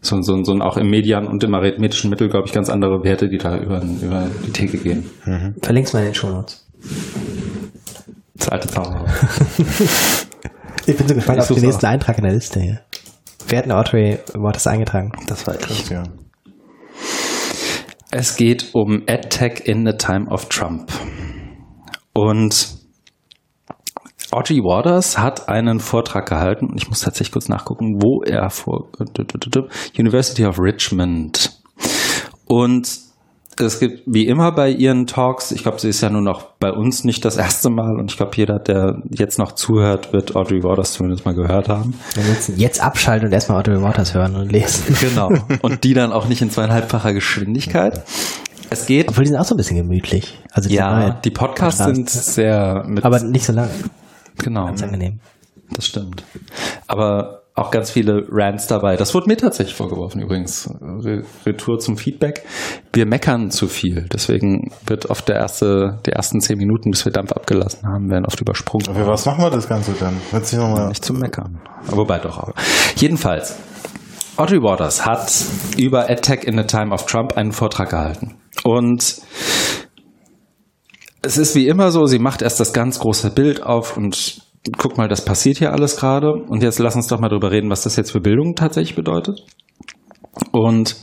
so, 0.01 0.17
so, 0.23 0.43
so 0.43 0.53
ein 0.53 0.63
auch 0.63 0.79
im 0.79 0.89
Median 0.89 1.27
und 1.27 1.45
im 1.45 1.55
arithmetischen 1.55 2.09
Mittel, 2.09 2.31
glaube 2.31 2.47
ich, 2.47 2.55
ganz 2.55 2.71
andere 2.71 3.05
Werte, 3.05 3.29
die 3.29 3.37
da 3.37 3.59
über, 3.59 3.83
über 3.83 4.29
die 4.47 4.53
Theke 4.53 4.79
gehen. 4.79 5.11
Mhm. 5.27 5.57
Verlink's 5.61 5.93
mal 5.93 6.01
in 6.01 6.07
den 6.07 6.15
Show 6.15 6.31
Notes. 6.31 6.67
Das 8.35 8.49
alte 8.49 8.69
Zauberer. 8.69 9.05
ich 10.87 10.97
bin 10.97 11.07
so 11.07 11.15
gespannt 11.15 11.41
auf 11.41 11.49
den 11.49 11.61
nächsten 11.61 11.85
Eintrag 11.85 12.17
in 12.17 12.25
der 12.25 12.33
Liste 12.33 12.61
hier. 12.61 12.81
Wer 13.49 13.59
hat 13.59 13.65
eine 13.65 13.77
Audrey 13.77 14.19
Waters 14.35 14.67
eingetragen? 14.67 15.13
Das 15.27 15.47
war 15.47 15.55
ich. 15.61 15.91
Ja. 15.91 16.05
Es 18.11 18.37
geht 18.37 18.75
um 18.75 19.05
AdTech 19.07 19.63
in 19.65 19.87
the 19.87 19.93
Time 19.93 20.29
of 20.31 20.47
Trump. 20.47 20.93
Und 22.13 22.81
Audrey 24.33 24.59
Waters 24.59 25.19
hat 25.19 25.49
einen 25.49 25.81
Vortrag 25.81 26.29
gehalten 26.29 26.67
und 26.67 26.81
ich 26.81 26.89
muss 26.89 27.01
tatsächlich 27.01 27.33
kurz 27.33 27.49
nachgucken, 27.49 28.01
wo 28.01 28.23
er 28.23 28.51
vor 28.51 28.89
University 29.99 30.45
of 30.45 30.59
Richmond. 30.59 31.61
Und 32.47 33.10
es 33.67 33.81
gibt 33.81 34.03
wie 34.07 34.27
immer 34.27 34.53
bei 34.53 34.71
ihren 34.71 35.07
Talks, 35.07 35.53
ich 35.53 35.63
glaube, 35.63 35.81
sie 35.81 35.89
ist 35.89 36.01
ja 36.01 36.11
nur 36.11 36.23
noch 36.23 36.43
bei 36.59 36.73
uns 36.73 37.05
nicht 37.05 37.25
das 37.25 37.37
erste 37.37 37.71
Mal 37.71 37.97
und 37.99 38.11
ich 38.11 38.17
glaube, 38.17 38.33
jeder, 38.37 38.59
der 38.59 39.03
jetzt 39.11 39.39
noch 39.39 39.53
zuhört, 39.53 40.13
wird 40.13 40.37
Audrey 40.37 40.63
Waters 40.63 40.93
zumindest 40.93 41.25
mal 41.25 41.35
gehört 41.35 41.69
haben. 41.69 41.95
Wir 42.15 42.25
müssen 42.25 42.59
jetzt 42.59 42.83
abschalten 42.83 43.29
und 43.29 43.33
erstmal 43.33 43.59
Audrey 43.59 43.81
Waters 43.83 44.15
hören 44.15 44.37
und 44.37 44.53
lesen. 44.53 44.97
Genau. 45.01 45.33
Und 45.63 45.83
die 45.85 45.95
dann 45.95 46.13
auch 46.13 46.29
nicht 46.29 46.43
in 46.43 46.51
zweieinhalbfacher 46.51 47.15
Geschwindigkeit. 47.15 48.03
Es 48.69 48.87
geht. 48.87 49.09
Obwohl 49.09 49.25
die 49.25 49.31
sind 49.31 49.39
auch 49.39 49.45
so 49.45 49.55
ein 49.55 49.57
bisschen 49.57 49.77
gemütlich. 49.77 50.39
Also 50.53 50.69
die 50.69 50.77
ja, 50.77 51.11
die 51.11 51.31
Podcasts 51.31 51.83
sind 51.83 52.09
sehr 52.11 52.85
mit. 52.87 53.05
Aber 53.05 53.21
nicht 53.21 53.45
so 53.45 53.53
lang. 53.53 53.71
Genau. 54.39 54.67
Ganz 54.67 54.83
angenehm. 54.83 55.21
Das 55.75 55.87
stimmt. 55.87 56.25
Aber 56.87 57.40
auch 57.55 57.71
ganz 57.71 57.91
viele 57.91 58.27
Rants 58.31 58.67
dabei. 58.67 58.97
Das 58.97 59.15
wurde 59.15 59.27
mir 59.29 59.37
tatsächlich 59.37 59.75
vorgeworfen 59.75 60.23
übrigens. 60.23 60.71
Retour 61.45 61.79
zum 61.79 61.97
Feedback. 61.97 62.45
Wir 62.93 63.07
meckern 63.07 63.51
zu 63.51 63.67
viel. 63.67 64.07
Deswegen 64.13 64.73
wird 64.87 65.11
oft 65.11 65.29
der 65.29 65.37
erste, 65.37 65.99
die 66.07 66.13
ersten 66.13 66.41
zehn 66.41 66.59
Minuten, 66.59 66.91
bis 66.91 67.05
wir 67.05 67.13
Dampf 67.13 67.33
abgelassen 67.33 67.87
haben, 67.87 68.11
werden 68.11 68.25
oft 68.25 68.41
übersprungen. 68.41 68.95
Für 68.95 69.07
was 69.07 69.27
machen 69.27 69.45
wir 69.45 69.51
das 69.51 69.69
Ganze 69.69 69.93
dann? 69.99 70.17
Wird 70.31 70.47
sich 70.47 70.59
noch 70.59 70.71
mal 70.71 70.89
Nicht 70.89 71.05
zum 71.05 71.19
Meckern. 71.19 71.61
Aber 71.89 71.99
wobei 71.99 72.19
doch 72.19 72.39
auch. 72.39 72.53
Jedenfalls. 72.97 73.57
Audrey 74.37 74.63
Waters 74.63 75.05
hat 75.05 75.31
über 75.77 76.09
Attack 76.09 76.45
in 76.45 76.57
the 76.57 76.65
Time 76.65 76.95
of 76.95 77.05
Trump 77.05 77.37
einen 77.37 77.53
Vortrag 77.53 77.91
gehalten. 77.91 78.37
Und 78.65 79.21
es 81.23 81.37
ist 81.37 81.55
wie 81.55 81.69
immer 81.69 81.91
so, 81.91 82.07
sie 82.07 82.19
macht 82.19 82.41
erst 82.41 82.61
das 82.61 82.73
ganz 82.73 82.99
große 83.01 83.31
Bild 83.31 83.63
auf 83.63 83.97
und 83.97 84.43
guck 84.77 84.99
mal, 84.99 85.09
das 85.09 85.25
passiert 85.25 85.59
hier 85.59 85.73
alles 85.73 85.97
gerade. 85.97 86.33
Und 86.33 86.63
jetzt 86.63 86.79
lass 86.79 86.97
uns 86.97 87.07
doch 87.07 87.21
mal 87.21 87.29
drüber 87.29 87.51
reden, 87.51 87.71
was 87.71 87.83
das 87.83 87.97
jetzt 87.97 88.13
für 88.13 88.21
Bildung 88.21 88.55
tatsächlich 88.55 88.95
bedeutet. 88.95 89.45
Und 90.53 90.97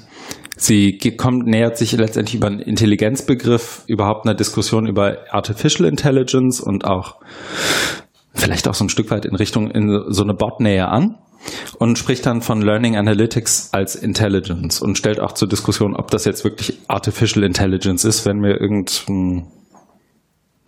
sie 0.56 0.98
kommt, 1.18 1.48
nähert 1.48 1.78
sich 1.78 1.92
letztendlich 1.94 2.36
über 2.36 2.48
einen 2.48 2.60
Intelligenzbegriff 2.60 3.84
überhaupt 3.88 4.26
einer 4.26 4.36
Diskussion 4.36 4.88
über 4.88 5.18
Artificial 5.32 5.88
Intelligence 5.88 6.60
und 6.60 6.86
auch 6.86 7.16
vielleicht 8.34 8.68
auch 8.68 8.74
so 8.74 8.86
ein 8.86 8.90
Stück 8.90 9.10
weit 9.12 9.26
in 9.26 9.36
Richtung 9.36 9.72
in 9.72 10.04
so 10.10 10.24
eine 10.24 10.34
Bot-Nähe 10.34 10.88
an 10.88 11.18
und 11.80 11.98
spricht 11.98 12.26
dann 12.26 12.42
von 12.42 12.62
Learning 12.62 12.96
Analytics 12.96 13.70
als 13.74 13.96
Intelligence 13.96 14.82
und 14.82 14.98
stellt 14.98 15.20
auch 15.20 15.34
zur 15.34 15.48
Diskussion, 15.48 15.96
ob 15.96 16.12
das 16.12 16.26
jetzt 16.26 16.44
wirklich 16.44 16.80
Artificial 16.88 17.44
Intelligence 17.44 18.06
ist, 18.06 18.26
wenn 18.26 18.42
wir 18.42 18.60
irgendein 18.60 19.48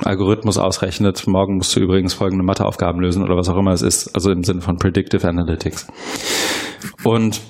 Algorithmus 0.04 0.58
ausrechnet, 0.58 1.28
morgen 1.28 1.58
musst 1.58 1.76
du 1.76 1.82
übrigens 1.82 2.14
folgende 2.14 2.46
Matheaufgaben 2.46 3.02
lösen 3.02 3.24
oder 3.24 3.36
was 3.36 3.50
auch 3.50 3.58
immer 3.58 3.74
es 3.74 3.82
ist, 3.82 4.16
also 4.16 4.32
im 4.32 4.44
Sinne 4.44 4.62
von 4.62 4.78
Predictive 4.78 5.28
Analytics. 5.28 5.88
Und 7.04 7.42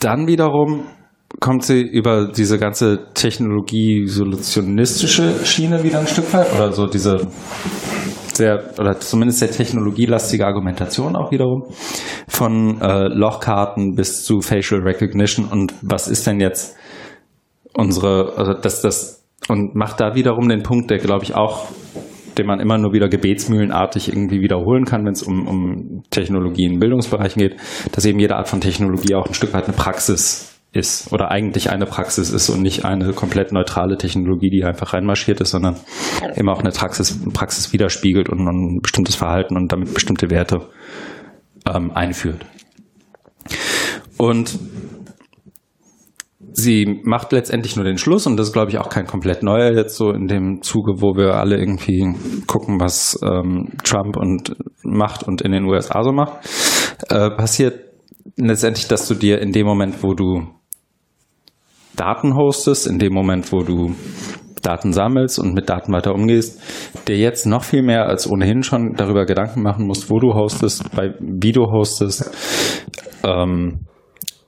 dann 0.00 0.26
wiederum 0.26 0.86
kommt 1.40 1.64
sie 1.64 1.80
über 1.82 2.28
diese 2.28 2.58
ganze 2.58 3.08
Technologie-solutionistische 3.14 5.44
Schiene 5.44 5.84
wieder 5.84 6.00
ein 6.00 6.06
Stück 6.06 6.32
weit 6.32 6.50
oder 6.54 6.72
so 6.72 6.86
diese 6.86 7.26
sehr, 8.32 8.72
oder 8.78 8.98
zumindest 9.00 9.40
sehr 9.40 9.50
technologielastige 9.50 10.46
Argumentation 10.46 11.14
auch 11.16 11.30
wiederum 11.30 11.64
von 12.28 12.80
äh, 12.80 13.08
Lochkarten 13.08 13.94
bis 13.94 14.24
zu 14.24 14.40
Facial 14.40 14.80
Recognition 14.82 15.44
und 15.46 15.74
was 15.82 16.08
ist 16.08 16.26
denn 16.26 16.40
jetzt 16.40 16.76
unsere, 17.74 18.32
also 18.36 18.54
dass 18.54 18.80
das 18.82 19.15
und 19.48 19.74
macht 19.74 20.00
da 20.00 20.14
wiederum 20.14 20.48
den 20.48 20.62
Punkt, 20.62 20.90
der 20.90 20.98
glaube 20.98 21.24
ich 21.24 21.34
auch, 21.34 21.66
den 22.38 22.46
man 22.46 22.60
immer 22.60 22.78
nur 22.78 22.92
wieder 22.92 23.08
gebetsmühlenartig 23.08 24.08
irgendwie 24.08 24.40
wiederholen 24.40 24.84
kann, 24.84 25.04
wenn 25.04 25.12
es 25.12 25.22
um, 25.22 25.46
um 25.46 26.02
Technologie 26.10 26.64
in 26.64 26.78
Bildungsbereichen 26.78 27.40
geht, 27.40 27.56
dass 27.92 28.04
eben 28.04 28.18
jede 28.18 28.36
Art 28.36 28.48
von 28.48 28.60
Technologie 28.60 29.14
auch 29.14 29.26
ein 29.26 29.34
Stück 29.34 29.54
weit 29.54 29.64
eine 29.64 29.76
Praxis 29.76 30.52
ist 30.72 31.12
oder 31.12 31.30
eigentlich 31.30 31.70
eine 31.70 31.86
Praxis 31.86 32.30
ist 32.30 32.50
und 32.50 32.60
nicht 32.62 32.84
eine 32.84 33.12
komplett 33.12 33.52
neutrale 33.52 33.96
Technologie, 33.96 34.50
die 34.50 34.64
einfach 34.64 34.92
reinmarschiert 34.92 35.40
ist, 35.40 35.50
sondern 35.50 35.76
immer 36.34 36.52
auch 36.52 36.60
eine 36.60 36.70
Praxis, 36.70 37.18
Praxis 37.32 37.72
widerspiegelt 37.72 38.28
und 38.28 38.46
ein 38.46 38.80
bestimmtes 38.82 39.14
Verhalten 39.14 39.56
und 39.56 39.72
damit 39.72 39.94
bestimmte 39.94 40.30
Werte 40.30 40.68
ähm, 41.66 41.92
einführt. 41.92 42.44
Und 44.18 44.58
sie 46.56 47.00
macht 47.04 47.32
letztendlich 47.32 47.76
nur 47.76 47.84
den 47.84 47.98
Schluss 47.98 48.26
und 48.26 48.38
das 48.38 48.48
ist, 48.48 48.52
glaube 48.52 48.70
ich, 48.70 48.78
auch 48.78 48.88
kein 48.88 49.06
komplett 49.06 49.42
neuer 49.42 49.72
jetzt 49.72 49.96
so 49.96 50.10
in 50.10 50.26
dem 50.26 50.62
Zuge, 50.62 51.02
wo 51.02 51.14
wir 51.14 51.34
alle 51.34 51.58
irgendwie 51.58 52.14
gucken, 52.46 52.80
was 52.80 53.18
ähm, 53.22 53.72
Trump 53.84 54.16
und 54.16 54.56
macht 54.82 55.22
und 55.22 55.42
in 55.42 55.52
den 55.52 55.66
USA 55.66 56.02
so 56.02 56.12
macht. 56.12 56.32
Äh, 57.10 57.30
passiert 57.30 57.78
letztendlich, 58.36 58.88
dass 58.88 59.06
du 59.06 59.14
dir 59.14 59.40
in 59.40 59.52
dem 59.52 59.66
Moment, 59.66 60.02
wo 60.02 60.14
du 60.14 60.48
Daten 61.94 62.34
hostest, 62.34 62.86
in 62.86 62.98
dem 62.98 63.12
Moment, 63.12 63.52
wo 63.52 63.62
du 63.62 63.94
Daten 64.62 64.92
sammelst 64.92 65.38
und 65.38 65.54
mit 65.54 65.68
Daten 65.68 65.92
weiter 65.92 66.14
umgehst, 66.14 66.60
dir 67.06 67.18
jetzt 67.18 67.44
noch 67.44 67.64
viel 67.64 67.82
mehr 67.82 68.06
als 68.06 68.28
ohnehin 68.28 68.62
schon 68.62 68.94
darüber 68.94 69.26
Gedanken 69.26 69.62
machen 69.62 69.86
musst, 69.86 70.10
wo 70.10 70.18
du 70.18 70.32
hostest, 70.32 70.90
bei 70.96 71.14
wie 71.20 71.52
du 71.52 71.66
hostest, 71.66 72.30
ähm, 73.24 73.80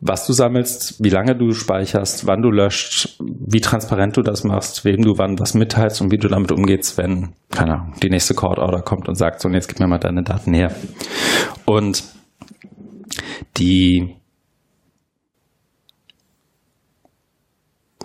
was 0.01 0.27
du 0.27 0.33
sammelst, 0.33 1.03
wie 1.03 1.11
lange 1.11 1.35
du 1.35 1.53
speicherst, 1.53 2.27
wann 2.27 2.43
du 2.43 2.51
löscht, 2.51 3.17
wie 3.21 3.61
transparent 3.61 4.17
du 4.17 4.23
das 4.23 4.45
machst, 4.45 4.85
wem 4.85 5.03
du 5.03 5.19
wann 5.19 5.39
was 5.39 5.55
mitteilst 5.55 6.01
und 6.01 6.13
wie 6.13 6.19
du 6.19 6.29
damit 6.29 6.53
umgehst, 6.53 6.99
wenn, 6.99 7.35
keine 7.51 7.75
Ahnung, 7.75 7.95
die 8.03 8.11
nächste 8.11 8.35
Court 8.35 8.59
Order 8.59 8.83
kommt 8.83 9.09
und 9.09 9.17
sagt, 9.17 9.41
so, 9.41 9.49
und 9.49 9.55
jetzt 9.55 9.69
gib 9.69 9.81
mir 9.81 9.89
mal 9.89 9.99
deine 9.99 10.23
Daten 10.23 10.55
her. 10.55 10.73
Und 11.65 12.05
die 13.57 14.15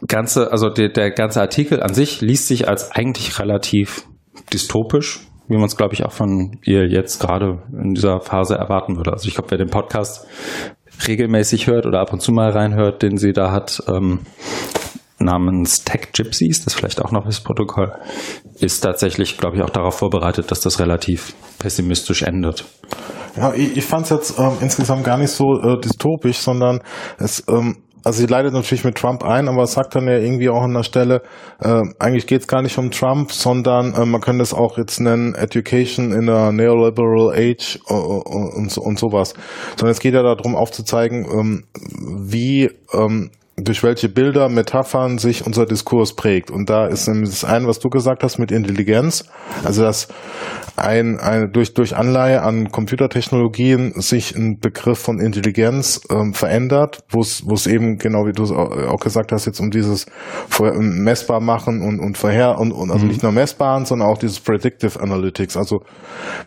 ganze, 0.07 0.51
also 0.51 0.69
der, 0.69 0.89
der 0.89 1.11
ganze 1.11 1.41
Artikel 1.41 1.81
an 1.81 1.93
sich 1.93 2.21
liest 2.21 2.47
sich 2.47 2.67
als 2.67 2.91
eigentlich 2.91 3.39
relativ 3.39 4.07
dystopisch, 4.51 5.21
wie 5.47 5.55
man 5.55 5.65
es, 5.65 5.77
glaube 5.77 5.93
ich, 5.93 6.03
auch 6.03 6.11
von 6.11 6.59
ihr 6.63 6.87
jetzt 6.87 7.19
gerade 7.19 7.61
in 7.71 7.93
dieser 7.93 8.19
Phase 8.19 8.55
erwarten 8.55 8.97
würde. 8.97 9.13
Also 9.13 9.27
ich 9.27 9.35
glaube, 9.35 9.51
wer 9.51 9.57
den 9.57 9.69
Podcast 9.69 10.27
regelmäßig 11.07 11.67
hört 11.67 11.85
oder 11.85 11.99
ab 11.99 12.13
und 12.13 12.21
zu 12.21 12.31
mal 12.31 12.49
reinhört, 12.51 13.01
den 13.01 13.17
sie 13.17 13.33
da 13.33 13.51
hat, 13.51 13.81
ähm, 13.87 14.19
namens 15.19 15.83
Tech 15.83 16.11
Gypsies, 16.13 16.63
das 16.63 16.73
vielleicht 16.73 17.01
auch 17.01 17.11
noch 17.11 17.25
das 17.25 17.41
Protokoll, 17.41 17.93
ist 18.59 18.81
tatsächlich, 18.81 19.37
glaube 19.37 19.57
ich, 19.57 19.63
auch 19.63 19.69
darauf 19.69 19.97
vorbereitet, 19.97 20.51
dass 20.51 20.61
das 20.61 20.79
relativ 20.79 21.33
pessimistisch 21.59 22.23
endet. 22.23 22.65
Ja, 23.35 23.53
ich, 23.53 23.77
ich 23.77 23.85
fand 23.85 24.05
es 24.05 24.09
jetzt 24.11 24.39
ähm, 24.39 24.57
insgesamt 24.61 25.03
gar 25.03 25.17
nicht 25.17 25.31
so 25.31 25.59
äh, 25.59 25.79
dystopisch, 25.79 26.37
sondern 26.37 26.81
es 27.17 27.43
ähm, 27.47 27.77
also 28.03 28.19
sie 28.19 28.27
leidet 28.27 28.53
natürlich 28.53 28.83
mit 28.83 28.95
Trump 28.95 29.23
ein, 29.23 29.47
aber 29.47 29.65
sagt 29.65 29.95
dann 29.95 30.07
ja 30.07 30.17
irgendwie 30.17 30.49
auch 30.49 30.61
an 30.61 30.73
der 30.73 30.83
Stelle, 30.83 31.21
äh, 31.59 31.83
eigentlich 31.99 32.27
geht 32.27 32.41
es 32.41 32.47
gar 32.47 32.61
nicht 32.61 32.77
um 32.77 32.91
Trump, 32.91 33.31
sondern 33.31 33.93
äh, 33.93 34.05
man 34.05 34.21
könnte 34.21 34.43
es 34.43 34.53
auch 34.53 34.77
jetzt 34.77 34.99
nennen 34.99 35.35
Education 35.35 36.11
in 36.11 36.29
a 36.29 36.51
Neoliberal 36.51 37.31
Age 37.33 37.79
äh, 37.87 37.93
und, 37.93 38.53
und, 38.53 38.77
und 38.77 38.99
sowas. 38.99 39.33
Sondern 39.77 39.91
es 39.91 39.99
geht 39.99 40.13
ja 40.13 40.21
darum 40.21 40.55
aufzuzeigen, 40.55 41.25
ähm, 41.31 41.63
wie 42.29 42.69
ähm, 42.93 43.31
durch 43.55 43.83
welche 43.83 44.09
Bilder, 44.09 44.49
Metaphern 44.49 45.19
sich 45.19 45.45
unser 45.45 45.65
Diskurs 45.65 46.15
prägt. 46.15 46.49
Und 46.49 46.69
da 46.69 46.87
ist 46.87 47.07
das 47.07 47.43
eine, 47.43 47.67
was 47.67 47.79
du 47.79 47.89
gesagt 47.89 48.23
hast 48.23 48.39
mit 48.39 48.51
Intelligenz, 48.51 49.25
also 49.63 49.83
dass 49.83 50.07
ein, 50.75 51.19
ein 51.19 51.51
durch, 51.51 51.75
durch 51.75 51.95
Anleihe 51.95 52.41
an 52.41 52.71
Computertechnologien 52.71 53.93
sich 54.01 54.35
ein 54.35 54.57
Begriff 54.59 54.97
von 54.97 55.19
Intelligenz 55.19 56.01
ähm, 56.09 56.33
verändert, 56.33 57.03
wo 57.09 57.21
es 57.21 57.67
eben, 57.67 57.99
genau 57.99 58.25
wie 58.25 58.31
du 58.31 58.43
es 58.43 58.51
auch 58.51 58.99
gesagt 58.99 59.31
hast, 59.31 59.45
jetzt 59.45 59.59
um 59.59 59.69
dieses 59.69 60.07
messbar 60.79 61.39
machen 61.39 61.81
und, 61.81 61.99
und 61.99 62.17
vorher 62.17 62.57
und, 62.57 62.71
und 62.71 62.89
also 62.89 63.05
mhm. 63.05 63.11
nicht 63.11 63.21
nur 63.21 63.31
messbaren, 63.31 63.85
sondern 63.85 64.07
auch 64.07 64.17
dieses 64.17 64.39
Predictive 64.39 64.99
Analytics, 64.99 65.57
also 65.57 65.83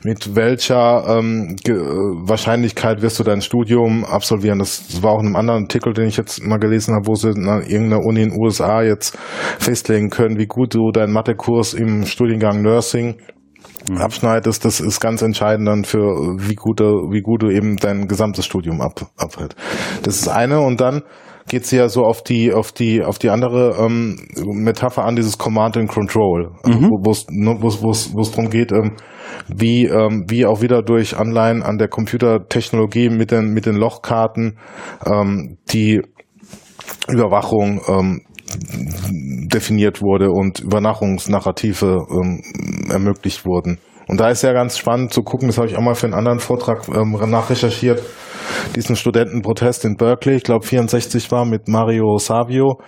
mit 0.02 0.34
welcher 0.34 1.04
ähm, 1.06 1.54
Wahrscheinlichkeit 1.64 3.02
wirst 3.02 3.20
du 3.20 3.22
dein 3.22 3.42
Studium 3.42 4.04
absolvieren. 4.04 4.58
Das, 4.58 4.88
das 4.88 5.02
war 5.04 5.12
auch 5.12 5.20
in 5.20 5.26
einem 5.26 5.36
anderen 5.36 5.62
Artikel, 5.64 5.92
den 5.92 6.08
ich 6.08 6.16
jetzt 6.16 6.42
mal 6.42 6.58
gelesen 6.58 6.95
habe, 6.96 7.06
wo 7.06 7.14
sie 7.14 7.30
in 7.30 7.46
irgendeiner 7.46 8.04
Uni 8.04 8.22
in 8.22 8.30
den 8.30 8.40
USA 8.40 8.82
jetzt 8.82 9.16
festlegen 9.58 10.10
können, 10.10 10.38
wie 10.38 10.46
gut 10.46 10.74
du 10.74 10.90
deinen 10.90 11.12
Mathekurs 11.12 11.74
im 11.74 12.04
Studiengang 12.04 12.62
Nursing 12.62 13.16
mhm. 13.88 13.98
abschneidest, 13.98 14.64
das 14.64 14.80
ist 14.80 15.00
ganz 15.00 15.22
entscheidend 15.22 15.68
dann 15.68 15.84
für 15.84 16.36
wie 16.38 16.54
gut 16.54 16.80
du, 16.80 17.10
wie 17.10 17.20
gut 17.20 17.42
du 17.42 17.50
eben 17.50 17.76
dein 17.76 18.08
gesamtes 18.08 18.44
Studium 18.44 18.80
ab, 18.80 19.10
abhält. 19.16 19.54
Das 20.02 20.16
ist 20.16 20.28
eine 20.28 20.60
und 20.60 20.80
dann 20.80 21.02
geht's 21.48 21.70
ja 21.70 21.88
so 21.88 22.04
auf 22.04 22.22
die 22.22 22.52
auf 22.52 22.72
die 22.72 23.02
auf 23.02 23.18
die 23.18 23.30
andere 23.30 23.76
ähm, 23.78 24.16
Metapher 24.36 25.04
an 25.04 25.16
dieses 25.16 25.38
Command 25.38 25.76
and 25.76 25.88
Control, 25.88 26.52
also 26.62 26.78
mhm. 26.78 26.90
wo 27.04 27.10
es 27.10 27.26
ne, 27.30 27.56
wo 27.60 27.90
es 27.90 28.30
darum 28.30 28.50
geht, 28.50 28.72
ähm, 28.72 28.96
wie 29.48 29.86
ähm, 29.86 30.24
wie 30.28 30.46
auch 30.46 30.60
wieder 30.60 30.82
durch 30.82 31.16
Anleihen 31.16 31.62
an 31.62 31.78
der 31.78 31.88
Computertechnologie 31.88 33.10
mit 33.10 33.30
den 33.30 33.52
mit 33.52 33.66
den 33.66 33.76
Lochkarten 33.76 34.58
ähm, 35.04 35.58
die 35.70 36.02
Überwachung 37.08 37.80
ähm, 37.88 38.22
definiert 39.48 40.02
wurde 40.02 40.30
und 40.30 40.60
Übernachungsnarrative 40.60 42.06
ähm, 42.10 42.42
ermöglicht 42.90 43.44
wurden. 43.44 43.78
Und 44.08 44.20
da 44.20 44.28
ist 44.28 44.42
ja 44.42 44.52
ganz 44.52 44.78
spannend 44.78 45.12
zu 45.12 45.22
gucken, 45.22 45.48
das 45.48 45.58
habe 45.58 45.66
ich 45.66 45.76
auch 45.76 45.82
mal 45.82 45.94
für 45.94 46.06
einen 46.06 46.14
anderen 46.14 46.38
Vortrag 46.38 46.88
ähm, 46.88 47.18
nachrecherchiert, 47.28 48.02
diesen 48.76 48.94
Studentenprotest 48.94 49.84
in 49.84 49.96
Berkeley, 49.96 50.36
ich 50.36 50.44
glaube 50.44 50.64
64 50.64 51.30
war, 51.32 51.44
mit 51.44 51.66
Mario 51.66 52.16
Savio, 52.18 52.78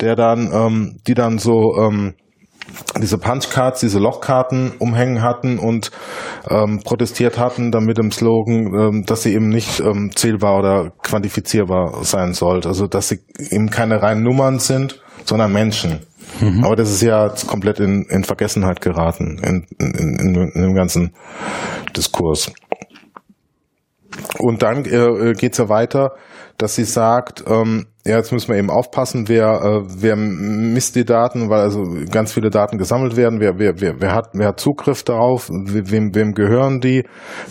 der 0.00 0.16
dann, 0.16 0.50
ähm, 0.52 0.96
die 1.06 1.14
dann 1.14 1.38
so 1.38 1.76
ähm, 1.78 2.14
diese 3.00 3.18
Punchcards, 3.18 3.80
diese 3.80 3.98
Lochkarten 3.98 4.72
umhängen 4.78 5.22
hatten 5.22 5.58
und 5.58 5.90
ähm, 6.48 6.80
protestiert 6.84 7.38
hatten, 7.38 7.70
damit 7.70 7.98
im 7.98 8.10
Slogan, 8.10 8.74
ähm, 8.74 9.04
dass 9.06 9.22
sie 9.22 9.34
eben 9.34 9.48
nicht 9.48 9.80
ähm, 9.80 10.10
zählbar 10.14 10.58
oder 10.58 10.92
quantifizierbar 11.02 12.04
sein 12.04 12.34
sollte. 12.34 12.68
Also 12.68 12.86
dass 12.86 13.08
sie 13.08 13.20
eben 13.50 13.70
keine 13.70 14.02
reinen 14.02 14.22
Nummern 14.22 14.58
sind, 14.58 15.00
sondern 15.24 15.52
Menschen. 15.52 16.00
Mhm. 16.40 16.64
Aber 16.64 16.76
das 16.76 16.90
ist 16.90 17.02
ja 17.02 17.32
komplett 17.46 17.80
in, 17.80 18.06
in 18.08 18.24
Vergessenheit 18.24 18.80
geraten 18.80 19.38
in, 19.42 19.66
in, 19.78 20.18
in, 20.18 20.34
in 20.54 20.62
dem 20.62 20.74
ganzen 20.74 21.12
Diskurs. 21.96 22.50
Und 24.38 24.62
dann 24.62 24.84
äh, 24.84 25.32
geht's 25.32 25.58
ja 25.58 25.68
weiter, 25.68 26.12
dass 26.58 26.74
sie 26.76 26.84
sagt, 26.84 27.44
ähm, 27.46 27.86
ja, 28.06 28.18
jetzt 28.18 28.32
müssen 28.32 28.48
wir 28.48 28.58
eben 28.58 28.68
aufpassen, 28.68 29.28
wer, 29.28 29.62
äh, 29.62 29.82
wer 29.86 30.14
misst 30.14 30.94
die 30.94 31.06
Daten, 31.06 31.48
weil 31.48 31.60
also 31.60 31.82
ganz 32.10 32.34
viele 32.34 32.50
Daten 32.50 32.76
gesammelt 32.76 33.16
werden, 33.16 33.40
wer, 33.40 33.58
wer, 33.58 33.80
wer, 33.80 33.94
wer, 33.98 34.14
hat, 34.14 34.28
wer 34.34 34.48
hat 34.48 34.60
Zugriff 34.60 35.04
darauf, 35.04 35.48
wem, 35.50 36.14
wem 36.14 36.34
gehören 36.34 36.80
die, 36.80 37.04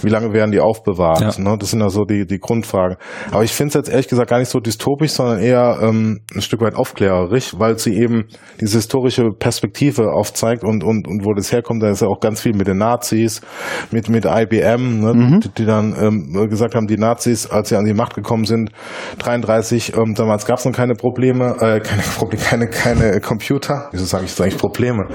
wie 0.03 0.09
lange 0.09 0.31
werden 0.31 0.51
die 0.51 0.59
aufbewahrt. 0.59 1.37
Ja. 1.37 1.43
Ne? 1.43 1.57
Das 1.57 1.71
sind 1.71 1.79
ja 1.79 1.89
so 1.89 2.03
die, 2.03 2.27
die 2.27 2.37
Grundfragen. 2.37 2.97
Aber 3.31 3.43
ich 3.43 3.51
finde 3.51 3.69
es 3.69 3.73
jetzt 3.73 3.89
ehrlich 3.89 4.07
gesagt 4.07 4.29
gar 4.29 4.37
nicht 4.37 4.49
so 4.49 4.59
dystopisch, 4.59 5.13
sondern 5.13 5.39
eher 5.39 5.79
ähm, 5.81 6.19
ein 6.35 6.41
Stück 6.43 6.61
weit 6.61 6.75
aufklärerisch, 6.75 7.55
weil 7.57 7.79
sie 7.79 7.97
eben 7.97 8.25
diese 8.61 8.77
historische 8.77 9.31
Perspektive 9.31 10.11
aufzeigt 10.11 10.63
und, 10.63 10.83
und, 10.83 11.07
und 11.07 11.25
wo 11.25 11.33
das 11.33 11.51
herkommt, 11.51 11.81
da 11.81 11.89
ist 11.89 12.03
ja 12.03 12.07
auch 12.07 12.19
ganz 12.19 12.41
viel 12.41 12.53
mit 12.53 12.67
den 12.67 12.77
Nazis, 12.77 13.41
mit, 13.89 14.07
mit 14.07 14.25
IBM, 14.25 14.99
ne? 14.99 15.13
Mhm. 15.15 15.39
die, 15.39 15.49
die 15.49 15.65
dann 15.65 15.95
ähm, 15.99 16.47
gesagt 16.47 16.75
haben, 16.75 16.85
die 16.85 16.97
Nazis, 16.97 17.47
als 17.47 17.69
sie 17.69 17.75
an 17.75 17.85
die 17.85 17.95
Macht 17.95 18.13
gekommen 18.13 18.45
sind, 18.45 18.69
33 19.17 19.97
ähm, 19.97 20.13
damals 20.13 20.42
damals 20.43 20.45
gab 20.45 20.59
es 20.59 20.65
noch 20.65 20.73
keine 20.73 20.95
Probleme, 20.95 21.55
äh, 21.59 21.79
keine 21.79 22.01
Probleme, 22.01 22.43
keine, 22.43 22.67
keine 22.67 23.19
Computer. 23.19 23.89
Wieso 23.91 24.05
sage 24.05 24.25
ich 24.25 24.31
jetzt 24.31 24.41
eigentlich 24.41 24.57
Probleme? 24.57 25.07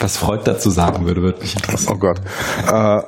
Was 0.00 0.16
Freud 0.16 0.42
dazu 0.44 0.70
sagen 0.70 1.06
würde, 1.06 1.22
würde 1.22 1.40
mich 1.40 1.54
interessieren. 1.54 1.94
Oh 1.96 1.98
Gott. 1.98 2.20
Äh, 2.66 3.02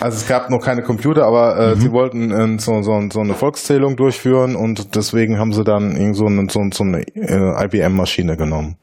also 0.00 0.16
es 0.16 0.28
gab 0.28 0.50
noch 0.50 0.60
keine 0.60 0.82
Computer, 0.82 1.24
aber 1.24 1.56
äh, 1.56 1.74
mhm. 1.74 1.80
sie 1.80 1.92
wollten 1.92 2.30
äh, 2.30 2.58
so, 2.58 2.82
so, 2.82 3.00
so 3.10 3.20
eine 3.20 3.34
Volkszählung 3.34 3.96
durchführen 3.96 4.56
und 4.56 4.94
deswegen 4.94 5.38
haben 5.38 5.52
sie 5.52 5.64
dann 5.64 5.96
irgend 5.96 6.16
so 6.16 6.26
eine, 6.26 6.46
so, 6.48 6.60
so 6.72 6.84
eine 6.84 7.02
äh, 7.14 7.64
IBM-Maschine 7.64 8.36
genommen. 8.36 8.76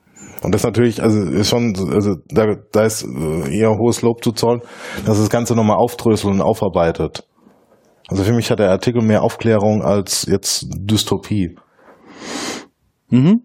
Und 0.44 0.54
das 0.54 0.64
natürlich, 0.64 1.02
also 1.02 1.22
ist 1.22 1.50
schon, 1.50 1.74
also 1.92 2.16
da, 2.28 2.56
da 2.72 2.84
ist 2.84 3.04
äh, 3.04 3.58
eher 3.58 3.72
hohes 3.78 4.02
Lob 4.02 4.24
zu 4.24 4.32
zollen, 4.32 4.62
dass 5.06 5.18
das 5.18 5.30
Ganze 5.30 5.56
nochmal 5.56 5.78
aufdröselt 5.78 6.34
und 6.34 6.42
aufarbeitet. 6.42 7.24
Also 8.08 8.24
für 8.24 8.34
mich 8.34 8.52
hat 8.52 8.60
der 8.60 8.70
Artikel 8.70 9.02
mehr 9.02 9.24
Aufklärung 9.24 9.82
als 9.82 10.28
jetzt 10.30 10.68
Dystopie. 10.70 11.56
Mhm. 13.10 13.42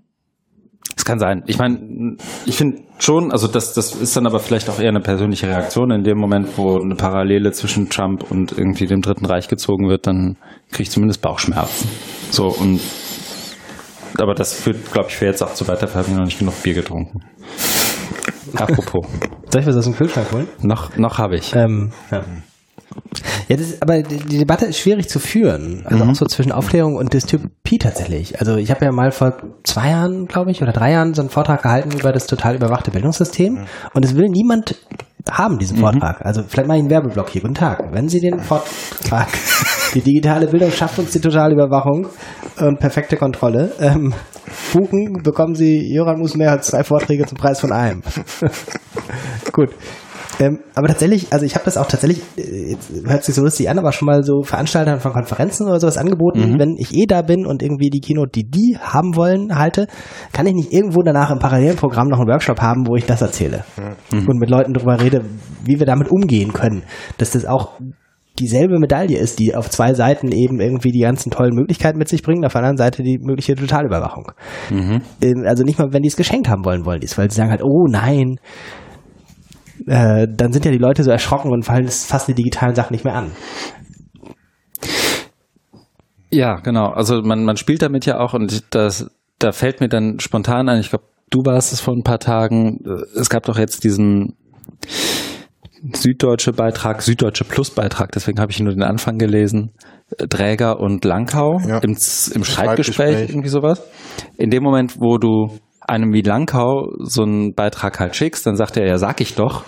Das 0.94 1.04
kann 1.04 1.18
sein. 1.18 1.44
Ich 1.46 1.58
meine, 1.58 2.16
ich 2.46 2.56
finde 2.56 2.82
schon, 2.98 3.32
also 3.32 3.46
das, 3.46 3.72
das 3.74 3.94
ist 3.94 4.16
dann 4.16 4.26
aber 4.26 4.38
vielleicht 4.38 4.68
auch 4.68 4.78
eher 4.80 4.88
eine 4.88 5.00
persönliche 5.00 5.46
Reaktion. 5.46 5.90
In 5.90 6.04
dem 6.04 6.18
Moment, 6.18 6.58
wo 6.58 6.78
eine 6.78 6.94
Parallele 6.94 7.52
zwischen 7.52 7.88
Trump 7.88 8.30
und 8.30 8.52
irgendwie 8.52 8.86
dem 8.86 9.00
Dritten 9.00 9.24
Reich 9.24 9.48
gezogen 9.48 9.88
wird, 9.88 10.06
dann 10.06 10.36
kriege 10.70 10.82
ich 10.82 10.90
zumindest 10.90 11.22
Bauchschmerzen. 11.22 11.88
So 12.30 12.48
und 12.48 12.80
aber 14.18 14.34
das 14.34 14.52
führt, 14.52 14.92
glaube 14.92 15.08
ich, 15.08 15.16
für 15.16 15.26
jetzt 15.26 15.42
auch 15.42 15.54
zu 15.54 15.66
weiter. 15.68 15.88
Wir 15.88 16.02
haben 16.02 16.16
noch 16.16 16.24
nicht 16.24 16.38
genug 16.38 16.62
Bier 16.62 16.74
getrunken. 16.74 17.20
Apropos. 18.54 19.06
Soll 19.50 19.62
ich 19.62 19.66
was 19.66 19.76
aus 19.76 19.84
dem 19.84 19.94
Kühlschrank 19.94 20.32
holen? 20.32 20.48
Noch, 20.62 20.96
noch 20.96 21.18
habe 21.18 21.36
ich. 21.36 21.54
Ähm, 21.54 21.92
ja. 22.10 22.24
Ja, 23.48 23.56
das 23.56 23.66
ist, 23.66 23.82
aber 23.82 24.02
die 24.02 24.38
Debatte 24.38 24.66
ist 24.66 24.78
schwierig 24.78 25.08
zu 25.08 25.18
führen. 25.18 25.82
Also 25.84 26.04
mhm. 26.04 26.10
auch 26.10 26.14
so 26.14 26.26
zwischen 26.26 26.52
Aufklärung 26.52 26.96
und 26.96 27.12
Dystopie 27.12 27.78
tatsächlich. 27.78 28.38
Also 28.40 28.56
ich 28.56 28.70
habe 28.70 28.84
ja 28.84 28.92
mal 28.92 29.10
vor 29.10 29.34
zwei 29.64 29.90
Jahren, 29.90 30.26
glaube 30.26 30.50
ich, 30.50 30.62
oder 30.62 30.72
drei 30.72 30.92
Jahren 30.92 31.14
so 31.14 31.22
einen 31.22 31.30
Vortrag 31.30 31.62
gehalten 31.62 31.90
über 31.92 32.12
das 32.12 32.26
total 32.26 32.54
überwachte 32.54 32.90
Bildungssystem. 32.90 33.54
Mhm. 33.54 33.66
Und 33.94 34.04
es 34.04 34.14
will 34.14 34.28
niemand 34.28 34.76
haben, 35.30 35.58
diesen 35.58 35.78
mhm. 35.78 35.82
Vortrag. 35.82 36.24
Also 36.24 36.42
vielleicht 36.46 36.68
mal 36.68 36.78
einen 36.78 36.90
Werbeblock 36.90 37.28
hier. 37.30 37.42
Guten 37.42 37.54
Tag. 37.54 37.92
Wenn 37.92 38.08
Sie 38.08 38.20
den 38.20 38.38
Vortrag, 38.40 39.28
die 39.94 40.00
digitale 40.00 40.46
Bildung 40.46 40.70
schafft 40.70 40.98
uns 40.98 41.12
die 41.12 41.20
totale 41.20 41.54
Überwachung 41.54 42.06
und 42.58 42.78
perfekte 42.78 43.16
Kontrolle, 43.16 43.72
ähm, 43.80 44.14
buchen, 44.72 45.22
bekommen 45.22 45.54
Sie 45.54 45.92
Joran 45.92 46.18
muss 46.18 46.36
mehr 46.36 46.52
als 46.52 46.68
zwei 46.68 46.84
Vorträge 46.84 47.26
zum 47.26 47.38
Preis 47.38 47.60
von 47.60 47.72
einem. 47.72 48.02
Gut. 49.52 49.70
Ähm, 50.40 50.60
aber 50.74 50.88
tatsächlich, 50.88 51.32
also 51.32 51.44
ich 51.44 51.54
habe 51.54 51.66
das 51.66 51.76
auch 51.76 51.86
tatsächlich, 51.86 52.22
äh, 52.38 52.70
jetzt 52.70 52.90
hört 53.06 53.24
sich 53.24 53.34
so 53.34 53.42
lustig 53.42 53.68
an, 53.68 53.78
aber 53.78 53.92
schon 53.92 54.06
mal 54.06 54.22
so 54.22 54.42
Veranstaltern 54.42 54.98
von 54.98 55.12
Konferenzen 55.12 55.66
oder 55.68 55.78
sowas 55.78 55.98
angeboten, 55.98 56.52
mhm. 56.52 56.58
wenn 56.58 56.76
ich 56.78 56.96
eh 56.96 57.04
da 57.06 57.20
bin 57.20 57.44
und 57.44 57.62
irgendwie 57.62 57.90
die 57.90 58.00
Keynote, 58.00 58.30
die 58.30 58.50
die 58.50 58.78
haben 58.80 59.16
wollen, 59.16 59.58
halte, 59.58 59.86
kann 60.32 60.46
ich 60.46 60.54
nicht 60.54 60.72
irgendwo 60.72 61.02
danach 61.02 61.30
im 61.30 61.38
parallelen 61.38 61.76
Programm 61.76 62.08
noch 62.08 62.18
einen 62.18 62.28
Workshop 62.28 62.60
haben, 62.62 62.86
wo 62.86 62.96
ich 62.96 63.04
das 63.04 63.20
erzähle 63.20 63.64
mhm. 64.10 64.26
und 64.26 64.38
mit 64.38 64.48
Leuten 64.48 64.72
darüber 64.72 64.98
rede, 64.98 65.22
wie 65.62 65.78
wir 65.78 65.86
damit 65.86 66.10
umgehen 66.10 66.54
können, 66.54 66.84
dass 67.18 67.32
das 67.32 67.44
auch 67.44 67.72
dieselbe 68.38 68.78
Medaille 68.78 69.18
ist, 69.18 69.38
die 69.38 69.54
auf 69.54 69.68
zwei 69.68 69.92
Seiten 69.92 70.32
eben 70.32 70.60
irgendwie 70.60 70.92
die 70.92 71.00
ganzen 71.00 71.30
tollen 71.30 71.54
Möglichkeiten 71.54 71.98
mit 71.98 72.08
sich 72.08 72.22
bringen, 72.22 72.44
auf 72.46 72.52
der 72.52 72.62
anderen 72.62 72.78
Seite 72.78 73.02
die 73.02 73.18
mögliche 73.18 73.54
Totalüberwachung. 73.54 74.32
Mhm. 74.70 75.02
Ähm, 75.20 75.44
also 75.46 75.64
nicht 75.64 75.78
mal, 75.78 75.92
wenn 75.92 76.02
die 76.02 76.08
es 76.08 76.16
geschenkt 76.16 76.48
haben 76.48 76.64
wollen, 76.64 76.86
wollen 76.86 77.00
die 77.00 77.06
es, 77.06 77.18
weil 77.18 77.30
sie 77.30 77.36
sagen 77.36 77.50
halt, 77.50 77.62
oh 77.62 77.86
nein, 77.88 78.38
äh, 79.86 80.26
dann 80.28 80.52
sind 80.52 80.64
ja 80.64 80.70
die 80.70 80.78
Leute 80.78 81.02
so 81.02 81.10
erschrocken 81.10 81.50
und 81.50 81.64
fallen 81.64 81.88
fast 81.88 82.28
die 82.28 82.34
digitalen 82.34 82.74
Sachen 82.74 82.92
nicht 82.92 83.04
mehr 83.04 83.14
an. 83.14 83.30
Ja, 86.30 86.56
genau. 86.56 86.86
Also 86.86 87.22
man, 87.22 87.44
man 87.44 87.56
spielt 87.56 87.82
damit 87.82 88.06
ja 88.06 88.20
auch 88.20 88.34
und 88.34 88.74
das, 88.74 89.10
da 89.38 89.52
fällt 89.52 89.80
mir 89.80 89.88
dann 89.88 90.20
spontan 90.20 90.68
ein, 90.68 90.80
ich 90.80 90.90
glaube, 90.90 91.04
du 91.30 91.40
warst 91.44 91.72
es 91.72 91.80
vor 91.80 91.94
ein 91.94 92.02
paar 92.02 92.18
Tagen, 92.18 92.80
es 93.16 93.30
gab 93.30 93.44
doch 93.44 93.58
jetzt 93.58 93.84
diesen 93.84 94.36
süddeutsche 95.94 96.52
Beitrag, 96.52 97.02
süddeutsche 97.02 97.44
Plus 97.44 97.70
Beitrag, 97.70 98.12
deswegen 98.12 98.40
habe 98.40 98.52
ich 98.52 98.60
nur 98.60 98.72
den 98.72 98.82
Anfang 98.82 99.18
gelesen, 99.18 99.72
Dräger 100.18 100.78
und 100.78 101.04
Langkau 101.04 101.60
ja. 101.66 101.78
im, 101.78 101.92
im 101.92 102.44
Streitgespräch, 102.44 103.30
irgendwie 103.30 103.48
sowas. 103.48 103.82
In 104.36 104.50
dem 104.50 104.62
Moment, 104.62 105.00
wo 105.00 105.18
du 105.18 105.58
einem 105.90 106.12
wie 106.12 106.22
Langkau 106.22 106.92
so 106.98 107.22
einen 107.22 107.54
Beitrag 107.54 108.00
halt 108.00 108.16
schickst, 108.16 108.46
dann 108.46 108.56
sagt 108.56 108.76
er, 108.76 108.86
ja, 108.86 108.96
sag 108.96 109.20
ich 109.20 109.34
doch, 109.34 109.64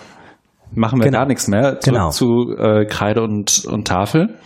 machen 0.75 0.99
wir 0.99 1.05
genau. 1.05 1.19
gar 1.19 1.27
nichts 1.27 1.47
mehr 1.47 1.79
zurück 1.79 1.95
genau. 1.97 2.09
zu 2.09 2.55
äh, 2.57 2.85
Kreide 2.85 3.21
und, 3.21 3.65
und 3.65 3.87
Tafel. 3.87 4.37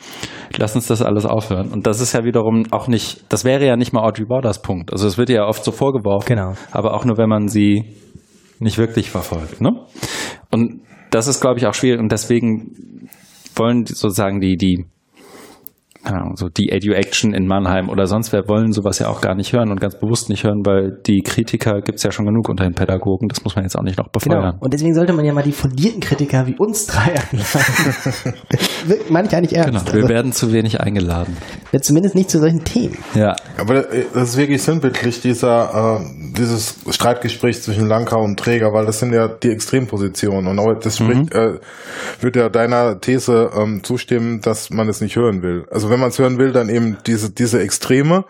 Lass 0.57 0.75
uns 0.75 0.87
das 0.87 1.01
alles 1.01 1.25
aufhören. 1.25 1.71
Und 1.71 1.87
das 1.87 2.01
ist 2.01 2.13
ja 2.13 2.23
wiederum 2.23 2.65
auch 2.71 2.87
nicht, 2.87 3.25
das 3.29 3.45
wäre 3.45 3.65
ja 3.65 3.75
nicht 3.75 3.93
mal 3.93 4.01
Audrey 4.01 4.25
Borders 4.25 4.61
Punkt. 4.61 4.91
Also 4.91 5.07
es 5.07 5.17
wird 5.17 5.29
ja 5.29 5.45
oft 5.45 5.63
so 5.63 5.71
vorgeworfen, 5.71 6.27
genau. 6.27 6.53
aber 6.71 6.93
auch 6.93 7.05
nur, 7.05 7.17
wenn 7.17 7.29
man 7.29 7.47
sie 7.47 7.83
nicht 8.59 8.77
wirklich 8.77 9.09
verfolgt. 9.09 9.61
Ne? 9.61 9.71
Und 10.51 10.81
das 11.11 11.27
ist, 11.27 11.41
glaube 11.41 11.59
ich, 11.59 11.67
auch 11.67 11.73
schwierig. 11.73 11.99
Und 11.99 12.11
deswegen 12.11 13.09
wollen 13.55 13.85
sozusagen 13.85 14.39
die, 14.39 14.55
die 14.55 14.85
keine 16.03 16.21
Ahnung, 16.21 16.35
so 16.35 16.47
die 16.49 16.69
Edu-Action 16.69 17.33
in 17.33 17.47
Mannheim 17.47 17.89
oder 17.89 18.07
sonst 18.07 18.31
wer 18.33 18.47
wollen 18.47 18.71
sowas 18.71 18.99
ja 18.99 19.07
auch 19.07 19.21
gar 19.21 19.35
nicht 19.35 19.53
hören 19.53 19.71
und 19.71 19.79
ganz 19.79 19.97
bewusst 19.99 20.29
nicht 20.29 20.43
hören, 20.43 20.61
weil 20.65 20.97
die 21.05 21.21
Kritiker 21.21 21.81
gibt's 21.81 22.03
ja 22.03 22.11
schon 22.11 22.25
genug 22.25 22.49
unter 22.49 22.63
den 22.63 22.73
Pädagogen. 22.73 23.27
Das 23.27 23.43
muss 23.43 23.55
man 23.55 23.63
jetzt 23.65 23.77
auch 23.77 23.83
nicht 23.83 23.97
noch 23.97 24.09
befeuern. 24.09 24.41
Genau. 24.51 24.57
Und 24.59 24.73
deswegen 24.73 24.93
sollte 24.95 25.13
man 25.13 25.25
ja 25.25 25.33
mal 25.33 25.43
die 25.43 25.51
fundierten 25.51 25.99
Kritiker 25.99 26.47
wie 26.47 26.55
uns 26.57 26.85
drei 26.87 27.13
einladen. 27.31 28.33
Meine 29.09 29.27
ich 29.27 29.35
eigentlich 29.35 29.55
ernst. 29.55 29.71
Genau, 29.85 29.93
wir 29.93 30.01
Also, 30.03 30.09
werden 30.09 30.31
zu 30.31 30.53
wenig 30.53 30.79
eingeladen. 30.81 31.37
zumindest 31.81 32.15
nicht 32.15 32.29
zu 32.29 32.39
solchen 32.39 32.63
Themen. 32.63 32.97
Ja. 33.13 33.35
Aber 33.57 33.83
das 34.13 34.29
ist 34.29 34.37
wirklich 34.37 34.61
sinnbildlich, 34.61 35.21
dieser, 35.21 35.99
äh, 35.99 36.33
dieses 36.37 36.75
Streitgespräch 36.89 37.61
zwischen 37.61 37.87
Lanka 37.87 38.15
und 38.17 38.39
Träger, 38.39 38.73
weil 38.73 38.85
das 38.85 38.99
sind 38.99 39.13
ja 39.13 39.27
die 39.27 39.49
Extrempositionen. 39.49 40.47
Und 40.47 40.59
auch 40.59 40.73
das 40.79 40.97
spricht, 40.97 41.33
äh, 41.33 41.59
wird 42.21 42.35
ja 42.35 42.49
deiner 42.49 42.99
These 42.99 43.49
ähm, 43.57 43.83
zustimmen, 43.83 44.41
dass 44.41 44.69
man 44.69 44.87
es 44.89 45.01
nicht 45.01 45.15
hören 45.15 45.41
will. 45.41 45.65
Also 45.71 45.86
wenn 45.89 45.99
man 45.99 46.09
es 46.09 46.19
hören 46.19 46.37
will, 46.37 46.51
dann 46.51 46.69
eben 46.69 46.97
diese, 47.05 47.31
diese 47.31 47.59
Extreme. 47.61 48.25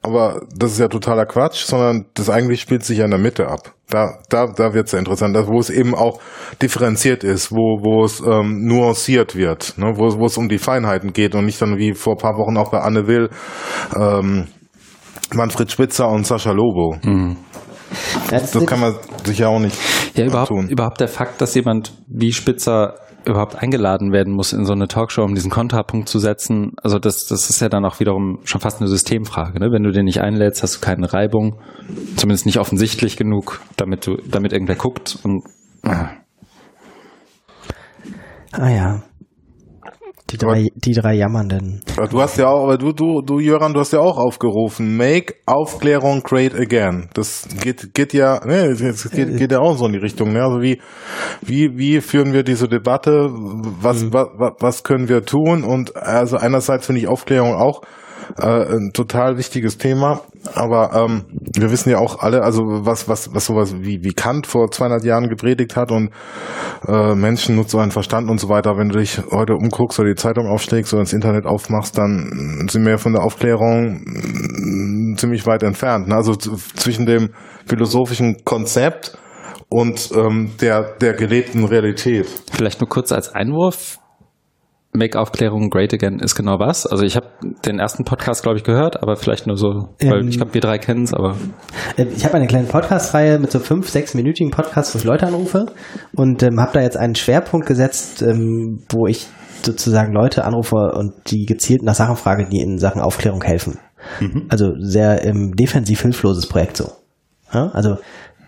Aber 0.00 0.42
das 0.56 0.72
ist 0.72 0.78
ja 0.78 0.88
totaler 0.88 1.26
Quatsch, 1.26 1.64
sondern 1.66 2.06
das 2.14 2.30
eigentlich 2.30 2.60
spielt 2.60 2.84
sich 2.84 2.98
ja 2.98 3.04
in 3.04 3.10
der 3.10 3.18
Mitte 3.20 3.48
ab. 3.48 3.74
Da, 3.90 4.18
da, 4.28 4.46
da 4.46 4.72
wird's 4.72 4.92
ja 4.92 4.98
interessant, 4.98 5.34
da, 5.34 5.46
wo 5.46 5.58
es 5.58 5.70
eben 5.70 5.94
auch 5.94 6.20
differenziert 6.62 7.24
ist, 7.24 7.50
wo, 7.50 7.80
wo 7.82 8.04
es 8.04 8.20
ähm, 8.20 8.64
nuanciert 8.66 9.34
wird, 9.34 9.74
ne? 9.76 9.92
wo, 9.96 10.18
wo 10.18 10.26
es 10.26 10.38
um 10.38 10.48
die 10.48 10.58
Feinheiten 10.58 11.12
geht 11.12 11.34
und 11.34 11.44
nicht 11.46 11.60
dann 11.60 11.76
wie 11.78 11.94
vor 11.94 12.14
ein 12.14 12.18
paar 12.18 12.36
Wochen 12.38 12.56
auch 12.56 12.70
bei 12.70 12.80
Anne 12.80 13.06
Will, 13.08 13.28
ähm, 13.96 14.46
Manfred 15.34 15.70
Spitzer 15.70 16.08
und 16.08 16.26
Sascha 16.26 16.52
Lobo. 16.52 16.96
Ja, 18.30 18.38
Das 18.40 18.52
kann 18.66 18.80
man 18.80 18.94
sich 19.24 19.38
ja 19.38 19.48
auch 19.48 19.58
nicht 19.58 19.76
Ja, 20.14 20.24
überhaupt, 20.26 20.48
tun. 20.48 20.68
überhaupt 20.68 21.00
der 21.00 21.08
Fakt, 21.08 21.40
dass 21.40 21.54
jemand 21.54 21.92
wie 22.06 22.32
Spitzer 22.32 22.94
überhaupt 23.24 23.56
eingeladen 23.56 24.12
werden 24.12 24.32
muss 24.32 24.52
in 24.52 24.64
so 24.64 24.72
eine 24.72 24.88
Talkshow, 24.88 25.22
um 25.22 25.34
diesen 25.34 25.50
Kontrapunkt 25.50 26.08
zu 26.08 26.18
setzen. 26.18 26.72
Also 26.82 26.98
das, 26.98 27.26
das 27.26 27.50
ist 27.50 27.60
ja 27.60 27.68
dann 27.68 27.84
auch 27.84 28.00
wiederum 28.00 28.38
schon 28.44 28.60
fast 28.60 28.80
eine 28.80 28.88
Systemfrage. 28.88 29.60
Ne? 29.60 29.70
Wenn 29.70 29.82
du 29.82 29.90
den 29.90 30.04
nicht 30.04 30.20
einlädst, 30.20 30.62
hast 30.62 30.76
du 30.76 30.80
keine 30.80 31.12
Reibung, 31.12 31.60
zumindest 32.16 32.46
nicht 32.46 32.58
offensichtlich 32.58 33.16
genug, 33.16 33.60
damit 33.76 34.06
du, 34.06 34.16
damit 34.30 34.52
irgendwer 34.52 34.76
guckt. 34.76 35.18
Und 35.22 35.44
ah, 35.84 36.10
Ah 38.52 38.70
ja. 38.70 39.02
Die 40.30 40.36
drei, 40.36 40.68
die 40.74 40.92
drei 40.92 41.14
Jammernden. 41.14 41.80
Du 42.10 42.20
hast 42.20 42.36
ja 42.36 42.48
auch, 42.48 42.64
aber 42.64 42.76
du, 42.76 42.92
du, 42.92 43.22
du, 43.22 43.38
Jöran, 43.38 43.72
du 43.72 43.80
hast 43.80 43.94
ja 43.94 44.00
auch 44.00 44.18
aufgerufen, 44.18 44.94
make 44.94 45.36
Aufklärung 45.46 46.22
great 46.22 46.54
again. 46.54 47.08
Das 47.14 47.48
geht, 47.62 47.94
geht 47.94 48.12
ja, 48.12 48.44
ne, 48.44 48.74
das 48.78 49.10
geht, 49.10 49.38
geht 49.38 49.52
ja 49.52 49.60
auch 49.60 49.78
so 49.78 49.86
in 49.86 49.94
die 49.94 49.98
Richtung, 49.98 50.34
ne? 50.34 50.42
Also 50.42 50.60
wie, 50.60 50.82
wie, 51.40 51.78
wie 51.78 52.02
führen 52.02 52.34
wir 52.34 52.42
diese 52.42 52.68
Debatte? 52.68 53.30
Was, 53.32 54.12
was, 54.12 54.28
was 54.60 54.82
können 54.84 55.08
wir 55.08 55.24
tun? 55.24 55.64
Und 55.64 55.96
also 55.96 56.36
einerseits 56.36 56.84
finde 56.84 57.00
ich 57.00 57.08
Aufklärung 57.08 57.54
auch 57.54 57.80
äh, 58.36 58.76
ein 58.76 58.92
total 58.92 59.38
wichtiges 59.38 59.78
Thema, 59.78 60.20
aber 60.54 60.92
ähm, 60.94 61.24
wir 61.54 61.70
wissen 61.70 61.90
ja 61.90 61.98
auch 61.98 62.20
alle, 62.20 62.42
also 62.42 62.62
was, 62.64 63.08
was, 63.08 63.34
was 63.34 63.46
sowas 63.46 63.74
wie, 63.80 64.02
wie 64.02 64.12
Kant 64.12 64.46
vor 64.46 64.70
200 64.70 65.04
Jahren 65.04 65.28
gepredigt 65.28 65.76
hat 65.76 65.90
und 65.90 66.10
äh, 66.86 67.14
Menschen 67.14 67.56
nutzt 67.56 67.70
so 67.70 67.78
einen 67.78 67.90
Verstand 67.90 68.30
und 68.30 68.38
so 68.38 68.48
weiter. 68.48 68.76
Wenn 68.76 68.88
du 68.88 68.98
dich 68.98 69.20
heute 69.30 69.54
umguckst 69.54 69.98
oder 69.98 70.08
die 70.08 70.14
Zeitung 70.14 70.46
aufschlägst 70.46 70.92
oder 70.92 71.02
das 71.02 71.12
Internet 71.12 71.46
aufmachst, 71.46 71.96
dann 71.96 72.66
sind 72.70 72.84
wir 72.84 72.98
von 72.98 73.12
der 73.12 73.22
Aufklärung 73.22 74.02
mm, 74.04 75.16
ziemlich 75.16 75.46
weit 75.46 75.62
entfernt. 75.62 76.08
Ne? 76.08 76.14
Also 76.14 76.34
zwischen 76.34 77.06
dem 77.06 77.30
philosophischen 77.66 78.44
Konzept 78.44 79.18
und 79.68 80.10
ähm, 80.14 80.52
der, 80.60 80.96
der 81.00 81.14
gelebten 81.14 81.64
Realität. 81.64 82.26
vielleicht 82.52 82.80
nur 82.80 82.88
kurz 82.88 83.12
als 83.12 83.34
Einwurf. 83.34 83.98
Make 84.92 85.18
Aufklärung 85.18 85.70
Great 85.70 85.92
Again 85.92 86.18
ist 86.18 86.34
genau 86.34 86.58
was. 86.58 86.86
Also 86.86 87.04
ich 87.04 87.14
habe 87.14 87.26
den 87.64 87.78
ersten 87.78 88.04
Podcast, 88.04 88.42
glaube 88.42 88.56
ich, 88.58 88.64
gehört, 88.64 89.02
aber 89.02 89.16
vielleicht 89.16 89.46
nur 89.46 89.56
so, 89.56 89.90
weil 90.00 90.22
Ähm, 90.22 90.28
ich 90.28 90.36
glaube, 90.38 90.54
wir 90.54 90.60
drei 90.60 90.78
kennen 90.78 91.04
es, 91.04 91.12
aber 91.12 91.36
Äh, 91.96 92.06
Ich 92.16 92.24
habe 92.24 92.34
eine 92.34 92.46
kleine 92.46 92.66
Podcast-Reihe 92.66 93.38
mit 93.38 93.50
so 93.50 93.58
fünf, 93.58 93.88
sechsminütigen 93.88 94.50
Podcasts, 94.50 94.94
wo 94.94 94.98
ich 94.98 95.04
Leute 95.04 95.26
anrufe 95.26 95.66
und 96.14 96.42
ähm, 96.42 96.58
habe 96.60 96.72
da 96.72 96.80
jetzt 96.80 96.96
einen 96.96 97.14
Schwerpunkt 97.14 97.66
gesetzt, 97.66 98.22
ähm, 98.22 98.82
wo 98.88 99.06
ich 99.06 99.26
sozusagen 99.62 100.12
Leute 100.12 100.44
anrufe 100.44 100.92
und 100.94 101.12
die 101.26 101.44
gezielt 101.44 101.82
nach 101.82 101.94
Sachen 101.94 102.16
frage, 102.16 102.48
die 102.48 102.60
in 102.60 102.78
Sachen 102.78 103.02
Aufklärung 103.02 103.42
helfen. 103.42 103.78
Also 104.48 104.72
sehr 104.78 105.24
ähm, 105.24 105.52
defensiv 105.56 106.00
hilfloses 106.02 106.48
Projekt 106.48 106.76
so. 106.76 106.92
Ja, 107.52 107.70
also 107.72 107.96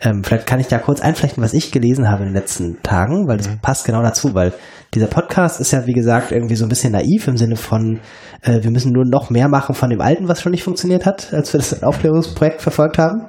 ähm, 0.02 0.24
vielleicht 0.24 0.46
kann 0.46 0.60
ich 0.60 0.68
da 0.68 0.78
kurz 0.78 1.00
einflechten, 1.00 1.42
was 1.42 1.52
ich 1.52 1.72
gelesen 1.72 2.08
habe 2.08 2.22
in 2.22 2.30
den 2.30 2.34
letzten 2.34 2.82
Tagen, 2.82 3.28
weil 3.28 3.36
das 3.36 3.48
passt 3.60 3.84
genau 3.84 4.02
dazu, 4.02 4.34
weil 4.34 4.52
dieser 4.94 5.06
Podcast 5.06 5.60
ist 5.60 5.72
ja, 5.72 5.86
wie 5.86 5.92
gesagt, 5.92 6.32
irgendwie 6.32 6.56
so 6.56 6.64
ein 6.64 6.68
bisschen 6.68 6.92
naiv 6.92 7.28
im 7.28 7.36
Sinne 7.36 7.56
von, 7.56 8.00
äh, 8.42 8.62
wir 8.62 8.70
müssen 8.70 8.92
nur 8.92 9.04
noch 9.04 9.30
mehr 9.30 9.48
machen 9.48 9.74
von 9.74 9.90
dem 9.90 10.00
Alten, 10.00 10.26
was 10.26 10.40
schon 10.40 10.52
nicht 10.52 10.64
funktioniert 10.64 11.06
hat, 11.06 11.32
als 11.32 11.52
wir 11.52 11.58
das 11.58 11.82
Aufklärungsprojekt 11.82 12.62
verfolgt 12.62 12.98
haben. 12.98 13.26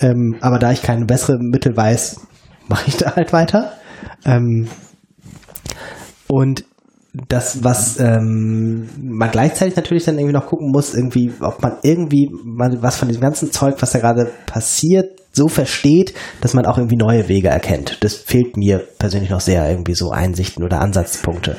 Ähm, 0.00 0.36
aber 0.40 0.58
da 0.58 0.72
ich 0.72 0.82
keine 0.82 1.06
bessere 1.06 1.38
Mittel 1.38 1.76
weiß, 1.76 2.20
mache 2.68 2.84
ich 2.88 2.96
da 2.96 3.14
halt 3.14 3.32
weiter. 3.32 3.72
Ähm, 4.24 4.68
und 6.26 6.64
das, 7.28 7.64
was 7.64 7.98
ähm, 7.98 8.88
man 9.00 9.30
gleichzeitig 9.30 9.76
natürlich 9.76 10.04
dann 10.04 10.18
irgendwie 10.18 10.34
noch 10.34 10.46
gucken 10.46 10.70
muss, 10.70 10.94
irgendwie, 10.94 11.32
ob 11.40 11.62
man 11.62 11.78
irgendwie 11.82 12.30
mal 12.44 12.82
was 12.82 12.96
von 12.96 13.08
diesem 13.08 13.22
ganzen 13.22 13.50
Zeug, 13.50 13.76
was 13.80 13.92
da 13.92 13.98
gerade 13.98 14.30
passiert, 14.46 15.17
so 15.32 15.48
versteht, 15.48 16.14
dass 16.40 16.54
man 16.54 16.66
auch 16.66 16.78
irgendwie 16.78 16.96
neue 16.96 17.28
Wege 17.28 17.48
erkennt. 17.48 17.98
Das 18.00 18.14
fehlt 18.14 18.56
mir 18.56 18.78
persönlich 18.98 19.30
noch 19.30 19.40
sehr, 19.40 19.68
irgendwie 19.68 19.94
so 19.94 20.10
Einsichten 20.10 20.64
oder 20.64 20.80
Ansatzpunkte. 20.80 21.56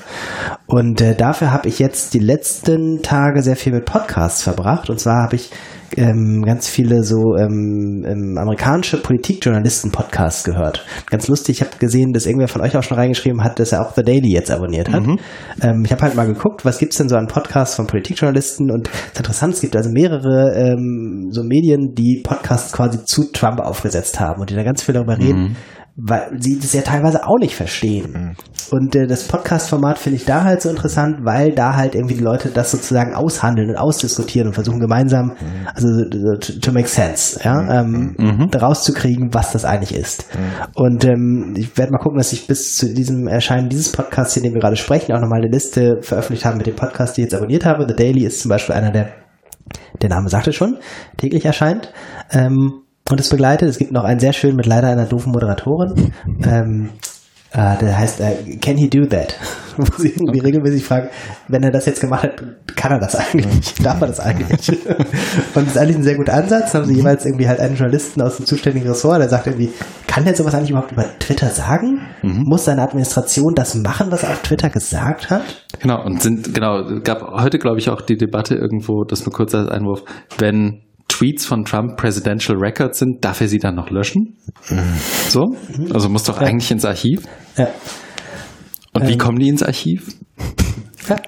Und 0.68 1.02
äh, 1.02 1.16
dafür 1.16 1.52
habe 1.52 1.70
ich 1.70 1.80
jetzt 1.80 2.14
die 2.14 2.20
letzten 2.20 3.02
Tage 3.02 3.42
sehr 3.42 3.56
viel 3.56 3.74
mit 3.74 3.86
Podcasts 3.86 4.44
verbracht. 4.44 4.90
Und 4.90 5.00
zwar 5.00 5.24
habe 5.24 5.36
ich 5.36 5.52
ähm, 5.98 6.44
ganz 6.46 6.68
viele 6.68 7.04
so 7.04 7.36
ähm, 7.38 8.04
ähm, 8.06 8.38
amerikanische 8.38 8.98
Politikjournalisten-Podcasts 8.98 10.44
gehört. 10.44 10.86
Ganz 11.10 11.28
lustig, 11.28 11.58
ich 11.58 11.62
habe 11.62 11.78
gesehen, 11.78 12.14
dass 12.14 12.26
irgendwer 12.26 12.48
von 12.48 12.62
euch 12.62 12.76
auch 12.78 12.84
schon 12.84 12.98
reingeschrieben 12.98 13.44
hat, 13.44 13.60
dass 13.60 13.72
er 13.72 13.82
auch 13.82 13.94
The 13.96 14.04
Daily 14.04 14.32
jetzt 14.32 14.52
abonniert 14.52 14.92
hat. 14.92 15.04
Ähm, 15.62 15.84
ich 15.86 15.92
habe 15.92 16.02
halt 16.02 16.16
mal 16.16 16.28
geguckt, 16.28 16.66
was 16.66 16.80
gibt's 16.80 16.98
denn 16.98 17.10
so 17.10 17.16
an 17.16 17.28
Podcasts 17.28 17.76
von 17.76 17.88
Politikjournalisten 17.88 18.72
und 18.72 18.90
es 18.90 18.94
ist 18.94 19.18
interessant, 19.20 19.54
es 19.56 19.62
gibt 19.62 19.76
also 19.76 19.90
mehrere 19.92 20.54
ähm, 20.56 21.30
so 21.32 21.44
Medien, 21.44 21.94
die 21.94 22.22
Podcasts 22.24 22.72
quasi 22.72 23.04
zu 23.06 23.32
Trump 23.32 23.60
aufgesetzt 23.60 24.20
haben 24.20 24.42
und 24.42 24.50
die 24.50 24.56
da 24.56 24.64
ganz 24.64 24.84
viel 24.84 24.94
darüber 24.94 25.18
reden, 25.18 25.56
weil 26.02 26.30
sie 26.40 26.60
das 26.60 26.74
ja 26.74 26.82
teilweise 26.82 27.28
auch 27.28 27.38
nicht 27.40 27.56
verstehen. 27.56 28.36
Und 28.72 28.96
äh, 28.96 29.08
das 29.08 29.24
Podcast-Format 29.28 29.98
finde 29.98 30.18
ich 30.18 30.26
da 30.26 30.44
halt 30.44 30.62
so 30.62 30.70
interessant, 30.70 31.20
weil 31.24 31.54
da 31.54 31.76
halt 31.76 31.96
irgendwie 31.96 32.16
die 32.16 32.24
Leute 32.24 32.50
das 32.50 32.72
sozusagen 32.72 33.14
aushandeln 33.14 33.70
und 33.70 33.76
ausdiskutieren 33.76 34.48
und 34.48 34.54
versuchen 34.54 34.80
gemeinsam, 34.80 35.34
also 35.74 35.88
to, 36.10 36.60
to 36.60 36.72
make 36.72 36.88
sense, 36.88 37.40
ja, 37.44 37.82
ähm, 37.82 38.16
rauszukriegen, 38.56 39.34
was 39.34 39.52
das 39.52 39.66
eigentlich 39.66 39.98
ist. 39.98 40.26
Und 40.76 41.04
ähm, 41.06 41.56
ich 41.58 41.78
werde 41.78 41.92
mal 41.92 42.00
gucken, 42.00 42.18
dass 42.18 42.34
ich 42.34 42.48
bis 42.48 42.76
zu 42.76 42.94
diesem 42.94 43.28
Erscheinen 43.28 43.70
dieses 43.70 43.92
Podcasts, 43.92 44.34
hier, 44.34 44.44
den 44.44 44.54
wir 44.54 44.62
gerade 44.62 44.78
sprechen, 44.78 45.14
auch 45.14 45.22
nochmal 45.22 45.42
eine 45.42 45.52
Liste 45.52 45.98
veröffentlicht 46.02 46.46
habe 46.46 46.58
mit 46.58 46.68
den 46.68 46.76
Podcasts, 46.76 47.16
die 47.16 47.22
ich 47.22 47.26
jetzt 47.26 47.36
abonniert 47.36 47.66
habe. 47.66 47.86
The 47.88 47.96
Daily 47.96 48.26
ist 48.26 48.42
zum 48.42 48.50
Beispiel 48.50 48.76
einer 48.76 48.92
der 48.92 49.10
der 50.02 50.10
Name 50.10 50.30
sagte 50.30 50.54
schon, 50.54 50.78
täglich 51.18 51.46
erscheint. 51.46 51.92
Ähm, 52.32 52.84
und 53.10 53.20
es 53.20 53.30
begleitet, 53.30 53.70
es 53.70 53.78
gibt 53.78 53.92
noch 53.92 54.04
einen 54.04 54.20
sehr 54.20 54.34
schönen 54.34 54.56
mit 54.56 54.66
leider 54.66 54.88
einer 54.88 55.06
doofen 55.06 55.32
Moderatorin. 55.32 56.12
Ähm, 56.44 56.90
äh, 57.52 57.78
der 57.80 57.98
heißt 57.98 58.22
äh, 58.22 58.58
Can 58.58 58.78
he 58.78 58.88
do 58.88 59.06
that? 59.08 59.36
Wo 59.78 59.86
sie 59.98 60.10
irgendwie 60.10 60.40
regelmäßig 60.40 60.84
fragen, 60.84 61.10
wenn 61.48 61.64
er 61.64 61.72
das 61.72 61.86
jetzt 61.88 62.02
gemacht 62.02 62.24
hat, 62.24 62.44
kann 62.76 62.92
er 62.92 63.00
das 63.00 63.16
eigentlich? 63.16 63.74
Darf 63.76 64.00
er 64.02 64.08
das 64.08 64.20
eigentlich? 64.20 64.70
und 65.56 65.56
das 65.56 65.68
ist 65.68 65.78
eigentlich 65.78 65.96
ein 65.96 66.04
sehr 66.04 66.18
guter 66.18 66.34
Ansatz. 66.34 66.74
Dann 66.74 66.84
haben 66.84 66.90
sie 66.90 66.98
jeweils 66.98 67.26
irgendwie 67.26 67.48
halt 67.48 67.60
einen 67.60 67.76
Journalisten 67.76 68.22
aus 68.22 68.38
dem 68.38 68.46
zuständigen 68.46 68.88
Ressort, 68.88 69.22
der 69.22 69.30
sagt 69.30 69.48
irgendwie, 69.48 69.72
kann 70.06 70.26
der 70.26 70.36
sowas 70.36 70.54
eigentlich 70.54 70.72
überhaupt 70.72 70.92
über 70.92 71.06
Twitter 71.20 71.50
sagen? 71.50 72.02
Muss 72.22 72.66
seine 72.66 72.84
Administration 72.84 73.54
das 73.56 73.74
machen, 73.76 74.12
was 74.12 74.24
er 74.24 74.32
auf 74.32 74.42
Twitter 74.42 74.70
gesagt 74.70 75.30
hat? 75.30 75.66
Genau, 75.80 76.04
und 76.04 76.22
sind, 76.22 76.54
genau, 76.54 76.84
gab 77.04 77.22
heute, 77.42 77.58
glaube 77.58 77.80
ich, 77.80 77.90
auch 77.90 78.02
die 78.02 78.18
Debatte 78.18 78.56
irgendwo, 78.56 79.06
das 79.06 79.26
nur 79.26 79.34
kurz 79.34 79.56
als 79.56 79.70
Einwurf, 79.70 80.04
wenn 80.38 80.82
Tweets 81.20 81.46
von 81.46 81.66
Trump 81.66 81.98
Presidential 81.98 82.58
Records 82.58 83.00
sind, 83.00 83.26
darf 83.26 83.42
er 83.42 83.50
sie 83.50 83.58
dann 83.58 83.76
noch 83.76 83.90
löschen? 83.90 84.38
So? 85.28 85.54
Also 85.94 86.08
muss 86.08 86.24
doch 86.24 86.38
eigentlich 86.38 86.72
ins 86.72 86.86
Archiv. 86.86 87.24
Ja. 87.58 87.68
Und 88.94 89.06
wie 89.08 89.18
kommen 89.18 89.38
die 89.38 89.50
ins 89.50 89.62
Archiv? 89.62 90.08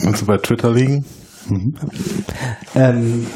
Und 0.06 0.26
bei 0.26 0.38
Twitter 0.38 0.72
liegen. 0.72 1.06
Ähm, 2.74 3.28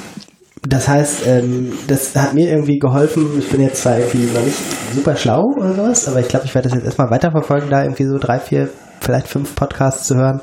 das 0.61 0.87
heißt, 0.87 1.27
ähm, 1.27 1.73
das 1.87 2.15
hat 2.15 2.33
mir 2.33 2.49
irgendwie 2.49 2.79
geholfen. 2.79 3.37
Ich 3.37 3.49
bin 3.49 3.59
jetzt 3.59 3.81
zwar 3.81 3.99
irgendwie 3.99 4.25
noch 4.33 4.45
nicht 4.45 4.57
super 4.93 5.17
schlau 5.17 5.43
oder 5.57 5.73
sowas, 5.73 6.07
aber 6.07 6.21
ich 6.21 6.27
glaube, 6.29 6.45
ich 6.45 6.55
werde 6.55 6.69
das 6.69 6.77
jetzt 6.77 6.85
erstmal 6.85 7.09
weiterverfolgen, 7.09 7.69
da 7.69 7.83
irgendwie 7.83 8.05
so 8.05 8.17
drei, 8.17 8.39
vier, 8.39 8.69
vielleicht 9.01 9.27
fünf 9.27 9.55
Podcasts 9.55 10.07
zu 10.07 10.15
hören, 10.15 10.39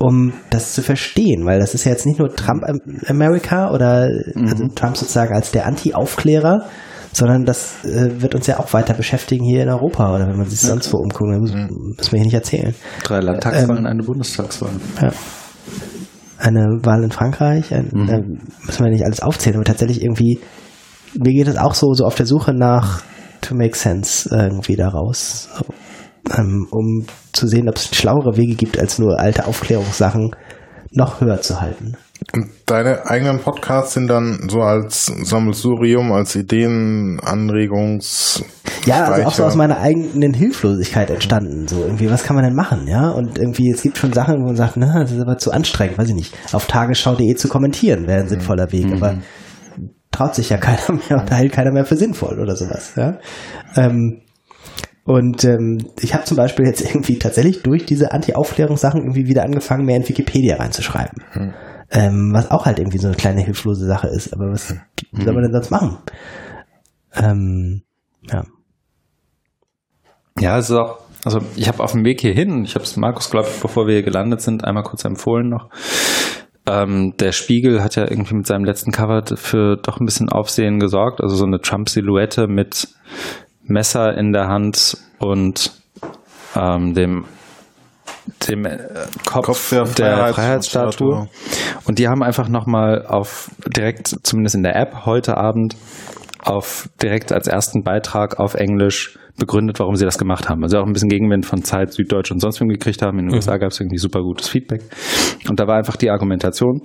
um 0.00 0.32
das 0.50 0.72
zu 0.74 0.82
verstehen, 0.82 1.44
weil 1.46 1.60
das 1.60 1.74
ist 1.74 1.84
ja 1.84 1.92
jetzt 1.92 2.06
nicht 2.06 2.18
nur 2.18 2.34
Trump 2.34 2.64
Am- 2.64 2.80
America 3.06 3.70
oder 3.70 4.08
also 4.34 4.66
Trump 4.74 4.96
sozusagen 4.96 5.34
als 5.34 5.50
der 5.52 5.66
Anti-Aufklärer, 5.66 6.64
sondern 7.12 7.44
das 7.44 7.84
äh, 7.84 8.22
wird 8.22 8.34
uns 8.34 8.46
ja 8.46 8.58
auch 8.58 8.72
weiter 8.72 8.94
beschäftigen 8.94 9.44
hier 9.44 9.62
in 9.62 9.68
Europa 9.68 10.14
oder 10.14 10.26
wenn 10.28 10.36
man 10.38 10.48
sich 10.48 10.60
sonst 10.60 10.92
wo 10.92 10.98
umguckt, 10.98 11.30
das 11.32 11.40
muss, 11.40 11.52
müssen 11.52 12.12
wir 12.12 12.18
hier 12.18 12.24
nicht 12.24 12.34
erzählen. 12.34 12.74
Drei 13.04 13.20
Landtagswahlen, 13.20 13.86
eine 13.86 14.02
Bundestagswahl. 14.02 14.70
Ja. 15.02 15.10
eine 16.38 16.64
Wahl 16.82 17.04
in 17.04 17.10
Frankreich. 17.10 17.74
Ein, 17.74 17.90
Mhm. 17.92 18.08
äh, 18.08 18.20
müssen 18.66 18.84
wir 18.84 18.90
nicht 18.90 19.04
alles 19.04 19.20
aufzählen, 19.20 19.56
aber 19.56 19.64
tatsächlich 19.64 20.02
irgendwie, 20.02 20.40
mir 21.18 21.32
geht 21.34 21.48
es 21.48 21.58
auch 21.58 21.74
so, 21.74 21.92
so 21.92 22.04
auf 22.06 22.14
der 22.14 22.26
Suche 22.26 22.54
nach 22.54 23.02
to 23.42 23.54
make 23.54 23.76
sense 23.76 24.28
irgendwie 24.32 24.76
daraus. 24.76 25.48
So, 25.58 25.64
ähm, 26.36 26.66
um 26.70 27.06
zu 27.32 27.46
sehen, 27.46 27.68
ob 27.68 27.76
es 27.76 27.94
schlauere 27.94 28.36
Wege 28.36 28.54
gibt, 28.54 28.78
als 28.78 28.98
nur 28.98 29.18
alte 29.18 29.46
Aufklärungssachen 29.46 30.34
noch 30.92 31.20
höher 31.20 31.40
zu 31.40 31.60
halten. 31.60 31.96
Und 32.34 32.48
deine 32.66 33.06
eigenen 33.06 33.38
Podcasts 33.38 33.94
sind 33.94 34.08
dann 34.08 34.48
so 34.50 34.60
als 34.60 35.06
Sammelsurium, 35.06 36.12
als 36.12 36.36
Ideen, 36.36 37.18
Anregungs. 37.20 38.44
Ja, 38.84 39.04
also 39.04 39.26
auch 39.26 39.32
so 39.32 39.44
aus 39.44 39.56
meiner 39.56 39.80
eigenen 39.80 40.34
Hilflosigkeit 40.34 41.10
entstanden. 41.10 41.66
So 41.66 41.82
irgendwie, 41.82 42.10
was 42.10 42.22
kann 42.22 42.36
man 42.36 42.44
denn 42.44 42.54
machen, 42.54 42.86
ja? 42.86 43.08
Und 43.10 43.38
irgendwie, 43.38 43.70
es 43.70 43.82
gibt 43.82 43.98
schon 43.98 44.12
Sachen, 44.12 44.36
wo 44.40 44.46
man 44.46 44.56
sagt, 44.56 44.76
na, 44.76 45.00
das 45.00 45.12
ist 45.12 45.20
aber 45.20 45.38
zu 45.38 45.50
anstrengend, 45.50 45.98
weiß 45.98 46.08
ich 46.10 46.14
nicht. 46.14 46.34
Auf 46.52 46.66
tagesschau.de 46.66 47.34
zu 47.36 47.48
kommentieren 47.48 48.06
wäre 48.06 48.20
ein 48.20 48.28
sinnvoller 48.28 48.70
Weg, 48.70 48.92
aber 48.92 49.16
traut 50.10 50.34
sich 50.34 50.50
ja 50.50 50.58
keiner 50.58 51.00
mehr 51.08 51.20
und 51.20 51.30
hält 51.30 51.52
keiner 51.52 51.72
mehr 51.72 51.84
für 51.84 51.96
sinnvoll 51.96 52.38
oder 52.38 52.54
sowas, 52.54 52.92
ja? 52.96 53.18
Ähm, 53.76 54.22
und 55.10 55.42
ähm, 55.42 55.78
ich 56.00 56.14
habe 56.14 56.22
zum 56.22 56.36
Beispiel 56.36 56.66
jetzt 56.66 56.82
irgendwie 56.82 57.18
tatsächlich 57.18 57.62
durch 57.62 57.84
diese 57.84 58.12
Anti-Aufklärungssachen 58.12 59.00
irgendwie 59.00 59.26
wieder 59.26 59.42
angefangen, 59.42 59.84
mehr 59.84 59.96
in 59.96 60.08
Wikipedia 60.08 60.58
reinzuschreiben. 60.58 61.24
Ähm, 61.90 62.30
was 62.32 62.52
auch 62.52 62.64
halt 62.64 62.78
irgendwie 62.78 62.98
so 62.98 63.08
eine 63.08 63.16
kleine 63.16 63.40
hilflose 63.40 63.86
Sache 63.86 64.06
ist. 64.06 64.32
Aber 64.32 64.52
was 64.52 64.68
soll 64.68 65.34
man 65.34 65.42
denn 65.42 65.52
sonst 65.52 65.72
machen? 65.72 65.98
Ähm, 67.12 67.82
ja. 68.30 68.44
Ja, 70.38 70.58
es 70.58 70.70
ist 70.70 70.76
auch, 70.76 71.00
also 71.24 71.40
ich 71.56 71.66
habe 71.66 71.82
auf 71.82 71.90
dem 71.90 72.04
Weg 72.04 72.20
hierhin, 72.20 72.62
ich 72.62 72.76
habe 72.76 72.84
es 72.84 72.96
Markus, 72.96 73.30
glaube 73.30 73.48
ich, 73.52 73.60
bevor 73.60 73.88
wir 73.88 73.94
hier 73.94 74.04
gelandet 74.04 74.42
sind, 74.42 74.64
einmal 74.64 74.84
kurz 74.84 75.04
empfohlen 75.04 75.48
noch. 75.48 75.70
Ähm, 76.68 77.14
der 77.18 77.32
Spiegel 77.32 77.82
hat 77.82 77.96
ja 77.96 78.08
irgendwie 78.08 78.36
mit 78.36 78.46
seinem 78.46 78.64
letzten 78.64 78.92
Cover 78.92 79.24
für 79.34 79.76
doch 79.76 79.98
ein 79.98 80.06
bisschen 80.06 80.28
Aufsehen 80.28 80.78
gesorgt. 80.78 81.20
Also 81.20 81.34
so 81.34 81.46
eine 81.46 81.60
Trump-Silhouette 81.60 82.46
mit 82.46 82.86
Messer 83.70 84.16
in 84.16 84.32
der 84.32 84.48
Hand 84.48 84.96
und 85.18 85.72
ähm, 86.56 86.94
dem 86.94 87.24
dem 88.48 88.64
äh, 88.64 88.78
Kopf, 89.26 89.46
Kopf 89.46 89.70
der 89.70 89.84
der, 89.84 90.16
Freiheits- 90.16 90.34
Freiheitsstatue. 90.34 91.28
Und 91.86 91.98
die 91.98 92.08
haben 92.08 92.22
einfach 92.22 92.48
nochmal 92.48 93.06
auf 93.06 93.50
direkt, 93.76 94.14
zumindest 94.22 94.54
in 94.54 94.62
der 94.62 94.76
App 94.76 95.04
heute 95.06 95.36
Abend, 95.36 95.76
auf 96.42 96.88
direkt 97.02 97.32
als 97.32 97.48
ersten 97.48 97.82
Beitrag 97.82 98.38
auf 98.38 98.54
Englisch 98.54 99.18
begründet, 99.38 99.78
warum 99.78 99.94
sie 99.96 100.04
das 100.04 100.18
gemacht 100.18 100.48
haben. 100.48 100.62
Also 100.62 100.78
auch 100.78 100.86
ein 100.86 100.92
bisschen 100.92 101.08
Gegenwind 101.08 101.46
von 101.46 101.62
Zeit, 101.64 101.92
Süddeutsch 101.92 102.30
und 102.30 102.40
sonst 102.40 102.60
wem 102.60 102.68
gekriegt 102.68 103.02
haben. 103.02 103.18
In 103.18 103.26
den 103.26 103.34
USA 103.34 103.56
gab 103.56 103.70
es 103.70 103.80
irgendwie 103.80 103.98
super 103.98 104.20
gutes 104.20 104.48
Feedback. 104.48 104.82
Und 105.48 105.60
da 105.60 105.66
war 105.66 105.76
einfach 105.76 105.96
die 105.96 106.10
Argumentation, 106.10 106.82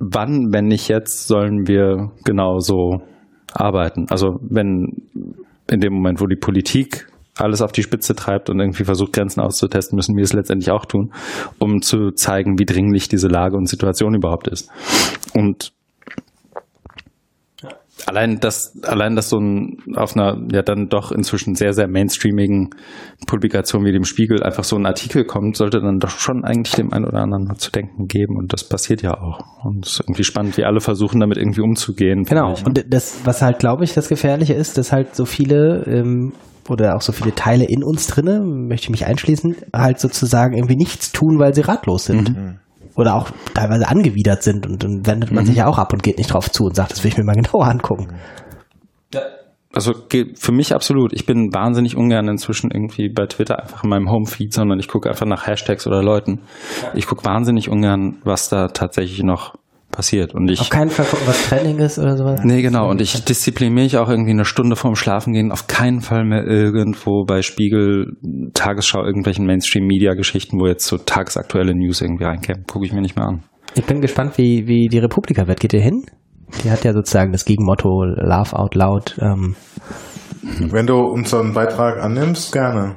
wann, 0.00 0.52
wenn 0.52 0.66
nicht 0.66 0.88
jetzt, 0.88 1.26
sollen 1.26 1.66
wir 1.66 2.10
genau 2.24 2.58
so 2.58 3.00
arbeiten? 3.60 4.06
Also 4.10 4.38
wenn 4.42 5.02
in 5.70 5.80
dem 5.80 5.94
Moment, 5.94 6.20
wo 6.20 6.26
die 6.26 6.36
Politik 6.36 7.08
alles 7.36 7.60
auf 7.60 7.72
die 7.72 7.82
Spitze 7.82 8.14
treibt 8.14 8.48
und 8.48 8.60
irgendwie 8.60 8.84
versucht, 8.84 9.12
Grenzen 9.12 9.40
auszutesten, 9.40 9.96
müssen 9.96 10.16
wir 10.16 10.24
es 10.24 10.32
letztendlich 10.32 10.70
auch 10.70 10.86
tun, 10.86 11.12
um 11.58 11.82
zu 11.82 12.12
zeigen, 12.12 12.58
wie 12.58 12.64
dringlich 12.64 13.08
diese 13.08 13.28
Lage 13.28 13.56
und 13.56 13.68
Situation 13.68 14.14
überhaupt 14.14 14.48
ist. 14.48 14.70
Und 15.34 15.72
allein 18.06 18.38
das, 18.40 18.78
allein 18.82 19.16
das 19.16 19.28
so 19.28 19.38
ein, 19.38 19.78
auf 19.96 20.16
einer 20.16 20.38
ja 20.52 20.62
dann 20.62 20.88
doch 20.88 21.12
inzwischen 21.12 21.54
sehr, 21.54 21.72
sehr 21.72 21.88
mainstreamigen 21.88 22.70
Publikation 23.26 23.84
wie 23.84 23.92
dem 23.92 24.04
Spiegel 24.04 24.42
einfach 24.42 24.64
so 24.64 24.76
ein 24.76 24.86
Artikel 24.86 25.24
kommt, 25.24 25.56
sollte 25.56 25.80
dann 25.80 25.98
doch 25.98 26.10
schon 26.10 26.44
eigentlich 26.44 26.74
dem 26.74 26.92
einen 26.92 27.04
oder 27.04 27.18
anderen 27.18 27.44
mal 27.44 27.56
zu 27.56 27.70
denken 27.70 28.06
geben. 28.06 28.36
Und 28.36 28.52
das 28.52 28.68
passiert 28.68 29.02
ja 29.02 29.20
auch. 29.20 29.40
Und 29.64 29.84
es 29.86 29.92
ist 29.92 30.00
irgendwie 30.00 30.24
spannend, 30.24 30.56
wie 30.56 30.64
alle 30.64 30.80
versuchen, 30.80 31.20
damit 31.20 31.36
irgendwie 31.36 31.62
umzugehen. 31.62 32.24
Genau. 32.24 32.52
ich, 32.52 32.60
ne? 32.60 32.66
Und 32.68 32.84
das, 32.88 33.20
was 33.24 33.42
halt, 33.42 33.58
glaube 33.58 33.84
ich, 33.84 33.94
das 33.94 34.08
Gefährliche 34.08 34.54
ist, 34.54 34.78
dass 34.78 34.92
halt 34.92 35.14
so 35.14 35.24
viele 35.24 35.84
ähm, 35.86 36.32
oder 36.68 36.96
auch 36.96 37.02
so 37.02 37.12
viele 37.12 37.34
Teile 37.34 37.64
in 37.64 37.84
uns 37.84 38.06
drinne, 38.06 38.40
möchte 38.40 38.84
ich 38.86 38.90
mich 38.90 39.06
einschließen, 39.06 39.56
halt 39.74 40.00
sozusagen 40.00 40.54
irgendwie 40.56 40.76
nichts 40.76 41.12
tun, 41.12 41.38
weil 41.38 41.54
sie 41.54 41.60
ratlos 41.60 42.06
sind. 42.06 42.30
Oder 42.96 43.14
auch 43.14 43.30
teilweise 43.54 43.88
angewidert 43.88 44.42
sind 44.42 44.66
und 44.66 44.82
dann 44.82 45.06
wendet 45.06 45.30
man 45.30 45.44
sich 45.44 45.56
ja 45.56 45.66
auch 45.66 45.78
ab 45.78 45.92
und 45.92 46.02
geht 46.02 46.18
nicht 46.18 46.32
drauf 46.32 46.50
zu 46.50 46.64
und 46.64 46.74
sagt, 46.74 46.92
das 46.92 47.04
will 47.04 47.10
ich 47.10 47.18
mir 47.18 47.24
mal 47.24 47.34
genauer 47.40 47.66
angucken. 47.66 48.08
Also 49.72 49.92
geht 50.08 50.38
für 50.38 50.52
mich 50.52 50.74
absolut. 50.74 51.12
Ich 51.12 51.26
bin 51.26 51.52
wahnsinnig 51.52 51.96
ungern 51.98 52.28
inzwischen 52.28 52.70
irgendwie 52.70 53.10
bei 53.10 53.26
Twitter 53.26 53.58
einfach 53.58 53.84
in 53.84 53.90
meinem 53.90 54.10
Homefeed, 54.10 54.54
sondern 54.54 54.78
ich 54.78 54.88
gucke 54.88 55.10
einfach 55.10 55.26
nach 55.26 55.46
Hashtags 55.46 55.86
oder 55.86 56.02
Leuten. 56.02 56.40
Ich 56.94 57.06
gucke 57.06 57.26
wahnsinnig 57.26 57.68
ungern, 57.68 58.16
was 58.24 58.48
da 58.48 58.68
tatsächlich 58.68 59.22
noch 59.22 59.54
passiert. 59.96 60.34
Und 60.34 60.48
ich 60.50 60.60
Auf 60.60 60.68
keinen 60.70 60.90
Fall 60.90 61.06
gucken, 61.06 61.26
was 61.26 61.48
Trending 61.48 61.78
ist 61.78 61.98
oder 61.98 62.16
sowas. 62.16 62.40
Nee, 62.44 62.62
genau. 62.62 62.88
Und 62.88 63.00
ich 63.00 63.24
diszipliniere 63.24 63.82
mich 63.84 63.96
auch 63.96 64.08
irgendwie 64.08 64.30
eine 64.30 64.44
Stunde 64.44 64.76
vorm 64.76 64.94
Schlafengehen 64.94 65.50
auf 65.50 65.66
keinen 65.66 66.02
Fall 66.02 66.24
mehr 66.24 66.44
irgendwo 66.44 67.24
bei 67.24 67.42
Spiegel, 67.42 68.12
Tagesschau, 68.54 69.02
irgendwelchen 69.04 69.46
Mainstream-Media-Geschichten, 69.46 70.60
wo 70.60 70.66
jetzt 70.66 70.86
so 70.86 70.98
tagesaktuelle 70.98 71.74
News 71.74 72.02
irgendwie 72.02 72.24
reinkämen. 72.24 72.64
Gucke 72.66 72.84
ich 72.86 72.92
mir 72.92 73.00
nicht 73.00 73.16
mehr 73.16 73.26
an. 73.26 73.42
Ich 73.74 73.84
bin 73.84 74.00
gespannt, 74.00 74.38
wie, 74.38 74.66
wie 74.66 74.88
die 74.88 74.98
Republika 74.98 75.46
wird. 75.48 75.60
Geht 75.60 75.72
ihr 75.72 75.80
hin? 75.80 76.04
Die 76.62 76.70
hat 76.70 76.84
ja 76.84 76.92
sozusagen 76.92 77.32
das 77.32 77.44
Gegenmotto 77.44 78.04
Laugh 78.04 78.52
Out 78.52 78.74
Loud. 78.74 79.16
Ähm, 79.20 79.56
Wenn 80.60 80.86
du 80.86 80.98
unseren 80.98 81.52
Beitrag 81.54 82.02
annimmst, 82.02 82.52
gerne. 82.52 82.96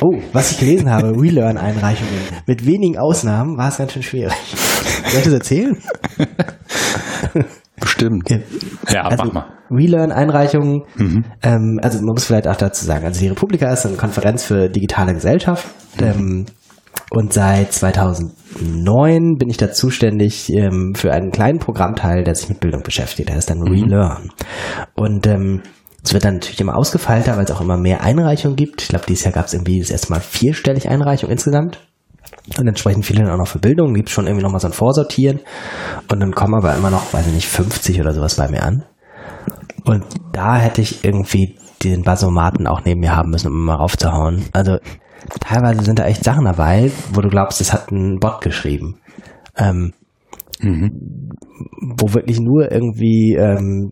oh, 0.00 0.18
was 0.32 0.52
ich 0.52 0.58
gelesen 0.58 0.90
habe, 0.90 1.08
Relearn-Einreichungen. 1.20 2.20
Mit 2.46 2.66
wenigen 2.66 2.98
Ausnahmen 2.98 3.56
war 3.56 3.68
es 3.68 3.78
ganz 3.78 3.92
schön 3.92 4.02
schwierig. 4.02 4.32
Soll 5.06 5.18
ich 5.18 5.24
das 5.24 5.32
erzählen? 5.32 5.76
Bestimmt. 7.80 8.28
Ja, 8.88 9.02
Also, 9.04 9.24
mach 9.24 9.32
mal. 9.32 9.46
Relearn-Einreichungen, 9.70 10.82
ähm, 11.42 11.78
also 11.80 11.98
man 11.98 12.14
muss 12.14 12.24
vielleicht 12.24 12.48
auch 12.48 12.56
dazu 12.56 12.84
sagen, 12.84 13.04
also 13.06 13.20
die 13.20 13.28
Republika 13.28 13.72
ist 13.72 13.86
eine 13.86 13.96
Konferenz 13.96 14.44
für 14.44 14.68
digitale 14.68 15.14
Gesellschaft 15.14 15.66
ähm, 16.02 16.46
und 17.10 17.32
seit 17.32 17.72
2009 17.72 19.36
bin 19.38 19.48
ich 19.48 19.56
da 19.58 19.70
zuständig 19.70 20.50
ähm, 20.52 20.94
für 20.96 21.12
einen 21.12 21.30
kleinen 21.30 21.60
Programmteil, 21.60 22.24
der 22.24 22.34
sich 22.34 22.48
mit 22.48 22.58
Bildung 22.60 22.82
beschäftigt, 22.82 23.28
der 23.28 23.36
ist 23.36 23.48
dann 23.48 23.62
Relearn. 23.62 24.30
Und 24.94 25.26
ähm, 25.28 25.62
es 26.02 26.12
wird 26.14 26.24
dann 26.24 26.34
natürlich 26.34 26.60
immer 26.60 26.76
ausgefeilter, 26.76 27.36
weil 27.36 27.44
es 27.44 27.50
auch 27.50 27.60
immer 27.60 27.76
mehr 27.76 28.02
Einreichungen 28.02 28.56
gibt. 28.56 28.82
Ich 28.82 28.88
glaube, 28.88 29.04
dieses 29.06 29.24
Jahr 29.24 29.34
gab 29.34 29.46
es 29.46 29.54
irgendwie 29.54 29.80
das 29.80 29.90
erste 29.90 30.12
Mal 30.12 30.20
vierstellig 30.20 30.88
Einreichungen 30.88 31.32
insgesamt. 31.32 31.78
Und 32.58 32.66
entsprechend 32.66 33.06
viele 33.06 33.24
dann 33.24 33.32
auch 33.32 33.38
noch 33.38 33.48
für 33.48 33.58
Bildung. 33.58 33.94
Gibt 33.94 34.10
schon 34.10 34.26
irgendwie 34.26 34.42
nochmal 34.42 34.60
so 34.60 34.68
ein 34.68 34.72
Vorsortieren. 34.72 35.40
Und 36.10 36.20
dann 36.20 36.34
kommen 36.34 36.54
aber 36.54 36.74
immer 36.74 36.90
noch, 36.90 37.12
weiß 37.12 37.26
ich 37.26 37.34
nicht, 37.34 37.48
50 37.48 38.00
oder 38.00 38.12
sowas 38.12 38.36
bei 38.36 38.48
mir 38.48 38.62
an. 38.62 38.84
Und 39.84 40.04
da 40.32 40.56
hätte 40.56 40.80
ich 40.80 41.04
irgendwie 41.04 41.56
den 41.82 42.02
Basomaten 42.02 42.66
auch 42.66 42.84
neben 42.84 43.00
mir 43.00 43.16
haben 43.16 43.30
müssen, 43.30 43.48
um 43.48 43.64
mal 43.64 43.76
raufzuhauen. 43.76 44.44
Also 44.52 44.78
teilweise 45.40 45.82
sind 45.82 45.98
da 45.98 46.04
echt 46.04 46.24
Sachen 46.24 46.44
dabei, 46.44 46.90
wo 47.12 47.20
du 47.20 47.28
glaubst, 47.28 47.60
das 47.60 47.72
hat 47.72 47.90
ein 47.90 48.18
Bot 48.20 48.40
geschrieben. 48.40 49.00
Ähm, 49.56 49.94
Wo 50.62 52.14
wirklich 52.14 52.40
nur 52.40 52.70
irgendwie 52.70 53.34
ähm, 53.38 53.90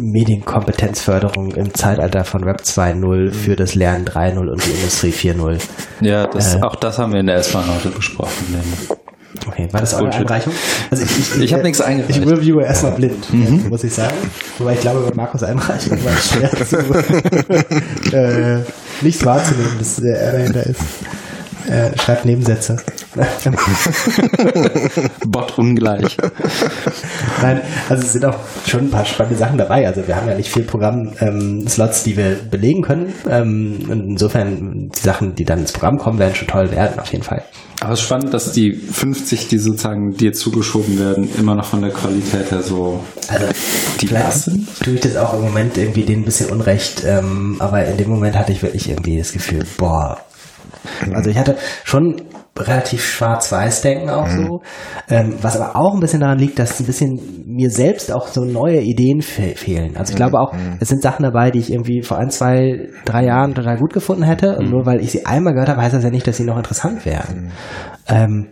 Medienkompetenzförderung 0.00 1.52
im 1.54 1.72
Zeitalter 1.74 2.24
von 2.24 2.44
Web 2.44 2.60
2.0 2.62 3.30
für 3.32 3.56
das 3.56 3.74
Lernen 3.74 4.04
3.0 4.04 4.38
und 4.50 4.64
die 4.66 4.70
Industrie 4.70 5.10
4.0 5.10 5.60
Ja, 6.00 6.26
das, 6.26 6.56
Äh. 6.56 6.62
auch 6.62 6.76
das 6.76 6.98
haben 6.98 7.12
wir 7.12 7.20
in 7.20 7.26
der 7.26 7.36
S-Bahn 7.36 7.64
heute 7.74 7.88
besprochen. 7.90 8.46
denn- 8.52 8.96
Okay, 9.48 9.66
war 9.72 9.80
das 9.80 9.96
Bullshit. 9.98 10.20
Einreichung? 10.20 10.52
Also 10.90 11.04
ich, 11.04 11.18
ich, 11.36 11.42
Ich 11.44 11.54
hab 11.54 11.62
nichts 11.62 11.80
eingereicht. 11.80 12.18
Ich 12.18 12.26
reviewe 12.30 12.64
erstmal 12.64 12.92
blind, 12.92 13.26
muss 13.68 13.82
ich 13.82 13.92
sagen. 13.94 14.14
Wobei 14.58 14.74
ich 14.74 14.80
glaube, 14.80 15.00
bei 15.08 15.14
Markus 15.16 15.42
Einreichung 15.42 15.98
war 16.04 16.12
es 16.12 16.28
schwer 16.28 16.50
zu, 16.66 16.76
äh, 18.16 18.60
nichts 19.00 19.24
wahrzunehmen, 19.24 19.78
dass 19.78 19.96
der 19.96 20.20
R 20.20 20.32
dahinter 20.32 20.66
ist. 20.66 20.80
Er 21.68 21.96
schreibt 21.98 22.24
Nebensätze. 22.24 22.76
Bot 25.26 25.58
ungleich. 25.58 26.16
Nein, 27.40 27.60
also 27.88 28.02
es 28.02 28.12
sind 28.12 28.24
auch 28.24 28.36
schon 28.66 28.80
ein 28.86 28.90
paar 28.90 29.04
spannende 29.04 29.38
Sachen 29.38 29.58
dabei. 29.58 29.86
Also 29.86 30.06
wir 30.06 30.16
haben 30.16 30.28
ja 30.28 30.34
nicht 30.34 30.50
viel 30.50 30.64
Programm-Slots, 30.64 32.04
die 32.04 32.16
wir 32.16 32.36
belegen 32.50 32.82
können. 32.82 33.12
Ähm, 33.28 33.86
und 33.88 34.10
insofern 34.10 34.90
die 34.94 35.00
Sachen, 35.00 35.34
die 35.34 35.44
dann 35.44 35.60
ins 35.60 35.72
Programm 35.72 35.98
kommen, 35.98 36.18
werden 36.18 36.34
schon 36.34 36.48
toll 36.48 36.70
werden, 36.70 36.98
auf 36.98 37.10
jeden 37.12 37.24
Fall. 37.24 37.42
Aber 37.80 37.94
es 37.94 38.00
ist 38.00 38.06
spannend, 38.06 38.32
dass 38.32 38.52
die 38.52 38.72
50, 38.72 39.48
die 39.48 39.58
sozusagen 39.58 40.12
dir 40.12 40.32
zugeschoben 40.32 41.00
werden, 41.00 41.28
immer 41.36 41.56
noch 41.56 41.64
von 41.64 41.82
der 41.82 41.90
Qualität 41.90 42.52
her 42.52 42.62
so 42.62 43.00
Also 43.28 43.46
divers 44.00 44.44
sind. 44.44 44.68
tue 44.84 44.94
ich 44.94 45.00
das 45.00 45.16
auch 45.16 45.34
im 45.34 45.40
Moment 45.42 45.76
irgendwie 45.76 46.04
denen 46.04 46.22
ein 46.22 46.24
bisschen 46.24 46.50
unrecht, 46.50 47.02
ähm, 47.04 47.56
aber 47.58 47.84
in 47.84 47.96
dem 47.96 48.08
Moment 48.08 48.38
hatte 48.38 48.52
ich 48.52 48.62
wirklich 48.62 48.88
irgendwie 48.88 49.18
das 49.18 49.32
Gefühl, 49.32 49.64
boah. 49.78 50.18
Also 51.12 51.30
ich 51.30 51.38
hatte 51.38 51.56
schon 51.84 52.22
relativ 52.58 53.04
schwarz-weiß-Denken 53.04 54.10
auch 54.10 54.28
so, 54.28 54.62
ähm, 55.08 55.36
was 55.40 55.58
aber 55.58 55.74
auch 55.76 55.94
ein 55.94 56.00
bisschen 56.00 56.20
daran 56.20 56.38
liegt, 56.38 56.58
dass 56.58 56.80
ein 56.80 56.86
bisschen 56.86 57.44
mir 57.46 57.70
selbst 57.70 58.12
auch 58.12 58.28
so 58.28 58.44
neue 58.44 58.80
Ideen 58.80 59.22
fe 59.22 59.54
fehlen. 59.56 59.96
Also 59.96 60.12
ich 60.12 60.16
glaube 60.16 60.38
auch, 60.38 60.54
es 60.78 60.88
sind 60.88 61.02
Sachen 61.02 61.22
dabei, 61.22 61.50
die 61.50 61.60
ich 61.60 61.72
irgendwie 61.72 62.02
vor 62.02 62.18
ein, 62.18 62.30
zwei, 62.30 62.88
drei 63.04 63.24
Jahren 63.24 63.54
total 63.54 63.78
gut 63.78 63.92
gefunden 63.92 64.24
hätte. 64.24 64.56
Und 64.56 64.70
nur 64.70 64.84
weil 64.84 65.00
ich 65.00 65.12
sie 65.12 65.24
einmal 65.24 65.54
gehört 65.54 65.70
habe, 65.70 65.80
heißt 65.80 65.94
das 65.94 66.04
ja 66.04 66.10
nicht, 66.10 66.26
dass 66.26 66.36
sie 66.36 66.44
noch 66.44 66.58
interessant 66.58 67.06
wären. 67.06 67.52
Ähm, 68.06 68.48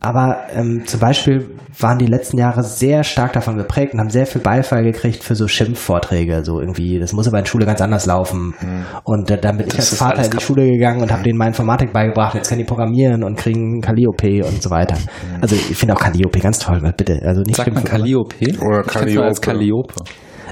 aber 0.00 0.46
ähm, 0.54 0.84
zum 0.86 1.00
Beispiel 1.00 1.50
waren 1.76 1.98
die 1.98 2.06
letzten 2.06 2.38
Jahre 2.38 2.62
sehr 2.62 3.02
stark 3.02 3.32
davon 3.32 3.56
geprägt 3.56 3.94
und 3.94 4.00
haben 4.00 4.10
sehr 4.10 4.26
viel 4.26 4.40
Beifall 4.40 4.84
gekriegt 4.84 5.24
für 5.24 5.34
so 5.34 5.48
Schimpfvorträge. 5.48 6.44
So 6.44 6.60
irgendwie, 6.60 7.00
das 7.00 7.12
muss 7.12 7.26
aber 7.26 7.40
in 7.40 7.46
Schule 7.46 7.66
ganz 7.66 7.80
anders 7.80 8.06
laufen. 8.06 8.54
Mhm. 8.60 8.84
Und 9.02 9.28
äh, 9.30 9.40
damit 9.40 9.72
ich 9.72 9.78
als 9.78 9.96
Vater 9.96 10.24
in 10.24 10.30
die 10.30 10.40
Schule 10.40 10.70
gegangen 10.70 11.02
und 11.02 11.10
habe 11.10 11.24
denen 11.24 11.36
mal 11.36 11.48
Informatik 11.48 11.92
beigebracht. 11.92 12.36
Jetzt 12.36 12.48
können 12.48 12.60
die 12.60 12.64
programmieren 12.64 13.24
und 13.24 13.36
kriegen 13.36 13.80
Calliope 13.80 14.44
und 14.46 14.62
so 14.62 14.70
weiter. 14.70 14.94
Mhm. 14.94 15.42
Also 15.42 15.56
ich 15.56 15.76
finde 15.76 15.94
auch 15.94 16.00
Calliope 16.00 16.38
ganz 16.38 16.60
toll, 16.60 16.80
bitte. 16.96 17.20
Also 17.24 17.42
nicht 17.42 17.56
Sagt 17.56 17.74
man 17.74 17.82
Calliope? 17.82 18.36
Oder 18.60 18.84
Calliope. 18.84 19.26
Als 19.26 19.40
Calliope. 19.40 19.94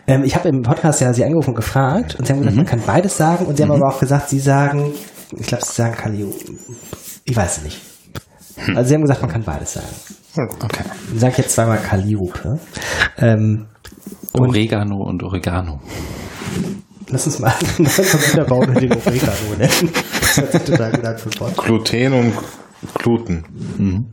Ähm, 0.09 0.25
ich 0.25 0.35
habe 0.35 0.49
im 0.49 0.63
Podcast 0.63 1.01
ja 1.01 1.13
sie 1.13 1.25
angerufen 1.25 1.51
und 1.51 1.57
gefragt 1.57 2.17
und 2.19 2.27
sie 2.27 2.33
haben 2.33 2.41
gesagt, 2.41 2.57
mhm. 2.57 2.63
man 2.63 2.67
kann 2.67 2.81
beides 2.85 3.17
sagen 3.17 3.47
und 3.47 3.57
sie 3.57 3.63
haben 3.63 3.71
mhm. 3.71 3.83
aber 3.83 3.95
auch 3.95 4.01
gesagt, 4.01 4.29
sie 4.29 4.41
sagen, 4.41 4.91
ich 5.39 5.47
glaube, 5.47 5.65
sie 5.65 5.73
sagen 5.73 5.95
Calliope. 5.95 6.37
Ich 7.25 7.37
weiß 7.37 7.59
es 7.59 7.65
nicht. 7.65 7.86
Hm. 8.57 8.77
Also 8.77 8.89
sie 8.89 8.95
haben 8.95 9.03
gesagt, 9.03 9.23
man 9.23 9.31
kann 9.31 9.43
beides 9.43 9.75
sagen. 9.75 9.87
Okay. 10.37 10.85
Ich 11.15 11.21
sage 11.21 11.35
jetzt 11.39 11.55
zweimal 11.55 11.79
Calliope. 11.79 12.59
Ähm, 13.19 13.67
Oregano 14.33 15.03
und 15.05 15.23
Oregano. 15.23 15.81
Lass 17.09 17.27
uns 17.27 17.39
mal 17.39 17.53
einen 17.79 17.89
neuen 17.89 18.11
Computerbau 18.11 18.61
mit 18.67 18.83
dem 18.83 18.93
Oregano 18.93 19.57
nennen. 19.59 19.93
Das 20.21 20.37
hört 20.39 20.53
sich 20.53 20.63
total 20.63 20.93
gut 20.93 21.05
an 21.05 21.19
für 21.19 21.41
Wort. 21.41 21.57
Gluten 21.57 22.13
und 22.13 22.33
Gluten. 22.95 23.45
Mhm. 23.79 24.07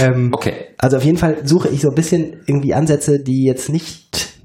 Ähm, 0.00 0.30
okay. 0.32 0.74
Also 0.78 0.96
auf 0.96 1.04
jeden 1.04 1.18
Fall 1.18 1.46
suche 1.46 1.68
ich 1.68 1.80
so 1.80 1.88
ein 1.88 1.94
bisschen 1.94 2.42
irgendwie 2.46 2.74
Ansätze, 2.74 3.18
die 3.22 3.44
jetzt 3.44 3.68
nicht 3.68 4.37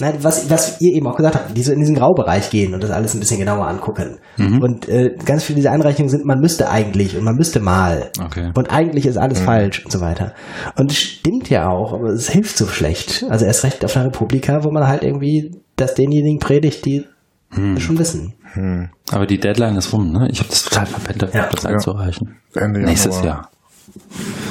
was, 0.00 0.50
was 0.50 0.80
ihr 0.80 0.94
eben 0.94 1.06
auch 1.06 1.16
gesagt 1.16 1.36
habt, 1.36 1.56
die 1.56 1.62
so 1.62 1.72
in 1.72 1.78
diesen 1.78 1.94
Graubereich 1.94 2.50
gehen 2.50 2.74
und 2.74 2.82
das 2.82 2.90
alles 2.90 3.14
ein 3.14 3.20
bisschen 3.20 3.38
genauer 3.38 3.68
angucken. 3.68 4.18
Mhm. 4.36 4.60
Und 4.60 4.88
äh, 4.88 5.14
ganz 5.24 5.44
viele 5.44 5.56
dieser 5.56 5.70
Einreichungen 5.70 6.08
sind, 6.08 6.24
man 6.24 6.40
müsste 6.40 6.68
eigentlich 6.68 7.16
und 7.16 7.22
man 7.22 7.36
müsste 7.36 7.60
mal. 7.60 8.10
Okay. 8.20 8.50
Und 8.54 8.72
eigentlich 8.72 9.06
ist 9.06 9.16
alles 9.16 9.40
mhm. 9.40 9.44
falsch 9.44 9.84
und 9.84 9.92
so 9.92 10.00
weiter. 10.00 10.34
Und 10.76 10.90
es 10.90 10.98
stimmt 10.98 11.48
ja 11.48 11.68
auch, 11.68 11.92
aber 11.92 12.08
es 12.08 12.28
hilft 12.28 12.56
so 12.56 12.66
schlecht. 12.66 13.24
Also 13.28 13.44
erst 13.44 13.62
recht 13.62 13.84
auf 13.84 13.96
einer 13.96 14.06
Republika, 14.06 14.64
wo 14.64 14.70
man 14.70 14.86
halt 14.88 15.04
irgendwie 15.04 15.60
das 15.76 15.94
denjenigen 15.94 16.40
predigt, 16.40 16.84
die 16.84 17.04
mhm. 17.50 17.78
schon 17.78 17.98
wissen. 17.98 18.34
Mhm. 18.56 18.90
Aber 19.12 19.26
die 19.26 19.38
Deadline 19.38 19.76
ist 19.76 19.92
rum, 19.92 20.10
ne? 20.10 20.28
Ich 20.30 20.40
habe 20.40 20.50
das 20.50 20.64
total 20.64 20.86
verpennt, 20.86 21.34
ja. 21.34 21.48
das 21.48 21.66
einzureichen. 21.66 22.36
Ende 22.54 22.80
Nächstes 22.80 23.22
Jahr. 23.22 23.50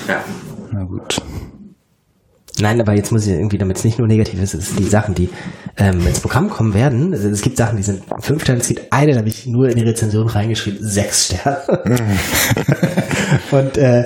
Ja. 0.07 0.23
Na 0.71 0.83
gut. 0.83 1.21
Nein, 2.63 2.79
aber 2.79 2.93
jetzt 2.93 3.11
muss 3.11 3.27
ich 3.27 3.33
irgendwie, 3.33 3.57
damit 3.57 3.75
es 3.75 3.83
nicht 3.83 3.99
nur 3.99 4.07
negativ 4.07 4.41
ist, 4.41 4.53
es 4.53 4.69
sind 4.69 4.79
die 4.79 4.85
Sachen, 4.85 5.13
die 5.13 5.27
ähm, 5.75 6.07
ins 6.07 6.21
Programm 6.21 6.49
kommen 6.49 6.73
werden. 6.73 7.11
Also 7.11 7.27
es 7.27 7.41
gibt 7.41 7.57
Sachen, 7.57 7.75
die 7.75 7.83
sind 7.83 8.03
fünf 8.21 8.41
Sterne, 8.41 8.61
es 8.61 8.69
gibt 8.69 8.93
eine, 8.93 9.11
da 9.11 9.17
habe 9.17 9.27
ich 9.27 9.45
nur 9.45 9.67
in 9.67 9.75
die 9.75 9.83
Rezension 9.83 10.27
reingeschrieben, 10.27 10.79
sechs 10.81 11.25
Sterne. 11.25 11.57
Und 13.51 13.77
äh, 13.77 14.05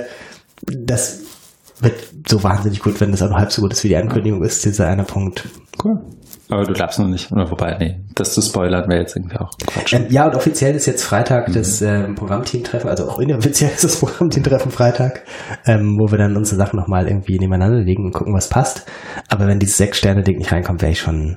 das 0.66 1.20
wird 1.78 1.94
so 2.26 2.42
wahnsinnig 2.42 2.80
gut, 2.80 3.00
wenn 3.00 3.12
das 3.12 3.22
auch 3.22 3.30
noch 3.30 3.38
halb 3.38 3.52
so 3.52 3.62
gut 3.62 3.74
ist 3.74 3.84
wie 3.84 3.88
die 3.90 3.96
Ankündigung 3.96 4.42
ist, 4.42 4.64
dieser 4.64 4.88
eine 4.88 5.04
Punkt. 5.04 5.48
Cool. 5.80 6.00
Aber 6.50 6.64
du 6.64 6.72
glaubst 6.72 6.98
noch 6.98 7.08
nicht, 7.08 7.30
oder 7.30 7.50
wobei, 7.50 7.76
nee, 7.78 8.00
das 8.14 8.32
zu 8.32 8.40
spoilern 8.40 8.88
wäre 8.88 9.00
jetzt 9.00 9.14
irgendwie 9.16 9.36
auch 9.36 9.50
Quatsch. 9.66 9.92
Ähm, 9.92 10.06
ja, 10.08 10.26
und 10.26 10.34
offiziell 10.34 10.74
ist 10.74 10.86
jetzt 10.86 11.04
Freitag 11.04 11.48
mhm. 11.48 11.52
das 11.52 11.82
ähm, 11.82 12.14
Programmteam-Treffen, 12.14 12.88
also 12.88 13.08
auch 13.08 13.18
inoffiziell 13.18 13.70
ist 13.70 13.84
das 13.84 14.00
Programmteam-Treffen 14.00 14.70
Freitag, 14.70 15.24
ähm, 15.66 15.98
wo 15.98 16.10
wir 16.10 16.16
dann 16.16 16.36
unsere 16.36 16.56
Sachen 16.56 16.78
nochmal 16.78 17.06
irgendwie 17.06 17.38
nebeneinander 17.38 17.80
legen 17.80 18.06
und 18.06 18.12
gucken, 18.12 18.34
was 18.34 18.48
passt. 18.48 18.86
Aber 19.28 19.46
wenn 19.46 19.58
dieses 19.58 19.76
Sechs-Sterne-Ding 19.76 20.38
nicht 20.38 20.50
reinkommt, 20.50 20.80
wäre 20.80 20.92
ich 20.92 21.00
schon 21.00 21.36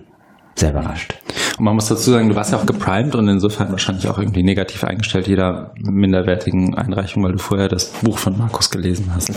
sehr 0.56 0.72
überrascht. 0.72 1.16
Man 1.64 1.76
muss 1.76 1.90
dazu 1.90 2.10
sagen, 2.10 2.28
du 2.28 2.36
warst 2.36 2.52
ja 2.52 2.58
auch 2.58 2.66
geprimed 2.66 3.14
und 3.14 3.28
insofern 3.28 3.70
wahrscheinlich 3.70 4.08
auch 4.08 4.18
irgendwie 4.18 4.42
negativ 4.42 4.84
eingestellt 4.84 5.28
jeder 5.28 5.76
minderwertigen 5.78 6.74
Einreichung, 6.74 7.24
weil 7.24 7.34
du 7.34 7.38
vorher 7.38 7.68
das 7.68 7.92
Buch 8.02 8.18
von 8.18 8.36
Markus 8.36 8.72
gelesen 8.72 9.12
hast. 9.14 9.30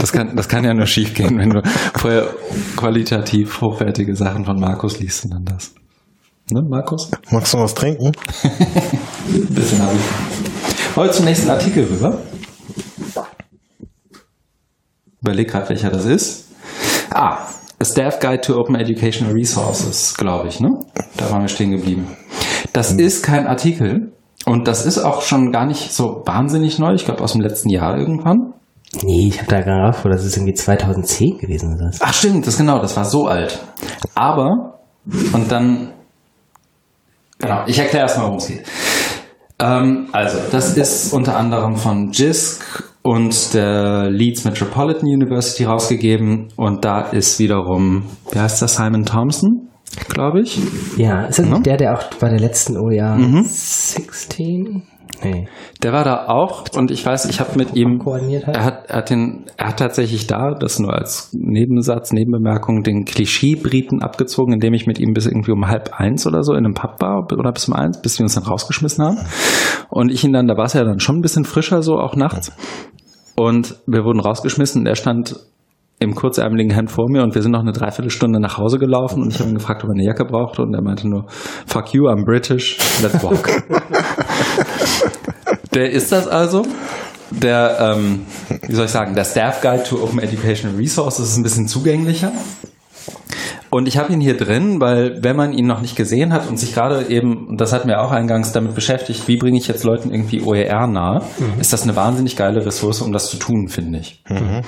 Das 0.00 0.12
kann, 0.12 0.34
das 0.34 0.48
kann 0.48 0.64
ja 0.64 0.72
nur 0.72 0.86
schief 0.86 1.12
gehen, 1.12 1.38
wenn 1.38 1.50
du 1.50 1.60
vorher 1.94 2.28
qualitativ 2.76 3.60
hochwertige 3.60 4.16
Sachen 4.16 4.46
von 4.46 4.58
Markus 4.58 4.98
liest 4.98 5.26
und 5.26 5.34
dann 5.34 5.44
das. 5.44 5.74
Ne, 6.50 6.62
Markus? 6.66 7.10
Magst 7.30 7.52
du 7.52 7.58
was 7.58 7.74
trinken? 7.74 8.12
Ein 8.42 9.46
bisschen 9.54 9.82
habe 9.82 9.92
ich. 9.94 10.96
Wollen 10.96 11.08
wir 11.08 11.12
zum 11.12 11.26
nächsten 11.26 11.50
Artikel 11.50 11.84
rüber? 11.84 12.18
Überleg 15.20 15.50
gerade, 15.50 15.68
welcher 15.68 15.90
das 15.90 16.06
ist. 16.06 16.46
Ah, 17.10 17.46
A 17.78 17.84
Staff 17.84 18.20
Guide 18.20 18.40
to 18.40 18.58
Open 18.58 18.74
Educational 18.74 19.34
Resources, 19.34 20.14
glaube 20.16 20.48
ich, 20.48 20.60
ne? 20.60 20.70
Da 21.16 21.30
waren 21.30 21.42
wir 21.42 21.48
stehen 21.48 21.72
geblieben. 21.72 22.08
Das 22.72 22.94
mhm. 22.94 23.00
ist 23.00 23.22
kein 23.22 23.46
Artikel 23.46 24.12
und 24.46 24.66
das 24.66 24.86
ist 24.86 24.98
auch 24.98 25.22
schon 25.22 25.52
gar 25.52 25.66
nicht 25.66 25.92
so 25.92 26.22
wahnsinnig 26.24 26.78
neu. 26.78 26.94
Ich 26.94 27.04
glaube 27.04 27.22
aus 27.22 27.32
dem 27.32 27.40
letzten 27.42 27.68
Jahr 27.68 27.98
irgendwann. 27.98 28.54
Nee, 29.02 29.28
ich 29.28 29.38
habe 29.38 29.50
da 29.50 29.60
gerade 29.60 29.92
vor, 29.92 30.10
das 30.10 30.24
ist 30.24 30.36
irgendwie 30.36 30.54
2010 30.54 31.38
gewesen. 31.38 31.74
Oder? 31.74 31.90
Ach 32.00 32.14
stimmt, 32.14 32.46
das 32.46 32.56
genau, 32.56 32.80
das 32.80 32.96
war 32.96 33.04
so 33.04 33.26
alt. 33.26 33.58
Aber, 34.14 34.78
und 35.32 35.50
dann, 35.50 35.92
genau, 37.38 37.64
ich 37.66 37.78
erkläre 37.78 38.04
erstmal, 38.04 38.26
worum 38.26 38.38
es 38.38 38.46
geht. 38.46 38.64
Ähm, 39.58 40.08
also, 40.12 40.38
das 40.50 40.76
ist 40.76 41.12
unter 41.12 41.36
anderem 41.36 41.76
von 41.76 42.10
JISC 42.12 42.84
und 43.02 43.54
der 43.54 44.10
Leeds 44.10 44.44
Metropolitan 44.44 45.08
University 45.08 45.64
rausgegeben. 45.64 46.48
Und 46.56 46.84
da 46.84 47.02
ist 47.02 47.38
wiederum, 47.38 48.04
wie 48.32 48.38
heißt 48.38 48.60
der, 48.60 48.68
Simon 48.68 49.04
Thompson, 49.04 49.68
glaube 50.08 50.42
ich. 50.42 50.58
Ja, 50.96 51.24
ist 51.24 51.38
das 51.38 51.48
ja. 51.48 51.58
der, 51.60 51.76
der 51.76 51.94
auch 51.94 52.04
bei 52.18 52.28
der 52.28 52.40
letzten 52.40 52.76
OER 52.76 53.16
mhm. 53.16 53.44
16? 53.44 54.82
Nee. 55.22 55.48
Der 55.82 55.92
war 55.92 56.04
da 56.04 56.26
auch 56.28 56.64
und 56.74 56.90
ich 56.90 57.04
weiß, 57.04 57.26
ich 57.26 57.40
habe 57.40 57.56
mit 57.56 57.74
ihm, 57.74 58.00
er 58.46 58.64
hat, 58.64 58.86
er 58.86 58.96
hat 58.96 59.10
den, 59.10 59.44
er 59.56 59.68
hat 59.68 59.78
tatsächlich 59.78 60.26
da, 60.26 60.54
das 60.54 60.78
nur 60.78 60.92
als 60.92 61.30
Nebensatz, 61.32 62.12
Nebenbemerkung, 62.12 62.82
den 62.82 63.04
Klischee-Briten 63.04 64.02
abgezogen, 64.02 64.52
indem 64.52 64.74
ich 64.74 64.86
mit 64.86 64.98
ihm 64.98 65.14
bis 65.14 65.26
irgendwie 65.26 65.52
um 65.52 65.68
halb 65.68 65.98
eins 65.98 66.26
oder 66.26 66.42
so 66.42 66.52
in 66.52 66.64
einem 66.64 66.74
Pub 66.74 67.00
war 67.00 67.26
oder 67.32 67.52
bis 67.52 67.68
um 67.68 67.74
eins, 67.74 68.00
bis 68.00 68.18
wir 68.18 68.24
uns 68.24 68.34
dann 68.34 68.44
rausgeschmissen 68.44 69.04
haben. 69.04 69.18
Und 69.88 70.10
ich 70.12 70.24
ihn 70.24 70.32
dann, 70.32 70.46
da 70.46 70.56
war 70.56 70.66
es 70.66 70.74
ja 70.74 70.84
dann 70.84 71.00
schon 71.00 71.16
ein 71.16 71.22
bisschen 71.22 71.44
frischer 71.44 71.82
so, 71.82 71.98
auch 71.98 72.16
nachts. 72.16 72.52
Und 73.36 73.76
wir 73.86 74.04
wurden 74.04 74.20
rausgeschmissen 74.20 74.82
und 74.82 74.86
er 74.86 74.96
stand 74.96 75.36
im 75.98 76.14
kurzärmeligen 76.14 76.72
Hemd 76.72 76.90
vor 76.90 77.08
mir 77.08 77.22
und 77.22 77.34
wir 77.34 77.42
sind 77.42 77.52
noch 77.52 77.60
eine 77.60 77.72
Dreiviertelstunde 77.72 78.38
nach 78.38 78.58
Hause 78.58 78.78
gelaufen 78.78 79.22
und 79.22 79.32
ich 79.32 79.40
habe 79.40 79.48
ihn 79.48 79.54
gefragt, 79.54 79.82
ob 79.82 79.90
er 79.90 79.94
eine 79.94 80.04
Jacke 80.04 80.24
brauchte 80.26 80.62
und 80.62 80.74
er 80.74 80.82
meinte 80.82 81.08
nur, 81.08 81.26
fuck 81.66 81.94
you, 81.94 82.04
I'm 82.08 82.24
British, 82.24 82.78
let's 83.02 83.22
walk. 83.22 83.48
der 85.74 85.90
ist 85.90 86.12
das 86.12 86.26
also. 86.26 86.66
Der, 87.30 87.78
ähm, 87.80 88.24
wie 88.68 88.74
soll 88.74 88.84
ich 88.84 88.90
sagen, 88.92 89.16
der 89.16 89.24
Staff 89.24 89.60
Guide 89.60 89.82
to 89.82 90.00
Open 90.02 90.20
Educational 90.20 90.76
Resources 90.76 91.30
ist 91.30 91.36
ein 91.36 91.42
bisschen 91.42 91.66
zugänglicher. 91.66 92.30
Und 93.68 93.88
ich 93.88 93.98
habe 93.98 94.12
ihn 94.12 94.20
hier 94.20 94.36
drin, 94.36 94.80
weil 94.80 95.22
wenn 95.22 95.36
man 95.36 95.52
ihn 95.52 95.66
noch 95.66 95.80
nicht 95.80 95.96
gesehen 95.96 96.32
hat 96.32 96.48
und 96.48 96.56
sich 96.56 96.72
gerade 96.72 97.08
eben, 97.08 97.48
und 97.48 97.60
das 97.60 97.72
hatten 97.72 97.88
wir 97.88 98.00
auch 98.00 98.12
eingangs 98.12 98.52
damit 98.52 98.74
beschäftigt, 98.74 99.26
wie 99.26 99.36
bringe 99.36 99.58
ich 99.58 99.66
jetzt 99.66 99.84
Leuten 99.84 100.10
irgendwie 100.10 100.40
OER 100.40 100.86
nahe, 100.86 101.22
mhm. 101.38 101.60
ist 101.60 101.72
das 101.72 101.82
eine 101.82 101.96
wahnsinnig 101.96 102.36
geile 102.36 102.64
Ressource, 102.64 103.02
um 103.02 103.12
das 103.12 103.28
zu 103.28 103.36
tun, 103.36 103.68
finde 103.68 103.98
ich. 103.98 104.22
Mhm. 104.28 104.62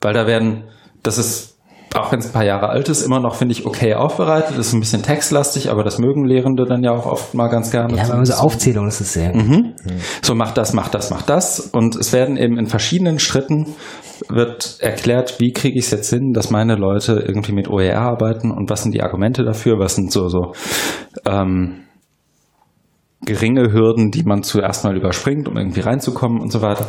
Weil 0.00 0.12
da 0.12 0.26
werden, 0.26 0.64
das 1.02 1.18
ist, 1.18 1.53
auch 1.94 2.10
wenn 2.10 2.18
es 2.18 2.26
ein 2.26 2.32
paar 2.32 2.44
Jahre 2.44 2.68
alt 2.68 2.88
ist, 2.88 3.02
immer 3.02 3.20
noch, 3.20 3.36
finde 3.36 3.52
ich, 3.52 3.66
okay 3.66 3.94
aufbereitet, 3.94 4.58
ist 4.58 4.72
ein 4.72 4.80
bisschen 4.80 5.02
textlastig, 5.02 5.70
aber 5.70 5.84
das 5.84 5.98
mögen 5.98 6.26
Lehrende 6.26 6.64
dann 6.64 6.82
ja 6.82 6.90
auch 6.90 7.06
oft 7.06 7.34
mal 7.34 7.48
ganz 7.48 7.70
gerne. 7.70 7.96
Ja, 7.96 8.12
aber 8.12 8.26
so 8.26 8.34
Aufzählung 8.34 8.88
ist 8.88 9.00
es 9.00 9.12
sehr. 9.12 9.34
Mhm. 9.34 9.42
mhm. 9.42 9.74
So, 10.20 10.34
mach 10.34 10.52
das, 10.52 10.72
mach 10.72 10.88
das, 10.88 11.10
mach 11.10 11.22
das. 11.22 11.60
Und 11.60 11.94
es 11.96 12.12
werden 12.12 12.36
eben 12.36 12.58
in 12.58 12.66
verschiedenen 12.66 13.18
Schritten 13.18 13.74
wird 14.28 14.78
erklärt, 14.80 15.40
wie 15.40 15.52
kriege 15.52 15.78
ich 15.78 15.86
es 15.86 15.90
jetzt 15.92 16.10
hin, 16.10 16.32
dass 16.32 16.50
meine 16.50 16.74
Leute 16.76 17.24
irgendwie 17.26 17.52
mit 17.52 17.68
OER 17.68 18.00
arbeiten 18.00 18.50
und 18.50 18.70
was 18.70 18.82
sind 18.82 18.94
die 18.94 19.02
Argumente 19.02 19.44
dafür, 19.44 19.78
was 19.78 19.94
sind 19.94 20.10
so, 20.10 20.28
so 20.28 20.52
ähm, 21.26 21.83
geringe 23.24 23.72
Hürden, 23.72 24.10
die 24.10 24.22
man 24.22 24.42
zuerst 24.42 24.84
mal 24.84 24.96
überspringt, 24.96 25.48
um 25.48 25.56
irgendwie 25.56 25.80
reinzukommen 25.80 26.40
und 26.40 26.50
so 26.50 26.62
weiter. 26.62 26.86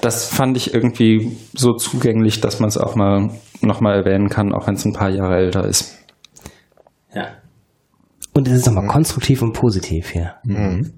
Das 0.00 0.26
fand 0.26 0.56
ich 0.56 0.74
irgendwie 0.74 1.36
so 1.54 1.74
zugänglich, 1.74 2.40
dass 2.40 2.60
man 2.60 2.68
es 2.68 2.78
auch 2.78 2.94
mal 2.96 3.30
nochmal 3.60 3.96
erwähnen 3.96 4.28
kann, 4.28 4.52
auch 4.52 4.66
wenn 4.66 4.74
es 4.74 4.84
ein 4.84 4.92
paar 4.92 5.10
Jahre 5.10 5.36
älter 5.36 5.64
ist. 5.64 5.98
Ja. 7.14 7.26
Und 8.32 8.48
es 8.48 8.54
ist 8.54 8.66
nochmal 8.66 8.84
mhm. 8.84 8.88
konstruktiv 8.88 9.42
und 9.42 9.52
positiv 9.52 10.10
hier. 10.10 10.34
Mhm. 10.44 10.92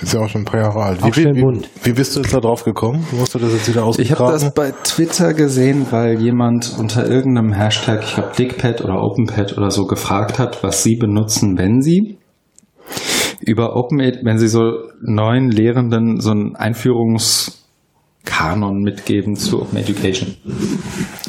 Ist 0.00 0.14
ja 0.14 0.20
auch 0.20 0.28
schon 0.28 0.42
ein 0.42 0.46
paar 0.46 0.60
Jahre 0.60 0.82
alt. 0.82 1.04
Wie, 1.04 1.14
wie, 1.14 1.34
wie, 1.36 1.62
wie, 1.84 1.92
bist 1.92 2.16
du 2.16 2.20
jetzt 2.20 2.34
da 2.34 2.40
drauf 2.40 2.64
gekommen? 2.64 3.06
Wo 3.12 3.20
hast 3.20 3.34
du 3.34 3.38
das 3.38 3.52
jetzt 3.52 3.68
wieder 3.68 3.88
Ich 3.98 4.10
habe 4.10 4.32
das 4.32 4.52
bei 4.52 4.72
Twitter 4.82 5.32
gesehen, 5.32 5.86
weil 5.90 6.20
jemand 6.20 6.76
unter 6.76 7.08
irgendeinem 7.08 7.52
Hashtag, 7.52 8.02
ich 8.02 8.14
glaube 8.14 8.30
DickPad 8.36 8.82
oder 8.82 9.00
OpenPad 9.00 9.56
oder 9.56 9.70
so, 9.70 9.84
gefragt 9.84 10.40
hat, 10.40 10.64
was 10.64 10.82
sie 10.82 10.96
benutzen, 10.96 11.56
wenn 11.56 11.82
sie 11.82 12.18
über 13.44 13.76
OpenAid, 13.76 14.20
wenn 14.24 14.38
sie 14.38 14.48
so 14.48 14.60
neuen 15.00 15.50
Lehrenden 15.50 16.20
so 16.20 16.30
einen 16.30 16.56
Einführungskanon 16.56 18.82
mitgeben 18.82 19.36
zu 19.36 19.62
Open 19.62 19.78
Education. 19.78 20.34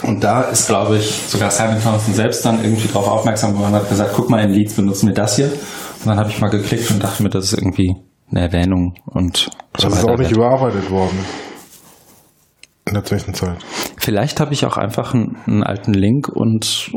Und 0.04 0.24
da 0.24 0.42
ist, 0.44 0.68
glaube 0.68 0.98
ich, 0.98 1.06
sogar 1.28 1.52
Simon 1.52 1.82
Thompson 1.82 2.14
selbst 2.14 2.46
dann 2.46 2.64
irgendwie 2.64 2.88
darauf 2.88 3.08
aufmerksam 3.08 3.54
geworden 3.54 3.74
und 3.74 3.80
hat 3.82 3.90
gesagt, 3.90 4.12
guck 4.16 4.30
mal, 4.30 4.44
in 4.44 4.52
Leads 4.52 4.76
benutzen 4.76 5.08
wir 5.08 5.16
das 5.16 5.36
hier. 5.36 5.48
Und 5.48 6.06
dann 6.08 6.18
habe 6.18 6.30
ich 6.30 6.40
mal 6.40 6.50
geklickt 6.50 6.90
und 6.92 7.04
dachte 7.04 7.24
mir, 7.24 7.30
das 7.30 7.46
ist 7.46 7.54
irgendwie 7.54 7.96
eine 8.30 8.42
Erwähnung 8.42 8.96
und 9.06 9.50
so 9.78 9.88
Das 9.90 10.00
ist 10.00 10.06
auch 10.10 10.18
nicht 10.18 10.32
überarbeitet 10.32 10.90
worden. 10.92 11.18
in 12.86 12.94
der 12.96 13.04
Zwischenzeit. 13.04 13.58
Vielleicht 13.98 14.40
habe 14.40 14.54
ich 14.54 14.66
auch 14.66 14.78
einfach 14.78 15.14
einen, 15.14 15.38
einen 15.48 15.64
alten 15.64 15.94
Link 15.94 16.28
und 16.28 16.92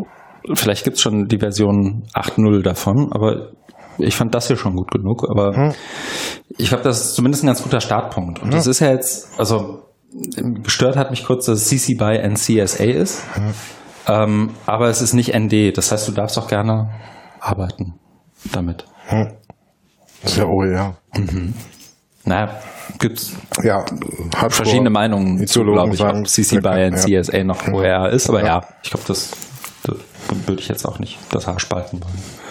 vielleicht 0.55 0.85
gibt 0.85 0.97
es 0.97 1.03
schon 1.03 1.27
die 1.27 1.39
Version 1.39 2.05
8.0 2.15 2.63
davon, 2.63 3.13
aber 3.13 3.53
ich 3.99 4.17
fand 4.17 4.35
das 4.35 4.47
hier 4.47 4.57
schon 4.57 4.77
gut 4.77 4.91
genug. 4.91 5.29
Aber 5.29 5.57
hm. 5.57 5.75
ich 6.57 6.69
glaube, 6.69 6.85
das 6.85 7.01
ist 7.01 7.15
zumindest 7.15 7.45
ein 7.45 7.49
ganz 7.49 7.63
guter 7.63 7.81
Startpunkt. 7.81 8.41
Und 8.41 8.47
hm. 8.47 8.51
das 8.53 8.67
ist 8.67 8.81
ja 8.81 8.91
jetzt, 8.91 9.29
also 9.39 9.83
gestört 10.63 10.97
hat 10.97 11.11
mich 11.11 11.25
kurz, 11.25 11.47
dass 11.47 11.67
CC 11.67 11.95
by 11.95 12.19
NCSA 12.19 12.85
ist. 12.85 13.23
Hm. 13.35 13.55
Ähm, 14.09 14.51
aber 14.67 14.89
es 14.89 15.03
ist 15.03 15.15
nicht 15.15 15.35
ND. 15.35 15.77
Das 15.77 15.93
heißt, 15.93 16.07
du 16.09 16.13
darfst 16.13 16.39
auch 16.39 16.49
gerne 16.49 16.91
arbeiten 17.41 17.95
damit. 18.53 18.85
Hm. 19.07 19.33
Das 20.23 20.33
ist 20.33 20.39
ja 20.39 20.47
OER. 20.47 20.97
Mhm. 21.15 21.55
Naja, 22.25 22.51
gibt 22.99 23.25
ja, 23.63 23.85
verschiedene 24.49 24.91
Meinungen 24.91 25.47
zu, 25.47 25.63
glaube 25.63 25.95
ich, 25.95 26.03
ob 26.03 26.27
CC 26.27 26.61
by 26.61 26.91
NCSA 26.91 27.45
noch 27.45 27.69
OER 27.69 28.11
ist. 28.11 28.29
Aber 28.29 28.41
ja, 28.41 28.47
ja 28.47 28.65
ich 28.83 28.91
glaube, 28.91 29.05
das, 29.07 29.31
das 29.85 29.97
würde 30.47 30.61
ich 30.61 30.69
jetzt 30.69 30.85
auch 30.85 30.99
nicht 30.99 31.19
das 31.31 31.47
Haar 31.47 31.61
spalten 31.61 32.03
wollen. 32.03 32.46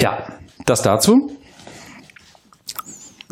Ja, 0.00 0.26
das 0.66 0.82
dazu. 0.82 1.30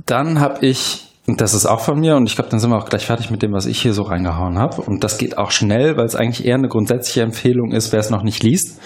Dann 0.07 0.41
habe 0.41 0.65
ich, 0.67 1.09
und 1.27 1.41
das 1.41 1.55
ist 1.55 1.67
auch 1.67 1.81
von 1.81 1.99
mir, 1.99 2.17
und 2.17 2.27
ich 2.29 2.35
glaube, 2.35 2.51
dann 2.51 2.61
sind 2.61 2.71
wir 2.71 2.77
auch 2.77 2.89
gleich 2.89 3.07
fertig 3.07 3.31
mit 3.31 3.43
dem, 3.43 3.53
was 3.53 3.67
ich 3.67 3.81
hier 3.81 3.95
so 3.95 4.03
reingehauen 4.03 4.59
habe. 4.59 4.83
Und 4.83 5.03
das 5.03 5.19
geht 5.19 5.39
auch 5.39 5.51
schnell, 5.51 5.97
weil 5.97 6.05
es 6.05 6.15
eigentlich 6.15 6.47
eher 6.47 6.57
eine 6.57 6.69
grundsätzliche 6.69 7.23
Empfehlung 7.23 7.73
ist, 7.73 7.93
wer 7.93 8.01
es 8.01 8.11
noch 8.11 8.23
nicht 8.23 8.43
liest. 8.43 8.81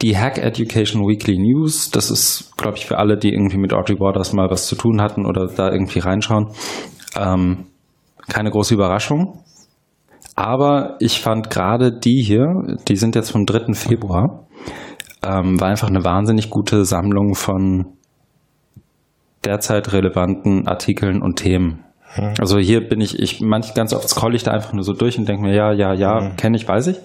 Die 0.00 0.16
Hack 0.16 0.38
Education 0.38 1.02
Weekly 1.02 1.38
News, 1.38 1.90
das 1.90 2.10
ist, 2.10 2.56
glaube 2.56 2.78
ich, 2.78 2.86
für 2.86 2.98
alle, 2.98 3.18
die 3.18 3.32
irgendwie 3.32 3.58
mit 3.58 3.72
Audrey 3.72 3.98
Waters 3.98 4.32
mal 4.32 4.48
was 4.50 4.66
zu 4.66 4.76
tun 4.76 5.02
hatten 5.02 5.26
oder 5.26 5.46
da 5.46 5.70
irgendwie 5.70 5.98
reinschauen, 5.98 6.48
ähm, 7.16 7.66
keine 8.28 8.50
große 8.50 8.74
Überraschung. 8.74 9.42
Aber 10.34 10.96
ich 10.98 11.20
fand 11.20 11.50
gerade 11.50 11.92
die 11.92 12.22
hier, 12.22 12.78
die 12.88 12.96
sind 12.96 13.14
jetzt 13.14 13.30
vom 13.30 13.44
3. 13.44 13.74
Februar, 13.74 14.46
ähm, 15.24 15.60
war 15.60 15.68
einfach 15.68 15.88
eine 15.88 16.04
wahnsinnig 16.04 16.50
gute 16.50 16.84
Sammlung 16.84 17.34
von 17.34 17.86
derzeit 19.44 19.92
relevanten 19.92 20.68
Artikeln 20.68 21.22
und 21.22 21.36
Themen. 21.36 21.84
Hm. 22.14 22.34
Also 22.38 22.58
hier 22.58 22.86
bin 22.86 23.00
ich, 23.00 23.18
ich 23.18 23.40
manch 23.40 23.74
ganz 23.74 23.94
oft 23.94 24.08
scrolle 24.08 24.36
ich 24.36 24.42
da 24.42 24.50
einfach 24.50 24.72
nur 24.72 24.84
so 24.84 24.92
durch 24.92 25.18
und 25.18 25.28
denke 25.28 25.42
mir, 25.42 25.54
ja, 25.54 25.72
ja, 25.72 25.94
ja, 25.94 26.20
hm. 26.20 26.36
kenne 26.36 26.56
ich, 26.56 26.68
weiß 26.68 26.88
ich. 26.88 27.00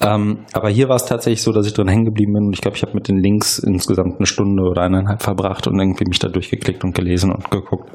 Ähm, 0.00 0.44
aber 0.52 0.68
hier 0.70 0.88
war 0.88 0.96
es 0.96 1.04
tatsächlich 1.04 1.42
so, 1.42 1.52
dass 1.52 1.66
ich 1.66 1.72
drin 1.72 1.88
hängen 1.88 2.04
geblieben 2.04 2.32
bin 2.34 2.46
und 2.46 2.52
ich 2.52 2.60
glaube, 2.60 2.76
ich 2.76 2.82
habe 2.82 2.94
mit 2.94 3.08
den 3.08 3.16
Links 3.16 3.58
insgesamt 3.58 4.16
eine 4.18 4.26
Stunde 4.26 4.62
oder 4.64 4.82
eineinhalb 4.82 5.22
verbracht 5.22 5.66
und 5.66 5.78
irgendwie 5.78 6.04
mich 6.06 6.18
da 6.18 6.28
durchgeklickt 6.28 6.84
und 6.84 6.94
gelesen 6.94 7.32
und 7.32 7.50
geguckt 7.50 7.90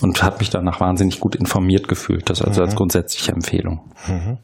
und 0.00 0.22
habe 0.22 0.38
mich 0.38 0.50
danach 0.50 0.80
wahnsinnig 0.80 1.20
gut 1.20 1.34
informiert 1.36 1.88
gefühlt. 1.88 2.28
Das 2.28 2.42
also 2.42 2.60
mhm. 2.60 2.66
als 2.66 2.76
grundsätzliche 2.76 3.32
Empfehlung. 3.32 3.80
Mhm. 4.06 4.38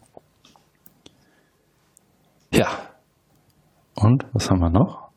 Ja, 2.53 2.69
und 3.95 4.25
was 4.33 4.51
haben 4.51 4.61
wir 4.61 4.71
noch? 4.71 5.09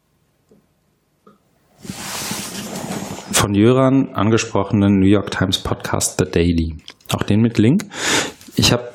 Von 3.32 3.54
Jöran 3.54 4.14
angesprochenen 4.14 5.00
New 5.00 5.08
York 5.08 5.32
Times 5.32 5.60
Podcast 5.60 6.18
The 6.20 6.26
Daily. 6.30 6.78
Auch 7.14 7.24
den 7.24 7.42
mit 7.42 7.58
Link. 7.58 7.86
Ich 8.56 8.72
habe 8.72 8.90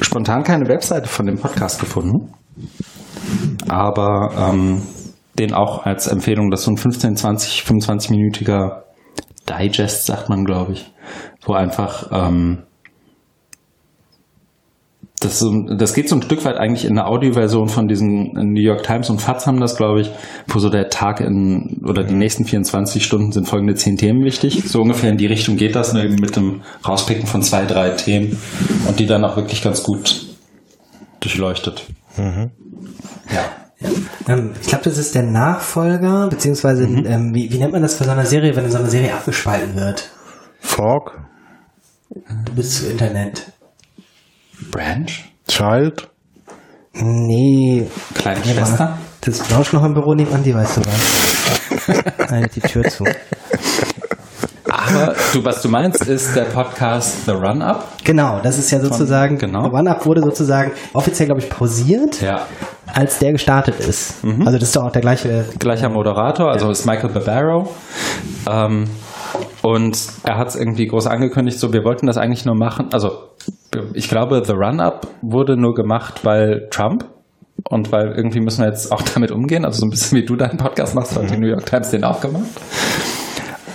spontan 0.00 0.44
keine 0.44 0.68
Webseite 0.68 1.08
von 1.08 1.26
dem 1.26 1.38
Podcast 1.38 1.80
gefunden, 1.80 2.32
aber 3.68 4.32
ähm, 4.36 4.82
den 5.38 5.54
auch 5.54 5.84
als 5.84 6.06
Empfehlung, 6.06 6.50
das 6.50 6.60
ist 6.60 6.66
so 6.66 6.72
ein 6.72 6.76
15, 6.76 7.16
20, 7.16 7.62
25-minütiger 7.62 8.82
Digest, 9.48 10.06
sagt 10.06 10.28
man, 10.28 10.44
glaube 10.44 10.72
ich, 10.72 10.92
wo 11.42 11.54
einfach 11.54 12.08
ähm, 12.12 12.64
das, 15.24 15.44
das 15.78 15.94
geht 15.94 16.08
so 16.08 16.16
ein 16.16 16.22
Stück 16.22 16.44
weit 16.44 16.56
eigentlich 16.56 16.84
in 16.84 16.94
der 16.94 17.06
Audioversion 17.06 17.68
von 17.68 17.88
diesen 17.88 18.32
New 18.32 18.60
York 18.60 18.82
Times 18.82 19.10
und 19.10 19.20
FATS 19.20 19.46
haben 19.46 19.60
das, 19.60 19.76
glaube 19.76 20.00
ich, 20.00 20.10
wo 20.48 20.58
so 20.58 20.68
der 20.68 20.88
Tag 20.88 21.20
in 21.20 21.82
oder 21.86 22.04
die 22.04 22.14
nächsten 22.14 22.44
24 22.44 23.04
Stunden 23.04 23.32
sind 23.32 23.48
folgende 23.48 23.74
zehn 23.74 23.96
Themen 23.96 24.24
wichtig. 24.24 24.64
So 24.66 24.80
ungefähr 24.80 25.10
in 25.10 25.16
die 25.16 25.26
Richtung 25.26 25.56
geht 25.56 25.76
das, 25.76 25.92
ne, 25.92 26.08
mit 26.08 26.36
dem 26.36 26.62
Rauspicken 26.86 27.26
von 27.26 27.42
zwei, 27.42 27.64
drei 27.64 27.90
Themen 27.90 28.38
und 28.88 28.98
die 28.98 29.06
dann 29.06 29.24
auch 29.24 29.36
wirklich 29.36 29.62
ganz 29.62 29.82
gut 29.82 30.26
durchleuchtet. 31.20 31.84
Mhm. 32.16 32.50
Ja. 33.32 33.44
Ja. 33.80 33.90
Ähm, 34.28 34.52
ich 34.60 34.68
glaube, 34.68 34.84
das 34.84 34.98
ist 34.98 35.14
der 35.14 35.24
Nachfolger, 35.24 36.28
beziehungsweise, 36.28 36.86
mhm. 36.86 37.06
ähm, 37.06 37.34
wie, 37.34 37.50
wie 37.52 37.58
nennt 37.58 37.72
man 37.72 37.82
das 37.82 37.98
bei 37.98 38.04
so 38.04 38.10
einer 38.10 38.26
Serie, 38.26 38.54
wenn 38.56 38.70
so 38.70 38.78
eine 38.78 38.90
Serie 38.90 39.14
abgespalten 39.14 39.74
wird? 39.74 40.10
Fork? 40.60 41.18
Du 42.10 42.54
bist 42.54 42.88
Internet. 42.88 43.51
Branch? 44.70 45.10
Child? 45.48 46.08
Nee. 46.94 47.86
Kleine 48.14 48.44
Schwester? 48.44 48.98
Das 49.22 49.38
Blanche 49.40 49.76
noch 49.76 49.84
im 49.84 49.94
Büro 49.94 50.14
nebenan, 50.14 50.42
die 50.42 50.54
weißt 50.54 50.76
du 50.76 50.80
was. 50.80 52.02
Nein, 52.30 52.46
die 52.54 52.60
Tür 52.60 52.82
zu. 52.84 53.04
Aber 54.68 55.14
du, 55.32 55.44
was 55.44 55.62
du 55.62 55.68
meinst, 55.68 56.06
ist 56.06 56.34
der 56.34 56.44
Podcast 56.44 57.24
The 57.26 57.32
Run-Up? 57.32 57.88
Genau, 58.04 58.40
das 58.42 58.58
ist 58.58 58.70
ja 58.70 58.80
sozusagen, 58.80 59.38
Von, 59.38 59.50
genau. 59.50 59.64
The 59.64 59.76
Run-Up 59.76 60.06
wurde 60.06 60.22
sozusagen 60.22 60.72
offiziell, 60.92 61.26
glaube 61.26 61.40
ich, 61.40 61.48
pausiert, 61.48 62.20
ja. 62.20 62.46
als 62.92 63.18
der 63.18 63.32
gestartet 63.32 63.80
ist. 63.80 64.24
Mhm. 64.24 64.46
Also 64.46 64.58
das 64.58 64.68
ist 64.68 64.76
doch 64.76 64.84
auch 64.84 64.92
der 64.92 65.02
gleiche. 65.02 65.44
Gleicher 65.58 65.88
Moderator, 65.88 66.50
also 66.50 66.66
ja. 66.66 66.72
ist 66.72 66.86
Michael 66.86 67.10
Barbaro. 67.10 67.68
Ähm, 68.50 68.88
und 69.62 69.98
er 70.24 70.38
hat 70.38 70.48
es 70.48 70.56
irgendwie 70.56 70.86
groß 70.86 71.06
angekündigt, 71.06 71.58
so 71.58 71.72
wir 71.72 71.84
wollten 71.84 72.06
das 72.06 72.18
eigentlich 72.18 72.44
nur 72.44 72.56
machen. 72.56 72.88
Also 72.92 73.28
ich 73.94 74.08
glaube, 74.08 74.42
The 74.44 74.52
Run-Up 74.52 75.06
wurde 75.22 75.56
nur 75.56 75.74
gemacht, 75.74 76.24
weil 76.24 76.68
Trump 76.70 77.04
und 77.68 77.92
weil 77.92 78.12
irgendwie 78.16 78.40
müssen 78.40 78.62
wir 78.62 78.68
jetzt 78.68 78.92
auch 78.92 79.02
damit 79.14 79.30
umgehen. 79.30 79.64
Also 79.64 79.80
so 79.80 79.86
ein 79.86 79.90
bisschen 79.90 80.18
wie 80.18 80.24
du 80.24 80.36
deinen 80.36 80.56
Podcast 80.56 80.94
machst, 80.94 81.16
hat 81.16 81.30
die 81.30 81.38
New 81.38 81.48
York 81.48 81.66
Times 81.66 81.90
den 81.90 82.04
auch 82.04 82.20
gemacht. 82.20 82.48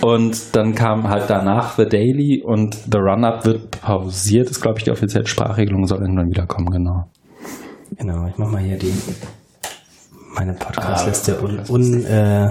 Und 0.00 0.54
dann 0.54 0.74
kam 0.74 1.08
halt 1.08 1.28
danach 1.28 1.76
The 1.76 1.86
Daily 1.86 2.42
und 2.44 2.74
The 2.74 2.98
Run-Up 2.98 3.44
wird 3.44 3.80
pausiert, 3.80 4.48
ist 4.48 4.60
glaube 4.60 4.78
ich 4.78 4.84
die 4.84 4.92
offizielle 4.92 5.26
Sprachregelung, 5.26 5.86
soll 5.86 6.00
irgendwann 6.00 6.28
wiederkommen, 6.28 6.70
genau. 6.70 7.10
Genau, 7.96 8.26
ich 8.28 8.38
mach 8.38 8.48
mal 8.48 8.60
hier 8.60 8.78
die 8.78 8.92
meine 10.38 10.52
Podcastliste 10.54 11.38
ah, 11.40 11.44
un, 11.44 11.60
un, 11.68 12.04
äh, 12.04 12.50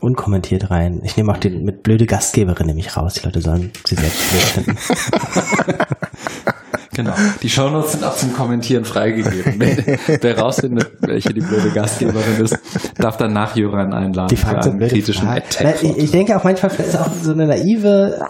unkommentiert 0.00 0.70
rein. 0.70 1.00
Ich 1.04 1.16
nehme 1.16 1.32
auch 1.32 1.38
den 1.38 1.62
mit 1.62 1.82
blöde 1.82 2.06
Gastgeberin 2.06 2.66
nämlich 2.66 2.96
raus. 2.96 3.14
Die 3.14 3.26
Leute 3.26 3.40
sollen 3.42 3.70
sie 3.84 3.96
selbst 3.96 4.22
finden. 4.22 4.78
genau. 6.98 7.14
Die 7.42 7.48
Shownotes 7.48 7.92
sind 7.92 8.04
auch 8.04 8.16
zum 8.16 8.34
Kommentieren 8.34 8.84
freigegeben. 8.84 9.54
wer, 9.56 9.98
wer 10.20 10.38
rausfindet, 10.38 10.90
welche 11.00 11.32
die 11.32 11.40
blöde 11.40 11.70
Gastgeberin 11.70 12.44
ist, 12.44 12.58
darf 12.98 13.16
dann 13.16 13.32
Nachjurern 13.32 13.92
einladen 13.94 14.28
die 14.28 14.36
für 14.36 14.48
einen 14.48 14.80
kritischen 14.80 15.28
Attack. 15.28 15.82
Ich, 15.82 15.96
ich, 15.96 16.10
denke 16.10 16.36
auch 16.36 16.44
manchmal 16.44 16.72
ist 16.72 16.98
auch 16.98 17.10
so 17.22 17.32
eine 17.32 17.46
naive 17.46 18.20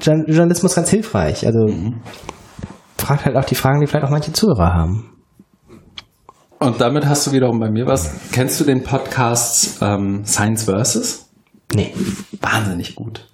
Journalismus 0.00 0.74
ganz 0.74 0.88
hilfreich. 0.88 1.46
Also 1.46 1.66
mhm. 1.66 2.00
fragt 2.96 3.26
halt 3.26 3.36
auch 3.36 3.44
die 3.44 3.54
Fragen, 3.54 3.80
die 3.80 3.86
vielleicht 3.86 4.06
auch 4.06 4.10
manche 4.10 4.32
Zuhörer 4.32 4.72
haben. 4.72 5.12
Und 6.58 6.80
damit 6.80 7.06
hast 7.06 7.26
du 7.26 7.32
wiederum 7.32 7.60
bei 7.60 7.70
mir 7.70 7.86
was. 7.86 8.14
Kennst 8.32 8.58
du 8.58 8.64
den 8.64 8.82
Podcast 8.82 9.78
ähm, 9.82 10.24
Science 10.24 10.64
Versus? 10.64 11.26
Nee. 11.74 11.92
Wahnsinnig 12.40 12.94
gut. 12.94 13.28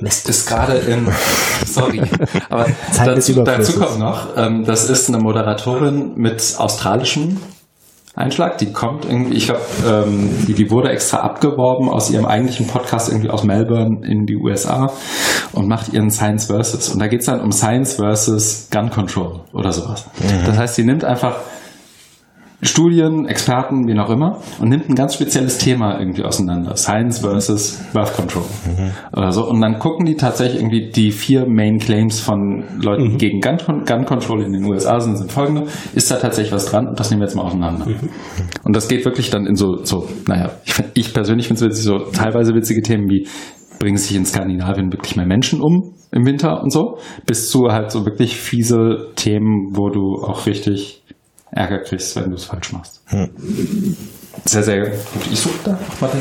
Mist. 0.00 0.28
Ist 0.28 0.48
gerade 0.48 0.74
in, 0.74 1.08
sorry, 1.66 2.02
aber 2.48 2.66
dazu, 3.04 3.42
dazu 3.42 3.78
kommt 3.78 3.98
noch, 3.98 4.36
ähm, 4.36 4.64
das 4.64 4.88
ist 4.88 5.08
eine 5.08 5.18
Moderatorin 5.18 6.12
mit 6.16 6.54
australischem 6.58 7.38
Einschlag. 8.14 8.58
Die 8.58 8.72
kommt 8.72 9.04
irgendwie, 9.04 9.36
ich 9.36 9.46
glaube, 9.46 9.60
ähm, 9.86 10.30
die, 10.46 10.54
die 10.54 10.70
wurde 10.70 10.90
extra 10.90 11.18
abgeworben 11.18 11.88
aus 11.88 12.10
ihrem 12.10 12.26
eigentlichen 12.26 12.66
Podcast 12.66 13.08
irgendwie 13.08 13.30
aus 13.30 13.44
Melbourne 13.44 14.06
in 14.06 14.26
die 14.26 14.36
USA 14.36 14.90
und 15.52 15.68
macht 15.68 15.92
ihren 15.92 16.10
Science 16.10 16.46
Versus. 16.46 16.88
Und 16.88 16.98
da 17.00 17.06
geht's 17.06 17.26
dann 17.26 17.40
um 17.40 17.52
Science 17.52 17.94
versus 17.94 18.68
Gun 18.70 18.90
Control 18.90 19.40
oder 19.52 19.72
sowas. 19.72 20.06
Mhm. 20.20 20.46
Das 20.46 20.58
heißt, 20.58 20.74
sie 20.74 20.84
nimmt 20.84 21.04
einfach 21.04 21.36
Studien, 22.60 23.26
Experten, 23.26 23.86
wie 23.86 23.96
auch 23.98 24.10
immer, 24.10 24.38
und 24.60 24.68
nimmt 24.68 24.88
ein 24.88 24.96
ganz 24.96 25.14
spezielles 25.14 25.58
Thema 25.58 26.00
irgendwie 26.00 26.24
auseinander. 26.24 26.74
Science 26.76 27.20
versus 27.20 27.80
Birth 27.92 28.14
Control. 28.14 28.42
Mhm. 28.42 28.90
Oder 29.16 29.30
so. 29.30 29.48
Und 29.48 29.60
dann 29.60 29.78
gucken 29.78 30.06
die 30.06 30.16
tatsächlich 30.16 30.60
irgendwie 30.60 30.90
die 30.90 31.12
vier 31.12 31.46
Main 31.46 31.78
Claims 31.78 32.18
von 32.18 32.64
Leuten 32.82 33.12
mhm. 33.12 33.18
gegen 33.18 33.40
Gun, 33.40 33.58
Gun, 33.86 34.04
Control 34.04 34.42
in 34.42 34.52
den 34.52 34.64
USA 34.64 34.98
sind, 34.98 35.16
sind 35.16 35.30
folgende. 35.30 35.66
Ist 35.94 36.10
da 36.10 36.16
tatsächlich 36.16 36.52
was 36.52 36.66
dran? 36.66 36.88
Und 36.88 36.98
das 36.98 37.10
nehmen 37.10 37.20
wir 37.20 37.26
jetzt 37.26 37.36
mal 37.36 37.44
auseinander. 37.44 37.86
Mhm. 37.86 38.08
Und 38.64 38.74
das 38.74 38.88
geht 38.88 39.04
wirklich 39.04 39.30
dann 39.30 39.46
in 39.46 39.54
so, 39.54 39.84
so 39.84 40.08
naja, 40.26 40.50
ich, 40.64 40.74
find, 40.74 40.90
ich 40.94 41.14
persönlich 41.14 41.46
finde 41.46 41.66
es 41.66 41.70
witzig, 41.70 41.84
so 41.84 41.98
teilweise 42.10 42.54
witzige 42.54 42.82
Themen 42.82 43.08
wie 43.08 43.28
bringen 43.78 43.96
sich 43.96 44.16
in 44.16 44.24
Skandinavien 44.24 44.92
wirklich 44.92 45.14
mehr 45.14 45.26
Menschen 45.26 45.60
um 45.60 45.94
im 46.10 46.26
Winter 46.26 46.62
und 46.62 46.72
so, 46.72 46.98
bis 47.26 47.50
zu 47.50 47.68
halt 47.70 47.92
so 47.92 48.04
wirklich 48.04 48.36
fiese 48.36 49.12
Themen, 49.14 49.76
wo 49.76 49.90
du 49.90 50.20
auch 50.22 50.46
richtig 50.46 51.04
Ärger 51.58 51.78
kriegst, 51.78 52.14
wenn 52.16 52.30
du 52.30 52.36
es 52.36 52.44
falsch 52.44 52.72
machst. 52.72 53.02
Hm. 53.06 53.28
Sehr, 54.44 54.62
sehr 54.62 54.80
gut. 54.88 54.98
Ich 55.30 55.40
suche 55.40 55.58
da 55.64 55.78
mal 56.00 56.08
den. 56.08 56.20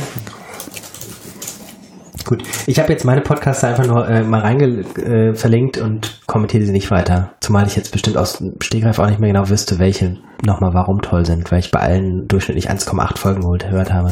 Gut, 2.25 2.43
ich 2.65 2.77
habe 2.77 2.91
jetzt 2.91 3.05
meine 3.05 3.21
Podcasts 3.21 3.63
einfach 3.63 3.85
nur 3.85 4.05
äh, 4.09 4.21
mal 4.21 4.41
reinge 4.41 4.65
äh, 4.65 5.33
verlinkt 5.33 5.77
und 5.77 6.19
kommentiere 6.27 6.65
sie 6.65 6.73
nicht 6.73 6.91
weiter. 6.91 7.31
Zumal 7.39 7.67
ich 7.67 7.77
jetzt 7.77 7.93
bestimmt 7.93 8.17
aus 8.17 8.39
dem 8.39 8.55
Stegreif 8.59 8.99
auch 8.99 9.07
nicht 9.07 9.19
mehr 9.19 9.31
genau 9.31 9.47
wüsste, 9.47 9.79
welche 9.79 10.17
nochmal 10.43 10.73
warum 10.73 11.01
toll 11.01 11.25
sind, 11.25 11.49
weil 11.51 11.59
ich 11.59 11.71
bei 11.71 11.79
allen 11.79 12.27
durchschnittlich 12.27 12.69
1,8 12.69 13.17
Folgen 13.17 13.57
gehört 13.59 13.93
habe. 13.93 14.11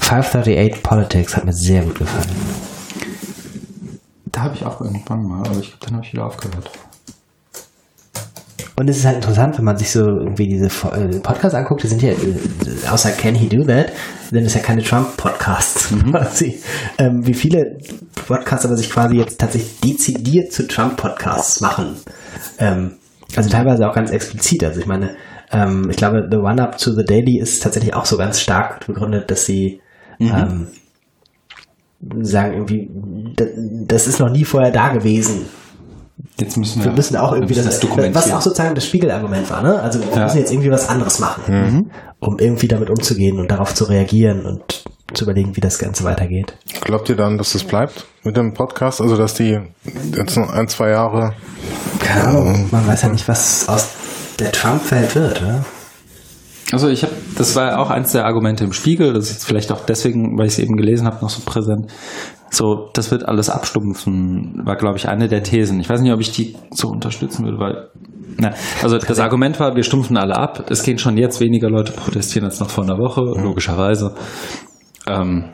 538 0.00 0.82
Politics 0.82 1.36
hat 1.36 1.44
mir 1.44 1.52
sehr 1.52 1.82
gut 1.82 1.98
gefallen. 1.98 2.34
Da 4.26 4.44
habe 4.44 4.54
ich 4.54 4.64
auch 4.64 4.80
irgendwann 4.80 5.24
mal, 5.24 5.40
aber 5.40 5.58
ich 5.58 5.68
glaube, 5.68 5.84
dann 5.84 5.94
habe 5.96 6.06
ich 6.06 6.12
wieder 6.14 6.24
aufgehört. 6.24 6.70
Und 8.78 8.88
es 8.88 8.98
ist 8.98 9.06
halt 9.06 9.16
interessant, 9.16 9.58
wenn 9.58 9.64
man 9.64 9.76
sich 9.76 9.90
so 9.90 10.06
irgendwie 10.06 10.46
diese 10.46 10.66
äh, 10.66 11.18
Podcasts 11.18 11.54
anguckt, 11.54 11.82
die 11.82 11.88
sind 11.88 12.00
ja, 12.00 12.10
äh, 12.10 12.88
außer 12.88 13.10
Can 13.10 13.34
He 13.34 13.48
Do 13.48 13.64
That, 13.64 13.90
sind 14.30 14.44
es 14.44 14.54
ja 14.54 14.60
keine 14.60 14.82
Trump-Podcasts 14.82 15.90
mhm. 15.90 16.12
quasi. 16.12 16.60
Ähm, 16.98 17.26
wie 17.26 17.34
viele 17.34 17.78
Podcasts 18.26 18.66
aber 18.66 18.76
sich 18.76 18.90
quasi 18.90 19.16
jetzt 19.16 19.40
tatsächlich 19.40 19.80
dezidiert 19.80 20.52
zu 20.52 20.66
Trump-Podcasts 20.66 21.60
machen. 21.60 21.96
Ähm, 22.58 22.96
also 23.36 23.50
teilweise 23.50 23.88
auch 23.88 23.94
ganz 23.94 24.10
explizit. 24.10 24.62
Also 24.64 24.80
ich 24.80 24.86
meine, 24.86 25.16
ähm, 25.52 25.88
ich 25.90 25.96
glaube, 25.96 26.28
The 26.30 26.38
One 26.38 26.62
Up 26.62 26.78
to 26.78 26.92
the 26.92 27.04
Daily 27.04 27.38
ist 27.40 27.62
tatsächlich 27.62 27.94
auch 27.94 28.04
so 28.04 28.16
ganz 28.16 28.40
stark 28.40 28.86
begründet, 28.86 29.30
dass 29.30 29.44
sie 29.44 29.80
mhm. 30.18 30.68
ähm, 32.00 32.24
sagen 32.24 32.52
irgendwie, 32.54 32.90
das 33.86 34.06
ist 34.06 34.20
noch 34.20 34.30
nie 34.30 34.44
vorher 34.44 34.70
da 34.70 34.90
gewesen. 34.90 35.46
Jetzt 36.40 36.56
müssen 36.56 36.82
wir, 36.82 36.90
wir 36.90 36.96
müssen 36.96 37.16
auch 37.16 37.32
irgendwie 37.32 37.54
müssen 37.54 37.66
das, 37.66 37.80
das 37.80 38.14
was 38.14 38.32
auch 38.32 38.40
sozusagen 38.40 38.74
das 38.74 38.86
Spiegelargument 38.86 39.50
war, 39.50 39.62
ne? 39.62 39.80
Also 39.80 40.00
wir 40.00 40.08
ja. 40.14 40.24
müssen 40.24 40.38
jetzt 40.38 40.52
irgendwie 40.52 40.70
was 40.70 40.88
anderes 40.88 41.18
machen, 41.18 41.42
mhm. 41.46 41.90
um 42.20 42.38
irgendwie 42.38 42.68
damit 42.68 42.90
umzugehen 42.90 43.38
und 43.38 43.50
darauf 43.50 43.74
zu 43.74 43.84
reagieren 43.84 44.46
und 44.46 44.84
zu 45.14 45.24
überlegen, 45.24 45.56
wie 45.56 45.60
das 45.60 45.78
Ganze 45.78 46.04
weitergeht. 46.04 46.54
Glaubt 46.82 47.08
ihr 47.08 47.16
dann, 47.16 47.38
dass 47.38 47.54
es 47.54 47.64
bleibt 47.64 48.06
mit 48.24 48.36
dem 48.36 48.52
Podcast? 48.52 49.00
Also 49.00 49.16
dass 49.16 49.34
die 49.34 49.58
jetzt 50.16 50.36
noch 50.36 50.50
ein, 50.50 50.68
zwei 50.68 50.90
Jahre. 50.90 51.34
Keine 51.98 52.24
Ahnung, 52.24 52.54
äh, 52.54 52.68
man 52.70 52.86
weiß 52.86 53.02
ja 53.02 53.08
nicht, 53.08 53.26
was 53.26 53.68
aus 53.68 53.88
der 54.38 54.52
Trump-Welt 54.52 55.14
wird, 55.14 55.42
oder? 55.42 55.64
Also 56.70 56.88
ich 56.88 57.02
habe, 57.02 57.14
das 57.36 57.56
war 57.56 57.78
auch 57.78 57.88
eins 57.88 58.12
der 58.12 58.26
Argumente 58.26 58.64
im 58.64 58.74
Spiegel, 58.74 59.14
das 59.14 59.24
ist 59.24 59.32
jetzt 59.32 59.44
vielleicht 59.46 59.72
auch 59.72 59.86
deswegen, 59.86 60.36
weil 60.36 60.46
ich 60.46 60.54
es 60.54 60.58
eben 60.58 60.76
gelesen 60.76 61.06
habe, 61.06 61.22
noch 61.22 61.30
so 61.30 61.40
präsent. 61.44 61.90
So, 62.50 62.88
das 62.94 63.10
wird 63.10 63.28
alles 63.28 63.50
abstumpfen, 63.50 64.62
war, 64.64 64.76
glaube 64.76 64.96
ich, 64.96 65.08
eine 65.08 65.28
der 65.28 65.42
Thesen. 65.42 65.80
Ich 65.80 65.88
weiß 65.88 66.00
nicht, 66.00 66.12
ob 66.12 66.20
ich 66.20 66.32
die 66.32 66.56
so 66.70 66.88
unterstützen 66.88 67.44
würde, 67.44 67.58
weil, 67.58 67.88
na, 68.38 68.54
also 68.82 68.98
das 68.98 69.18
Argument 69.18 69.60
war, 69.60 69.76
wir 69.76 69.82
stumpfen 69.82 70.16
alle 70.16 70.36
ab. 70.36 70.70
Es 70.70 70.82
gehen 70.82 70.98
schon 70.98 71.18
jetzt 71.18 71.40
weniger 71.40 71.68
Leute 71.68 71.92
protestieren 71.92 72.46
als 72.46 72.60
noch 72.60 72.70
vor 72.70 72.84
einer 72.84 72.98
Woche, 72.98 73.20
mhm. 73.20 73.44
logischerweise. 73.44 74.14
Ähm, 75.06 75.50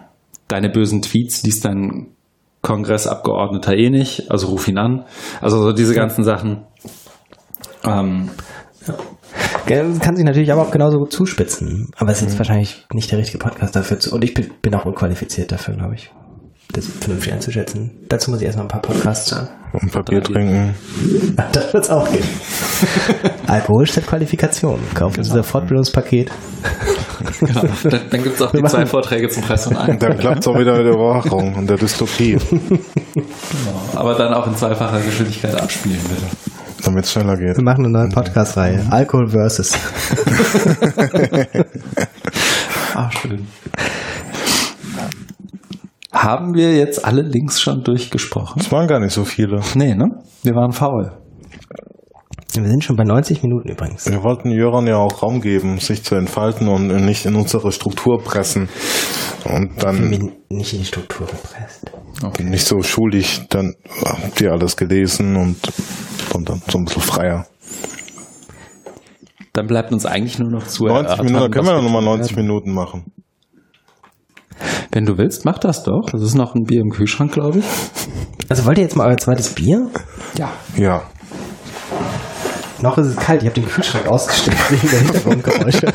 deine 0.49 0.71
bösen 0.71 1.03
Tweets 1.03 1.43
liest 1.43 1.65
dein 1.65 2.09
Kongressabgeordneter 2.63 3.77
eh 3.77 3.91
nicht, 3.91 4.31
also 4.31 4.49
ruf 4.49 4.69
ihn 4.69 4.79
an. 4.79 5.05
Also 5.41 5.63
so 5.63 5.73
diese 5.73 5.95
ganzen 5.95 6.25
Sachen. 6.25 6.65
Ähm, 7.85 8.31
ja. 8.87 8.95
Kann 9.67 10.17
sich 10.17 10.25
natürlich 10.25 10.53
aber 10.53 10.63
auch 10.63 10.71
genauso 10.71 10.99
gut 10.99 11.13
zuspitzen. 11.13 11.91
Aber 11.97 12.11
es 12.11 12.19
ist 12.19 12.25
jetzt 12.25 12.35
mhm. 12.35 12.39
wahrscheinlich 12.39 12.87
nicht 12.93 13.11
der 13.11 13.19
richtige 13.19 13.39
Podcast 13.39 13.75
dafür. 13.75 13.99
Zu, 13.99 14.15
und 14.15 14.23
ich 14.23 14.35
bin, 14.35 14.51
bin 14.63 14.75
auch 14.75 14.85
unqualifiziert 14.85 15.51
dafür, 15.51 15.75
glaube 15.75 15.95
ich 15.95 16.11
das 16.75 16.87
vernünftig 16.87 17.33
einzuschätzen. 17.33 17.91
Dazu 18.09 18.31
muss 18.31 18.41
ich 18.41 18.47
erstmal 18.47 18.67
ein 18.67 18.69
paar 18.69 18.83
Podcasts 18.83 19.33
hören. 19.33 19.49
Und 19.73 19.91
Papier 19.91 20.23
trinken. 20.23 20.75
das 21.53 21.73
wird 21.73 21.85
es 21.85 21.91
auch 21.91 22.11
gehen. 22.11 22.25
Alkohol 23.47 23.87
statt 23.87 24.07
Qualifikation. 24.07 24.79
Kaufen 24.95 25.23
Sie 25.23 25.31
genau. 25.31 25.43
das 25.43 25.51
Fortbildungspaket. 25.51 26.31
genau. 27.41 27.61
Dann, 27.85 28.01
dann 28.11 28.23
gibt 28.23 28.37
es 28.37 28.43
auch 28.43 28.53
Wir 28.53 28.63
die 28.63 28.69
zwei 28.69 28.87
Vorträge 28.87 29.29
zum 29.29 29.43
Preis 29.43 29.65
von 29.65 29.77
einem. 29.77 29.99
Dann 29.99 30.19
klappt 30.19 30.41
es 30.41 30.47
auch 30.49 30.59
wieder 30.59 30.77
mit 30.77 30.87
der 30.87 30.95
Überwachung 30.95 31.55
und 31.55 31.69
der 31.69 31.77
Dystopie. 31.77 32.37
Genau. 33.15 33.23
Aber 33.95 34.15
dann 34.15 34.35
auch 34.35 34.47
in 34.47 34.57
zweifacher 34.57 35.01
Geschwindigkeit 35.01 35.55
abspielen, 35.55 36.01
bitte. 36.09 36.27
Damit 36.85 37.05
es 37.05 37.13
schneller 37.13 37.37
geht. 37.37 37.57
Wir 37.57 37.65
machen 37.65 37.85
eine 37.85 37.99
neue 37.99 38.09
Podcast-Reihe. 38.09 38.87
Alkohol 38.91 39.29
versus. 39.29 39.73
Ach, 42.95 43.13
schön. 43.13 43.47
Haben 46.25 46.55
wir 46.55 46.75
jetzt 46.75 47.05
alle 47.05 47.21
Links 47.21 47.61
schon 47.61 47.85
durchgesprochen? 47.85 48.59
Es 48.59 48.73
waren 48.73 48.87
gar 48.87 48.99
nicht 48.99 49.13
so 49.13 49.25
viele. 49.25 49.61
Nee, 49.75 49.95
ne? 49.95 50.07
Wir 50.43 50.55
waren 50.55 50.73
faul. 50.73 51.13
Wir 52.55 52.67
sind 52.67 52.83
schon 52.83 52.97
bei 52.97 53.05
90 53.05 53.43
Minuten 53.43 53.69
übrigens. 53.69 54.11
Wir 54.11 54.23
wollten 54.23 54.51
Jöran 54.51 54.87
ja 54.87 54.97
auch 54.97 55.23
Raum 55.23 55.43
geben, 55.43 55.77
sich 55.81 56.03
zu 56.03 56.15
entfalten 56.15 56.67
und 56.69 56.87
nicht 57.05 57.27
in 57.27 57.35
unsere 57.35 57.73
Struktur 57.73 58.23
pressen. 58.25 58.71
Und 59.45 59.83
dann. 59.83 60.11
Ich 60.11 60.19
bin 60.19 60.33
nicht 60.49 60.73
in 60.73 60.79
die 60.79 60.87
Struktur 60.87 61.27
gepresst. 61.27 61.91
Okay. 62.25 62.45
Nicht 62.45 62.65
so 62.65 62.81
schulisch, 62.81 63.43
dann 63.51 63.75
habt 64.03 64.41
ihr 64.41 64.51
alles 64.51 64.79
gelesen 64.79 65.37
und, 65.37 65.59
und 66.33 66.49
dann 66.49 66.63
so 66.71 66.79
ein 66.79 66.87
bisschen 66.87 67.03
freier. 67.03 67.47
Dann 69.53 69.67
bleibt 69.67 69.93
uns 69.93 70.07
eigentlich 70.07 70.39
nur 70.39 70.51
noch 70.51 70.67
zu 70.67 70.87
90 70.87 71.19
Minuten, 71.19 71.35
dann 71.35 71.51
können 71.51 71.67
wir 71.67 71.83
noch 71.83 71.91
mal 71.91 72.01
90 72.01 72.35
Minuten 72.37 72.73
machen. 72.73 73.13
Wenn 74.95 75.07
du 75.07 75.19
willst, 75.19 75.45
mach 75.45 75.59
das 75.59 75.83
doch. 75.83 76.09
Das 76.13 76.23
ist 76.23 76.37
noch 76.37 76.55
ein 76.55 76.67
Bier 76.67 76.81
im 76.81 76.91
Kühlschrank, 76.91 77.33
glaube 77.33 77.59
ich. 77.59 77.65
Also 78.49 78.65
wollt 78.65 78.79
ihr 78.79 78.85
jetzt 78.85 78.95
mal 78.95 79.09
euer 79.09 79.17
zweites 79.17 79.49
Bier? 79.49 79.89
Ja. 80.39 80.53
Ja. 80.77 81.03
Noch 82.81 82.97
ist 82.99 83.09
es 83.09 83.17
kalt. 83.17 83.43
Ich 83.43 83.49
habe 83.49 83.61
den 83.61 83.69
Kühlschrank 83.69 84.07
ausgestellt 84.07 84.57
wegen 84.71 84.89
der 84.89 85.01
Hintergrundgeräusche. 85.01 85.93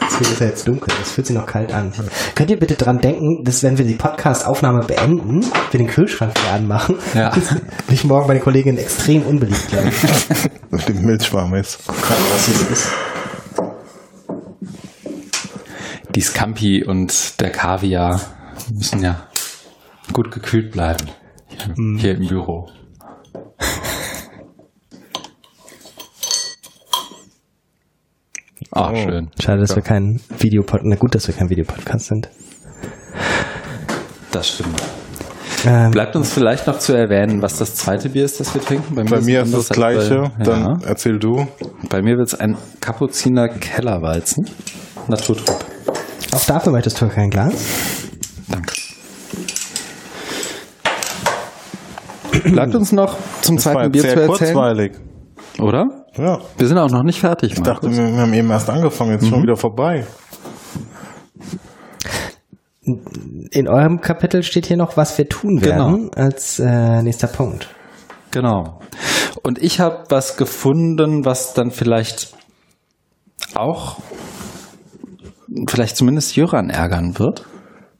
Deswegen 0.00 0.32
ist 0.32 0.40
ja 0.40 0.46
jetzt 0.46 0.68
dunkel. 0.68 0.94
Es 1.02 1.10
fühlt 1.10 1.26
sich 1.26 1.34
noch 1.34 1.46
kalt 1.46 1.72
an. 1.72 1.90
Könnt 2.36 2.50
ihr 2.50 2.58
bitte 2.58 2.74
dran 2.74 3.00
denken, 3.00 3.42
dass 3.42 3.64
wenn 3.64 3.78
wir 3.78 3.84
die 3.84 3.94
Podcast-Aufnahme 3.94 4.84
beenden, 4.86 5.44
wir 5.72 5.78
den 5.78 5.88
Kühlschrank 5.88 6.38
wieder 6.40 6.52
anmachen? 6.52 6.98
Ja. 7.14 7.32
ich 7.88 8.04
morgen 8.04 8.28
meine 8.28 8.38
Kollegin 8.38 8.78
extrem 8.78 9.22
unbeliebt, 9.22 9.66
glaube 9.66 9.88
ich. 9.88 10.50
Mit 10.70 10.88
dem 10.88 11.02
Milchschwarm 11.02 11.52
ist. 11.54 11.80
Guck 11.84 12.10
mal, 12.10 12.16
was 12.32 12.46
hier 12.46 12.70
ist 12.70 12.88
die 16.18 16.24
Scampi 16.24 16.84
und 16.84 17.40
der 17.40 17.50
Kaviar 17.50 18.20
müssen 18.74 19.04
ja 19.04 19.28
gut 20.12 20.32
gekühlt 20.32 20.72
bleiben 20.72 21.06
hier, 21.46 21.74
mhm. 21.76 21.96
hier 21.96 22.16
im 22.16 22.26
Büro. 22.26 22.68
Ah, 28.72 28.90
oh, 28.90 28.96
schön. 28.96 29.30
Schade, 29.40 29.60
dass 29.60 29.70
ja. 29.70 29.76
wir 29.76 29.82
kein 29.84 30.20
Videopodcast, 30.36 30.86
na 30.86 30.96
gut, 30.96 31.14
dass 31.14 31.28
wir 31.28 31.36
kein 31.36 31.50
Videopodcast 31.50 32.06
sind. 32.06 32.28
Das 34.32 34.48
stimmt. 34.48 34.82
Ähm, 35.66 35.92
Bleibt 35.92 36.16
uns 36.16 36.32
vielleicht 36.32 36.66
noch 36.66 36.80
zu 36.80 36.94
erwähnen, 36.94 37.42
was 37.42 37.58
das 37.58 37.76
zweite 37.76 38.08
Bier 38.08 38.24
ist, 38.24 38.40
das 38.40 38.52
wir 38.54 38.60
trinken. 38.60 38.96
Bei 38.96 39.04
mir, 39.04 39.10
bei 39.10 39.20
mir 39.20 39.42
ist 39.44 39.54
das 39.54 39.68
gleiche, 39.68 40.32
bei, 40.36 40.44
dann 40.44 40.62
ja. 40.62 40.78
erzähl 40.84 41.20
du. 41.20 41.46
Bei 41.88 42.02
mir 42.02 42.16
wird 42.16 42.26
es 42.26 42.34
ein 42.34 42.56
Kapuziner 42.80 43.48
Kellerwalzen, 43.48 44.46
Naturtrüb. 45.06 45.77
Auch 46.32 46.44
dafür 46.44 46.72
möchtest 46.72 47.00
du 47.00 47.08
kein 47.08 47.30
Glas? 47.30 47.54
Danke. 48.48 48.74
Bleibt 52.44 52.74
uns 52.74 52.92
noch 52.92 53.16
zum 53.40 53.56
das 53.56 53.64
zweiten 53.64 53.90
Bier 53.90 54.02
zu 54.02 54.08
erzählen. 54.08 54.28
kurzweilig. 54.28 54.92
Oder? 55.58 55.86
Ja. 56.16 56.38
Wir 56.56 56.68
sind 56.68 56.78
auch 56.78 56.90
noch 56.90 57.02
nicht 57.02 57.20
fertig. 57.20 57.52
Ich 57.52 57.58
Markus. 57.60 57.80
dachte, 57.80 57.96
wir, 57.96 58.12
wir 58.12 58.20
haben 58.20 58.32
eben 58.32 58.50
erst 58.50 58.70
angefangen, 58.70 59.12
jetzt 59.12 59.24
mhm. 59.24 59.28
schon 59.28 59.42
wieder 59.42 59.56
vorbei. 59.56 60.06
In 63.50 63.68
eurem 63.68 64.00
Kapitel 64.00 64.42
steht 64.42 64.66
hier 64.66 64.76
noch, 64.76 64.96
was 64.96 65.16
wir 65.18 65.28
tun 65.28 65.62
werden, 65.62 66.10
genau. 66.10 66.24
als 66.24 66.58
äh, 66.58 67.02
nächster 67.02 67.26
Punkt. 67.26 67.68
Genau. 68.30 68.80
Und 69.42 69.62
ich 69.62 69.80
habe 69.80 70.04
was 70.08 70.36
gefunden, 70.36 71.24
was 71.24 71.54
dann 71.54 71.70
vielleicht 71.70 72.32
auch 73.54 73.98
vielleicht 75.68 75.96
zumindest 75.96 76.36
Jöran 76.36 76.70
ärgern 76.70 77.18
wird, 77.18 77.44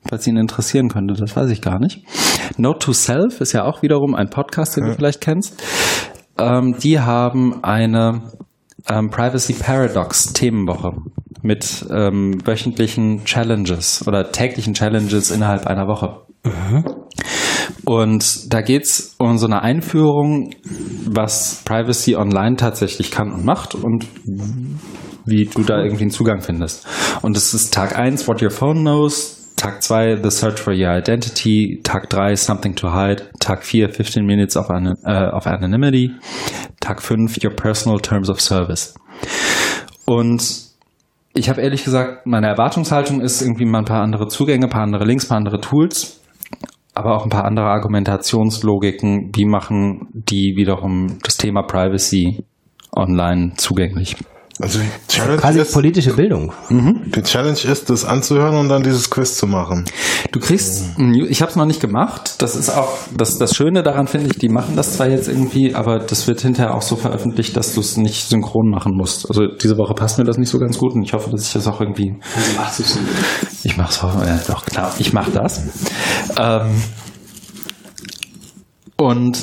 falls 0.09 0.27
ihn 0.27 0.37
interessieren 0.37 0.89
könnte, 0.89 1.15
das 1.15 1.37
weiß 1.37 1.51
ich 1.51 1.61
gar 1.61 1.79
nicht. 1.79 2.03
Note 2.57 2.79
to 2.79 2.93
Self 2.93 3.41
ist 3.41 3.53
ja 3.53 3.65
auch 3.65 3.83
wiederum 3.83 4.15
ein 4.15 4.31
Podcast, 4.31 4.77
den 4.77 4.85
ja. 4.85 4.91
du 4.91 4.97
vielleicht 4.97 5.21
kennst. 5.21 5.63
Ähm, 6.39 6.77
die 6.79 7.01
haben 7.01 7.63
eine 7.65 8.23
ähm, 8.89 9.11
Privacy 9.11 9.55
Paradox 9.55 10.33
Themenwoche 10.33 10.93
mit 11.43 11.87
ähm, 11.91 12.41
wöchentlichen 12.45 13.25
Challenges 13.25 14.07
oder 14.07 14.31
täglichen 14.33 14.75
Challenges 14.75 15.31
innerhalb 15.31 15.67
einer 15.67 15.87
Woche. 15.87 16.23
Mhm. 16.45 16.85
Und 17.85 18.53
da 18.53 18.61
geht's 18.61 19.15
um 19.19 19.39
so 19.39 19.47
eine 19.47 19.63
Einführung, 19.63 20.51
was 21.07 21.63
Privacy 21.65 22.17
Online 22.17 22.57
tatsächlich 22.57 23.11
kann 23.11 23.33
und 23.33 23.45
macht 23.45 23.75
und 23.75 24.07
wie 25.29 25.47
du 25.47 25.63
da 25.63 25.83
irgendwie 25.83 26.03
einen 26.03 26.11
Zugang 26.11 26.41
findest. 26.41 26.87
Und 27.23 27.37
es 27.37 27.55
ist 27.55 27.73
Tag 27.73 27.99
1, 27.99 28.27
What 28.29 28.43
Your 28.43 28.51
Phone 28.51 28.81
Knows, 28.81 29.55
Tag 29.57 29.83
2, 29.83 30.23
The 30.23 30.31
Search 30.31 30.61
for 30.61 30.73
Your 30.73 30.97
Identity, 30.97 31.81
Tag 31.83 32.09
3, 32.11 32.37
Something 32.37 32.77
to 32.77 32.93
Hide, 32.95 33.25
Tag 33.41 33.65
4, 33.65 33.91
15 33.91 34.25
Minutes 34.25 34.57
of, 34.57 34.71
an, 34.71 34.97
äh, 35.05 35.29
of 35.33 35.47
Anonymity, 35.47 36.13
Tag 36.81 37.03
5, 37.03 37.43
Your 37.43 37.51
Personal 37.51 37.99
Terms 37.99 38.31
of 38.31 38.41
Service. 38.41 38.95
Und 40.05 40.69
ich 41.35 41.49
habe 41.49 41.61
ehrlich 41.61 41.85
gesagt, 41.85 42.27
meine 42.27 42.47
Erwartungshaltung 42.47 43.21
ist 43.21 43.43
irgendwie 43.43 43.65
mal 43.65 43.81
ein 43.81 43.85
paar 43.85 44.03
andere 44.03 44.29
Zugänge, 44.29 44.67
ein 44.67 44.71
paar 44.71 44.83
andere 44.83 45.05
Links, 45.05 45.27
ein 45.27 45.29
paar 45.29 45.39
andere 45.39 45.61
Tools, 45.61 46.21
aber 46.95 47.17
auch 47.17 47.25
ein 47.25 47.31
paar 47.31 47.45
andere 47.45 47.67
Argumentationslogiken, 47.67 49.33
wie 49.35 49.45
machen 49.45 50.09
die 50.13 50.55
wiederum 50.57 51.19
das 51.23 51.37
Thema 51.37 51.63
Privacy 51.63 52.45
online 52.95 53.55
zugänglich. 53.57 54.17
Also 54.61 54.81
die 54.81 54.87
Challenge, 55.07 55.37
Quasi 55.39 55.61
ist, 55.61 55.73
politische 55.73 56.15
Bildung. 56.15 56.53
die 56.69 57.23
Challenge 57.23 57.59
ist, 57.59 57.91
das 57.91 58.05
anzuhören 58.05 58.57
und 58.57 58.69
dann 58.69 58.83
dieses 58.83 59.09
Quiz 59.09 59.37
zu 59.37 59.47
machen. 59.47 59.85
Du 60.33 60.41
kriegst, 60.41 60.99
New- 60.99 61.27
ich 61.27 61.41
habe 61.43 61.51
es 61.51 61.57
noch 61.57 61.65
nicht 61.67 61.81
gemacht. 61.81 62.35
Das 62.39 62.57
ist 62.57 62.69
auch 62.71 62.93
das, 63.17 63.39
das 63.39 63.55
Schöne 63.55 63.85
daran 63.85 64.09
finde 64.09 64.31
ich. 64.31 64.39
Die 64.39 64.49
machen 64.49 64.75
das 64.75 64.95
zwar 64.95 65.09
jetzt 65.09 65.29
irgendwie, 65.29 65.75
aber 65.77 66.01
das 66.01 66.27
wird 66.27 66.41
hinterher 66.41 66.75
auch 66.75 66.83
so 66.83 66.97
veröffentlicht, 66.97 67.57
dass 67.57 67.75
du 67.75 67.81
es 67.81 67.97
nicht 67.97 68.29
synchron 68.29 68.69
machen 68.71 68.93
musst. 68.97 69.29
Also 69.29 69.47
diese 69.47 69.79
Woche 69.79 69.95
passt 69.95 70.19
mir 70.19 70.25
das 70.25 70.39
nicht 70.39 70.51
so 70.51 70.59
ganz 70.59 70.77
gut 70.77 70.93
und 70.93 71.03
ich 71.05 71.13
hoffe, 71.13 71.31
dass 71.31 71.47
ich 71.47 71.53
das 71.53 71.67
auch 71.69 71.81
irgendwie. 71.81 72.17
Ich 73.63 73.77
mache 73.77 73.91
es 73.91 74.03
äh, 74.03 74.39
doch 74.49 74.67
klar. 74.67 74.93
Ich 74.99 75.13
mache 75.13 75.31
das. 75.31 75.63
Ähm, 76.37 76.83
und 78.97 79.39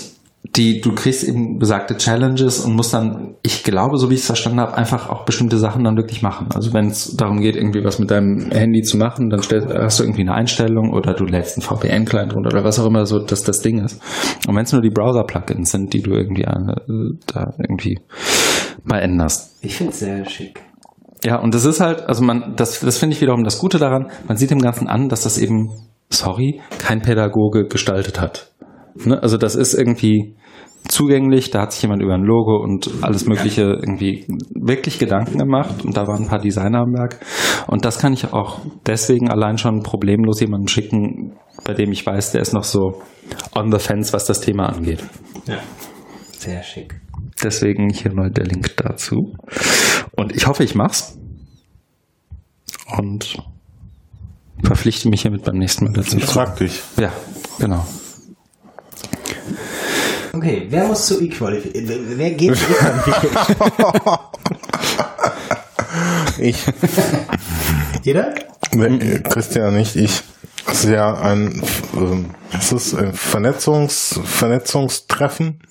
die, 0.55 0.79
du 0.81 0.93
kriegst 0.93 1.23
eben 1.23 1.59
besagte 1.59 1.97
Challenges 1.97 2.59
und 2.59 2.75
musst 2.75 2.93
dann, 2.93 3.35
ich 3.43 3.63
glaube, 3.63 3.97
so 3.97 4.09
wie 4.09 4.13
ich 4.13 4.21
es 4.21 4.25
verstanden 4.25 4.59
habe, 4.59 4.75
einfach 4.75 5.09
auch 5.09 5.25
bestimmte 5.25 5.57
Sachen 5.57 5.83
dann 5.83 5.97
wirklich 5.97 6.21
machen. 6.21 6.47
Also 6.53 6.73
wenn 6.73 6.87
es 6.87 7.15
darum 7.15 7.41
geht, 7.41 7.55
irgendwie 7.55 7.83
was 7.83 7.99
mit 7.99 8.11
deinem 8.11 8.51
Handy 8.51 8.81
zu 8.81 8.97
machen, 8.97 9.29
dann 9.29 9.41
stellst, 9.41 9.67
hast 9.67 9.99
du 9.99 10.03
irgendwie 10.03 10.21
eine 10.21 10.33
Einstellung 10.33 10.93
oder 10.93 11.13
du 11.13 11.25
lädst 11.25 11.57
einen 11.57 11.63
VPN-Client 11.63 12.35
runter 12.35 12.49
oder 12.53 12.63
was 12.63 12.79
auch 12.79 12.85
immer 12.85 13.05
so 13.05 13.19
dass 13.19 13.43
das 13.43 13.61
Ding 13.61 13.83
ist. 13.83 14.01
Und 14.47 14.55
wenn 14.55 14.63
es 14.63 14.71
nur 14.71 14.81
die 14.81 14.89
Browser-Plugins 14.89 15.71
sind, 15.71 15.93
die 15.93 16.01
du 16.01 16.11
irgendwie 16.11 16.43
äh, 16.43 16.75
da 17.27 17.53
irgendwie 17.57 17.99
mal 18.83 18.99
änderst. 18.99 19.57
Ich 19.61 19.75
finde 19.75 19.91
es 19.91 19.99
sehr 19.99 20.29
schick. 20.29 20.61
Ja, 21.23 21.39
und 21.39 21.55
das 21.55 21.65
ist 21.65 21.81
halt, 21.81 22.01
also 22.07 22.23
man, 22.23 22.53
das, 22.55 22.79
das 22.79 22.97
finde 22.97 23.15
ich 23.15 23.21
wiederum 23.21 23.43
das 23.43 23.57
Gute 23.59 23.79
daran, 23.79 24.11
man 24.27 24.37
sieht 24.37 24.51
dem 24.51 24.59
Ganzen 24.59 24.87
an, 24.87 25.09
dass 25.09 25.23
das 25.23 25.37
eben, 25.37 25.71
sorry, 26.09 26.61
kein 26.77 27.01
Pädagoge 27.01 27.65
gestaltet 27.65 28.21
hat. 28.21 28.51
Ne? 29.03 29.21
Also 29.21 29.37
das 29.37 29.55
ist 29.55 29.73
irgendwie 29.73 30.35
zugänglich, 30.87 31.49
da 31.49 31.61
hat 31.61 31.73
sich 31.73 31.81
jemand 31.81 32.01
über 32.01 32.13
ein 32.13 32.23
Logo 32.23 32.61
und 32.61 32.89
alles 33.01 33.25
Mögliche 33.25 33.61
irgendwie 33.61 34.25
wirklich 34.53 34.99
Gedanken 34.99 35.39
gemacht 35.39 35.83
und 35.83 35.97
da 35.97 36.07
waren 36.07 36.23
ein 36.23 36.29
paar 36.29 36.39
Designer 36.39 36.81
am 36.81 36.93
Werk. 36.93 37.19
Und 37.67 37.85
das 37.85 37.99
kann 37.99 38.13
ich 38.13 38.31
auch 38.33 38.59
deswegen 38.85 39.29
allein 39.29 39.57
schon 39.57 39.81
problemlos 39.81 40.39
jemandem 40.39 40.67
schicken, 40.67 41.33
bei 41.63 41.73
dem 41.73 41.91
ich 41.91 42.05
weiß, 42.05 42.33
der 42.33 42.41
ist 42.41 42.53
noch 42.53 42.63
so 42.63 43.01
on 43.55 43.71
the 43.71 43.79
fence, 43.79 44.13
was 44.13 44.25
das 44.25 44.41
Thema 44.41 44.67
angeht. 44.67 45.03
Ja. 45.47 45.57
Sehr 46.37 46.61
schick. 46.61 47.01
Deswegen 47.43 47.89
hier 47.89 48.13
mal 48.13 48.29
der 48.29 48.45
Link 48.45 48.77
dazu. 48.77 49.33
Und 50.15 50.35
ich 50.35 50.47
hoffe, 50.47 50.63
ich 50.63 50.75
mach's. 50.75 51.17
Und 52.97 53.37
verpflichte 54.63 55.09
mich 55.09 55.23
hiermit 55.23 55.43
beim 55.43 55.57
nächsten 55.57 55.85
Mal 55.85 55.93
dazu. 55.93 56.17
Ich 56.17 56.25
frag 56.25 56.57
dich. 56.57 56.81
Ja, 56.97 57.11
genau. 57.59 57.85
Okay, 60.35 60.67
wer 60.69 60.85
muss 60.85 61.05
zu 61.05 61.21
E-Qualification? 61.21 61.87
Wer 61.87 62.17
wer 62.17 62.31
geht 62.31 62.55
zu 62.57 62.65
E-Qualification? 62.65 64.19
Ich. 66.37 66.65
Jeder? 68.03 68.35
Nee, 68.73 69.19
Christian, 69.19 69.75
nicht 69.75 69.95
ich. 69.95 70.21
Das 70.65 70.83
ist 70.83 70.89
ja 70.89 71.13
ein, 71.13 71.63
ähm, 71.95 72.31
das 72.51 72.73
ist 72.73 72.93
ein 72.93 73.13
Vernetzungs, 73.13 74.19
Vernetzungstreffen. 74.25 75.61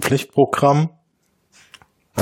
Pflichtprogramm. 0.00 0.90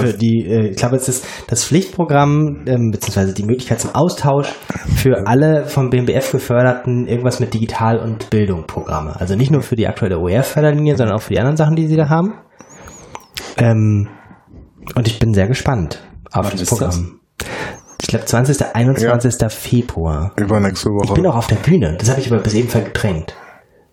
Für 0.06 0.12
die, 0.14 0.46
äh, 0.46 0.68
ich 0.70 0.76
glaube, 0.76 0.96
es 0.96 1.08
ist 1.08 1.24
das 1.48 1.64
Pflichtprogramm, 1.64 2.64
ähm, 2.66 2.90
beziehungsweise 2.90 3.34
die 3.34 3.44
Möglichkeit 3.44 3.80
zum 3.80 3.94
Austausch 3.94 4.48
für 4.96 5.26
alle 5.26 5.66
vom 5.66 5.90
BMBF 5.90 6.32
geförderten 6.32 7.06
irgendwas 7.06 7.40
mit 7.40 7.54
Digital- 7.54 7.98
und 7.98 8.30
Bildung 8.30 8.66
Programme. 8.66 9.14
Also 9.18 9.34
nicht 9.36 9.50
nur 9.50 9.62
für 9.62 9.76
die 9.76 9.86
aktuelle 9.86 10.18
OER-Förderlinie, 10.18 10.96
sondern 10.96 11.16
auch 11.16 11.22
für 11.22 11.34
die 11.34 11.38
anderen 11.40 11.56
Sachen, 11.56 11.76
die 11.76 11.86
sie 11.86 11.96
da 11.96 12.08
haben. 12.08 12.34
Ähm, 13.56 14.08
und 14.94 15.06
ich 15.06 15.18
bin 15.18 15.34
sehr 15.34 15.48
gespannt 15.48 16.02
auf 16.32 16.46
Wann 16.50 16.58
das 16.58 16.68
Programm. 16.68 17.20
Ich 18.00 18.08
glaube, 18.08 18.24
20. 18.24 18.74
21. 18.74 19.50
Februar. 19.52 20.32
Übernächste 20.36 20.88
Ich 20.88 21.08
Woche. 21.10 21.14
bin 21.14 21.26
auch 21.26 21.36
auf 21.36 21.46
der 21.46 21.56
Bühne. 21.56 21.96
Das 21.98 22.08
habe 22.10 22.20
ich 22.20 22.32
aber 22.32 22.40
bis 22.42 22.54
eben 22.54 22.68
verdrängt. 22.68 23.34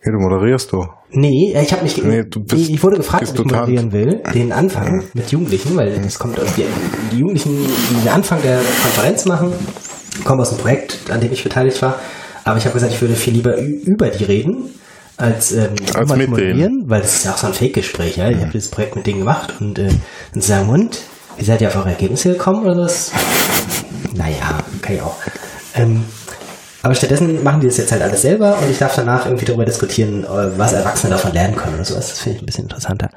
Ja, 0.05 0.11
du 0.11 0.19
moderierst 0.19 0.71
du. 0.71 0.85
Nee, 1.15 1.53
äh, 1.53 1.63
ich 1.63 1.71
habe 1.71 1.83
mich. 1.83 1.97
Nee, 2.03 2.23
bist- 2.23 2.69
ich, 2.69 2.83
wurde 2.83 2.97
gefragt, 2.97 3.29
ob 3.29 3.39
ich 3.39 3.45
moderieren 3.45 3.91
will. 3.91 4.21
Den 4.33 4.51
Anfang 4.51 5.03
mit 5.13 5.31
Jugendlichen, 5.31 5.75
weil 5.75 5.91
das 5.99 6.19
kommt 6.19 6.39
aus 6.39 6.49
die, 6.57 6.65
die 7.11 7.17
Jugendlichen, 7.19 7.57
die 7.89 7.95
den 8.03 8.09
Anfang 8.09 8.41
der 8.41 8.59
Konferenz 8.83 9.25
machen, 9.25 9.53
kommen 10.23 10.41
aus 10.41 10.49
einem 10.51 10.59
Projekt, 10.59 10.99
an 11.09 11.21
dem 11.21 11.31
ich 11.31 11.43
beteiligt 11.43 11.81
war. 11.81 11.99
Aber 12.43 12.57
ich 12.57 12.65
habe 12.65 12.73
gesagt, 12.73 12.93
ich 12.93 13.01
würde 13.01 13.15
viel 13.15 13.33
lieber 13.33 13.57
über 13.57 14.09
die 14.09 14.23
reden, 14.25 14.69
als, 15.17 15.51
ähm, 15.53 15.69
Als 15.93 16.15
mit 16.15 16.29
moderieren, 16.29 16.83
weil 16.87 17.01
das 17.01 17.15
ist 17.15 17.25
ja 17.25 17.31
auch 17.31 17.37
so 17.37 17.47
ein 17.47 17.53
Fake-Gespräch. 17.53 18.17
Ja? 18.17 18.29
Ich 18.29 18.37
habe 18.41 18.51
dieses 18.51 18.69
Projekt 18.69 18.95
mit 18.95 19.07
denen 19.07 19.19
gemacht 19.19 19.53
und 19.59 19.79
äh, 19.79 19.89
sagen, 20.35 20.69
und, 20.69 20.99
wie 21.37 21.45
seid 21.45 21.61
ihr 21.61 21.69
auf 21.69 21.75
eure 21.77 21.89
Ergebnisse 21.89 22.33
gekommen 22.33 22.65
oder 22.65 22.77
was? 22.83 23.11
Naja, 24.13 24.59
kann 24.81 24.95
ich 24.95 25.01
auch. 25.01 25.15
Ähm, 25.75 26.03
aber 26.85 26.93
stattdessen 26.93 27.43
machen 27.43 27.61
die 27.61 27.65
das 27.65 27.77
jetzt 27.77 27.91
halt 27.91 28.03
alles 28.03 28.21
selber 28.21 28.59
und 28.61 28.69
ich 28.69 28.77
darf 28.77 28.95
danach 28.95 29.25
irgendwie 29.25 29.45
darüber 29.45 29.65
diskutieren, 29.65 30.23
äh, 30.23 30.55
was 30.55 30.71
Erwachsene 30.71 31.13
davon 31.13 31.33
lernen 31.33 31.55
können 31.55 31.73
oder 31.73 31.83
sowas. 31.83 32.09
Das 32.09 32.19
finde 32.19 32.35
ich 32.35 32.43
ein 32.43 32.45
bisschen 32.45 32.65
interessanter. 32.65 33.09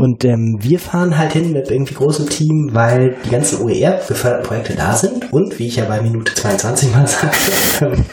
Und 0.00 0.24
ähm, 0.24 0.58
wir 0.60 0.80
fahren 0.80 1.16
halt 1.16 1.32
hin 1.32 1.52
mit 1.52 1.70
irgendwie 1.70 1.94
großem 1.94 2.28
Team, 2.28 2.70
weil 2.72 3.14
die 3.24 3.30
ganzen 3.30 3.62
OER-geförderten 3.62 4.44
Projekte 4.44 4.74
da 4.74 4.94
sind 4.96 5.32
und, 5.32 5.60
wie 5.60 5.68
ich 5.68 5.76
ja 5.76 5.84
bei 5.84 6.02
Minute 6.02 6.34
22 6.34 6.92
mal 6.92 7.06
sagte, 7.06 7.52
ähm, 7.82 8.04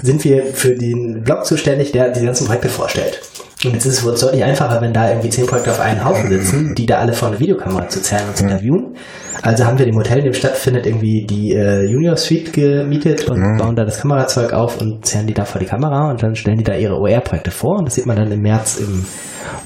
sind 0.00 0.22
wir 0.22 0.44
für 0.46 0.76
den 0.76 1.24
Blog 1.24 1.44
zuständig, 1.46 1.90
der 1.90 2.10
die 2.10 2.24
ganzen 2.24 2.46
Projekte 2.46 2.68
vorstellt. 2.68 3.22
Und 3.64 3.72
jetzt 3.72 3.86
ist 3.86 3.98
es 3.98 4.04
uns 4.04 4.20
deutlich 4.20 4.44
einfacher, 4.44 4.80
wenn 4.80 4.92
da 4.92 5.08
irgendwie 5.08 5.30
zehn 5.30 5.46
Projekte 5.46 5.70
auf 5.70 5.80
einen 5.80 6.04
Haufen 6.04 6.30
sitzen, 6.30 6.74
die 6.74 6.86
da 6.86 6.98
alle 6.98 7.12
vor 7.12 7.28
eine 7.28 7.40
Videokamera 7.40 7.88
zu 7.88 8.02
zerren 8.02 8.28
und 8.28 8.36
zu 8.36 8.44
interviewen. 8.44 8.96
Also 9.42 9.64
haben 9.64 9.78
wir 9.78 9.86
dem 9.86 9.96
Hotel, 9.96 10.18
in 10.18 10.24
dem 10.24 10.34
stattfindet, 10.34 10.86
irgendwie 10.86 11.26
die 11.28 11.52
äh, 11.52 11.84
Junior 11.84 12.16
Suite 12.16 12.52
gemietet 12.52 13.28
und 13.28 13.58
bauen 13.58 13.76
da 13.76 13.84
das 13.84 14.00
Kamerazeug 14.00 14.52
auf 14.52 14.80
und 14.80 15.04
zerren 15.04 15.26
die 15.26 15.34
da 15.34 15.44
vor 15.44 15.60
die 15.60 15.66
Kamera 15.66 16.10
und 16.10 16.22
dann 16.22 16.34
stellen 16.34 16.58
die 16.58 16.64
da 16.64 16.74
ihre 16.74 16.98
OER-Projekte 16.98 17.50
vor 17.50 17.78
und 17.78 17.86
das 17.86 17.94
sieht 17.94 18.06
man 18.06 18.16
dann 18.16 18.32
im 18.32 18.40
März 18.40 18.76
im 18.76 19.04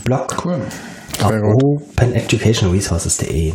Blog 0.05 0.45
Cool. 0.45 0.61
auf 1.23 1.33
openeducationresources.de. 1.33 3.53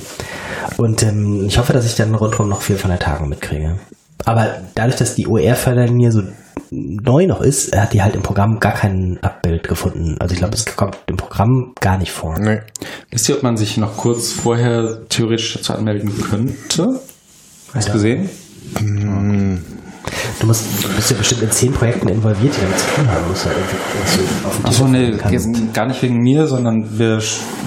Und 0.78 1.04
ähm, 1.04 1.46
ich 1.48 1.58
hoffe, 1.58 1.74
dass 1.74 1.86
ich 1.86 1.96
dann 1.96 2.16
rundherum 2.16 2.50
noch 2.50 2.62
viel 2.62 2.78
von 2.78 2.90
der 2.90 3.00
Tagung 3.00 3.30
mitkriege. 3.30 3.76
Aber 4.26 4.48
dadurch, 4.76 4.96
dass 4.96 5.16
die 5.16 5.28
OER-Förderlinie 5.28 6.12
so 6.12 6.22
neu 7.04 7.28
noch 7.28 7.42
ist, 7.42 7.76
hat 7.76 7.94
die 7.94 8.02
halt 8.02 8.16
im 8.16 8.22
Programm 8.24 8.60
gar 8.60 8.74
kein 8.74 9.20
Abbild 9.22 9.68
gefunden. 9.68 10.16
Also 10.20 10.34
ich 10.34 10.40
glaube, 10.40 10.56
es 10.56 10.66
kommt 10.76 10.98
im 11.08 11.18
Programm 11.18 11.74
gar 11.80 11.98
nicht 11.98 12.12
vor. 12.12 12.38
Nee. 12.40 12.60
Wisst 13.12 13.30
ihr, 13.30 13.36
ob 13.36 13.44
man 13.44 13.58
sich 13.58 13.78
noch 13.78 13.98
kurz 13.98 14.32
vorher 14.32 15.02
theoretisch 15.10 15.54
dazu 15.54 15.74
anmelden 15.74 16.12
könnte? 16.30 17.00
Hast 17.74 17.88
du 17.88 17.90
Ja. 17.90 17.94
gesehen? 17.94 18.30
Du, 20.40 20.48
musst, 20.48 20.84
du 20.84 20.90
bist 20.96 21.12
ja 21.12 21.18
bestimmt 21.18 21.44
in 21.44 21.52
zehn 21.52 21.72
Projekten 21.72 22.10
involviert, 22.10 22.56
die 22.56 22.62
damit 22.62 22.78
zu 22.80 22.96
tun 22.96 23.08
haben. 23.08 23.28
Musst 23.30 23.48
Achso, 24.64 24.88
nee, 24.88 25.14
gar 25.74 25.86
nicht 25.88 26.02
wegen 26.02 26.18
mir, 26.20 26.48
sondern 26.48 26.98
wir 26.98 27.20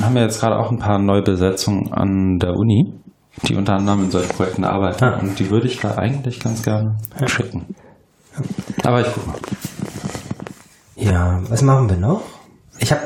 haben 0.02 0.16
ja 0.16 0.22
jetzt 0.22 0.40
gerade 0.40 0.56
auch 0.58 0.70
ein 0.70 0.78
paar 0.78 0.98
Neubesetzungen 0.98 1.92
an 1.92 2.38
der 2.38 2.54
Uni, 2.54 2.92
die 3.48 3.54
unter 3.56 3.74
anderem 3.74 4.04
in 4.04 4.10
solchen 4.10 4.28
Projekten 4.30 4.64
arbeiten. 4.64 5.04
Ah. 5.04 5.18
Und 5.20 5.38
die 5.38 5.50
würde 5.50 5.66
ich 5.66 5.80
da 5.80 5.96
eigentlich 5.96 6.40
ganz 6.40 6.62
gerne 6.62 6.98
schicken. 7.26 7.66
Aber 8.84 9.00
ich 9.00 9.06
guck 9.12 9.26
mal. 9.26 9.36
Ja, 10.96 11.40
was 11.48 11.62
machen 11.62 11.88
wir 11.90 11.96
noch? 11.96 12.22
Ich 12.78 12.90
habe 12.90 13.02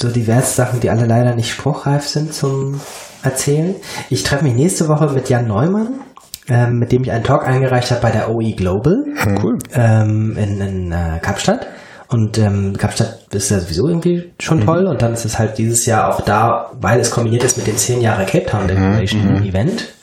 so 0.00 0.08
diverse 0.08 0.54
Sachen, 0.54 0.80
die 0.80 0.90
alle 0.90 1.06
leider 1.06 1.34
nicht 1.34 1.50
spruchreif 1.50 2.06
sind 2.06 2.34
zum 2.34 2.80
Erzählen. 3.22 3.74
Ich 4.10 4.22
treffe 4.22 4.44
mich 4.44 4.54
nächste 4.54 4.88
Woche 4.88 5.08
mit 5.10 5.28
Jan 5.28 5.46
Neumann, 5.46 6.00
ähm, 6.48 6.78
mit 6.78 6.92
dem 6.92 7.02
ich 7.04 7.12
einen 7.12 7.24
Talk 7.24 7.46
eingereicht 7.46 7.90
habe 7.90 8.00
bei 8.02 8.10
der 8.10 8.30
OE 8.30 8.52
Global 8.52 9.04
Cool. 9.42 9.58
ähm, 9.74 10.36
in, 10.36 10.60
in 10.60 10.92
äh, 10.92 11.18
Kapstadt. 11.22 11.66
Und 12.08 12.36
ähm, 12.36 12.76
Kapstadt 12.76 13.20
ist 13.32 13.50
ja 13.50 13.60
sowieso 13.60 13.88
irgendwie 13.88 14.32
schon 14.38 14.60
toll. 14.64 14.86
Und 14.86 15.00
dann 15.00 15.14
ist 15.14 15.24
es 15.24 15.38
halt 15.38 15.56
dieses 15.56 15.86
Jahr 15.86 16.12
auch 16.14 16.20
da, 16.20 16.70
weil 16.78 17.00
es 17.00 17.10
kombiniert 17.10 17.42
ist 17.44 17.56
mit 17.56 17.66
dem 17.66 17.76
10 17.78 18.02
Jahre 18.02 18.26
Cape 18.26 18.44
Town 18.44 18.68
Declaration 18.68 19.42
Event. 19.44 19.94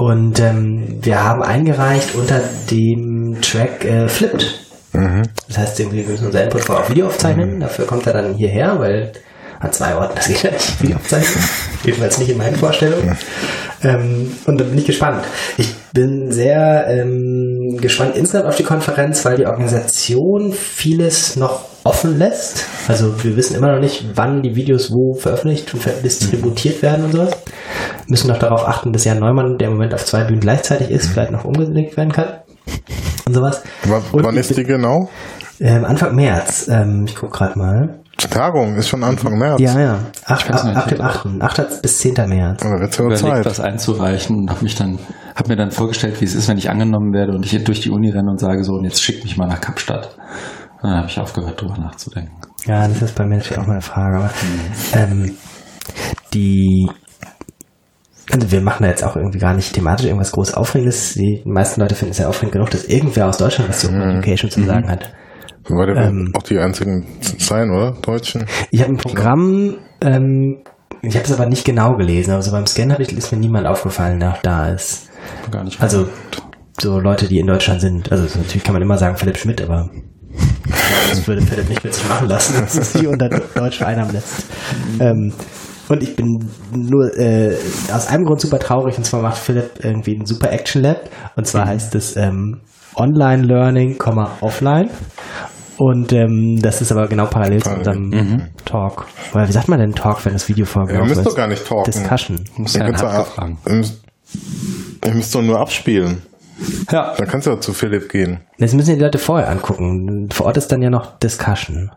Und 0.00 0.40
ähm, 0.40 0.98
wir 1.02 1.22
haben 1.22 1.42
eingereicht 1.42 2.14
unter 2.14 2.40
dem 2.70 3.36
Track 3.42 3.84
äh, 3.84 4.08
Flipped. 4.08 4.58
Das 5.46 5.58
heißt, 5.58 5.78
wir 5.78 5.88
müssen 5.88 6.24
unser 6.24 6.42
Input 6.42 6.62
vorher 6.62 6.84
auf 6.84 6.90
Video 6.90 7.06
aufzeichnen. 7.08 7.60
Dafür 7.60 7.86
kommt 7.86 8.06
er 8.06 8.14
dann 8.14 8.34
hierher, 8.34 8.78
weil 8.78 9.12
an 9.58 9.70
zwei 9.74 9.94
Orten, 9.94 10.14
das 10.16 10.26
geht 10.26 10.42
ja 10.42 10.52
nicht, 10.52 10.82
Video 10.82 10.96
aufzeichnen. 10.96 11.44
Jedenfalls 11.84 12.16
nicht 12.16 12.30
in 12.30 12.38
meinen 12.38 12.56
Vorstellungen. 12.56 13.14
Ähm, 13.82 14.32
und 14.46 14.58
da 14.58 14.64
bin 14.64 14.78
ich 14.78 14.86
gespannt. 14.86 15.22
Ich 15.58 15.74
bin 15.92 16.32
sehr 16.32 16.86
ähm, 16.88 17.76
gespannt 17.78 18.16
insgesamt 18.16 18.48
auf 18.48 18.56
die 18.56 18.62
Konferenz, 18.62 19.22
weil 19.26 19.36
die 19.36 19.46
Organisation 19.46 20.54
vieles 20.54 21.36
noch 21.36 21.66
offen 21.84 22.18
lässt. 22.18 22.66
Also 22.88 23.22
wir 23.24 23.36
wissen 23.36 23.56
immer 23.56 23.72
noch 23.72 23.80
nicht, 23.80 24.04
wann 24.14 24.42
die 24.42 24.54
Videos 24.54 24.90
wo 24.90 25.14
veröffentlicht 25.18 25.72
und 25.74 25.84
distributiert 26.04 26.82
werden 26.82 27.04
und 27.06 27.12
sowas. 27.12 27.30
müssen 28.08 28.28
noch 28.28 28.38
darauf 28.38 28.66
achten, 28.66 28.92
dass 28.92 29.04
Jan 29.04 29.18
Neumann, 29.20 29.56
der 29.58 29.68
im 29.68 29.74
Moment 29.74 29.94
auf 29.94 30.04
zwei 30.04 30.24
Bühnen 30.24 30.40
gleichzeitig 30.40 30.90
ist, 30.90 31.06
vielleicht 31.08 31.30
noch 31.32 31.44
umgelegt 31.44 31.96
werden 31.96 32.12
kann. 32.12 32.40
Und 33.26 33.34
sowas. 33.34 33.62
W 33.84 33.94
Und 34.12 34.24
wann 34.24 34.36
ist 34.36 34.56
die 34.56 34.64
genau? 34.64 35.08
Ähm, 35.60 35.84
Anfang 35.84 36.14
März. 36.14 36.68
Ähm, 36.68 37.04
ich 37.06 37.14
gucke 37.16 37.36
gerade 37.38 37.58
mal. 37.58 38.00
Die 38.22 38.26
Tagung 38.28 38.76
ist 38.76 38.88
schon 38.88 39.02
Anfang 39.02 39.38
März. 39.38 39.60
Ja, 39.60 39.78
ja. 39.80 39.98
Ach, 40.26 40.48
weiß 40.48 40.60
ab, 40.60 40.66
nicht, 40.66 40.76
ab 40.76 40.88
dem 40.88 40.98
wie- 40.98 41.02
8. 41.02 41.26
8. 41.60 41.82
bis 41.82 41.98
10. 41.98 42.14
März. 42.28 42.62
Aber 42.64 42.80
ja 42.80 42.98
überlegt, 42.98 43.18
Zeit. 43.20 43.46
was 43.46 43.60
einzureichen 43.60 44.36
und 44.36 44.50
habe 44.50 44.62
mich 44.62 44.74
dann, 44.74 44.98
habe 45.34 45.48
mir 45.48 45.56
dann 45.56 45.70
vorgestellt, 45.70 46.20
wie 46.20 46.24
es 46.26 46.34
ist, 46.34 46.48
wenn 46.48 46.58
ich 46.58 46.68
angenommen 46.70 47.12
werde 47.14 47.32
und 47.32 47.44
ich 47.44 47.50
hier 47.52 47.64
durch 47.64 47.80
die 47.80 47.90
Uni 47.90 48.10
renne 48.10 48.30
und 48.30 48.38
sage 48.38 48.62
so, 48.64 48.72
und 48.74 48.84
jetzt 48.84 49.02
schick 49.02 49.22
mich 49.24 49.36
mal 49.38 49.46
nach 49.48 49.60
Kapstadt. 49.60 50.16
Und 50.82 50.90
dann 50.90 50.98
habe 50.98 51.08
ich 51.08 51.18
aufgehört, 51.18 51.60
drüber 51.60 51.76
nachzudenken. 51.78 52.32
Ja, 52.66 52.86
das 52.88 53.02
ist 53.02 53.14
bei 53.14 53.24
mir 53.24 53.36
natürlich 53.36 53.58
auch 53.58 53.66
mal 53.66 53.74
eine 53.74 53.82
Frage. 53.82 54.16
Aber, 54.16 54.30
ähm, 54.94 55.36
die, 56.32 56.88
also 58.32 58.50
wir 58.50 58.60
machen 58.60 58.84
da 58.84 58.88
jetzt 58.88 59.04
auch 59.04 59.16
irgendwie 59.16 59.38
gar 59.38 59.54
nicht 59.54 59.72
thematisch 59.74 60.06
irgendwas 60.06 60.32
groß 60.32 60.54
Aufregendes. 60.54 61.14
Die 61.14 61.42
meisten 61.44 61.80
Leute 61.80 61.94
finden 61.94 62.12
es 62.12 62.18
ja 62.18 62.28
aufregend 62.28 62.52
genug, 62.52 62.70
dass 62.70 62.84
irgendwer 62.84 63.28
aus 63.28 63.38
Deutschland 63.38 63.68
was 63.68 63.80
zu 63.80 63.88
Open 63.88 64.00
Education 64.02 64.50
zu 64.50 64.62
sagen 64.64 64.88
hat. 64.88 65.12
Weil 65.68 65.88
wir 65.88 65.96
Ähm. 65.96 66.32
auch 66.34 66.42
die 66.42 66.58
einzigen 66.58 67.06
sein, 67.20 67.70
oder? 67.70 67.92
Deutschen. 68.02 68.46
Ich 68.70 68.80
habe 68.80 68.92
ein 68.92 68.96
Programm, 68.96 69.76
ähm, 70.00 70.62
ich 71.02 71.14
habe 71.14 71.24
es 71.24 71.32
aber 71.32 71.46
nicht 71.46 71.64
genau 71.64 71.96
gelesen, 71.96 72.32
aber 72.32 72.42
so 72.42 72.50
beim 72.50 72.66
Scan 72.66 72.92
habe 72.92 73.02
ich, 73.02 73.12
ist 73.16 73.32
mir 73.32 73.38
niemand 73.38 73.66
aufgefallen, 73.66 74.20
der 74.20 74.32
auch 74.32 74.42
da 74.42 74.68
ist. 74.70 75.10
Gar 75.50 75.64
nicht. 75.64 75.80
Also 75.80 76.08
so 76.80 76.98
Leute, 76.98 77.28
die 77.28 77.38
in 77.38 77.46
Deutschland 77.46 77.80
sind. 77.80 78.10
Also 78.10 78.26
so, 78.26 78.38
natürlich 78.38 78.64
kann 78.64 78.72
man 78.72 78.82
immer 78.82 78.96
sagen 78.96 79.16
Philipp 79.16 79.36
Schmidt, 79.36 79.60
aber 79.62 79.90
das 81.10 81.26
würde 81.26 81.42
Philipp 81.42 81.68
nicht 81.68 81.84
mit 81.84 81.94
sich 81.94 82.08
machen 82.08 82.28
lassen. 82.28 82.54
Das 82.60 82.74
ist 82.76 83.00
die 83.00 83.06
unter 83.06 83.28
Deutsch 83.28 83.82
Einnahmen 83.82 84.12
lässt. 84.12 84.44
Ähm, 85.00 85.32
und 85.88 86.02
ich 86.02 86.14
bin 86.14 86.38
nur 86.72 87.16
äh, 87.18 87.56
aus 87.92 88.06
einem 88.06 88.24
Grund 88.24 88.40
super 88.40 88.58
traurig, 88.60 88.96
und 88.96 89.04
zwar 89.04 89.22
macht 89.22 89.38
Philipp 89.38 89.82
irgendwie 89.82 90.16
ein 90.16 90.24
super 90.24 90.52
Action 90.52 90.82
Lab. 90.82 91.08
Und 91.36 91.46
zwar 91.46 91.66
heißt 91.66 91.94
es 91.96 92.16
ähm, 92.16 92.60
Online 92.94 93.42
Learning, 93.42 93.98
Offline. 94.40 94.90
Und 95.78 96.12
ähm, 96.12 96.58
das 96.60 96.82
ist 96.82 96.92
aber 96.92 97.08
genau 97.08 97.26
parallel 97.26 97.62
zu 97.62 97.70
unserem 97.70 98.50
Talk. 98.66 99.06
Oder 99.32 99.48
wie 99.48 99.52
sagt 99.52 99.68
man 99.68 99.80
denn 99.80 99.92
Talk, 99.94 100.24
wenn 100.26 100.34
das 100.34 100.48
Video 100.48 100.64
Ihr 100.64 100.66
vorgelaufen 100.66 101.08
müsst 101.08 101.20
ist? 101.20 101.26
doch 101.26 101.36
gar 101.36 101.48
nicht 101.48 101.66
talken. 101.66 101.90
Discussion. 101.90 102.44
Muss 102.56 102.74
Ihr 102.74 102.82
ja 102.82 102.86
einen 102.86 102.96
fragen. 103.24 103.58
ihr 103.66 103.74
müsst, 103.74 104.02
ihr 105.04 105.14
müsst 105.14 105.34
doch 105.34 105.42
nur 105.42 105.58
abspielen. 105.58 106.22
Ja, 106.90 107.14
Dann 107.16 107.26
kannst 107.28 107.46
du 107.46 107.50
ja 107.52 107.60
zu 107.60 107.72
Philipp 107.72 108.08
gehen. 108.08 108.40
Das 108.58 108.74
müssen 108.74 108.94
die 108.94 109.00
Leute 109.00 109.18
vorher 109.18 109.48
angucken. 109.48 110.28
Vor 110.32 110.46
Ort 110.46 110.56
ist 110.56 110.70
dann 110.72 110.82
ja 110.82 110.90
noch 110.90 111.18
Discussion. 111.18 111.90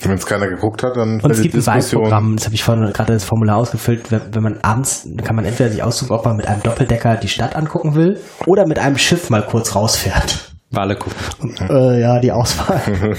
Wenn 0.00 0.16
es 0.16 0.26
keiner 0.26 0.48
geguckt 0.48 0.82
hat, 0.82 0.96
dann 0.96 1.20
Und 1.20 1.30
es 1.30 1.42
gibt 1.42 1.54
ein. 1.54 1.64
Wahlprogramm, 1.64 2.34
das 2.36 2.46
habe 2.46 2.54
ich 2.56 2.64
vorhin 2.64 2.92
gerade 2.92 3.12
das 3.12 3.24
Formular 3.24 3.56
ausgefüllt, 3.56 4.10
wenn, 4.10 4.34
wenn 4.34 4.42
man 4.42 4.58
abends, 4.62 5.06
kann 5.22 5.36
man 5.36 5.44
entweder 5.44 5.70
sich 5.70 5.82
aussuchen, 5.82 6.12
ob 6.12 6.24
man 6.24 6.36
mit 6.36 6.48
einem 6.48 6.62
Doppeldecker 6.62 7.16
die 7.16 7.28
Stadt 7.28 7.54
angucken 7.54 7.94
will 7.94 8.18
oder 8.46 8.66
mit 8.66 8.78
einem 8.80 8.98
Schiff 8.98 9.30
mal 9.30 9.42
kurz 9.42 9.76
rausfährt. 9.76 10.52
Wale 10.70 10.96
gucken. 10.96 11.54
Äh, 11.68 12.00
ja, 12.00 12.18
die 12.18 12.32
Auswahl. 12.32 12.80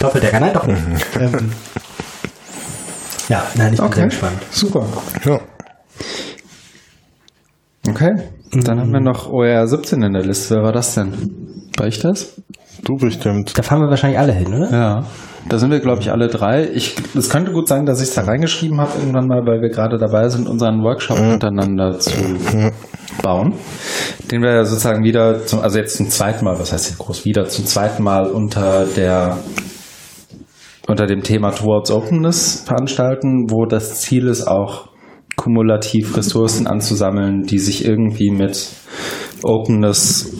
Doppeldecker, 0.00 0.40
nein, 0.40 0.54
doch 0.54 0.66
nicht. 0.66 0.80
ähm, 1.20 1.52
ja, 3.28 3.42
nein, 3.56 3.74
ich 3.74 3.80
bin 3.80 3.92
sehr 3.92 4.04
gespannt. 4.06 4.38
Super. 4.50 4.86
Ja. 5.24 5.40
Okay. 7.88 8.14
Dann 8.52 8.80
haben 8.80 8.92
wir 8.92 9.00
noch 9.00 9.30
OR 9.30 9.66
17 9.66 10.02
in 10.02 10.12
der 10.12 10.24
Liste. 10.24 10.56
Wer 10.56 10.62
war 10.62 10.72
das 10.72 10.94
denn? 10.94 11.12
War 11.76 11.86
ich 11.86 11.98
das? 11.98 12.40
Du 12.84 12.96
bestimmt. 12.96 13.56
Da 13.56 13.62
fahren 13.62 13.80
wir 13.80 13.88
wahrscheinlich 13.88 14.18
alle 14.18 14.32
hin, 14.32 14.54
oder? 14.54 14.70
Ja. 14.70 15.04
Da 15.48 15.58
sind 15.58 15.70
wir, 15.70 15.80
glaube 15.80 16.00
ich, 16.00 16.10
alle 16.10 16.28
drei. 16.28 16.68
Ich, 16.72 16.96
es 17.16 17.30
könnte 17.30 17.52
gut 17.52 17.68
sein, 17.68 17.86
dass 17.86 18.00
ich 18.00 18.08
es 18.08 18.14
da 18.14 18.22
reingeschrieben 18.22 18.80
habe 18.80 18.98
irgendwann 18.98 19.28
mal, 19.28 19.46
weil 19.46 19.60
wir 19.60 19.68
gerade 19.68 19.96
dabei 19.98 20.28
sind, 20.28 20.48
unseren 20.48 20.82
Workshop 20.82 21.20
miteinander 21.20 21.98
zu 21.98 22.10
bauen. 23.22 23.54
Den 24.30 24.42
wir 24.42 24.64
sozusagen 24.64 25.04
wieder, 25.04 25.46
zum, 25.46 25.60
also 25.60 25.78
jetzt 25.78 25.96
zum 25.96 26.08
zweiten 26.10 26.44
Mal, 26.44 26.58
was 26.58 26.72
heißt 26.72 26.90
jetzt 26.90 26.98
groß 26.98 27.24
wieder, 27.24 27.46
zum 27.46 27.64
zweiten 27.64 28.02
Mal 28.02 28.26
unter 28.26 28.86
der 28.96 29.38
unter 30.88 31.06
dem 31.06 31.22
Thema 31.22 31.50
Towards 31.50 31.90
Openness 31.90 32.62
veranstalten, 32.64 33.50
wo 33.50 33.66
das 33.66 34.00
Ziel 34.00 34.28
ist, 34.28 34.46
auch 34.46 34.88
kumulativ 35.36 36.16
Ressourcen 36.16 36.66
anzusammeln, 36.66 37.42
die 37.42 37.58
sich 37.58 37.84
irgendwie 37.84 38.30
mit 38.30 38.68
Openness 39.42 40.34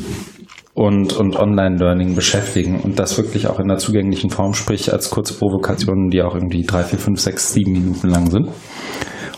und, 0.74 1.14
und 1.14 1.36
Online-Learning 1.36 2.14
beschäftigen 2.14 2.80
und 2.80 2.98
das 2.98 3.16
wirklich 3.16 3.46
auch 3.48 3.58
in 3.58 3.70
einer 3.70 3.78
zugänglichen 3.78 4.30
Form, 4.30 4.52
sprich 4.52 4.92
als 4.92 5.10
kurze 5.10 5.34
Provokationen, 5.34 6.10
die 6.10 6.22
auch 6.22 6.34
irgendwie 6.34 6.64
drei, 6.64 6.82
vier, 6.82 6.98
fünf, 6.98 7.20
sechs, 7.20 7.52
sieben 7.52 7.72
Minuten 7.72 8.08
lang 8.08 8.30
sind. 8.30 8.48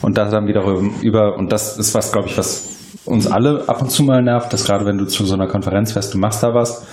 Und 0.03 0.17
das 0.17 0.31
dann 0.31 0.47
wiederum 0.47 0.95
über, 1.03 1.37
und 1.37 1.53
das 1.53 1.79
ist 1.79 1.95
was, 1.95 2.13
glaube 2.13 2.29
ich, 2.29 2.39
was 2.39 2.77
uns 3.05 3.27
alle 3.27 3.69
ab 3.69 3.83
und 3.83 3.91
zu 3.91 4.03
mal 4.03 4.23
nervt, 4.23 4.53
dass 4.53 4.65
gerade 4.65 4.85
wenn 4.85 4.99
du 4.99 5.07
zu 5.07 5.25
so 5.25 5.35
einer 5.35 5.47
Konferenz 5.47 5.93
fährst, 5.93 6.15
du 6.15 6.19
machst 6.19 6.43
da 6.43 6.55
was 6.55 6.87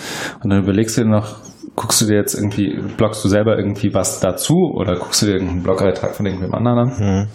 und 0.43 0.49
dann 0.51 0.63
überlegst 0.63 0.97
du 0.97 1.01
dir 1.01 1.09
noch, 1.09 1.37
guckst 1.75 2.01
du 2.01 2.05
dir 2.05 2.15
jetzt 2.15 2.33
irgendwie, 2.35 2.79
bloggst 2.97 3.23
du 3.23 3.29
selber 3.29 3.57
irgendwie 3.57 3.93
was 3.93 4.19
dazu 4.19 4.71
oder 4.73 4.95
guckst 4.95 5.21
du 5.21 5.25
dir 5.25 5.33
irgendeinen 5.33 5.63
Blogbeitrag 5.63 6.15
von 6.15 6.25
irgendwem 6.25 6.53
anderen 6.53 6.77
an? 6.77 7.27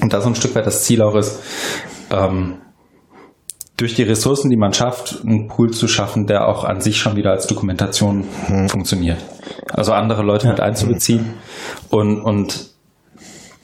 Und 0.00 0.12
da 0.12 0.20
so 0.20 0.28
ein 0.28 0.34
Stück 0.34 0.54
weit 0.54 0.66
das 0.66 0.84
Ziel 0.84 1.02
auch 1.02 1.14
ist, 1.14 1.42
ähm, 2.10 2.58
durch 3.76 3.94
die 3.94 4.04
Ressourcen, 4.04 4.50
die 4.50 4.56
man 4.56 4.72
schafft, 4.72 5.22
einen 5.26 5.48
Pool 5.48 5.70
zu 5.72 5.88
schaffen, 5.88 6.26
der 6.26 6.46
auch 6.48 6.64
an 6.64 6.80
sich 6.80 6.98
schon 6.98 7.16
wieder 7.16 7.30
als 7.30 7.46
Dokumentation 7.46 8.24
funktioniert. 8.68 9.18
Also 9.68 9.92
andere 9.92 10.22
Leute 10.22 10.46
mit 10.48 10.60
einzubeziehen 10.60 11.34
und, 11.90 12.20
und 12.20 12.70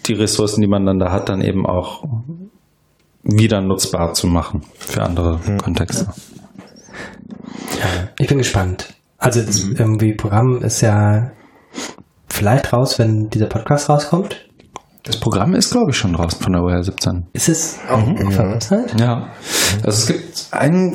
die 0.06 0.14
Ressourcen, 0.14 0.62
die 0.62 0.66
man 0.66 0.84
dann 0.84 0.98
da 0.98 1.12
hat, 1.12 1.28
dann 1.28 1.40
eben 1.42 1.64
auch 1.64 2.02
wieder 3.22 3.60
nutzbar 3.60 4.12
zu 4.14 4.26
machen 4.26 4.62
für 4.78 5.02
andere 5.02 5.38
Kontexte. 5.62 6.08
Ich 8.18 8.26
bin 8.26 8.38
gespannt. 8.38 8.94
Also 9.20 9.42
das 9.42 9.62
Mhm. 9.64 9.76
irgendwie 9.76 10.12
Programm 10.14 10.62
ist 10.62 10.80
ja 10.80 11.30
vielleicht 12.28 12.72
raus, 12.72 12.98
wenn 12.98 13.30
dieser 13.30 13.46
Podcast 13.46 13.88
rauskommt. 13.88 14.48
Das 15.04 15.18
Programm 15.18 15.54
ist, 15.54 15.70
glaube 15.70 15.92
ich, 15.92 15.96
schon 15.96 16.12
draußen 16.12 16.42
von 16.42 16.52
der 16.52 16.62
OR 16.62 16.82
17. 16.82 17.26
Ist 17.32 17.48
es 17.48 17.78
auch 17.88 17.98
auf 18.02 18.36
der 18.36 18.50
Website? 18.50 19.00
Ja. 19.00 19.28
Also 19.82 19.88
es 19.88 20.06
gibt 20.06 20.46
ein, 20.50 20.94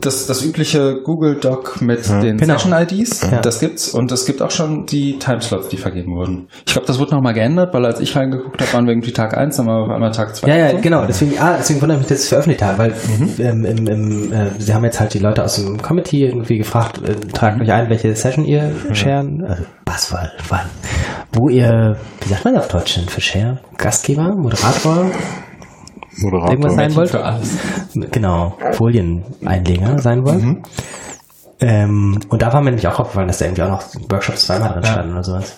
das, 0.00 0.26
das 0.26 0.44
übliche 0.44 1.00
Google 1.02 1.36
Doc 1.36 1.80
mit 1.80 2.08
den 2.08 2.36
Genau. 2.36 2.54
Session 2.58 2.72
IDs. 2.72 3.22
Ja. 3.30 3.40
Das 3.40 3.60
gibt's. 3.60 3.90
Und 3.94 4.10
es 4.12 4.26
gibt 4.26 4.42
auch 4.42 4.50
schon 4.50 4.86
die 4.86 5.18
Timeslots, 5.18 5.68
die 5.68 5.76
vergeben 5.76 6.14
wurden. 6.16 6.48
Ich 6.66 6.72
glaube, 6.72 6.86
das 6.86 6.98
wurde 6.98 7.14
nochmal 7.14 7.34
geändert, 7.34 7.72
weil 7.74 7.84
als 7.84 8.00
ich 8.00 8.14
reingeguckt 8.16 8.60
habe, 8.60 8.72
waren 8.72 8.86
wir 8.86 8.92
irgendwie 8.92 9.12
Tag 9.12 9.36
1, 9.36 9.56
dann 9.56 9.66
waren 9.66 9.80
wir 9.80 9.84
auf 9.84 9.90
einmal 9.90 10.10
Tag 10.12 10.34
2. 10.34 10.48
Ja, 10.48 10.56
ja, 10.56 10.80
genau. 10.80 11.04
Deswegen, 11.06 11.38
ah, 11.38 11.56
deswegen 11.58 11.80
wundere 11.80 11.98
ich 11.98 12.02
mich, 12.02 12.08
dass 12.08 12.18
sie 12.18 12.22
es 12.24 12.28
veröffentlicht 12.28 12.62
haben, 12.62 12.78
weil 12.78 12.94
ähm, 13.38 13.64
im, 13.64 13.86
im, 13.86 14.32
äh, 14.32 14.50
sie 14.58 14.74
haben 14.74 14.84
jetzt 14.84 15.00
halt 15.00 15.14
die 15.14 15.18
Leute 15.18 15.44
aus 15.44 15.56
dem 15.56 15.80
Committee 15.80 16.24
irgendwie 16.24 16.58
gefragt, 16.58 17.00
äh, 17.06 17.14
tragt 17.32 17.60
euch 17.60 17.70
ein, 17.72 17.88
welche 17.88 18.14
Session 18.14 18.44
ihr 18.44 18.72
sharen, 18.92 19.44
also 19.46 19.64
Passwahl, 19.84 20.32
wann, 20.48 20.66
wo 21.32 21.48
ihr, 21.48 21.96
wie 22.22 22.28
sagt 22.28 22.44
man 22.44 22.56
auf 22.56 22.68
Deutsch 22.68 22.94
denn 22.96 23.08
für 23.08 23.20
Share? 23.20 23.58
Gastgeber, 23.76 24.34
Moderator, 24.36 25.10
Moderator. 26.18 26.50
irgendwas 26.50 26.74
sein 26.74 26.96
wollt? 26.96 27.10
für 27.10 27.24
alles. 27.24 27.56
Genau, 27.94 28.56
Folieneinleger 28.72 29.98
sein 29.98 30.24
wollt. 30.24 30.42
Mhm. 30.42 30.62
Ähm, 31.60 32.18
und 32.28 32.40
da 32.42 32.52
war 32.52 32.60
mir 32.60 32.70
nämlich 32.70 32.88
auch 32.88 32.98
aufgefallen, 32.98 33.28
dass 33.28 33.38
da 33.38 33.44
irgendwie 33.44 33.62
auch 33.62 33.68
noch 33.68 33.82
Workshops 34.08 34.46
zweimal 34.46 34.72
drin 34.72 34.84
standen 34.84 35.12
oder 35.12 35.24
sowas. 35.24 35.56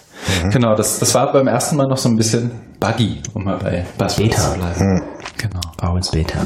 Genau, 0.51 0.75
das, 0.75 0.99
das 0.99 1.15
war 1.15 1.33
beim 1.33 1.49
ersten 1.49 1.77
Mal 1.77 1.89
noch 1.89 1.97
so 1.97 2.09
ein 2.09 2.17
bisschen 2.17 2.51
buggy, 2.79 3.21
um 3.35 3.45
mal 3.45 3.59
bei 3.59 3.85
Buzzwords 3.99 4.17
Beta. 4.17 4.53
zu 4.53 4.59
bleiben. 4.59 5.03
Genau. 5.39 5.61
War 5.79 5.93
uns 5.95 6.11
Beta. 6.11 6.39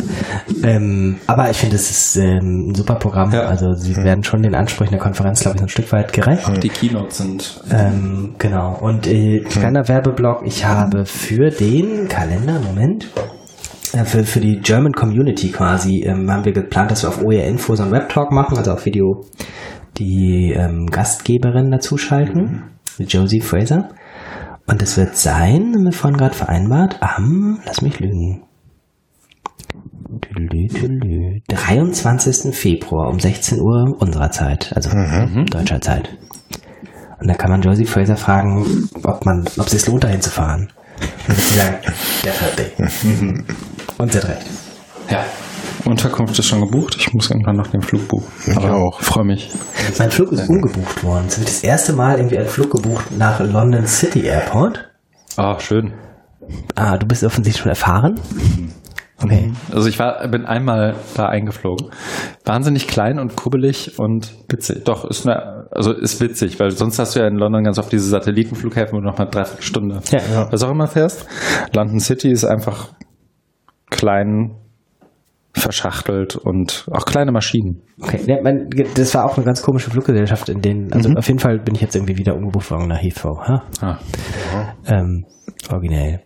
Ähm, 0.63 1.19
aber 1.27 1.51
ich 1.51 1.59
finde, 1.59 1.77
es 1.77 1.91
ist 1.91 2.17
ähm, 2.17 2.71
ein 2.71 2.75
super 2.75 2.95
Programm. 2.95 3.33
Ja. 3.33 3.43
Also 3.43 3.75
sie 3.75 3.97
werden 3.97 4.25
schon 4.25 4.43
den 4.43 4.55
Ansprüchen 4.55 4.93
der 4.93 5.01
Konferenz, 5.01 5.41
glaube 5.41 5.57
ich, 5.57 5.61
so 5.61 5.67
ein 5.67 5.69
Stück 5.69 5.93
weit 5.93 6.13
gerecht. 6.15 6.63
Die 6.63 6.69
Keynotes 6.71 7.19
sind 7.19 7.61
Ähm, 7.71 8.35
genau. 8.39 8.79
Und 8.81 9.07
äh, 9.07 9.41
kleiner 9.41 9.87
Werbeblock, 9.89 10.43
ich 10.47 10.65
habe 10.65 11.05
für 11.05 11.51
den 11.51 12.09
Kalender, 12.09 12.61
Moment, 12.61 13.09
für, 14.05 14.25
für 14.25 14.41
die 14.41 14.61
German 14.61 14.93
Community 14.93 15.51
quasi, 15.51 16.03
ähm, 16.03 16.31
haben 16.31 16.45
wir 16.45 16.53
geplant, 16.53 16.91
dass 16.91 17.03
wir 17.03 17.09
auf 17.09 17.23
OER 17.23 17.45
Info 17.45 17.75
so 17.75 17.83
einen 17.83 17.93
Webtalk 17.93 18.33
machen, 18.33 18.57
also 18.57 18.73
auf 18.73 18.85
Video 18.87 19.25
die 19.97 20.53
ähm, 20.53 20.87
Gastgeberin 20.87 21.71
dazuschalten, 21.71 22.65
die 22.99 23.05
Josie 23.05 23.41
Fraser. 23.41 23.89
Und 24.67 24.83
das 24.83 24.97
wird 24.97 25.17
sein, 25.17 25.75
haben 25.75 25.85
wir 25.85 25.93
vorhin 25.93 26.19
gerade 26.19 26.35
vereinbart, 26.35 26.99
am, 27.01 27.61
lass 27.65 27.83
mich 27.83 28.01
lügen, 28.01 28.43
Tüdelü, 30.21 30.69
tüdelü, 30.69 31.41
23. 31.49 32.55
Februar 32.55 33.09
um 33.09 33.19
16 33.19 33.61
Uhr 33.61 33.97
unserer 33.99 34.31
Zeit, 34.31 34.73
also 34.75 34.91
deutscher 35.51 35.81
Zeit. 35.81 36.17
Und 37.21 37.29
da 37.29 37.35
kann 37.35 37.51
man 37.51 37.63
Josie 37.63 37.87
Fraser 37.87 38.17
fragen, 38.17 38.89
ob 39.03 39.25
man, 39.25 39.45
ob 39.59 39.67
es 39.67 39.73
sich 39.73 39.87
lohnt, 39.87 40.05
dahin 40.05 40.21
zu 40.21 40.31
fahren. 40.31 40.69
Wird 41.27 41.39
sie 41.39 41.55
sagen, 41.55 41.77
definitely. 42.25 42.73
Und 43.99 44.13
sie 44.13 44.19
hat 44.19 44.29
recht. 44.29 44.47
Ja. 45.11 45.25
Unterkunft 45.85 46.39
ist 46.39 46.47
schon 46.47 46.61
gebucht. 46.61 46.97
Ich 46.99 47.13
muss 47.13 47.31
irgendwann 47.31 47.57
noch 47.57 47.69
den 47.69 47.81
Flug 47.81 48.09
buchen. 48.09 48.27
Ich 48.47 48.57
auch. 48.57 49.01
Freue 49.01 49.25
mich. 49.25 49.51
Mein 49.99 50.11
Flug 50.11 50.33
ist 50.33 50.49
umgebucht 50.49 51.05
worden. 51.05 51.27
Es 51.29 51.39
wird 51.39 51.49
das 51.49 51.63
erste 51.63 51.93
Mal 51.93 52.17
irgendwie 52.17 52.39
ein 52.39 52.47
Flug 52.47 52.71
gebucht 52.73 53.17
nach 53.17 53.39
London 53.41 53.87
City 53.87 54.25
Airport. 54.25 54.91
Ah, 55.37 55.59
schön. 55.61 55.93
Ah, 56.75 56.97
du 56.97 57.07
bist 57.07 57.23
offensichtlich 57.25 57.63
schon 57.63 57.71
erfahren. 57.71 58.21
Okay. 59.23 59.53
Also 59.73 59.89
ich 59.89 59.99
war, 59.99 60.29
bin 60.29 60.45
einmal 60.45 60.95
da 61.17 61.27
eingeflogen. 61.27 61.89
Wahnsinnig 62.45 62.87
klein 62.87 63.19
und 63.19 63.35
kubbelig 63.35 63.99
und 63.99 64.35
witzig. 64.49 64.85
Doch, 64.85 65.05
ist 65.07 65.27
eine, 65.27 65.69
also 65.71 65.93
ist 65.93 66.21
witzig, 66.21 66.61
weil 66.61 66.71
sonst 66.71 66.99
hast 66.99 67.17
du 67.17 67.21
ja 67.21 67.27
in 67.27 67.37
London 67.37 67.65
ganz 67.65 67.79
oft 67.79 67.91
diese 67.91 68.09
Satellitenflughäfen, 68.09 68.93
wo 68.93 69.01
du 69.01 69.07
noch 69.07 69.19
mal 69.19 69.25
dreiviertel 69.25 69.63
Stunde 69.63 70.01
Ja, 70.11 70.19
ja. 70.19 70.53
was 70.53 70.63
auch 70.63 70.71
immer 70.71 70.87
fährst. 70.87 71.27
London 71.75 71.99
City 72.01 72.31
ist 72.31 72.45
einfach 72.45 72.93
klein, 73.91 74.57
verschachtelt 75.55 76.37
und 76.37 76.87
auch 76.93 77.07
kleine 77.07 77.33
Maschinen. 77.33 77.83
Okay, 78.01 78.21
ja, 78.27 78.37
mein, 78.43 78.69
das 78.95 79.15
war 79.15 79.25
auch 79.25 79.39
eine 79.39 79.47
ganz 79.47 79.63
komische 79.63 79.91
Fluggesellschaft, 79.91 80.51
in 80.51 80.61
denen, 80.61 80.93
also 80.93 81.11
auf 81.15 81.27
jeden 81.27 81.39
Fall 81.39 81.59
bin 81.59 81.75
ich 81.75 81.81
jetzt 81.81 81.97
irgendwie 81.97 82.19
wieder 82.19 82.37
umgebucht 82.37 82.71
worden 82.71 82.89
nach 82.89 83.01
Heathrow. 83.01 83.39
Ha? 83.41 83.63
Ah. 83.81 83.99
Ähm, 84.87 85.25
originell. 85.71 86.21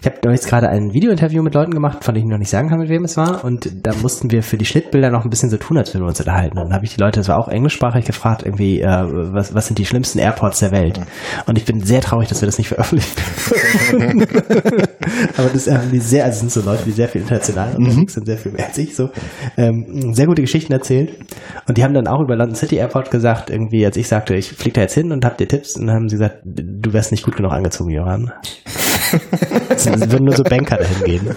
Ich 0.00 0.06
habe 0.06 0.32
jetzt 0.32 0.48
gerade 0.48 0.68
ein 0.68 0.92
Videointerview 0.92 1.42
mit 1.42 1.54
Leuten 1.54 1.72
gemacht, 1.72 2.04
von 2.04 2.14
denen 2.14 2.26
ich 2.26 2.30
noch 2.30 2.38
nicht 2.38 2.50
sagen 2.50 2.68
kann, 2.68 2.78
mit 2.78 2.88
wem 2.88 3.04
es 3.04 3.16
war. 3.16 3.44
Und 3.44 3.68
da 3.86 3.92
mussten 4.00 4.30
wir 4.30 4.42
für 4.42 4.56
die 4.56 4.64
Schnittbilder 4.64 5.10
noch 5.10 5.24
ein 5.24 5.30
bisschen 5.30 5.50
so 5.50 5.56
tun, 5.56 5.76
als 5.76 5.92
würden 5.92 6.04
wir 6.04 6.08
uns 6.08 6.20
unterhalten. 6.20 6.58
Und 6.58 6.66
dann 6.66 6.74
habe 6.74 6.84
ich 6.84 6.94
die 6.94 7.00
Leute, 7.00 7.20
das 7.20 7.28
war 7.28 7.38
auch 7.38 7.48
englischsprachig, 7.48 8.04
gefragt, 8.04 8.42
irgendwie, 8.44 8.80
äh, 8.80 8.86
was, 8.86 9.54
was 9.54 9.66
sind 9.66 9.78
die 9.78 9.84
schlimmsten 9.84 10.18
Airports 10.18 10.60
der 10.60 10.72
Welt? 10.72 11.00
Und 11.46 11.58
ich 11.58 11.64
bin 11.64 11.80
sehr 11.80 12.00
traurig, 12.00 12.28
dass 12.28 12.40
wir 12.40 12.46
das 12.46 12.58
nicht 12.58 12.68
veröffentlichen. 12.68 13.16
Aber 15.36 15.48
das 15.52 15.70
haben 15.70 15.90
die 15.90 16.00
sehr, 16.00 16.24
also 16.24 16.40
sind 16.40 16.52
so 16.52 16.62
Leute, 16.62 16.84
die 16.84 16.92
sehr 16.92 17.08
viel 17.08 17.22
international 17.22 17.76
unterwegs 17.76 18.14
sind, 18.14 18.26
sehr 18.26 18.38
viel 18.38 18.52
mehr 18.52 18.66
als 18.66 18.78
ich, 18.78 18.94
so, 18.96 19.10
ähm, 19.56 20.12
sehr 20.14 20.26
gute 20.26 20.42
Geschichten 20.42 20.72
erzählt. 20.72 21.14
Und 21.68 21.76
die 21.76 21.84
haben 21.84 21.94
dann 21.94 22.06
auch 22.06 22.20
über 22.20 22.36
London 22.36 22.56
City 22.56 22.76
Airport 22.76 23.10
gesagt, 23.10 23.50
irgendwie, 23.50 23.84
als 23.84 23.96
ich 23.96 24.08
sagte, 24.08 24.34
ich 24.34 24.50
fliege 24.50 24.74
da 24.74 24.80
jetzt 24.82 24.94
hin 24.94 25.12
und 25.12 25.24
hab 25.24 25.36
dir 25.38 25.48
Tipps, 25.48 25.76
und 25.76 25.86
dann 25.86 25.96
haben 25.96 26.08
sie 26.08 26.16
gesagt, 26.16 26.38
du 26.44 26.92
wärst 26.92 27.10
nicht 27.10 27.24
gut 27.24 27.36
genug 27.36 27.52
angezogen, 27.52 27.90
Johann. 27.90 28.32
Es 29.68 29.86
würden 29.86 30.24
nur 30.24 30.34
so 30.34 30.42
Banker 30.42 30.76
dahin 30.76 31.04
gehen. 31.04 31.36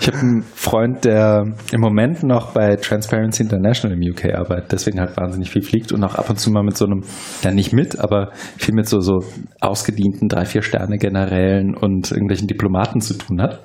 Ich 0.00 0.06
habe 0.06 0.18
einen 0.18 0.42
Freund, 0.54 1.04
der 1.04 1.54
im 1.72 1.80
Moment 1.80 2.22
noch 2.22 2.52
bei 2.52 2.76
Transparency 2.76 3.42
International 3.42 3.96
im 3.96 4.12
UK 4.12 4.34
arbeitet, 4.34 4.72
deswegen 4.72 5.00
halt 5.00 5.16
wahnsinnig 5.16 5.50
viel 5.50 5.62
fliegt 5.62 5.92
und 5.92 6.02
auch 6.04 6.14
ab 6.14 6.30
und 6.30 6.38
zu 6.38 6.50
mal 6.50 6.62
mit 6.62 6.76
so 6.76 6.86
einem, 6.86 7.02
ja 7.42 7.50
nicht 7.50 7.72
mit, 7.72 7.98
aber 7.98 8.30
viel 8.58 8.74
mit 8.74 8.88
so, 8.88 9.00
so 9.00 9.20
ausgedienten 9.60 10.28
drei, 10.28 10.44
vier 10.44 10.62
Sterne 10.62 10.98
Generälen 10.98 11.74
und 11.74 12.10
irgendwelchen 12.10 12.48
Diplomaten 12.48 13.00
zu 13.00 13.14
tun 13.14 13.40
hat. 13.40 13.60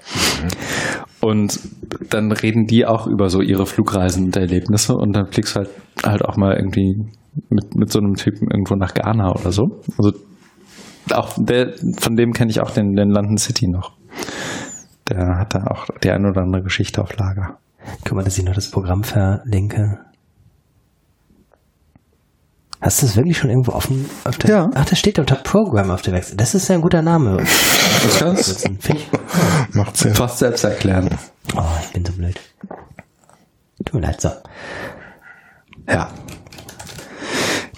Und 1.22 1.60
dann 2.10 2.32
reden 2.32 2.66
die 2.68 2.86
auch 2.86 3.08
über 3.08 3.30
so 3.30 3.42
ihre 3.42 3.66
Flugreisen 3.66 4.26
und 4.26 4.38
Erlebnisse 4.38 4.94
und 4.94 5.16
dann 5.16 5.28
fliegst 5.28 5.56
du 5.56 5.60
halt, 5.60 5.70
halt 6.06 6.24
auch 6.24 6.38
mal 6.38 6.56
irgendwie 6.56 6.96
mit, 7.50 7.76
mit 7.76 7.92
so 7.92 8.00
einem 8.00 8.16
Typen 8.16 8.50
irgendwo 8.52 8.76
nach 8.76 8.94
Ghana 8.94 9.32
oder 9.32 9.52
so. 9.52 9.82
Also 9.98 10.14
auch 11.14 11.34
der, 11.38 11.74
von 12.00 12.16
dem 12.16 12.34
kenne 12.34 12.52
ich 12.52 12.62
auch 12.62 12.72
den, 12.72 12.96
den 12.96 13.10
London 13.10 13.38
City 13.38 13.68
noch. 13.68 13.94
Der 15.10 15.38
hat 15.40 15.54
da 15.56 15.66
auch 15.68 15.86
die 16.04 16.12
eine 16.12 16.30
oder 16.30 16.42
andere 16.42 16.64
Geschichte 16.64 17.02
auf 17.02 17.16
Lager. 17.18 17.58
Guck 18.04 18.14
mal, 18.14 18.24
dass 18.24 18.38
ich 18.38 18.44
noch 18.44 18.56
das 18.56 18.70
Programm 18.72 19.04
verlinke. 19.04 20.00
Hast 22.80 23.02
du 23.02 23.08
das 23.08 23.16
wirklich 23.16 23.38
schon 23.38 23.50
irgendwo 23.50 23.72
offen? 23.72 24.08
Auf 24.24 24.38
der, 24.38 24.50
Ja. 24.50 24.70
Ach, 24.76 24.86
da 24.86 24.96
steht 24.96 25.18
unter 25.18 25.36
Program 25.36 25.90
auf 25.90 26.04
der 26.04 26.14
Website. 26.14 26.40
Das 26.40 26.54
ist 26.54 26.68
ja 26.68 26.76
ein 26.76 26.82
guter 26.82 27.02
Name. 27.02 27.38
Das? 28.20 28.62
Finde 28.62 28.80
ich. 28.90 29.10
Macht 29.74 29.98
Sinn. 29.98 30.14
Fast 30.14 30.40
selbst 30.40 30.64
erklären. 30.64 31.10
Oh, 31.56 31.64
ich 31.82 31.94
bin 31.94 32.06
so 32.06 32.14
blöd. 32.14 32.40
Tut 33.84 33.94
mir 33.96 34.02
leid, 34.02 34.22
so. 34.22 34.30
Ja. 35.90 36.10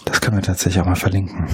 Das 0.06 0.20
können 0.20 0.38
wir 0.38 0.44
tatsächlich 0.44 0.82
auch 0.82 0.86
mal 0.88 0.96
verlinken. 0.96 1.48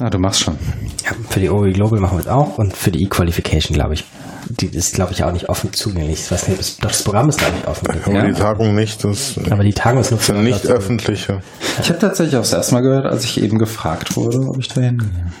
Ah, 0.00 0.08
du 0.10 0.18
machst 0.18 0.40
schon. 0.40 0.56
Ja, 1.04 1.12
für 1.28 1.40
die 1.40 1.50
OE 1.50 1.72
Global 1.72 2.00
machen 2.00 2.16
wir 2.18 2.22
es 2.22 2.28
auch 2.28 2.56
und 2.58 2.74
für 2.76 2.90
die 2.90 3.02
E-Qualification, 3.04 3.74
glaube 3.74 3.94
ich. 3.94 4.04
Die 4.48 4.66
ist, 4.66 4.94
glaube 4.94 5.12
ich, 5.12 5.22
auch 5.22 5.32
nicht 5.32 5.48
offen 5.48 5.72
zugänglich. 5.72 6.20
Ich 6.20 6.30
weiß 6.30 6.48
nicht, 6.48 6.58
das, 6.58 6.78
doch 6.78 6.88
das 6.88 7.02
Programm 7.02 7.28
ist, 7.28 7.38
glaube 7.38 7.54
ich, 7.60 7.68
offen. 7.68 7.86
Aber 7.90 8.12
Ja. 8.12 8.26
die 8.26 8.32
Tagung 8.32 8.74
nicht, 8.74 9.04
das 9.04 9.38
Aber 9.50 9.62
die 9.62 9.72
Tagung 9.74 10.00
ist 10.00 10.10
nur 10.10 10.18
für 10.20 10.32
nicht 10.32 10.66
öffentliche. 10.66 11.42
Ich 11.82 11.88
habe 11.90 11.98
tatsächlich 11.98 12.36
auch 12.36 12.40
das 12.40 12.52
erste 12.54 12.74
Mal 12.74 12.80
gehört, 12.80 13.06
als 13.06 13.24
ich 13.24 13.40
eben 13.42 13.58
gefragt 13.58 14.16
wurde, 14.16 14.38
ob 14.48 14.58
ich 14.58 14.68
da 14.68 14.80
hingehe. 14.80 15.32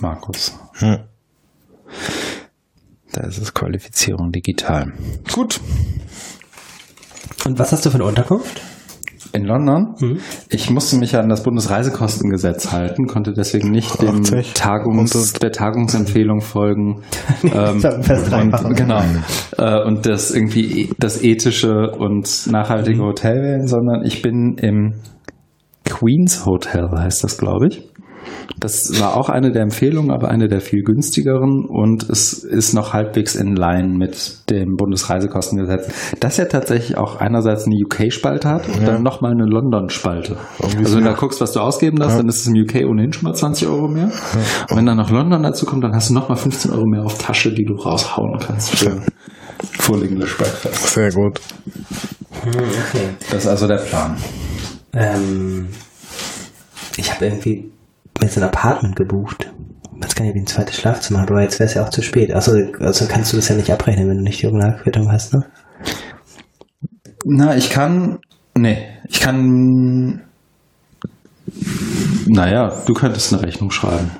Markus. 0.00 0.54
Hm. 0.78 0.98
Da 3.12 3.22
ist 3.26 3.38
es 3.38 3.52
Qualifizierung 3.54 4.32
digital. 4.32 4.92
Gut. 5.32 5.60
Und 7.44 7.58
was 7.58 7.72
hast 7.72 7.84
du 7.86 7.90
für 7.90 7.96
eine 7.96 8.04
Unterkunft? 8.04 8.60
In 9.32 9.44
London. 9.44 9.94
Ich 10.48 10.70
musste 10.70 10.96
mich 10.96 11.12
ja 11.12 11.20
an 11.20 11.28
das 11.28 11.42
Bundesreisekostengesetz 11.42 12.72
halten, 12.72 13.06
konnte 13.06 13.32
deswegen 13.32 13.70
nicht 13.70 14.00
dem 14.00 14.20
80. 14.20 14.54
Tagungs, 14.54 15.32
der 15.34 15.52
Tagungsempfehlung 15.52 16.40
folgen. 16.40 17.02
ähm, 17.42 17.82
und, 18.64 18.76
genau. 18.76 19.02
Äh, 19.56 19.82
und 19.84 20.06
das 20.06 20.30
irgendwie 20.30 20.82
e- 20.82 20.90
das 20.98 21.22
ethische 21.22 21.90
und 21.98 22.46
nachhaltige 22.50 23.02
Hotel 23.02 23.42
wählen, 23.42 23.66
sondern 23.66 24.04
ich 24.04 24.22
bin 24.22 24.56
im 24.60 24.94
Queens 25.84 26.44
Hotel, 26.46 26.88
heißt 26.90 27.24
das, 27.24 27.38
glaube 27.38 27.68
ich. 27.68 27.82
Das 28.58 29.00
war 29.00 29.16
auch 29.16 29.28
eine 29.28 29.52
der 29.52 29.62
Empfehlungen, 29.62 30.10
aber 30.10 30.28
eine 30.28 30.48
der 30.48 30.60
viel 30.60 30.82
günstigeren 30.82 31.64
und 31.64 32.08
es 32.10 32.32
ist 32.32 32.72
noch 32.72 32.92
halbwegs 32.92 33.34
in 33.34 33.54
line 33.54 33.96
mit 33.96 34.50
dem 34.50 34.76
Bundesreisekostengesetz. 34.76 35.88
Das 36.18 36.38
ja 36.38 36.46
tatsächlich 36.46 36.96
auch 36.96 37.20
einerseits 37.20 37.66
eine 37.66 37.76
UK-Spalte 37.76 38.48
hat 38.48 38.68
und 38.68 38.86
dann 38.86 39.02
nochmal 39.02 39.32
eine 39.32 39.44
London-Spalte. 39.44 40.36
Also 40.62 40.78
wenn 40.78 41.04
du 41.04 41.10
da 41.10 41.12
guckst, 41.12 41.40
was 41.40 41.52
du 41.52 41.60
ausgeben 41.60 41.98
darfst, 41.98 42.18
dann 42.18 42.28
ist 42.28 42.40
es 42.40 42.46
im 42.46 42.54
UK 42.54 42.88
ohnehin 42.88 43.12
schon 43.12 43.24
mal 43.24 43.34
20 43.34 43.68
Euro 43.68 43.88
mehr. 43.88 44.10
Und 44.70 44.76
wenn 44.76 44.86
dann 44.86 44.96
noch 44.96 45.10
London 45.10 45.42
dazu 45.42 45.66
kommt, 45.66 45.84
dann 45.84 45.94
hast 45.94 46.10
du 46.10 46.14
nochmal 46.14 46.36
15 46.36 46.72
Euro 46.72 46.86
mehr 46.86 47.04
auf 47.04 47.18
Tasche, 47.18 47.52
die 47.52 47.64
du 47.64 47.74
raushauen 47.74 48.38
kannst 48.40 48.76
für 48.76 49.02
English 50.02 50.36
Breakfast. 50.36 50.94
Sehr 50.94 51.12
gut. 51.12 51.40
Okay. 52.42 53.08
Das 53.30 53.44
ist 53.44 53.48
also 53.48 53.66
der 53.66 53.78
Plan. 53.78 54.16
Ähm, 54.92 55.68
ich 56.96 57.12
habe 57.12 57.26
irgendwie 57.26 57.70
mir 58.22 58.28
so 58.28 58.40
ein 58.40 58.46
Apartment 58.46 58.96
gebucht. 58.96 59.50
Jetzt 60.00 60.14
kann 60.16 60.26
ich 60.26 60.34
wie 60.34 60.40
ein 60.40 60.46
zweites 60.46 60.76
Schlafzimmer, 60.76 61.20
aber 61.22 61.42
jetzt 61.42 61.58
wäre 61.58 61.68
es 61.68 61.74
ja 61.74 61.84
auch 61.84 61.90
zu 61.90 62.02
spät. 62.02 62.32
Achso, 62.34 62.52
also 62.80 63.06
kannst 63.08 63.32
du 63.32 63.36
das 63.36 63.48
ja 63.48 63.56
nicht 63.56 63.70
abrechnen, 63.72 64.08
wenn 64.08 64.18
du 64.18 64.22
nicht 64.22 64.40
die 64.42 64.46
Originalquittung 64.46 65.10
hast, 65.10 65.34
ne? 65.34 65.44
Na, 67.24 67.56
ich 67.56 67.70
kann. 67.70 68.18
Nee, 68.56 68.78
ich 69.08 69.20
kann. 69.20 70.22
Naja, 72.26 72.72
du 72.86 72.94
könntest 72.94 73.32
eine 73.32 73.42
Rechnung 73.42 73.70
schreiben. 73.70 74.10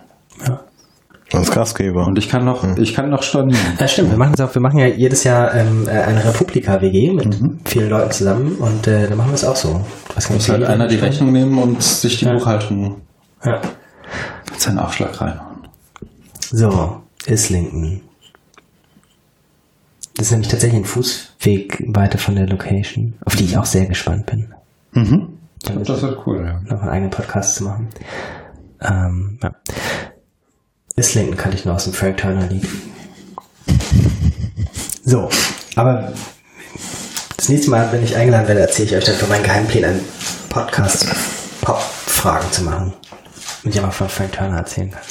Als 1.33 1.51
Gastgeber. 1.51 2.07
Und 2.07 2.17
ich 2.17 2.31
kann 2.31 2.47
noch, 2.47 2.65
ich 2.79 2.95
kann 2.95 3.11
noch 3.11 3.23
stornieren. 3.23 3.61
Ja, 3.79 3.87
stimmt. 3.87 4.11
Wir 4.11 4.17
machen 4.17 4.33
es 4.35 4.41
auch. 4.41 4.55
Wir 4.55 4.63
machen 4.63 4.79
ja 4.79 4.87
jedes 4.87 5.25
Jahr 5.25 5.55
ähm, 5.55 5.87
äh, 5.87 5.91
eine 5.91 6.25
Republika-WG 6.25 7.13
mit 7.13 7.37
vielen 7.67 7.91
Leuten 7.91 8.11
zusammen 8.13 8.53
und 8.57 8.87
äh, 8.87 9.07
dann 9.07 9.19
machen 9.19 9.31
wir 9.31 9.35
es 9.35 9.45
auch 9.45 9.57
so. 9.57 9.85
Was 10.15 10.31
Muss 10.31 10.49
halt 10.49 10.65
einer 10.65 10.87
die 10.89 10.97
Rechnung 10.97 11.33
nehmen 11.33 11.59
und 11.59 11.83
sich 11.83 12.17
die 12.19 12.25
Ja. 12.25 12.33
Buchhaltung 12.33 13.03
Ja. 13.45 13.61
Seinen 14.61 14.79
Aufschlag 14.79 15.21
reinhauen. 15.21 15.69
So, 16.51 17.03
Islington. 17.27 18.01
Das 20.17 20.27
ist 20.27 20.33
nämlich 20.33 20.49
tatsächlich 20.49 20.81
ein 20.81 20.87
Fußweg 20.87 21.85
weiter 21.95 22.19
von 22.19 22.35
der 22.35 22.49
Location, 22.49 23.15
auf 23.25 23.37
die 23.37 23.45
ich 23.45 23.57
auch 23.57 23.67
sehr 23.67 23.87
gespannt 23.87 24.27
bin. 24.27 24.53
Mhm. 24.93 25.39
Das 25.63 26.03
wird 26.03 26.27
cool, 26.27 26.45
ja. 26.45 26.61
noch 26.73 26.83
einen 26.83 26.91
eigenen 26.91 27.11
Podcast 27.11 27.57
zu 27.57 27.65
machen. 27.65 27.89
Ähm, 28.81 29.39
ja. 29.43 29.53
Islington 30.97 31.37
kannte 31.37 31.57
ich 31.57 31.65
nur 31.65 31.75
aus 31.75 31.85
dem 31.85 31.93
Frank 31.93 32.17
Turner 32.17 32.47
Lied. 32.47 32.67
So, 35.05 35.29
aber 35.77 36.13
das 37.37 37.49
nächste 37.49 37.71
Mal, 37.71 37.91
wenn 37.93 38.03
ich 38.03 38.17
eingeladen 38.17 38.49
werde, 38.49 38.61
erzähle 38.61 38.89
ich 38.89 38.97
euch 38.97 39.05
dann 39.05 39.15
von 39.15 39.29
meinen 39.29 39.45
Geheimplänen, 39.45 39.91
einen 39.91 40.05
Podcast 40.49 41.07
Pop-Fragen 41.61 42.51
zu 42.51 42.65
machen. 42.65 42.93
Aber 43.79 43.91
von 43.93 44.09
Frank 44.09 44.33
Turner 44.33 44.59
erzählen 44.59 44.91
kann. 44.91 45.03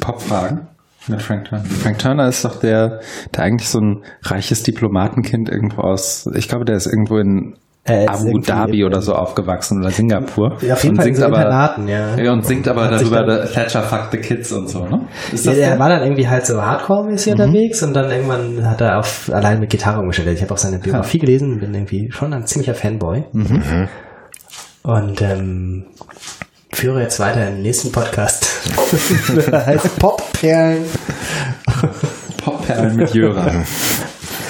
Popfragen 0.00 0.66
mit 1.08 1.22
Frank 1.22 1.44
Turner. 1.48 1.64
Frank 1.64 1.98
Turner 1.98 2.28
ist 2.28 2.44
doch 2.44 2.58
der, 2.58 3.00
der 3.34 3.44
eigentlich 3.44 3.68
so 3.68 3.78
ein 3.80 4.02
reiches 4.22 4.62
Diplomatenkind 4.64 5.48
irgendwo 5.48 5.82
aus, 5.82 6.28
ich 6.34 6.48
glaube, 6.48 6.64
der 6.64 6.76
ist 6.76 6.86
irgendwo 6.86 7.18
in 7.18 7.54
ist 7.88 8.08
Abu 8.08 8.40
Dhabi 8.40 8.84
oder 8.84 9.00
so 9.00 9.14
aufgewachsen 9.14 9.78
oder 9.80 9.92
Singapur. 9.92 10.56
Ja, 10.60 10.74
auf 10.74 10.82
jeden 10.82 10.96
und 10.96 11.02
Fall 11.02 11.06
in 11.06 11.14
singt 11.14 11.18
so 11.18 11.24
aber, 11.26 11.36
Internaten, 11.36 11.86
ja. 11.86 12.16
ja. 12.16 12.32
Und 12.32 12.44
singt 12.44 12.66
aber 12.66 12.86
Hat 12.86 12.94
darüber 13.00 13.22
dann- 13.24 13.48
Thatcher 13.48 13.82
fuck 13.84 14.08
the 14.10 14.18
kids 14.18 14.50
und 14.50 14.68
so, 14.68 14.84
ne? 14.88 15.06
Ist 15.32 15.44
Ja, 15.44 15.52
das 15.52 15.60
der 15.60 15.68
der? 15.70 15.78
war 15.78 15.88
dann 15.90 16.02
irgendwie 16.02 16.26
halt 16.26 16.44
so 16.46 16.60
Hardcore-mäßig 16.60 17.34
unterwegs 17.34 17.84
und 17.84 17.94
dann 17.94 18.10
irgendwann 18.10 18.68
hat 18.68 18.80
er 18.80 18.98
auf 18.98 19.30
allein 19.32 19.60
mit 19.60 19.70
Gitarre 19.70 20.00
umgestellt. 20.00 20.36
Ich 20.36 20.42
habe 20.42 20.52
auch 20.52 20.58
seine 20.58 20.80
Biografie 20.80 21.18
gelesen, 21.20 21.60
bin 21.60 21.72
irgendwie 21.74 22.10
schon 22.10 22.32
ein 22.34 22.44
ziemlicher 22.44 22.74
Fanboy. 22.74 23.22
Und 24.82 25.22
ähm, 25.22 25.86
führe 26.76 27.00
jetzt 27.00 27.18
weiter 27.18 27.48
im 27.48 27.62
nächsten 27.62 27.90
Podcast. 27.90 28.46
Der 29.50 29.66
heißt 29.66 29.98
Popperlen. 29.98 30.84
Popperlen 32.36 32.96
mit 32.96 33.14
Jöran. 33.14 33.64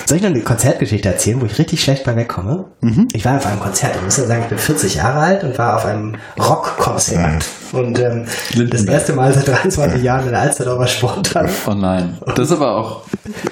Soll 0.06 0.16
ich 0.18 0.22
noch 0.22 0.30
eine 0.30 0.40
Konzertgeschichte 0.40 1.08
erzählen, 1.08 1.40
wo 1.40 1.46
ich 1.46 1.56
richtig 1.58 1.82
schlecht 1.82 2.04
bei 2.04 2.16
wegkomme? 2.16 2.64
Mhm. 2.80 3.08
Ich 3.12 3.24
war 3.24 3.36
auf 3.36 3.46
einem 3.46 3.60
Konzert, 3.60 3.94
ich 3.96 4.02
muss 4.02 4.16
ja 4.16 4.24
sagen, 4.24 4.42
ich 4.42 4.48
bin 4.48 4.58
40 4.58 4.96
Jahre 4.96 5.18
alt 5.20 5.44
und 5.44 5.56
war 5.56 5.76
auf 5.76 5.84
einem 5.84 6.16
Rockkonzert. 6.36 7.44
Und 7.72 7.98
ähm, 8.00 8.26
das 8.70 8.84
erste 8.84 9.12
Mal 9.12 9.32
seit 9.32 9.46
23 9.46 10.02
Jahren 10.02 10.26
in 10.26 10.32
der 10.32 10.40
Alsterdorfer 10.40 10.86
Sporthalle. 10.88 11.48
Oh 11.68 11.74
nein. 11.74 12.18
Das 12.34 12.50
ist 12.50 12.52
aber 12.52 12.76
auch. 12.76 13.02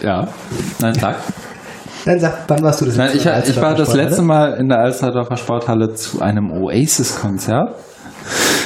Ja. 0.02 0.28
Nein, 0.80 0.94
sag. 0.94 1.16
Dann 2.04 2.20
sag, 2.20 2.38
wann 2.48 2.62
warst 2.62 2.80
du 2.80 2.86
das 2.86 2.96
letzte 2.96 3.18
ich, 3.18 3.24
Mal 3.24 3.30
in 3.30 3.42
der 3.44 3.50
ich 3.50 3.62
war 3.62 3.74
das 3.74 3.94
letzte 3.94 4.22
Mal 4.22 4.54
in 4.54 4.68
der 4.68 4.78
Alsterdorfer 4.78 5.36
Sporthalle 5.36 5.94
zu 5.94 6.20
einem 6.20 6.50
Oasis-Konzert. 6.50 7.76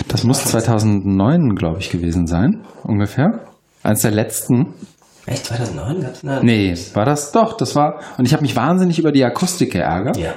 Das 0.09 0.25
muss 0.25 0.45
2009, 0.45 1.55
glaube 1.55 1.81
ich, 1.81 1.91
gewesen 1.91 2.27
sein, 2.27 2.65
ungefähr. 2.85 3.41
Eins 3.83 4.03
der 4.03 4.11
letzten. 4.11 4.75
Echt, 5.27 5.47
2009? 5.47 6.01
Gab's 6.03 6.25
eine? 6.25 6.43
Nee, 6.43 6.75
war 6.95 7.05
das 7.05 7.33
doch, 7.33 7.57
das 7.57 7.77
war. 7.77 8.01
Und 8.17 8.25
ich 8.25 8.33
habe 8.33 8.43
mich 8.43 8.57
wahnsinnig 8.57 8.99
über 8.99 9.13
die 9.13 9.25
Akustik 9.25 9.73
geärgert. 9.73 10.17
Ja. 10.17 10.35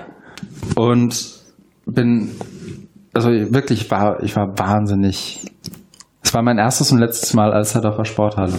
Und 0.75 1.41
bin, 1.85 2.31
also 3.13 3.29
wirklich 3.29 3.89
war, 3.89 4.21
ich 4.23 4.35
war 4.35 4.57
wahnsinnig. 4.57 5.45
Es 6.23 6.33
war 6.33 6.41
mein 6.41 6.57
erstes 6.57 6.91
und 6.91 6.99
letztes 6.99 7.33
Mal 7.33 7.51
Alsterdorfer 7.51 8.05
Sporthalle. 8.05 8.53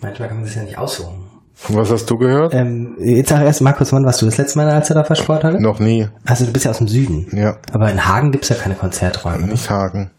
Manchmal 0.00 0.28
kann 0.28 0.38
man 0.38 0.46
sich 0.46 0.56
ja 0.56 0.62
nicht 0.62 0.78
aussuchen. 0.78 1.23
Was 1.68 1.90
hast 1.90 2.10
du 2.10 2.16
gehört? 2.18 2.52
Ähm, 2.54 2.96
jetzt 2.98 3.30
sag 3.30 3.42
erst, 3.42 3.62
Markus, 3.62 3.92
wann 3.92 4.04
warst 4.04 4.20
du 4.20 4.26
das 4.26 4.36
letzte 4.36 4.58
Mal 4.58 4.64
in 4.64 4.68
der 4.68 4.76
Alsterdorfer 4.76 5.14
Sporthalle? 5.14 5.60
Noch 5.60 5.78
nie. 5.78 6.08
Also 6.26 6.44
du 6.44 6.52
bist 6.52 6.66
ja 6.66 6.70
aus 6.70 6.78
dem 6.78 6.88
Süden. 6.88 7.26
Ja. 7.32 7.56
Aber 7.72 7.90
in 7.90 8.06
Hagen 8.06 8.32
gibt's 8.32 8.50
ja 8.50 8.56
keine 8.56 8.74
Konzerträume. 8.74 9.46
Nicht 9.46 9.70
Hagen. 9.70 10.10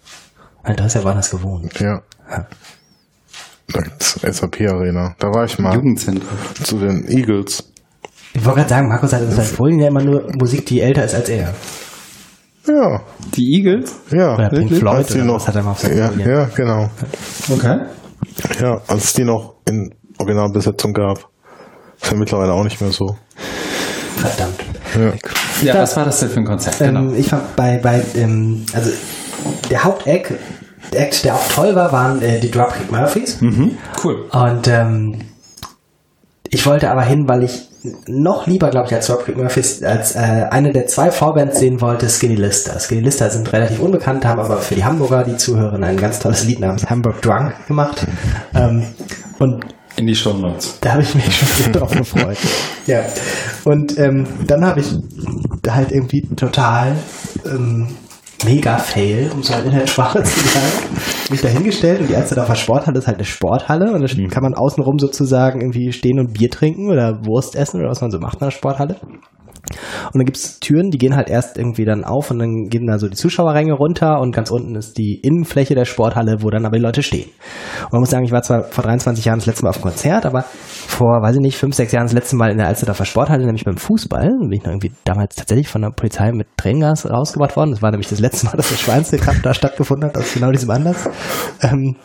Alter, 0.64 0.78
du 0.78 0.84
hast 0.84 0.94
ja 0.96 1.04
woanders 1.04 1.30
gewohnt. 1.30 1.80
Ja. 1.80 2.02
Ja. 2.30 2.46
SAP 4.32 4.62
Arena. 4.62 5.16
Da 5.20 5.28
war 5.28 5.46
ich 5.46 5.60
mal. 5.60 5.76
Jugendzentrum. 5.76 6.38
Zu 6.64 6.80
den 6.80 7.08
Eagles. 7.08 7.72
Ich 8.34 8.44
wollte 8.44 8.60
gerade 8.60 8.70
sagen, 8.70 8.88
Markus 8.90 9.14
hat 9.14 9.22
in 9.22 9.32
seinen 9.32 9.46
Folien 9.46 9.80
ja 9.80 9.88
immer 9.88 10.04
nur 10.04 10.28
Musik, 10.38 10.66
die 10.66 10.82
älter 10.82 11.06
ist 11.06 11.16
als 11.16 11.30
er. 11.30 11.54
Ja. 12.68 13.02
Die 13.36 13.58
Eagles? 13.58 13.96
Ja. 14.12 14.34
Oder 14.34 14.50
Pink 14.50 14.72
Als 14.72 14.80
Floyd 14.80 15.10
die 15.10 15.14
oder 15.14 15.24
noch, 15.26 15.36
was 15.36 15.48
hat 15.48 15.56
er 15.56 15.64
mal 15.64 15.72
auf 15.72 15.84
ja, 15.84 16.12
ja, 16.12 16.46
genau. 16.56 16.90
Okay. 17.50 17.80
Ja, 18.60 18.82
als 18.88 19.04
es 19.04 19.14
die 19.14 19.24
noch 19.24 19.56
in 19.68 19.94
Originalbesetzung 20.18 20.94
gab. 20.94 21.30
Ist 22.06 22.12
ja 22.12 22.18
mittlerweile 22.18 22.54
auch 22.54 22.64
nicht 22.64 22.80
mehr 22.80 22.92
so. 22.92 23.18
Verdammt. 24.18 24.60
Ja. 24.94 25.74
Ja, 25.74 25.82
was 25.82 25.98
war 25.98 26.06
das 26.06 26.20
denn 26.20 26.30
für 26.30 26.40
ein 26.42 26.46
Konzert? 26.46 26.78
Genau. 26.78 27.00
Ähm, 27.00 27.16
ich 27.16 27.30
fand 27.30 27.56
bei, 27.56 27.80
bei 27.80 28.04
ähm, 28.14 28.64
also 28.74 28.92
der 29.72 29.84
Haupteck, 29.84 30.38
der 30.94 31.02
Act, 31.02 31.26
der 31.26 31.34
auch 31.34 31.48
toll 31.48 31.74
war, 31.74 31.92
waren 31.92 32.22
äh, 32.22 32.40
die 32.40 32.52
Dropkick 32.52 32.92
Murphys. 32.92 33.42
Mhm. 33.42 33.80
Cool. 34.04 34.26
Und 34.32 34.68
ähm, 34.68 35.22
ich 36.48 36.64
wollte 36.68 36.92
aber 36.92 37.02
hin, 37.02 37.28
weil 37.28 37.42
ich 37.42 37.70
noch 38.06 38.46
lieber, 38.46 38.70
glaube 38.70 38.86
ich, 38.86 38.94
als 38.94 39.08
Dropkick 39.08 39.36
Murphys 39.36 39.82
als 39.82 40.16
äh, 40.16 40.20
eine 40.52 40.74
der 40.74 40.86
zwei 40.86 41.10
Vorbands 41.10 41.58
sehen 41.58 41.82
wollte, 41.82 42.08
Skinny 42.08 42.36
Lister. 42.36 42.80
Skinny 42.80 43.02
Lister 43.02 43.32
sind 43.32 43.52
relativ 43.52 43.80
unbekannt, 43.80 44.24
haben 44.26 44.40
aber 44.40 44.58
für 44.58 44.76
die 44.76 44.86
Hamburger, 44.86 45.24
die 45.24 45.38
zuhören, 45.38 45.84
ein 45.84 45.98
ganz 45.98 46.20
tolles 46.20 46.46
Lied 46.46 46.60
namens 46.60 46.88
Hamburg 46.88 47.24
Drunk 47.24 47.54
gemacht. 47.68 48.06
Ähm, 48.54 48.84
und 49.40 49.66
In 49.98 50.08
die 50.08 50.16
Show 50.16 50.34
Notes. 50.34 50.78
da 50.82 50.94
habe 50.94 51.04
ich 51.04 51.16
mich 51.16 51.34
schon 51.36 51.48
sehr 51.48 51.74
drauf 51.74 51.92
gefreut. 51.92 52.38
Ja. 52.88 53.04
Und 53.64 53.98
ähm, 53.98 54.28
dann 54.46 54.64
habe 54.64 54.80
ich 54.80 54.96
halt 55.68 55.92
irgendwie 55.92 56.22
total 56.36 56.96
ähm, 57.44 57.88
mega 58.44 58.78
fail, 58.78 59.32
um 59.34 59.40
es 59.40 59.52
halt 59.52 59.66
in 59.66 59.72
der 59.72 59.88
Sprache 59.88 60.22
zu 60.22 60.40
sagen, 60.40 61.00
mich 61.32 61.42
da 61.42 61.48
hingestellt 61.48 62.02
und 62.02 62.10
die 62.10 62.16
Alsterdorfer 62.16 62.56
Sporthalle 62.56 63.00
ist 63.00 63.08
halt 63.08 63.18
eine 63.18 63.26
Sporthalle 63.26 63.92
und 63.92 64.02
da 64.02 64.28
kann 64.28 64.44
man 64.44 64.54
außenrum 64.54 65.00
sozusagen 65.00 65.62
irgendwie 65.62 65.92
stehen 65.94 66.20
und 66.20 66.34
Bier 66.34 66.52
trinken 66.52 66.92
oder 66.92 67.26
Wurst 67.26 67.56
essen 67.56 67.80
oder 67.80 67.90
was 67.90 68.02
man 68.02 68.12
so 68.12 68.20
macht 68.20 68.36
in 68.36 68.46
der 68.46 68.52
Sporthalle. 68.52 68.98
Und 70.06 70.16
dann 70.16 70.26
gibt's 70.26 70.60
Türen, 70.60 70.90
die 70.92 70.98
gehen 70.98 71.16
halt 71.16 71.30
erst 71.30 71.58
irgendwie 71.58 71.86
dann 71.86 72.04
auf 72.04 72.32
und 72.32 72.40
dann 72.40 72.70
gehen 72.70 72.88
da 72.88 72.98
so 73.00 73.08
die 73.08 73.16
Zuschauerränge 73.16 73.74
runter 73.74 74.20
und 74.20 74.34
ganz 74.34 74.52
unten 74.52 74.76
ist 74.76 74.98
die 74.98 75.20
Innenfläche 75.22 75.76
der 75.76 75.86
Sporthalle, 75.86 76.38
wo 76.42 76.50
dann 76.50 76.66
aber 76.66 76.78
die 76.78 76.84
Leute 76.84 77.04
stehen. 77.04 77.30
Und 77.84 77.94
man 77.94 78.02
muss 78.02 78.10
sagen, 78.10 78.26
ich 78.26 78.32
war 78.32 78.42
zwar 78.42 78.64
vor 78.64 78.84
23 78.84 79.26
Jahren 79.26 79.40
das 79.40 79.46
letzte 79.46 79.64
Mal 79.64 79.70
auf 79.70 79.78
dem 79.78 79.84
Konzert, 79.84 80.26
aber 80.26 80.44
vor, 80.44 81.22
weiß 81.22 81.36
ich 81.36 81.42
nicht, 81.42 81.58
fünf, 81.58 81.76
sechs 81.76 81.92
Jahren 81.92 82.06
das 82.06 82.14
letzte 82.14 82.36
Mal 82.36 82.52
in 82.52 82.58
der 82.58 82.68
Alsterdorfer 82.68 83.06
Sporthalle, 83.06 83.46
nämlich 83.46 83.66
beim 83.66 83.78
Fußball. 83.78 84.30
Bin 84.40 84.52
ich 84.52 84.64
noch 84.64 84.72
irgendwie 84.72 84.92
damals 85.04 85.36
tatsächlich 85.36 85.68
von 85.68 85.82
der 85.82 85.90
Polizei 85.90 86.32
mit 86.32 86.48
Tränengas 86.58 87.10
rausgebracht 87.10 87.56
worden. 87.56 87.72
Das 87.72 87.82
war 87.82 87.92
nämlich 87.92 88.10
das 88.10 88.20
letzte 88.20 88.46
Mal, 88.48 88.58
dass 88.58 88.70
der 88.70 88.78
Schweinstillkampf 88.78 89.42
da 89.42 89.54
stattgefunden 89.54 90.10
hat, 90.10 90.18
aus 90.18 90.34
genau 90.34 90.52
diesem 90.52 90.70
Anlass. 90.70 91.10
Ähm, 91.62 91.96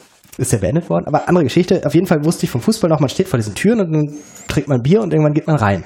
ist 0.40 0.52
ja 0.52 0.58
beendet 0.58 0.88
worden. 0.88 1.06
Aber 1.06 1.28
andere 1.28 1.44
Geschichte. 1.44 1.82
Auf 1.84 1.94
jeden 1.94 2.06
Fall 2.06 2.24
wusste 2.24 2.44
ich 2.44 2.50
vom 2.50 2.60
Fußball 2.60 2.88
noch, 2.88 3.00
man 3.00 3.08
steht 3.08 3.28
vor 3.28 3.38
diesen 3.38 3.54
Türen 3.54 3.80
und 3.80 3.92
dann 3.92 4.16
trinkt 4.48 4.68
man 4.68 4.82
Bier 4.82 5.02
und 5.02 5.12
irgendwann 5.12 5.34
geht 5.34 5.46
man 5.46 5.56
rein. 5.56 5.84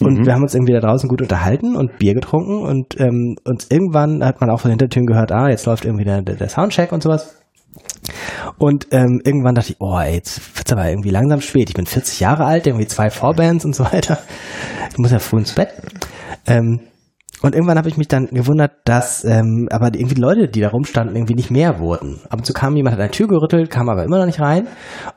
Und 0.00 0.26
wir 0.26 0.34
haben 0.34 0.42
uns 0.42 0.54
irgendwie 0.54 0.72
da 0.72 0.80
draußen 0.80 1.08
gut 1.08 1.22
unterhalten 1.22 1.76
und 1.76 1.98
Bier 1.98 2.14
getrunken 2.14 2.62
und 2.62 2.98
ähm, 3.00 3.36
uns 3.44 3.68
irgendwann 3.70 4.24
hat 4.24 4.40
man 4.40 4.50
auch 4.50 4.60
von 4.60 4.70
den 4.70 4.78
Hintertüren 4.78 5.06
gehört, 5.06 5.32
ah, 5.32 5.48
jetzt 5.48 5.66
läuft 5.66 5.84
irgendwie 5.84 6.04
der, 6.04 6.22
der, 6.22 6.36
der 6.36 6.48
Soundcheck 6.48 6.92
und 6.92 7.02
sowas. 7.02 7.36
Und 8.58 8.88
ähm, 8.90 9.20
irgendwann 9.24 9.54
dachte 9.54 9.72
ich, 9.72 9.76
oh, 9.80 9.98
ey, 9.98 10.14
jetzt 10.14 10.56
wird's 10.56 10.72
aber 10.72 10.88
irgendwie 10.88 11.10
langsam 11.10 11.40
spät. 11.40 11.68
Ich 11.68 11.74
bin 11.74 11.86
40 11.86 12.20
Jahre 12.20 12.44
alt, 12.44 12.66
irgendwie 12.66 12.86
zwei 12.86 13.10
Vorbands 13.10 13.64
und 13.64 13.74
so 13.74 13.84
weiter. 13.84 14.18
Ich 14.90 14.98
muss 14.98 15.10
ja 15.10 15.18
früh 15.18 15.38
ins 15.38 15.52
Bett. 15.52 15.70
Ähm, 16.46 16.80
und 17.42 17.54
irgendwann 17.54 17.76
habe 17.76 17.88
ich 17.88 17.98
mich 17.98 18.08
dann 18.08 18.26
gewundert, 18.28 18.72
dass 18.84 19.24
ähm, 19.24 19.68
aber 19.70 19.88
irgendwie 19.94 20.14
die 20.14 20.20
Leute, 20.20 20.48
die 20.48 20.60
da 20.60 20.68
rumstanden, 20.68 21.14
irgendwie 21.14 21.34
nicht 21.34 21.50
mehr 21.50 21.78
wurden. 21.78 22.20
Ab 22.30 22.38
und 22.38 22.46
zu 22.46 22.54
kam 22.54 22.74
jemand, 22.76 22.94
hat 22.94 23.00
eine 23.00 23.10
Tür 23.10 23.28
gerüttelt, 23.28 23.68
kam 23.70 23.90
aber 23.90 24.04
immer 24.04 24.18
noch 24.18 24.26
nicht 24.26 24.40
rein. 24.40 24.66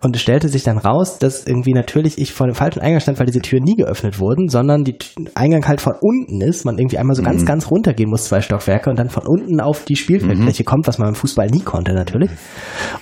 Und 0.01 0.15
es 0.15 0.21
stellte 0.21 0.49
sich 0.49 0.63
dann 0.63 0.77
raus, 0.77 1.17
dass 1.17 1.47
irgendwie 1.47 1.73
natürlich 1.73 2.17
ich 2.17 2.33
vor 2.33 2.47
dem 2.47 2.55
falschen 2.55 2.81
Eingang 2.81 2.99
stand, 2.99 3.19
weil 3.19 3.25
diese 3.25 3.39
Türen 3.39 3.63
nie 3.63 3.75
geöffnet 3.75 4.19
wurden, 4.19 4.49
sondern 4.49 4.83
die 4.83 4.97
Eingang 5.33 5.65
halt 5.65 5.79
von 5.79 5.93
unten 6.01 6.41
ist. 6.41 6.65
Man 6.65 6.77
irgendwie 6.77 6.97
einmal 6.97 7.15
so 7.15 7.23
ganz, 7.23 7.45
ganz 7.45 7.71
runtergehen 7.71 8.09
muss, 8.09 8.25
zwei 8.25 8.41
Stockwerke, 8.41 8.89
und 8.89 8.99
dann 8.99 9.09
von 9.09 9.23
unten 9.25 9.61
auf 9.61 9.85
die 9.85 9.95
Spielfeldfläche 9.95 10.65
kommt, 10.65 10.87
was 10.87 10.97
man 10.97 11.07
beim 11.07 11.15
Fußball 11.15 11.47
nie 11.47 11.61
konnte 11.61 11.93
natürlich. 11.93 12.31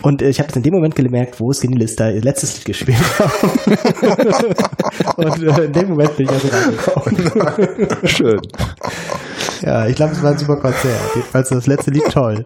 Und 0.03 0.21
äh, 0.21 0.29
ich 0.29 0.39
habe 0.39 0.47
das 0.47 0.57
in 0.57 0.63
dem 0.63 0.73
Moment 0.73 0.95
gemerkt, 0.95 1.39
wo 1.41 1.51
Skinny 1.51 1.77
Lister 1.77 2.13
ihr 2.13 2.21
letztes 2.21 2.57
Lied 2.57 2.65
gespielt 2.65 2.97
haben. 3.19 3.77
und 5.17 5.43
äh, 5.43 5.65
in 5.65 5.71
dem 5.71 5.89
Moment 5.89 6.15
bin 6.15 6.27
ich 6.27 6.31
also 6.31 6.47
reingekommen. 6.51 8.07
Schön. 8.07 8.39
Ja, 9.61 9.87
ich 9.87 9.95
glaube, 9.95 10.13
es 10.13 10.21
war 10.21 10.31
ein 10.31 10.37
super 10.37 10.57
Konzert. 10.57 10.99
Jedenfalls 11.15 11.49
das 11.49 11.67
letzte 11.67 11.91
Lied 11.91 12.05
toll. 12.11 12.45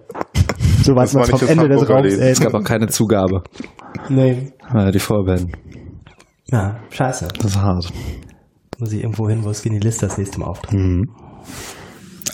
So 0.84 0.96
war 0.96 1.04
man 1.04 1.08
vom 1.08 1.22
nicht 1.22 1.34
das 1.34 1.44
Ende 1.44 1.70
des 1.70 1.90
Raums 1.90 2.14
Es 2.14 2.40
gab 2.40 2.54
auch 2.54 2.64
keine 2.64 2.88
Zugabe. 2.88 3.44
Nee. 4.10 4.54
Äh, 4.74 4.92
die 4.92 5.00
Vorband. 5.00 5.52
Ja, 6.48 6.80
scheiße. 6.90 7.28
Das 7.38 7.52
ist 7.52 7.58
hart. 7.58 7.92
Muss 8.80 8.92
ich 8.92 9.02
irgendwo 9.04 9.30
hin, 9.30 9.44
wo 9.44 9.54
Skinny 9.54 9.80
List 9.80 10.02
das 10.02 10.18
nächste 10.18 10.40
Mal 10.40 10.48
auftritt. 10.48 11.08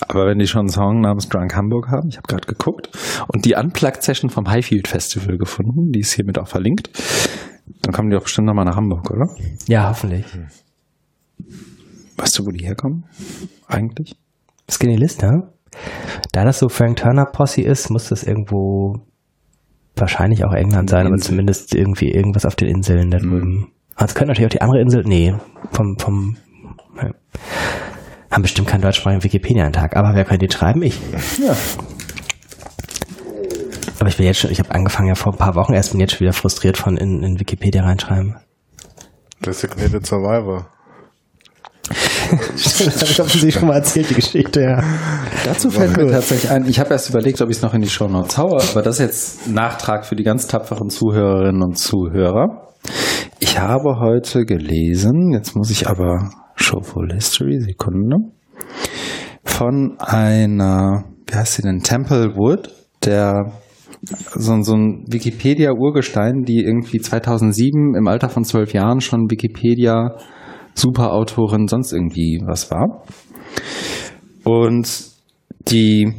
Aber 0.08 0.28
wenn 0.28 0.40
die 0.40 0.48
schon 0.48 0.62
einen 0.62 0.70
Song 0.70 1.02
namens 1.02 1.28
Drunk 1.28 1.56
Hamburg 1.56 1.90
haben, 1.90 2.10
ich 2.10 2.18
habe 2.18 2.28
gerade 2.28 2.48
geguckt 2.48 2.90
und 3.28 3.46
die 3.46 3.56
Unplugged-Session 3.56 4.30
vom 4.30 4.48
Highfield 4.50 4.88
Festival 4.88 5.38
gefunden, 5.38 5.92
die 5.92 6.00
ist 6.00 6.14
hiermit 6.14 6.40
auch 6.40 6.48
verlinkt, 6.48 6.90
dann 7.82 7.94
kommen 7.94 8.10
die 8.10 8.16
auch 8.16 8.24
bestimmt 8.24 8.48
nochmal 8.48 8.66
nach 8.66 8.76
Hamburg, 8.76 9.12
oder? 9.12 9.30
Ja, 9.68 9.90
hoffentlich. 9.90 10.26
Weißt 12.18 12.38
du, 12.38 12.46
wo 12.46 12.50
die 12.50 12.66
herkommen? 12.66 13.06
Eigentlich? 13.68 14.16
Skinny 14.70 14.96
List, 14.96 15.22
ne? 15.22 15.44
Da 16.32 16.44
das 16.44 16.60
so 16.60 16.70
Frank 16.70 16.98
Turner 16.98 17.26
Posse 17.26 17.62
ist, 17.62 17.90
muss 17.90 18.10
das 18.10 18.24
irgendwo 18.24 18.96
wahrscheinlich 19.96 20.44
auch 20.46 20.54
England 20.54 20.90
sein, 20.90 21.08
aber 21.08 21.18
zumindest 21.18 21.74
irgendwie 21.76 22.12
irgendwas 22.12 22.46
auf 22.46 22.56
den 22.56 22.68
Inseln 22.68 23.12
da 23.12 23.18
drüben. 23.18 23.72
Also 23.96 24.12
es 24.12 24.16
könnte 24.16 24.32
natürlich 24.32 24.48
auch 24.48 24.58
die 24.58 24.62
andere 24.62 24.82
Insel, 24.82 25.04
nee, 25.06 25.34
vom, 25.72 25.98
vom, 25.98 26.38
ja. 26.98 27.12
haben 28.32 28.42
bestimmt 28.42 28.68
keinen 28.68 28.82
deutschsprachigen 28.82 29.24
Wikipedia-Eintrag, 29.24 29.96
aber 29.96 30.14
wer 30.14 30.26
könnte 30.26 30.46
den 30.48 30.52
schreiben? 30.52 30.84
Ich. 30.84 31.00
Ja. 31.40 31.56
Aber 34.00 34.10
ich 34.10 34.18
bin 34.18 34.28
jetzt 34.28 34.40
schon, 34.40 34.52
ich 34.52 34.60
habe 34.60 34.72
angefangen 34.72 35.08
ja 35.08 35.16
vor 35.16 35.34
ein 35.34 35.40
paar 35.40 35.56
Wochen 35.56 35.74
erst, 35.74 35.92
bin 35.92 36.00
jetzt 36.00 36.12
schon 36.14 36.22
wieder 36.22 36.34
frustriert 36.34 36.78
von 36.78 36.98
in, 36.98 37.24
in 37.24 37.40
Wikipedia 37.40 37.84
reinschreiben. 37.84 38.36
Designated 39.44 40.06
Survivor. 40.06 40.68
Das 42.32 43.02
habe 43.02 43.12
ich 43.12 43.22
offensichtlich 43.22 43.54
schon 43.56 43.68
mal 43.68 43.76
erzählt, 43.76 44.10
die 44.10 44.16
Geschichte, 44.16 44.62
ja. 44.62 44.84
Dazu 45.46 45.70
fällt 45.70 45.98
mir 45.98 46.12
tatsächlich 46.12 46.52
ein, 46.52 46.68
ich 46.68 46.80
habe 46.80 46.92
erst 46.92 47.10
überlegt, 47.10 47.42
ob 47.42 47.50
ich 47.50 47.58
es 47.58 47.62
noch 47.62 47.74
in 47.74 47.82
die 47.82 47.90
Show 47.90 48.08
Notes 48.08 48.38
haue, 48.38 48.62
aber 48.72 48.82
das 48.82 48.96
ist 48.96 49.02
jetzt 49.02 49.48
Nachtrag 49.48 50.06
für 50.06 50.16
die 50.16 50.24
ganz 50.24 50.48
tapferen 50.48 50.90
Zuhörerinnen 50.90 51.62
und 51.62 51.78
Zuhörer. 51.78 52.68
Ich 53.40 53.60
habe 53.60 54.00
heute 54.00 54.46
gelesen, 54.46 55.32
jetzt 55.34 55.56
muss 55.56 55.70
ich 55.70 55.88
aber 55.88 56.30
Show 56.56 56.82
Full 56.82 57.14
History, 57.14 57.60
Sekunde, 57.60 58.18
von 59.44 59.96
einer, 60.00 61.06
wie 61.28 61.36
heißt 61.36 61.56
sie 61.56 61.62
denn, 61.62 61.80
Temple 61.80 62.36
Wood, 62.36 62.70
der 63.06 63.52
so, 64.36 64.62
so 64.62 64.76
ein 64.76 65.06
Wikipedia-Urgestein, 65.08 66.44
die 66.44 66.64
irgendwie 66.64 67.00
2007 67.00 67.96
im 67.96 68.08
Alter 68.08 68.30
von 68.30 68.44
zwölf 68.44 68.74
Jahren 68.74 69.02
schon 69.02 69.30
Wikipedia 69.30 70.18
Superautorin 70.78 71.68
sonst 71.68 71.92
irgendwie 71.92 72.40
was 72.46 72.70
war. 72.70 73.04
Und 74.44 75.12
die 75.68 76.14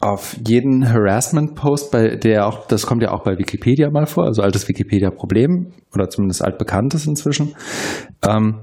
auf 0.00 0.36
jeden 0.46 0.88
Harassment-Post, 0.88 1.92
bei 1.92 2.16
der 2.16 2.46
auch, 2.46 2.66
das 2.66 2.86
kommt 2.86 3.02
ja 3.02 3.12
auch 3.12 3.22
bei 3.22 3.38
Wikipedia 3.38 3.90
mal 3.90 4.06
vor, 4.06 4.24
also 4.24 4.42
altes 4.42 4.66
Wikipedia-Problem 4.66 5.72
oder 5.94 6.08
zumindest 6.08 6.42
altbekanntes 6.42 7.06
inzwischen, 7.06 7.54
ähm, 8.26 8.60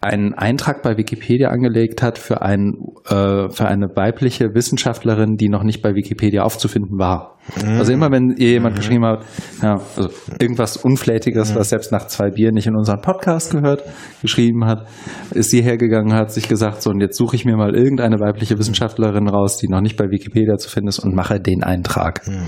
einen 0.00 0.34
Eintrag 0.34 0.82
bei 0.82 0.96
Wikipedia 0.96 1.48
angelegt 1.48 2.02
hat 2.02 2.18
für, 2.18 2.40
ein, 2.40 2.74
äh, 3.06 3.48
für 3.50 3.66
eine 3.66 3.88
weibliche 3.96 4.54
Wissenschaftlerin, 4.54 5.36
die 5.36 5.48
noch 5.48 5.64
nicht 5.64 5.82
bei 5.82 5.94
Wikipedia 5.94 6.44
aufzufinden 6.44 6.98
war. 6.98 7.36
Mhm. 7.60 7.78
Also 7.78 7.92
immer 7.92 8.12
wenn 8.12 8.30
ihr 8.36 8.50
jemand 8.50 8.76
mhm. 8.76 8.78
geschrieben 8.78 9.04
hat, 9.04 9.24
ja, 9.60 9.80
also 9.96 10.10
irgendwas 10.38 10.76
Unflätiges, 10.76 11.52
mhm. 11.52 11.58
was 11.58 11.70
selbst 11.70 11.90
nach 11.90 12.06
zwei 12.06 12.30
Bier 12.30 12.52
nicht 12.52 12.68
in 12.68 12.76
unseren 12.76 13.00
Podcast 13.00 13.50
gehört, 13.50 13.82
geschrieben 14.22 14.66
hat, 14.66 14.86
ist 15.32 15.50
sie 15.50 15.62
hergegangen, 15.62 16.14
hat 16.14 16.30
sich 16.30 16.48
gesagt, 16.48 16.80
so 16.80 16.90
und 16.90 17.00
jetzt 17.00 17.16
suche 17.16 17.34
ich 17.34 17.44
mir 17.44 17.56
mal 17.56 17.74
irgendeine 17.74 18.20
weibliche 18.20 18.56
Wissenschaftlerin 18.56 19.28
raus, 19.28 19.56
die 19.56 19.66
noch 19.66 19.80
nicht 19.80 19.96
bei 19.96 20.10
Wikipedia 20.10 20.58
zu 20.58 20.70
finden 20.70 20.88
ist 20.88 21.00
und 21.00 21.12
mache 21.12 21.40
den 21.40 21.64
Eintrag. 21.64 22.24
Mhm. 22.28 22.46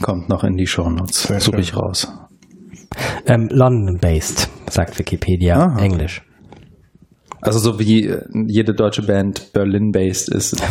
Kommt 0.00 0.30
noch 0.30 0.42
in 0.42 0.56
die 0.56 0.66
Shownotes. 0.66 1.30
Suche 1.38 1.60
ich 1.60 1.76
raus. 1.76 2.10
Ähm, 3.26 3.48
London-based, 3.50 4.48
sagt 4.68 4.98
Wikipedia, 4.98 5.56
Aha. 5.56 5.78
Englisch. 5.80 6.22
Also 7.42 7.58
so 7.58 7.78
wie 7.78 8.06
äh, 8.06 8.22
jede 8.46 8.74
deutsche 8.74 9.02
Band 9.02 9.52
Berlin-based 9.52 10.28
ist. 10.28 10.52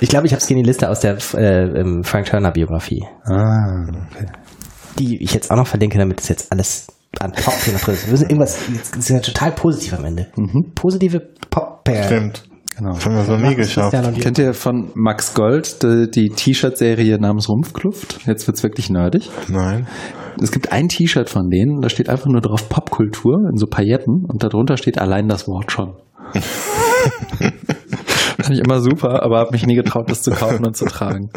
ich 0.00 0.08
glaube, 0.08 0.26
ich 0.26 0.32
habe 0.32 0.42
es 0.42 0.50
in 0.50 0.56
die 0.56 0.62
Liste 0.62 0.88
aus 0.88 1.00
der 1.00 1.16
äh, 1.34 2.02
Frank 2.02 2.26
Turner 2.26 2.52
Biografie. 2.52 3.04
Ah, 3.24 3.86
okay. 4.10 4.26
Die 4.98 5.22
ich 5.22 5.34
jetzt 5.34 5.50
auch 5.50 5.56
noch 5.56 5.66
verlinke, 5.66 5.98
damit 5.98 6.20
es 6.20 6.28
jetzt 6.28 6.52
alles 6.52 6.86
an 7.18 7.32
Pop 7.32 7.54
drin 7.64 7.74
ist. 7.74 7.86
Wir 8.06 8.10
müssen 8.10 8.28
irgendwas, 8.28 8.58
das 8.90 8.98
ist 8.98 9.08
ja 9.08 9.20
total 9.20 9.52
positiv 9.52 9.94
am 9.94 10.04
Ende. 10.04 10.28
Mhm. 10.36 10.72
Positive 10.74 11.20
Pop. 11.50 11.88
Stimmt. 12.04 12.47
Genau. 12.78 12.92
Das 12.92 13.04
haben 13.06 13.16
wir 13.16 13.24
so 13.24 13.36
nie 13.36 13.56
geschafft. 13.56 13.96
Kennt 14.20 14.38
ihr 14.38 14.54
von 14.54 14.92
Max 14.94 15.34
Gold 15.34 15.82
die, 15.82 16.28
T-Shirt-Serie 16.28 17.18
namens 17.18 17.48
Rumpfkluft? 17.48 18.20
Jetzt 18.24 18.46
wird's 18.46 18.62
wirklich 18.62 18.88
nerdig. 18.88 19.28
Nein. 19.48 19.88
Es 20.40 20.52
gibt 20.52 20.70
ein 20.70 20.88
T-Shirt 20.88 21.28
von 21.28 21.50
denen, 21.50 21.80
da 21.80 21.88
steht 21.88 22.08
einfach 22.08 22.26
nur 22.26 22.40
drauf 22.40 22.68
Popkultur 22.68 23.48
in 23.50 23.56
so 23.56 23.66
Pailletten 23.66 24.24
und 24.28 24.44
darunter 24.44 24.76
steht 24.76 24.98
allein 24.98 25.26
das 25.26 25.48
Wort 25.48 25.72
schon. 25.72 25.96
Fand 28.38 28.50
ich 28.50 28.60
immer 28.60 28.80
super, 28.80 29.24
aber 29.24 29.40
habe 29.40 29.50
mich 29.50 29.66
nie 29.66 29.74
getraut, 29.74 30.08
das 30.08 30.22
zu 30.22 30.30
kaufen 30.30 30.64
und 30.64 30.76
zu 30.76 30.84
tragen. 30.84 31.30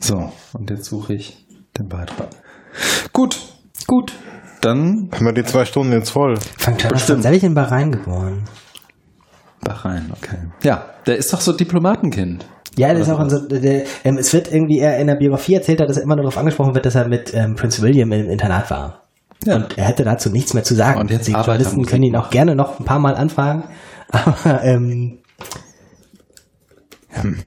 So, 0.00 0.32
und 0.54 0.70
jetzt 0.70 0.86
suche 0.86 1.12
ich 1.12 1.44
den 1.76 1.88
Beitrag. 1.88 2.30
Gut, 3.12 3.38
gut. 3.86 4.14
Dann 4.60 5.08
haben 5.12 5.26
wir 5.26 5.32
die 5.32 5.44
zwei 5.44 5.64
Stunden 5.64 5.92
jetzt 5.92 6.10
voll. 6.10 6.36
Fangt 6.58 6.84
an, 6.84 6.94
ist 6.94 7.06
tatsächlich 7.06 7.44
in 7.44 7.54
Bahrain 7.54 7.92
geboren. 7.92 8.44
Bahrain, 9.60 10.12
okay. 10.16 10.38
Ja, 10.62 10.86
der 11.06 11.16
ist 11.16 11.32
doch 11.32 11.40
so 11.40 11.52
Diplomatenkind. 11.52 12.46
Ja, 12.76 12.92
das 12.92 13.08
ist 13.08 13.12
auch 13.12 13.28
so, 13.28 13.48
der, 13.48 13.84
ähm, 14.04 14.18
es 14.18 14.32
wird 14.32 14.52
irgendwie, 14.52 14.78
er 14.78 14.98
in 14.98 15.08
der 15.08 15.16
Biografie 15.16 15.54
erzählt 15.54 15.80
hat, 15.80 15.88
dass 15.88 15.96
er 15.96 16.04
immer 16.04 16.14
nur 16.14 16.22
darauf 16.22 16.38
angesprochen 16.38 16.74
wird, 16.74 16.86
dass 16.86 16.94
er 16.94 17.08
mit 17.08 17.34
ähm, 17.34 17.56
Prince 17.56 17.82
William 17.82 18.10
im 18.12 18.30
Internat 18.30 18.70
war. 18.70 19.08
Ja. 19.44 19.56
Und 19.56 19.76
er 19.76 19.84
hätte 19.84 20.04
dazu 20.04 20.30
nichts 20.30 20.54
mehr 20.54 20.62
zu 20.62 20.74
sagen. 20.74 21.00
Und 21.00 21.10
jetzt 21.10 21.26
die 21.26 21.32
Journalisten 21.32 21.86
können 21.86 22.04
ihn 22.04 22.16
auch 22.16 22.30
gerne 22.30 22.54
noch 22.54 22.78
ein 22.78 22.84
paar 22.84 22.98
Mal 22.98 23.16
anfragen. 23.16 23.64
Aber 24.10 24.62
ähm, 24.62 25.18
hm. 27.08 27.42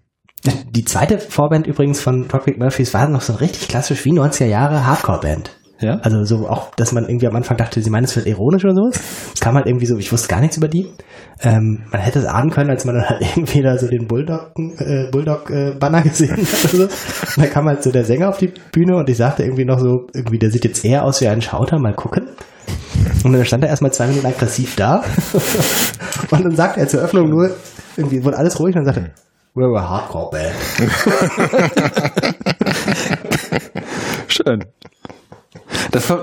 die 0.69 0.85
zweite 0.85 1.17
Vorband 1.19 1.65
übrigens 1.65 2.01
von 2.01 2.29
Roderick 2.31 2.57
Murphys 2.57 2.93
war 2.93 3.07
noch 3.07 3.21
so 3.21 3.33
richtig 3.33 3.67
klassisch 3.67 4.03
wie 4.05 4.11
90er 4.11 4.45
Jahre 4.45 4.85
Hardcore-Band. 4.85 5.60
Ja? 5.81 5.99
Also 6.03 6.23
so 6.23 6.47
auch, 6.47 6.73
dass 6.75 6.91
man 6.91 7.07
irgendwie 7.07 7.27
am 7.27 7.35
Anfang 7.35 7.57
dachte, 7.57 7.81
sie 7.81 7.89
meinen 7.89 8.05
es 8.05 8.15
wird 8.15 8.27
ironisch 8.27 8.63
oder 8.63 8.75
sowas. 8.75 9.01
Es 9.33 9.39
kam 9.39 9.55
halt 9.55 9.65
irgendwie 9.65 9.85
so, 9.85 9.97
ich 9.97 10.11
wusste 10.11 10.27
gar 10.27 10.39
nichts 10.39 10.57
über 10.57 10.67
die. 10.67 10.87
Ähm, 11.41 11.83
man 11.91 12.01
hätte 12.01 12.19
es 12.19 12.25
ahnen 12.25 12.51
können, 12.51 12.69
als 12.69 12.85
man 12.85 12.95
dann 12.95 13.09
halt 13.09 13.21
irgendwie 13.35 13.61
da 13.61 13.77
so 13.77 13.87
den 13.87 14.07
Bulldog, 14.07 14.51
äh, 14.57 15.09
Bulldog-Banner 15.11 15.99
äh, 15.99 16.09
gesehen 16.09 16.37
hat 16.37 16.73
oder 16.73 16.87
so. 16.89 16.95
Und 17.35 17.37
dann 17.37 17.49
kam 17.49 17.65
halt 17.65 17.83
so 17.83 17.91
der 17.91 18.05
Sänger 18.05 18.29
auf 18.29 18.37
die 18.37 18.53
Bühne 18.71 18.95
und 18.97 19.09
ich 19.09 19.17
sagte 19.17 19.43
irgendwie 19.43 19.65
noch 19.65 19.79
so, 19.79 20.07
irgendwie, 20.13 20.39
der 20.39 20.51
sieht 20.51 20.63
jetzt 20.63 20.85
eher 20.85 21.03
aus 21.03 21.21
wie 21.21 21.27
ein 21.27 21.41
Schauter, 21.41 21.79
mal 21.79 21.93
gucken. 21.93 22.27
Und 23.23 23.33
dann 23.33 23.45
stand 23.45 23.63
er 23.63 23.69
erstmal 23.69 23.91
zwei 23.91 24.07
Minuten 24.07 24.27
aggressiv 24.27 24.75
da. 24.75 25.03
und 26.31 26.45
dann 26.45 26.55
sagte 26.55 26.79
er 26.79 26.87
zur 26.87 27.01
Öffnung 27.01 27.29
nur, 27.29 27.51
irgendwie 27.97 28.23
wurde 28.23 28.37
alles 28.37 28.59
ruhig 28.59 28.75
und 28.75 28.85
dann 28.85 28.93
sagte, 28.93 29.11
we're 29.55 29.77
a 29.77 29.89
hardcore 29.89 30.29
band. 30.31 30.55
Schön. 34.27 34.63
Das, 35.91 36.13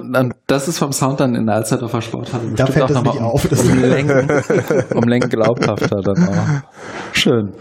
das 0.46 0.68
ist 0.68 0.78
vom 0.78 0.92
Sound 0.92 1.20
dann 1.20 1.34
in 1.34 1.46
der 1.46 1.56
Alsterdorfer 1.56 2.02
Sporthalle 2.02 2.44
da 2.54 2.66
fällt 2.66 2.84
auch 2.84 2.90
nochmal 2.90 3.18
auf, 3.18 3.46
das 3.46 3.64
um 3.64 3.80
Längen, 3.80 4.28
um 4.94 5.04
Längen 5.04 5.28
glaubhafter 5.28 6.00
dann 6.02 6.28
auch. 6.28 7.12
Schön. 7.12 7.52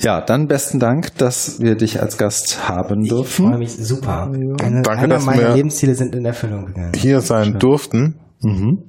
Ja, 0.00 0.20
dann 0.20 0.46
besten 0.46 0.78
Dank, 0.78 1.16
dass 1.16 1.60
wir 1.60 1.74
dich 1.74 2.00
als 2.00 2.18
Gast 2.18 2.68
haben 2.68 3.06
durften. 3.06 3.44
Ich 3.44 3.48
freue 3.48 3.58
mich 3.58 3.76
super. 3.76 4.30
Eine, 4.32 4.82
Danke, 4.82 5.02
einer 5.02 5.20
meiner 5.20 5.54
Lebensziele 5.54 5.94
sind 5.94 6.14
in 6.14 6.24
Erfüllung 6.24 6.66
gegangen. 6.66 6.92
Hier 6.94 7.20
sein 7.20 7.44
Schön. 7.46 7.58
durften. 7.58 8.14
Mhm. 8.40 8.82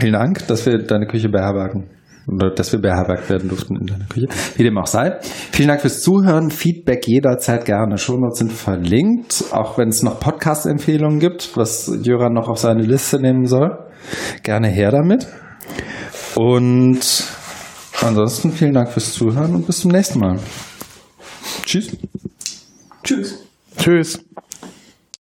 Vielen 0.00 0.12
Dank, 0.12 0.46
dass 0.46 0.64
wir 0.64 0.78
deine 0.78 1.06
Küche 1.06 1.28
beherbergen 1.28 1.84
oder 2.26 2.50
dass 2.50 2.72
wir 2.72 2.80
beherbergt 2.80 3.28
werden 3.28 3.48
durften 3.48 3.76
in 3.76 3.86
deiner 3.86 4.06
Küche. 4.06 4.26
Wie 4.56 4.62
dem 4.62 4.78
auch 4.78 4.86
sei. 4.86 5.18
Vielen 5.52 5.68
Dank 5.68 5.80
fürs 5.80 6.02
Zuhören. 6.02 6.50
Feedback 6.50 7.06
jederzeit 7.06 7.64
gerne. 7.64 7.98
Shownotes 7.98 8.38
sind 8.38 8.52
verlinkt, 8.52 9.44
auch 9.52 9.78
wenn 9.78 9.88
es 9.88 10.02
noch 10.02 10.20
Podcast-Empfehlungen 10.20 11.18
gibt, 11.18 11.56
was 11.56 11.90
Jöran 12.02 12.32
noch 12.32 12.48
auf 12.48 12.58
seine 12.58 12.82
Liste 12.82 13.20
nehmen 13.20 13.46
soll. 13.46 13.78
Gerne 14.42 14.68
her 14.68 14.90
damit. 14.90 15.26
Und 16.34 17.24
ansonsten 18.02 18.52
vielen 18.52 18.74
Dank 18.74 18.90
fürs 18.90 19.12
Zuhören 19.12 19.54
und 19.54 19.66
bis 19.66 19.80
zum 19.80 19.90
nächsten 19.90 20.18
Mal. 20.18 20.38
Tschüss. 21.64 21.96
Tschüss. 23.02 23.44
Tschüss. 23.76 24.24